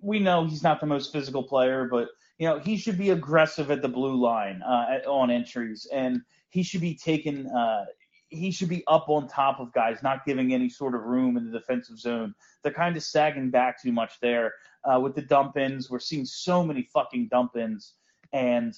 we 0.00 0.18
know 0.18 0.46
he's 0.46 0.62
not 0.62 0.80
the 0.80 0.86
most 0.86 1.12
physical 1.12 1.42
player, 1.42 1.86
but 1.90 2.08
you 2.38 2.48
know 2.48 2.58
he 2.58 2.78
should 2.78 2.96
be 2.96 3.10
aggressive 3.10 3.70
at 3.70 3.82
the 3.82 3.88
blue 3.88 4.16
line 4.16 4.62
uh, 4.62 4.98
on 5.06 5.30
entries, 5.30 5.86
and 5.92 6.22
he 6.48 6.62
should 6.62 6.80
be 6.80 6.94
taken. 6.94 7.46
Uh, 7.46 7.84
he 8.30 8.50
should 8.50 8.70
be 8.70 8.82
up 8.86 9.10
on 9.10 9.28
top 9.28 9.60
of 9.60 9.70
guys, 9.74 10.02
not 10.02 10.24
giving 10.24 10.54
any 10.54 10.70
sort 10.70 10.94
of 10.94 11.02
room 11.02 11.36
in 11.36 11.44
the 11.44 11.58
defensive 11.58 11.98
zone. 11.98 12.34
They're 12.62 12.72
kind 12.72 12.96
of 12.96 13.02
sagging 13.02 13.50
back 13.50 13.82
too 13.82 13.92
much 13.92 14.14
there 14.22 14.54
uh, 14.84 14.98
with 14.98 15.14
the 15.14 15.20
dump 15.20 15.58
ins. 15.58 15.90
We're 15.90 15.98
seeing 15.98 16.24
so 16.24 16.64
many 16.64 16.88
fucking 16.94 17.28
dump 17.28 17.54
ins, 17.56 17.92
and 18.32 18.74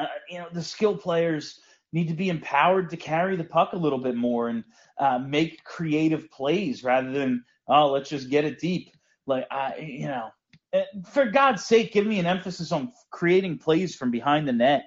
uh, 0.00 0.06
you 0.28 0.38
know 0.38 0.48
the 0.52 0.64
skill 0.64 0.96
players 0.96 1.60
need 1.92 2.08
to 2.08 2.14
be 2.14 2.28
empowered 2.28 2.90
to 2.90 2.96
carry 2.96 3.36
the 3.36 3.44
puck 3.44 3.72
a 3.72 3.76
little 3.76 4.00
bit 4.00 4.16
more 4.16 4.48
and 4.48 4.64
uh, 4.98 5.18
make 5.18 5.62
creative 5.62 6.28
plays 6.30 6.82
rather 6.82 7.12
than 7.12 7.44
oh 7.68 7.92
let's 7.92 8.10
just 8.10 8.28
get 8.30 8.44
it 8.44 8.58
deep. 8.58 8.90
Like 9.28 9.46
I, 9.50 9.76
you 9.76 10.08
know, 10.08 10.30
eh, 10.72 10.84
for 11.12 11.26
God's 11.26 11.64
sake, 11.64 11.92
give 11.92 12.06
me 12.06 12.18
an 12.18 12.26
emphasis 12.26 12.72
on 12.72 12.92
creating 13.10 13.58
plays 13.58 13.94
from 13.94 14.10
behind 14.10 14.48
the 14.48 14.52
net. 14.52 14.84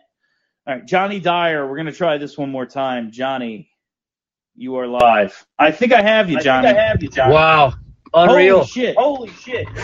All 0.67 0.75
right, 0.75 0.85
Johnny 0.85 1.19
Dyer, 1.19 1.69
we're 1.69 1.77
gonna 1.77 1.91
try 1.91 2.17
this 2.17 2.37
one 2.37 2.51
more 2.51 2.65
time. 2.65 3.11
Johnny, 3.11 3.69
you 4.55 4.75
are 4.77 4.87
live. 4.87 5.45
I 5.59 5.71
think 5.71 5.93
I 5.93 6.01
have 6.01 6.29
you, 6.29 6.39
Johnny. 6.39 6.69
I 6.69 6.73
have 6.73 7.01
you, 7.01 7.09
Johnny. 7.09 7.33
Wow. 7.33 7.73
Unreal. 8.13 8.57
Holy 8.57 8.67
shit! 8.67 8.95
Holy 8.97 9.29
shit! 9.29 9.67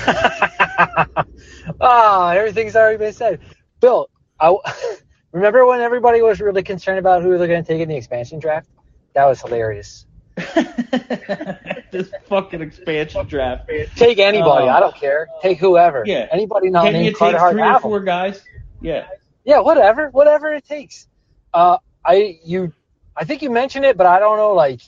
ah, 1.79 2.31
everything's 2.31 2.75
already 2.75 2.97
been 2.97 3.13
said. 3.13 3.39
Bill, 3.79 4.09
I, 4.39 4.53
remember 5.31 5.65
when 5.65 5.79
everybody 5.79 6.21
was 6.21 6.41
really 6.41 6.63
concerned 6.63 6.99
about 6.99 7.23
who 7.23 7.37
they're 7.37 7.47
going 7.47 7.63
to 7.63 7.67
take 7.67 7.81
in 7.81 7.87
the 7.87 7.95
expansion 7.95 8.39
draft? 8.39 8.67
That 9.13 9.25
was 9.25 9.39
hilarious. 9.39 10.05
this 11.91 12.11
fucking 12.27 12.61
expansion 12.61 13.25
draft. 13.25 13.69
Take 13.95 14.19
anybody. 14.19 14.65
Oh. 14.65 14.69
I 14.69 14.79
don't 14.79 14.95
care. 14.95 15.27
Take 15.41 15.57
whoever. 15.57 16.03
Yeah. 16.05 16.27
Anybody 16.31 16.67
Can 16.67 16.73
nominated 16.73 17.05
you 17.05 17.11
take 17.11 17.17
Carter 17.17 17.39
Hart 17.39 17.53
three 17.53 17.63
or 17.63 17.79
four 17.79 17.99
guys? 18.01 18.43
Yeah. 18.81 19.07
Yeah, 19.43 19.59
whatever, 19.59 20.09
whatever 20.09 20.53
it 20.53 20.65
takes. 20.67 21.07
Uh, 21.53 21.77
I 22.05 22.39
you, 22.43 22.73
I 23.15 23.23
think 23.25 23.41
you 23.41 23.49
mentioned 23.49 23.85
it, 23.85 23.97
but 23.97 24.05
I 24.05 24.19
don't 24.19 24.37
know. 24.37 24.53
Like, 24.53 24.81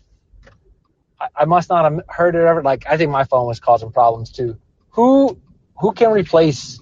I, 1.19 1.27
I 1.35 1.45
must 1.45 1.69
not 1.69 1.91
have 1.91 2.01
heard 2.07 2.35
it 2.35 2.43
ever. 2.43 2.61
Like, 2.61 2.85
I 2.87 2.97
think 2.97 3.09
my 3.09 3.23
phone 3.23 3.47
was 3.47 3.59
causing 3.59 3.91
problems 3.91 4.31
too. 4.31 4.57
Who 4.91 5.39
who 5.79 5.93
can 5.93 6.11
replace? 6.11 6.79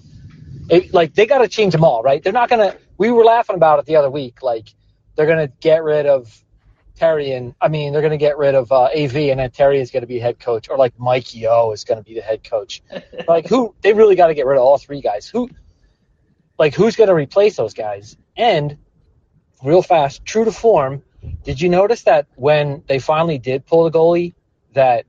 It, 0.68 0.92
like, 0.92 1.14
they 1.14 1.24
got 1.24 1.38
to 1.38 1.48
change 1.48 1.72
them 1.72 1.84
all, 1.84 2.02
right? 2.02 2.22
They're 2.22 2.32
not 2.32 2.50
gonna. 2.50 2.76
We 2.98 3.10
were 3.10 3.24
laughing 3.24 3.56
about 3.56 3.78
it 3.78 3.86
the 3.86 3.96
other 3.96 4.10
week. 4.10 4.42
Like, 4.42 4.68
they're 5.18 5.26
going 5.26 5.44
to 5.44 5.52
get 5.60 5.82
rid 5.82 6.06
of 6.06 6.32
Therrien 6.98 7.36
and 7.36 7.54
I 7.60 7.68
mean 7.68 7.92
they're 7.92 8.02
going 8.02 8.10
to 8.12 8.16
get 8.18 8.38
rid 8.38 8.54
of 8.54 8.70
uh, 8.72 8.84
AV 8.84 9.16
and 9.16 9.40
then 9.40 9.50
Therrien 9.50 9.80
is 9.80 9.90
going 9.90 10.02
to 10.02 10.06
be 10.06 10.18
head 10.18 10.38
coach 10.38 10.68
or 10.68 10.76
like 10.76 10.98
Mike 10.98 11.34
Yeo 11.34 11.72
is 11.72 11.84
going 11.84 11.98
to 11.98 12.04
be 12.04 12.14
the 12.14 12.20
head 12.20 12.44
coach. 12.44 12.82
like 13.28 13.46
who 13.46 13.74
they 13.82 13.92
really 13.92 14.16
got 14.16 14.28
to 14.28 14.34
get 14.34 14.46
rid 14.46 14.56
of 14.56 14.62
all 14.62 14.78
three 14.78 15.00
guys. 15.00 15.26
Who 15.28 15.48
like 16.58 16.74
who's 16.74 16.96
going 16.96 17.08
to 17.08 17.14
replace 17.14 17.56
those 17.56 17.74
guys? 17.74 18.16
And 18.36 18.78
real 19.62 19.82
fast, 19.82 20.24
true 20.24 20.44
to 20.44 20.52
form, 20.52 21.02
did 21.44 21.60
you 21.60 21.68
notice 21.68 22.02
that 22.04 22.26
when 22.36 22.82
they 22.86 22.98
finally 22.98 23.38
did 23.38 23.66
pull 23.66 23.84
the 23.84 23.90
goalie 23.90 24.34
that 24.74 25.06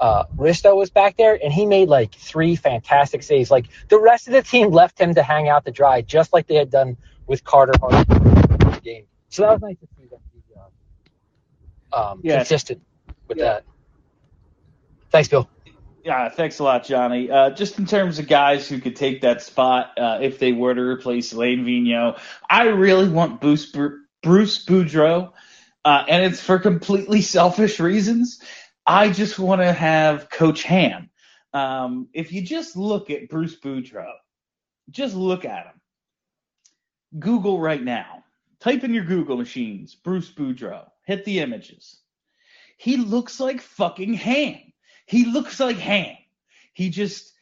uh, 0.00 0.24
Risto 0.36 0.74
was 0.74 0.90
back 0.90 1.16
there 1.16 1.38
and 1.42 1.52
he 1.52 1.66
made 1.66 1.88
like 1.88 2.14
three 2.14 2.56
fantastic 2.56 3.22
saves. 3.22 3.50
Like 3.50 3.66
the 3.88 4.00
rest 4.00 4.28
of 4.28 4.32
the 4.32 4.42
team 4.42 4.70
left 4.70 4.98
him 4.98 5.14
to 5.14 5.22
hang 5.22 5.48
out 5.48 5.66
to 5.66 5.70
dry, 5.70 6.00
just 6.00 6.32
like 6.32 6.46
they 6.46 6.54
had 6.54 6.70
done 6.70 6.96
with 7.26 7.44
Carter 7.44 7.74
Hart 7.80 8.82
game. 8.82 9.04
So 9.28 9.42
that 9.42 9.52
was 9.52 9.60
nice 9.60 9.76
to 9.78 9.88
see 9.98 10.06
them 10.06 10.20
um, 11.92 12.20
Yeah. 12.22 12.36
consistent 12.38 12.80
with 13.28 13.38
that. 13.38 13.64
Thanks, 15.10 15.28
Bill. 15.28 15.48
Yeah, 16.04 16.28
thanks 16.30 16.58
a 16.60 16.64
lot, 16.64 16.84
Johnny. 16.84 17.30
Uh, 17.30 17.50
just 17.50 17.78
in 17.78 17.84
terms 17.84 18.18
of 18.18 18.26
guys 18.26 18.66
who 18.68 18.80
could 18.80 18.96
take 18.96 19.20
that 19.20 19.42
spot 19.42 19.98
uh, 19.98 20.18
if 20.22 20.38
they 20.38 20.52
were 20.52 20.74
to 20.74 20.80
replace 20.80 21.32
Alain 21.32 21.64
Vigneault, 21.64 22.18
I 22.48 22.64
really 22.68 23.08
want 23.08 23.40
Bruce, 23.40 23.70
Bruce 24.22 24.64
Boudreau, 24.64 25.32
uh, 25.84 26.04
and 26.08 26.24
it's 26.24 26.40
for 26.40 26.58
completely 26.58 27.20
selfish 27.36 27.80
reasons. 27.80 28.40
I 28.86 29.10
just 29.10 29.38
want 29.38 29.60
to 29.60 29.72
have 29.72 30.30
Coach 30.30 30.62
Ham. 30.62 31.10
Um, 31.52 32.08
if 32.14 32.32
you 32.32 32.40
just 32.42 32.76
look 32.76 33.10
at 33.10 33.28
Bruce 33.28 33.58
Boudreau, 33.60 34.12
just 34.90 35.14
look 35.14 35.44
at 35.44 35.66
him. 35.66 35.80
Google 37.18 37.60
right 37.60 37.82
now. 37.82 38.24
Type 38.60 38.84
in 38.84 38.94
your 38.94 39.04
Google 39.04 39.36
machines, 39.36 39.94
Bruce 39.94 40.30
Boudreau. 40.30 40.86
Hit 41.10 41.24
the 41.24 41.40
images. 41.40 41.98
He 42.76 42.96
looks 42.96 43.40
like 43.40 43.60
fucking 43.60 44.14
ham. 44.14 44.60
He 45.06 45.24
looks 45.24 45.58
like 45.58 45.76
ham. 45.76 46.14
He 46.72 46.88
just 46.88 47.32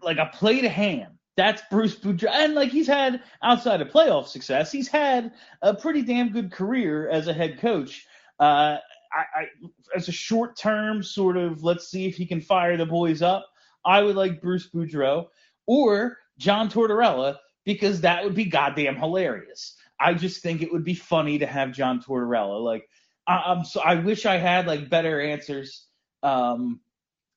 like 0.00 0.16
a 0.16 0.30
plate 0.32 0.64
of 0.64 0.72
ham. 0.72 1.18
That's 1.36 1.60
Bruce 1.70 1.94
Boudreau, 1.94 2.30
and 2.30 2.54
like 2.54 2.70
he's 2.70 2.86
had 2.86 3.22
outside 3.42 3.82
of 3.82 3.88
playoff 3.88 4.28
success, 4.28 4.72
he's 4.72 4.88
had 4.88 5.34
a 5.60 5.74
pretty 5.74 6.00
damn 6.00 6.30
good 6.30 6.50
career 6.50 7.06
as 7.10 7.28
a 7.28 7.34
head 7.34 7.58
coach. 7.58 8.06
Uh, 8.40 8.78
I, 9.12 9.40
I, 9.40 9.46
as 9.94 10.08
a 10.08 10.12
short 10.12 10.56
term 10.56 11.02
sort 11.02 11.36
of, 11.36 11.62
let's 11.62 11.88
see 11.88 12.06
if 12.06 12.16
he 12.16 12.24
can 12.24 12.40
fire 12.40 12.78
the 12.78 12.86
boys 12.86 13.20
up. 13.20 13.46
I 13.84 14.02
would 14.02 14.16
like 14.16 14.40
Bruce 14.40 14.70
Boudreau 14.70 15.26
or 15.66 16.16
John 16.38 16.70
Tortorella 16.70 17.36
because 17.66 18.00
that 18.00 18.24
would 18.24 18.34
be 18.34 18.46
goddamn 18.46 18.96
hilarious. 18.96 19.76
I 19.98 20.14
just 20.14 20.42
think 20.42 20.62
it 20.62 20.72
would 20.72 20.84
be 20.84 20.94
funny 20.94 21.38
to 21.38 21.46
have 21.46 21.72
John 21.72 22.02
Tortorella. 22.02 22.62
Like, 22.62 22.88
I, 23.26 23.42
I'm 23.46 23.64
so 23.64 23.80
I 23.80 23.96
wish 23.96 24.26
I 24.26 24.36
had 24.36 24.66
like 24.66 24.90
better 24.90 25.20
answers. 25.20 25.86
Um, 26.22 26.80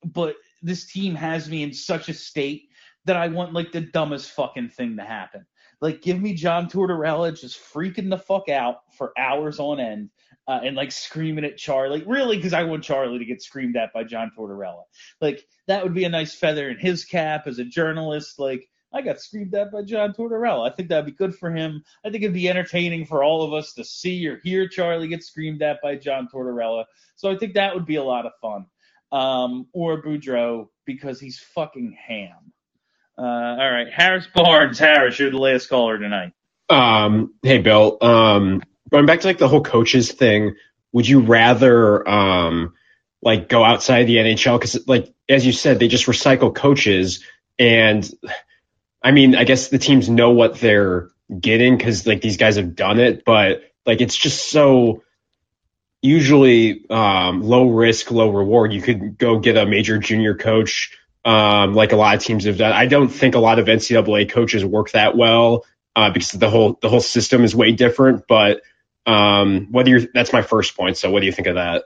but 0.03 0.36
this 0.61 0.91
team 0.91 1.15
has 1.15 1.49
me 1.49 1.64
in 1.64 1.73
such 1.73 2.10
a 2.10 2.14
state 2.14 2.69
that 3.06 3.18
I 3.18 3.27
want 3.27 3.53
like 3.53 3.72
the 3.72 3.81
dumbest 3.81 4.31
fucking 4.31 4.69
thing 4.69 4.98
to 4.98 5.03
happen. 5.03 5.45
Like, 5.81 6.02
give 6.02 6.19
me 6.19 6.34
John 6.34 6.69
Tortorella 6.69 7.40
just 7.40 7.57
freaking 7.57 8.10
the 8.10 8.18
fuck 8.18 8.49
out 8.49 8.77
for 8.98 9.14
hours 9.18 9.60
on 9.60 9.80
end. 9.80 10.10
Uh, 10.48 10.61
and 10.64 10.76
like 10.76 10.91
screaming 10.91 11.45
at 11.45 11.57
Charlie, 11.57 12.03
really, 12.07 12.36
because 12.36 12.53
I 12.53 12.64
want 12.64 12.84
Charlie 12.84 13.19
to 13.19 13.26
get 13.26 13.44
screamed 13.44 13.77
at 13.77 13.94
by 13.94 14.03
John 14.03 14.31
Tortorella. 14.36 14.81
Like 15.22 15.45
that 15.68 15.84
would 15.84 15.94
be 15.94 16.06
a 16.06 16.10
nice 16.10 16.34
feather 16.34 16.69
in 16.69 16.80
his 16.80 17.06
cap 17.06 17.45
as 17.45 17.60
a 17.60 17.64
journalist. 17.64 18.40
Like 18.40 18.68
I 18.91 19.02
got 19.02 19.22
screamed 19.22 19.53
at 19.53 19.72
by 19.72 19.84
John 19.84 20.14
Tortorella. 20.14 20.70
I 20.70 20.74
think 20.74 20.90
that'd 20.90 21.06
be 21.06 21.11
good 21.11 21.36
for 21.36 21.52
him. 21.52 21.84
I 22.03 22.10
think 22.10 22.24
it'd 22.24 22.34
be 22.34 22.49
entertaining 22.49 23.06
for 23.06 23.24
all 23.24 23.44
of 23.44 23.53
us 23.53 23.74
to 23.74 23.84
see 23.84 24.28
or 24.28 24.40
hear 24.44 24.68
Charlie 24.68 25.07
get 25.07 25.24
screamed 25.24 25.61
at 25.61 25.82
by 25.82 25.95
John 25.95 26.28
Tortorella. 26.34 26.86
So 27.16 27.30
I 27.30 27.38
think 27.38 27.53
that 27.53 27.76
would 27.76 27.86
be 27.86 27.98
a 27.98 28.03
lot 28.03 28.26
of 28.26 28.32
fun. 28.41 28.66
Um, 29.11 29.68
or 29.74 30.02
Boudreau 30.02 30.68
because 30.86 31.20
he's 31.20 31.40
fucking 31.40 31.98
ham. 31.99 32.53
Uh, 33.18 33.22
all 33.22 33.72
right, 33.72 33.91
Harris 33.91 34.28
Barnes. 34.34 34.80
Harris, 34.80 35.20
you're 35.20 35.32
the 35.32 35.38
last 35.38 35.68
caller 35.68 35.98
tonight. 35.98 36.34
Um, 36.70 37.34
hey 37.44 37.57
Bill. 37.57 37.98
Um, 38.02 38.64
going 38.91 39.06
back 39.06 39.22
to 39.22 39.28
like 39.28 39.40
the 39.40 39.48
whole 39.48 39.64
coaches 39.64 40.11
thing, 40.11 40.56
would 40.91 41.07
you 41.07 41.22
rather 41.22 42.07
um 42.07 42.74
like 43.22 43.49
go 43.49 43.64
outside 43.64 44.06
the 44.06 44.18
NHL? 44.18 44.60
Because 44.60 44.88
like 44.88 45.14
as 45.28 45.45
you 45.45 45.52
said, 45.52 45.80
they 45.80 45.88
just 45.88 46.06
recycle 46.06 46.53
coaches, 46.53 47.24
and 47.57 48.10
I 49.02 49.12
mean, 49.12 49.36
I 49.36 49.44
guess 49.44 49.70
the 49.70 49.78
teams 49.78 50.10
know 50.10 50.32
what 50.32 50.60
they're 50.60 51.10
getting 51.40 51.78
because 51.78 52.06
like 52.06 52.22
these 52.22 52.38
guys 52.38 52.58
have 52.58 52.76
done 52.76 53.00
it, 53.00 53.24
but 53.26 53.62
like 53.86 54.02
it's 54.02 54.18
just 54.18 54.52
so 54.52 55.04
usually 56.02 56.90
um, 56.90 57.42
low 57.42 57.70
risk, 57.70 58.12
low 58.12 58.30
reward. 58.30 58.74
You 58.74 58.82
could 58.82 59.18
go 59.18 59.40
get 59.40 59.58
a 59.58 59.66
major 59.66 59.98
junior 59.98 60.36
coach, 60.36 60.98
um, 61.24 61.74
like 61.74 61.92
a 61.92 61.96
lot 61.96 62.16
of 62.16 62.24
teams 62.24 62.46
have 62.46 62.58
done. 62.58 62.74
I 62.74 62.88
don't 62.88 63.10
think 63.10 63.36
a 63.36 63.40
lot 63.40 63.60
of 63.60 63.68
NCAA 63.68 64.30
coaches 64.30 64.66
work 64.66 64.92
that 64.92 65.16
well 65.16 65.66
uh, 65.96 66.10
because 66.12 66.32
the 66.32 66.50
whole 66.50 66.78
the 66.82 66.90
whole 66.90 67.02
system 67.02 67.44
is 67.44 67.56
way 67.56 67.72
different. 67.72 68.26
But 68.28 68.62
um, 69.06 69.68
whether 69.72 69.90
you're 69.90 70.08
that's 70.14 70.34
my 70.34 70.42
first 70.42 70.76
point. 70.76 70.98
So 70.98 71.12
what 71.12 71.22
do 71.22 71.26
you 71.26 71.32
think 71.32 71.48
of 71.48 71.56
that? 71.56 71.84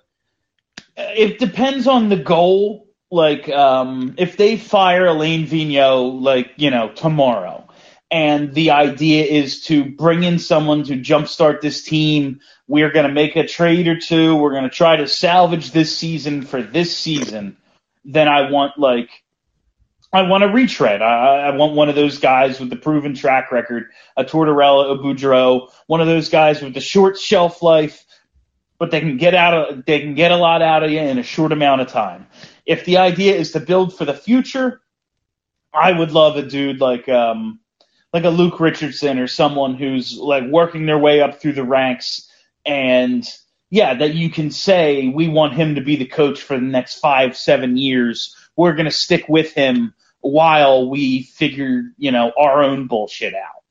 it 0.96 1.40
depends 1.40 1.88
on 1.88 2.10
the 2.10 2.18
goal. 2.18 2.83
Like, 3.14 3.48
um, 3.48 4.16
if 4.18 4.38
they 4.38 4.58
fire 4.58 5.06
Alain 5.06 5.46
Vigneault, 5.46 6.20
like, 6.20 6.54
you 6.56 6.72
know, 6.72 6.90
tomorrow, 6.90 7.70
and 8.10 8.52
the 8.56 8.72
idea 8.72 9.24
is 9.26 9.62
to 9.66 9.86
bring 9.86 10.24
in 10.24 10.40
someone 10.40 10.84
to 10.86 10.94
jumpstart 10.94 11.62
this 11.62 11.84
team, 11.84 12.40
we're 12.68 12.90
going 12.90 13.08
to 13.08 13.14
make 13.14 13.36
a 13.36 13.48
trade 13.48 13.88
or 13.88 14.00
two, 14.00 14.36
we're 14.36 14.50
going 14.50 14.64
to 14.64 14.70
try 14.70 14.96
to 14.96 15.08
salvage 15.08 15.70
this 15.70 15.96
season 15.96 16.42
for 16.42 16.64
this 16.64 16.98
season, 16.98 17.56
then 18.04 18.28
I 18.28 18.50
want, 18.50 18.80
like, 18.80 19.12
I 20.12 20.24
want 20.24 20.44
a 20.44 20.48
retread. 20.48 21.04
I, 21.04 21.50
I 21.50 21.56
want 21.56 21.76
one 21.76 21.90
of 21.90 21.96
those 21.96 22.18
guys 22.18 22.60
with 22.60 22.72
the 22.72 22.78
proven 22.78 23.14
track 23.14 23.52
record, 23.52 23.92
a 24.18 24.24
Tortorella, 24.24 24.92
a 24.92 24.98
Boudreau, 24.98 25.72
one 25.86 26.02
of 26.02 26.08
those 26.08 26.30
guys 26.30 26.64
with 26.64 26.74
the 26.74 26.82
short 26.82 27.20
shelf 27.20 27.62
life, 27.62 28.06
but 28.80 28.90
they 28.90 29.02
can 29.02 29.18
get 29.18 29.36
out 29.36 29.54
of 29.54 29.86
they 29.86 30.00
can 30.00 30.16
get 30.16 30.32
a 30.32 30.36
lot 30.36 30.64
out 30.64 30.82
of 30.82 30.90
you 30.90 31.00
in 31.00 31.20
a 31.20 31.24
short 31.24 31.52
amount 31.52 31.82
of 31.82 31.90
time. 31.90 32.26
If 32.66 32.86
the 32.86 32.98
idea 32.98 33.36
is 33.36 33.52
to 33.52 33.60
build 33.60 33.98
for 33.98 34.06
the 34.06 34.14
future, 34.14 34.82
I 35.74 35.92
would 35.92 36.12
love 36.12 36.38
a 36.38 36.44
dude 36.44 36.80
like 36.80 37.10
um 37.10 37.60
like 38.14 38.24
a 38.24 38.30
Luke 38.30 38.60
Richardson 38.60 39.20
or 39.20 39.28
someone 39.28 39.74
who's 39.74 40.18
like 40.18 40.44
working 40.46 40.86
their 40.86 41.00
way 41.00 41.22
up 41.22 41.42
through 41.42 41.54
the 41.54 41.64
ranks 41.64 42.30
and 42.66 43.28
yeah, 43.70 43.96
that 43.96 44.14
you 44.14 44.30
can 44.30 44.52
say 44.52 45.08
we 45.08 45.28
want 45.28 45.54
him 45.54 45.76
to 45.76 45.82
be 45.82 45.96
the 45.96 46.06
coach 46.06 46.42
for 46.42 46.56
the 46.56 46.62
next 46.62 47.00
five, 47.00 47.36
seven 47.36 47.76
years. 47.76 48.36
We're 48.56 48.76
gonna 48.76 48.92
stick 48.92 49.28
with 49.28 49.54
him 49.54 49.96
while 50.22 50.90
we 50.90 51.24
figure, 51.24 51.84
you 51.98 52.12
know, 52.12 52.32
our 52.38 52.64
own 52.64 52.88
bullshit 52.88 53.34
out. 53.34 53.64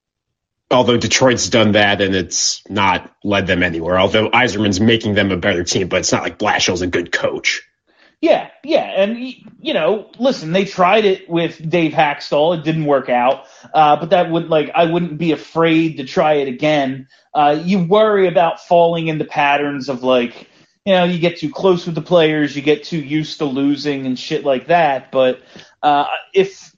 Although 0.72 0.96
Detroit's 0.96 1.48
done 1.48 1.72
that 1.72 2.00
and 2.00 2.16
it's 2.16 2.62
not 2.68 3.14
led 3.22 3.46
them 3.46 3.62
anywhere. 3.62 3.98
Although 3.98 4.30
Yzerman's 4.30 4.80
making 4.80 5.14
them 5.14 5.30
a 5.30 5.36
better 5.36 5.62
team, 5.64 5.88
but 5.88 6.00
it's 6.00 6.12
not 6.12 6.22
like 6.22 6.38
Blashill's 6.38 6.82
a 6.82 6.86
good 6.86 7.12
coach. 7.12 7.62
Yeah, 8.22 8.50
yeah, 8.62 8.84
and 9.02 9.18
you 9.60 9.74
know, 9.74 10.08
listen, 10.16 10.52
they 10.52 10.64
tried 10.64 11.04
it 11.04 11.28
with 11.28 11.68
Dave 11.68 11.90
Hakstol, 11.90 12.56
it 12.56 12.62
didn't 12.62 12.84
work 12.84 13.08
out, 13.08 13.46
uh, 13.74 13.96
but 13.96 14.10
that 14.10 14.30
would 14.30 14.48
like 14.48 14.70
I 14.76 14.84
wouldn't 14.84 15.18
be 15.18 15.32
afraid 15.32 15.96
to 15.96 16.04
try 16.04 16.34
it 16.34 16.46
again. 16.46 17.08
Uh, 17.34 17.60
you 17.64 17.82
worry 17.82 18.28
about 18.28 18.60
falling 18.60 19.08
into 19.08 19.24
patterns 19.24 19.88
of 19.88 20.04
like, 20.04 20.48
you 20.84 20.92
know, 20.92 21.02
you 21.02 21.18
get 21.18 21.38
too 21.38 21.50
close 21.50 21.84
with 21.84 21.96
the 21.96 22.00
players, 22.00 22.54
you 22.54 22.62
get 22.62 22.84
too 22.84 23.00
used 23.00 23.38
to 23.38 23.44
losing 23.44 24.06
and 24.06 24.16
shit 24.16 24.44
like 24.44 24.68
that. 24.68 25.10
But 25.10 25.42
uh, 25.82 26.06
if 26.32 26.72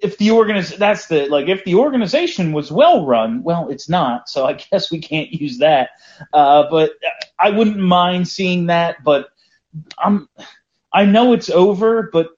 if 0.00 0.18
the 0.18 0.28
organiz 0.28 0.76
that's 0.76 1.06
the 1.06 1.26
like 1.28 1.46
if 1.46 1.64
the 1.64 1.76
organization 1.76 2.50
was 2.50 2.72
well 2.72 3.06
run, 3.06 3.44
well, 3.44 3.68
it's 3.68 3.88
not, 3.88 4.28
so 4.28 4.44
I 4.44 4.54
guess 4.72 4.90
we 4.90 4.98
can't 4.98 5.30
use 5.30 5.58
that. 5.58 5.90
Uh, 6.32 6.64
but 6.68 6.90
I 7.38 7.50
wouldn't 7.50 7.78
mind 7.78 8.26
seeing 8.26 8.66
that, 8.66 9.04
but 9.04 9.28
I'm 9.98 10.28
I 10.92 11.04
know 11.04 11.32
it's 11.32 11.50
over, 11.50 12.08
but 12.12 12.30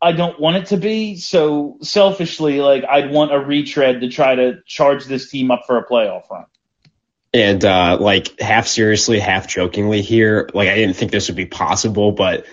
I 0.00 0.12
don't 0.12 0.38
want 0.38 0.58
it 0.58 0.66
to 0.66 0.76
be. 0.76 1.16
So 1.16 1.78
selfishly, 1.82 2.60
like 2.60 2.84
I'd 2.84 3.10
want 3.10 3.32
a 3.32 3.38
retread 3.38 4.00
to 4.02 4.08
try 4.08 4.34
to 4.34 4.58
charge 4.66 5.06
this 5.06 5.30
team 5.30 5.50
up 5.50 5.62
for 5.66 5.78
a 5.78 5.86
playoff 5.86 6.30
run. 6.30 6.44
And 7.34 7.64
uh, 7.64 7.98
like 8.00 8.40
half 8.40 8.66
seriously, 8.66 9.18
half 9.18 9.48
jokingly 9.48 10.02
here, 10.02 10.48
like 10.54 10.68
I 10.68 10.76
didn't 10.76 10.96
think 10.96 11.12
this 11.12 11.28
would 11.28 11.36
be 11.36 11.46
possible, 11.46 12.12
but 12.12 12.46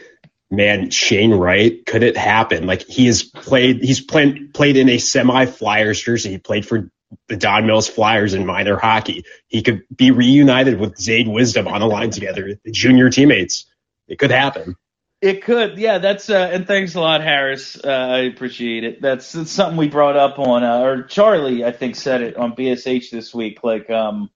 man, 0.52 0.90
Shane 0.90 1.34
Wright, 1.34 1.86
could 1.86 2.04
it 2.04 2.18
happen? 2.18 2.66
Like 2.66 2.84
he 2.84 3.06
has 3.06 3.24
played, 3.24 3.84
he's 3.84 4.02
played 4.02 4.54
played 4.54 4.76
in 4.76 4.90
a 4.90 4.98
semi 4.98 5.46
Flyers 5.46 6.02
jersey. 6.02 6.32
He 6.32 6.38
played 6.40 6.68
for 6.68 6.90
the 7.28 7.38
Don 7.38 7.68
Mills 7.68 7.88
Flyers 7.88 8.34
in 8.34 8.46
minor 8.46 8.78
hockey. 8.78 9.24
He 9.48 9.62
could 9.62 9.84
be 9.96 10.12
reunited 10.12 10.80
with 10.80 10.98
Zayd 10.98 11.28
Wisdom 11.28 11.68
on 11.68 11.80
the 11.80 11.88
line 11.88 12.10
together, 12.10 12.60
the 12.64 12.72
junior 12.72 13.10
teammates. 13.10 13.66
It 14.08 14.20
could 14.20 14.32
happen. 14.32 14.76
It 15.22 15.44
could, 15.44 15.78
yeah. 15.78 15.98
That's 16.00 16.30
uh, 16.30 16.50
and 16.54 16.68
thanks 16.68 16.96
a 16.96 17.00
lot, 17.02 17.22
Harris. 17.22 17.78
Uh, 17.84 17.90
I 17.90 18.20
appreciate 18.20 18.84
it. 18.84 19.02
That's, 19.02 19.32
that's 19.32 19.52
something 19.52 19.78
we 19.78 19.88
brought 19.88 20.18
up 20.18 20.40
on, 20.40 20.64
uh, 20.64 20.80
or 20.80 21.04
Charlie, 21.04 21.66
I 21.66 21.72
think, 21.72 21.96
said 21.96 22.22
it 22.22 22.38
on 22.38 22.56
BSH 22.56 23.12
this 23.12 23.34
week. 23.34 23.64
Like, 23.64 23.90
um, 23.90 24.30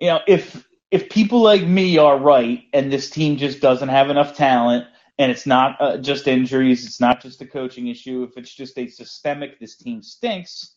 you 0.00 0.08
know, 0.08 0.20
if 0.26 0.66
if 0.90 1.08
people 1.08 1.40
like 1.42 1.62
me 1.64 1.98
are 1.98 2.18
right 2.18 2.64
and 2.72 2.92
this 2.92 3.10
team 3.10 3.36
just 3.36 3.60
doesn't 3.60 3.88
have 3.88 4.10
enough 4.10 4.36
talent 4.36 4.86
and 5.18 5.30
it's 5.30 5.46
not 5.46 5.76
uh, 5.80 5.98
just 5.98 6.26
injuries, 6.26 6.84
it's 6.84 7.00
not 7.00 7.22
just 7.22 7.42
a 7.42 7.46
coaching 7.46 7.88
issue, 7.88 8.24
if 8.24 8.36
it's 8.36 8.54
just 8.54 8.78
a 8.78 8.88
systemic, 8.88 9.60
this 9.60 9.76
team 9.76 10.02
stinks, 10.02 10.74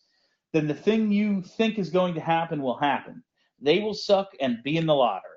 then 0.51 0.67
the 0.67 0.73
thing 0.73 1.11
you 1.11 1.41
think 1.41 1.79
is 1.79 1.89
going 1.89 2.13
to 2.15 2.21
happen 2.21 2.61
will 2.61 2.77
happen. 2.77 3.23
They 3.61 3.79
will 3.79 3.93
suck 3.93 4.29
and 4.39 4.61
be 4.63 4.77
in 4.77 4.85
the 4.85 4.93
lottery. 4.93 5.29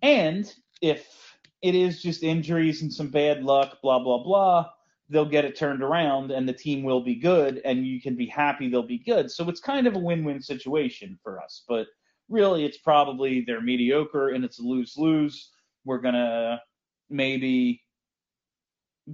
And 0.00 0.52
if 0.80 1.36
it 1.62 1.74
is 1.74 2.02
just 2.02 2.22
injuries 2.22 2.82
and 2.82 2.92
some 2.92 3.08
bad 3.08 3.42
luck, 3.42 3.80
blah, 3.82 3.98
blah, 3.98 4.22
blah, 4.22 4.66
they'll 5.08 5.24
get 5.24 5.44
it 5.44 5.56
turned 5.56 5.82
around 5.82 6.30
and 6.30 6.48
the 6.48 6.52
team 6.52 6.82
will 6.82 7.00
be 7.00 7.14
good 7.14 7.60
and 7.64 7.86
you 7.86 8.00
can 8.00 8.14
be 8.14 8.26
happy 8.26 8.68
they'll 8.68 8.82
be 8.82 8.98
good. 8.98 9.30
So 9.30 9.48
it's 9.48 9.60
kind 9.60 9.86
of 9.86 9.96
a 9.96 9.98
win 9.98 10.24
win 10.24 10.40
situation 10.40 11.18
for 11.22 11.40
us. 11.40 11.64
But 11.68 11.86
really, 12.28 12.64
it's 12.64 12.78
probably 12.78 13.42
they're 13.46 13.60
mediocre 13.60 14.28
and 14.28 14.44
it's 14.44 14.58
a 14.58 14.62
lose 14.62 14.94
lose. 14.96 15.50
We're 15.84 15.98
going 15.98 16.14
to 16.14 16.60
maybe 17.08 17.82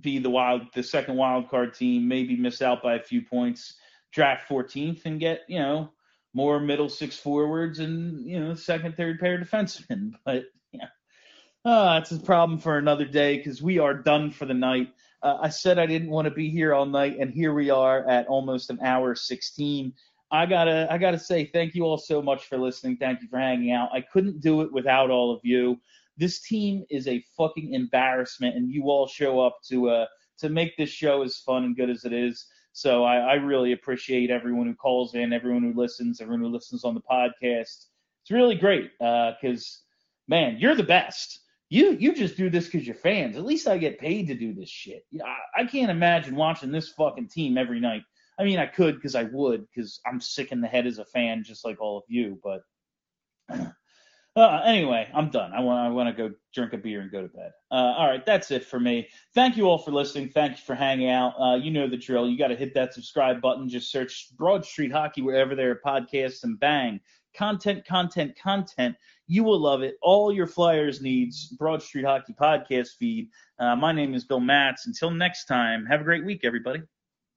be 0.01 0.19
the 0.19 0.31
wild, 0.31 0.63
the 0.75 0.83
second 0.83 1.17
wild 1.17 1.49
card 1.49 1.75
team, 1.75 2.09
maybe 2.09 2.37
miss 2.37 2.61
out 2.61 2.83
by 2.83 2.95
a 2.95 3.03
few 3.03 3.23
points, 3.23 3.77
draft 4.13 4.49
14th 4.49 5.03
and 5.05 5.21
get, 5.21 5.43
you 5.49 5.61
know, 5.61 5.93
more 6.33 6.59
middle 6.59 6.89
six 6.89 7.17
forwards 7.17 7.79
and, 7.79 8.27
you 8.27 8.41
know, 8.41 8.55
second, 8.55 8.97
third 8.97 9.21
pair 9.21 9.39
defensemen. 9.39 10.13
But, 10.25 10.45
uh, 11.65 11.95
that's 11.95 12.13
a 12.13 12.19
problem 12.19 12.59
for 12.59 12.79
another 12.79 13.05
day 13.05 13.39
because 13.39 13.63
we 13.63 13.79
are 13.79 13.95
done 13.95 14.31
for 14.31 14.47
the 14.47 14.55
night. 14.55 14.93
Uh, 15.23 15.39
I 15.41 15.49
said 15.49 15.79
I 15.79 15.87
didn't 15.87 16.11
want 16.11 16.27
to 16.27 16.31
be 16.31 16.51
here 16.51 16.75
all 16.75 16.87
night, 16.87 17.17
and 17.19 17.33
here 17.33 17.55
we 17.55 17.71
are 17.71 18.07
at 18.09 18.27
almost 18.27 18.71
an 18.71 18.79
hour 18.83 19.15
16. 19.15 19.93
I 20.31 20.47
gotta, 20.47 20.87
I 20.91 20.99
gotta 20.99 21.19
say 21.19 21.47
thank 21.47 21.75
you 21.75 21.85
all 21.85 21.97
so 21.97 22.21
much 22.21 22.47
for 22.47 22.59
listening. 22.59 22.97
Thank 22.99 23.23
you 23.23 23.29
for 23.29 23.39
hanging 23.39 23.73
out. 23.73 23.89
I 23.93 24.01
couldn't 24.03 24.41
do 24.41 24.63
it 24.63 24.73
without 24.73 25.11
all 25.11 25.35
of 25.35 25.41
you. 25.43 25.81
This 26.17 26.41
team 26.41 26.85
is 26.91 27.09
a 27.09 27.25
fucking 27.37 27.73
embarrassment, 27.73 28.57
and 28.57 28.71
you 28.71 28.85
all 28.85 29.07
show 29.07 29.41
up 29.41 29.59
to 29.69 29.89
uh 29.89 30.07
to 30.39 30.49
make 30.49 30.77
this 30.77 30.91
show 30.91 31.23
as 31.23 31.37
fun 31.39 31.65
and 31.65 31.77
good 31.77 31.91
as 31.91 32.05
it 32.05 32.13
is. 32.13 32.47
So 32.73 33.05
I, 33.05 33.19
I 33.19 33.35
really 33.35 33.73
appreciate 33.73 34.31
everyone 34.31 34.67
who 34.67 34.75
calls 34.75 35.15
in, 35.15 35.33
everyone 35.33 35.63
who 35.63 35.81
listens, 35.81 36.21
everyone 36.21 36.43
who 36.43 36.49
listens 36.49 36.85
on 36.85 36.95
the 36.95 37.01
podcast. 37.01 37.87
It's 38.23 38.31
really 38.31 38.57
great 38.57 38.91
because, 38.99 39.81
uh, 39.81 40.27
man, 40.27 40.57
you're 40.59 40.75
the 40.75 40.83
best. 40.83 41.44
You 41.75 41.97
you 41.99 42.15
just 42.15 42.37
do 42.37 42.49
this 42.51 42.67
because 42.67 42.87
you're 42.87 42.95
fans. 42.95 43.37
At 43.37 43.45
least 43.45 43.67
I 43.67 43.79
get 43.79 43.99
paid 43.99 44.29
to 44.29 44.35
do 44.37 44.55
this 44.55 44.69
shit. 44.69 45.05
I, 45.21 45.63
I 45.63 45.65
can't 45.65 45.91
imagine 45.91 46.37
watching 46.37 46.71
this 46.71 46.91
fucking 46.91 47.31
team 47.31 47.59
every 47.59 47.81
night. 47.81 48.03
I 48.39 48.45
mean, 48.45 48.61
I 48.61 48.67
could 48.67 48.95
because 48.95 49.17
I 49.17 49.25
would 49.25 49.67
because 49.75 50.01
I'm 50.07 50.21
sick 50.21 50.53
in 50.53 50.61
the 50.61 50.69
head 50.69 50.87
as 50.87 50.99
a 50.99 51.05
fan, 51.05 51.43
just 51.43 51.65
like 51.65 51.81
all 51.81 51.99
of 51.99 52.05
you. 52.07 52.39
But 52.45 52.61
uh, 54.37 54.61
anyway, 54.65 55.09
I'm 55.13 55.31
done. 55.31 55.53
I 55.53 55.59
want 55.63 55.81
I 55.85 55.89
want 55.91 56.17
to 56.17 56.29
go 56.29 56.33
drink 56.55 56.75
a 56.75 56.79
beer 56.79 57.01
and 57.01 57.11
go 57.11 57.23
to 57.23 57.29
bed. 57.29 57.51
Uh, 57.73 57.95
all 57.99 58.07
right, 58.07 58.25
that's 58.25 58.53
it 58.53 58.65
for 58.65 58.79
me. 58.79 59.09
Thank 59.35 59.57
you 59.57 59.65
all 59.65 59.79
for 59.79 59.91
listening. 59.91 60.29
Thank 60.29 60.53
you 60.59 60.63
for 60.65 60.77
hanging 60.77 61.11
out. 61.11 61.35
Uh, 61.41 61.57
you 61.57 61.73
know 61.73 61.89
the 61.89 61.97
drill. 61.97 62.29
You 62.29 62.39
got 62.39 62.49
to 62.49 62.57
hit 62.57 62.73
that 62.75 62.95
subscribe 62.95 63.43
button. 63.43 63.69
Just 63.69 63.91
search 63.91 64.29
Broad 64.37 64.65
Street 64.65 64.93
Hockey 64.93 65.23
wherever 65.23 65.57
there 65.57 65.73
are 65.73 65.81
podcasts, 65.85 66.45
and 66.45 66.57
bang, 66.61 67.01
content, 67.37 67.85
content, 67.85 68.39
content. 68.41 68.95
You 69.27 69.43
will 69.43 69.59
love 69.59 69.83
it. 69.83 69.97
All 70.03 70.33
your 70.33 70.47
Flyers 70.47 71.01
needs 71.01 71.49
Broad 71.49 71.83
Street 71.83 72.05
Hockey 72.05 72.35
podcast 72.35 72.97
feed. 72.99 73.29
Uh, 73.59 73.75
my 73.75 73.93
name 73.93 74.15
is 74.15 74.25
Bill 74.25 74.41
Matz. 74.41 74.87
Until 74.87 75.11
next 75.11 75.47
time, 75.47 75.87
have 75.87 76.03
a 76.03 76.05
great 76.05 76.25
week, 76.25 76.41
everybody. 76.45 76.83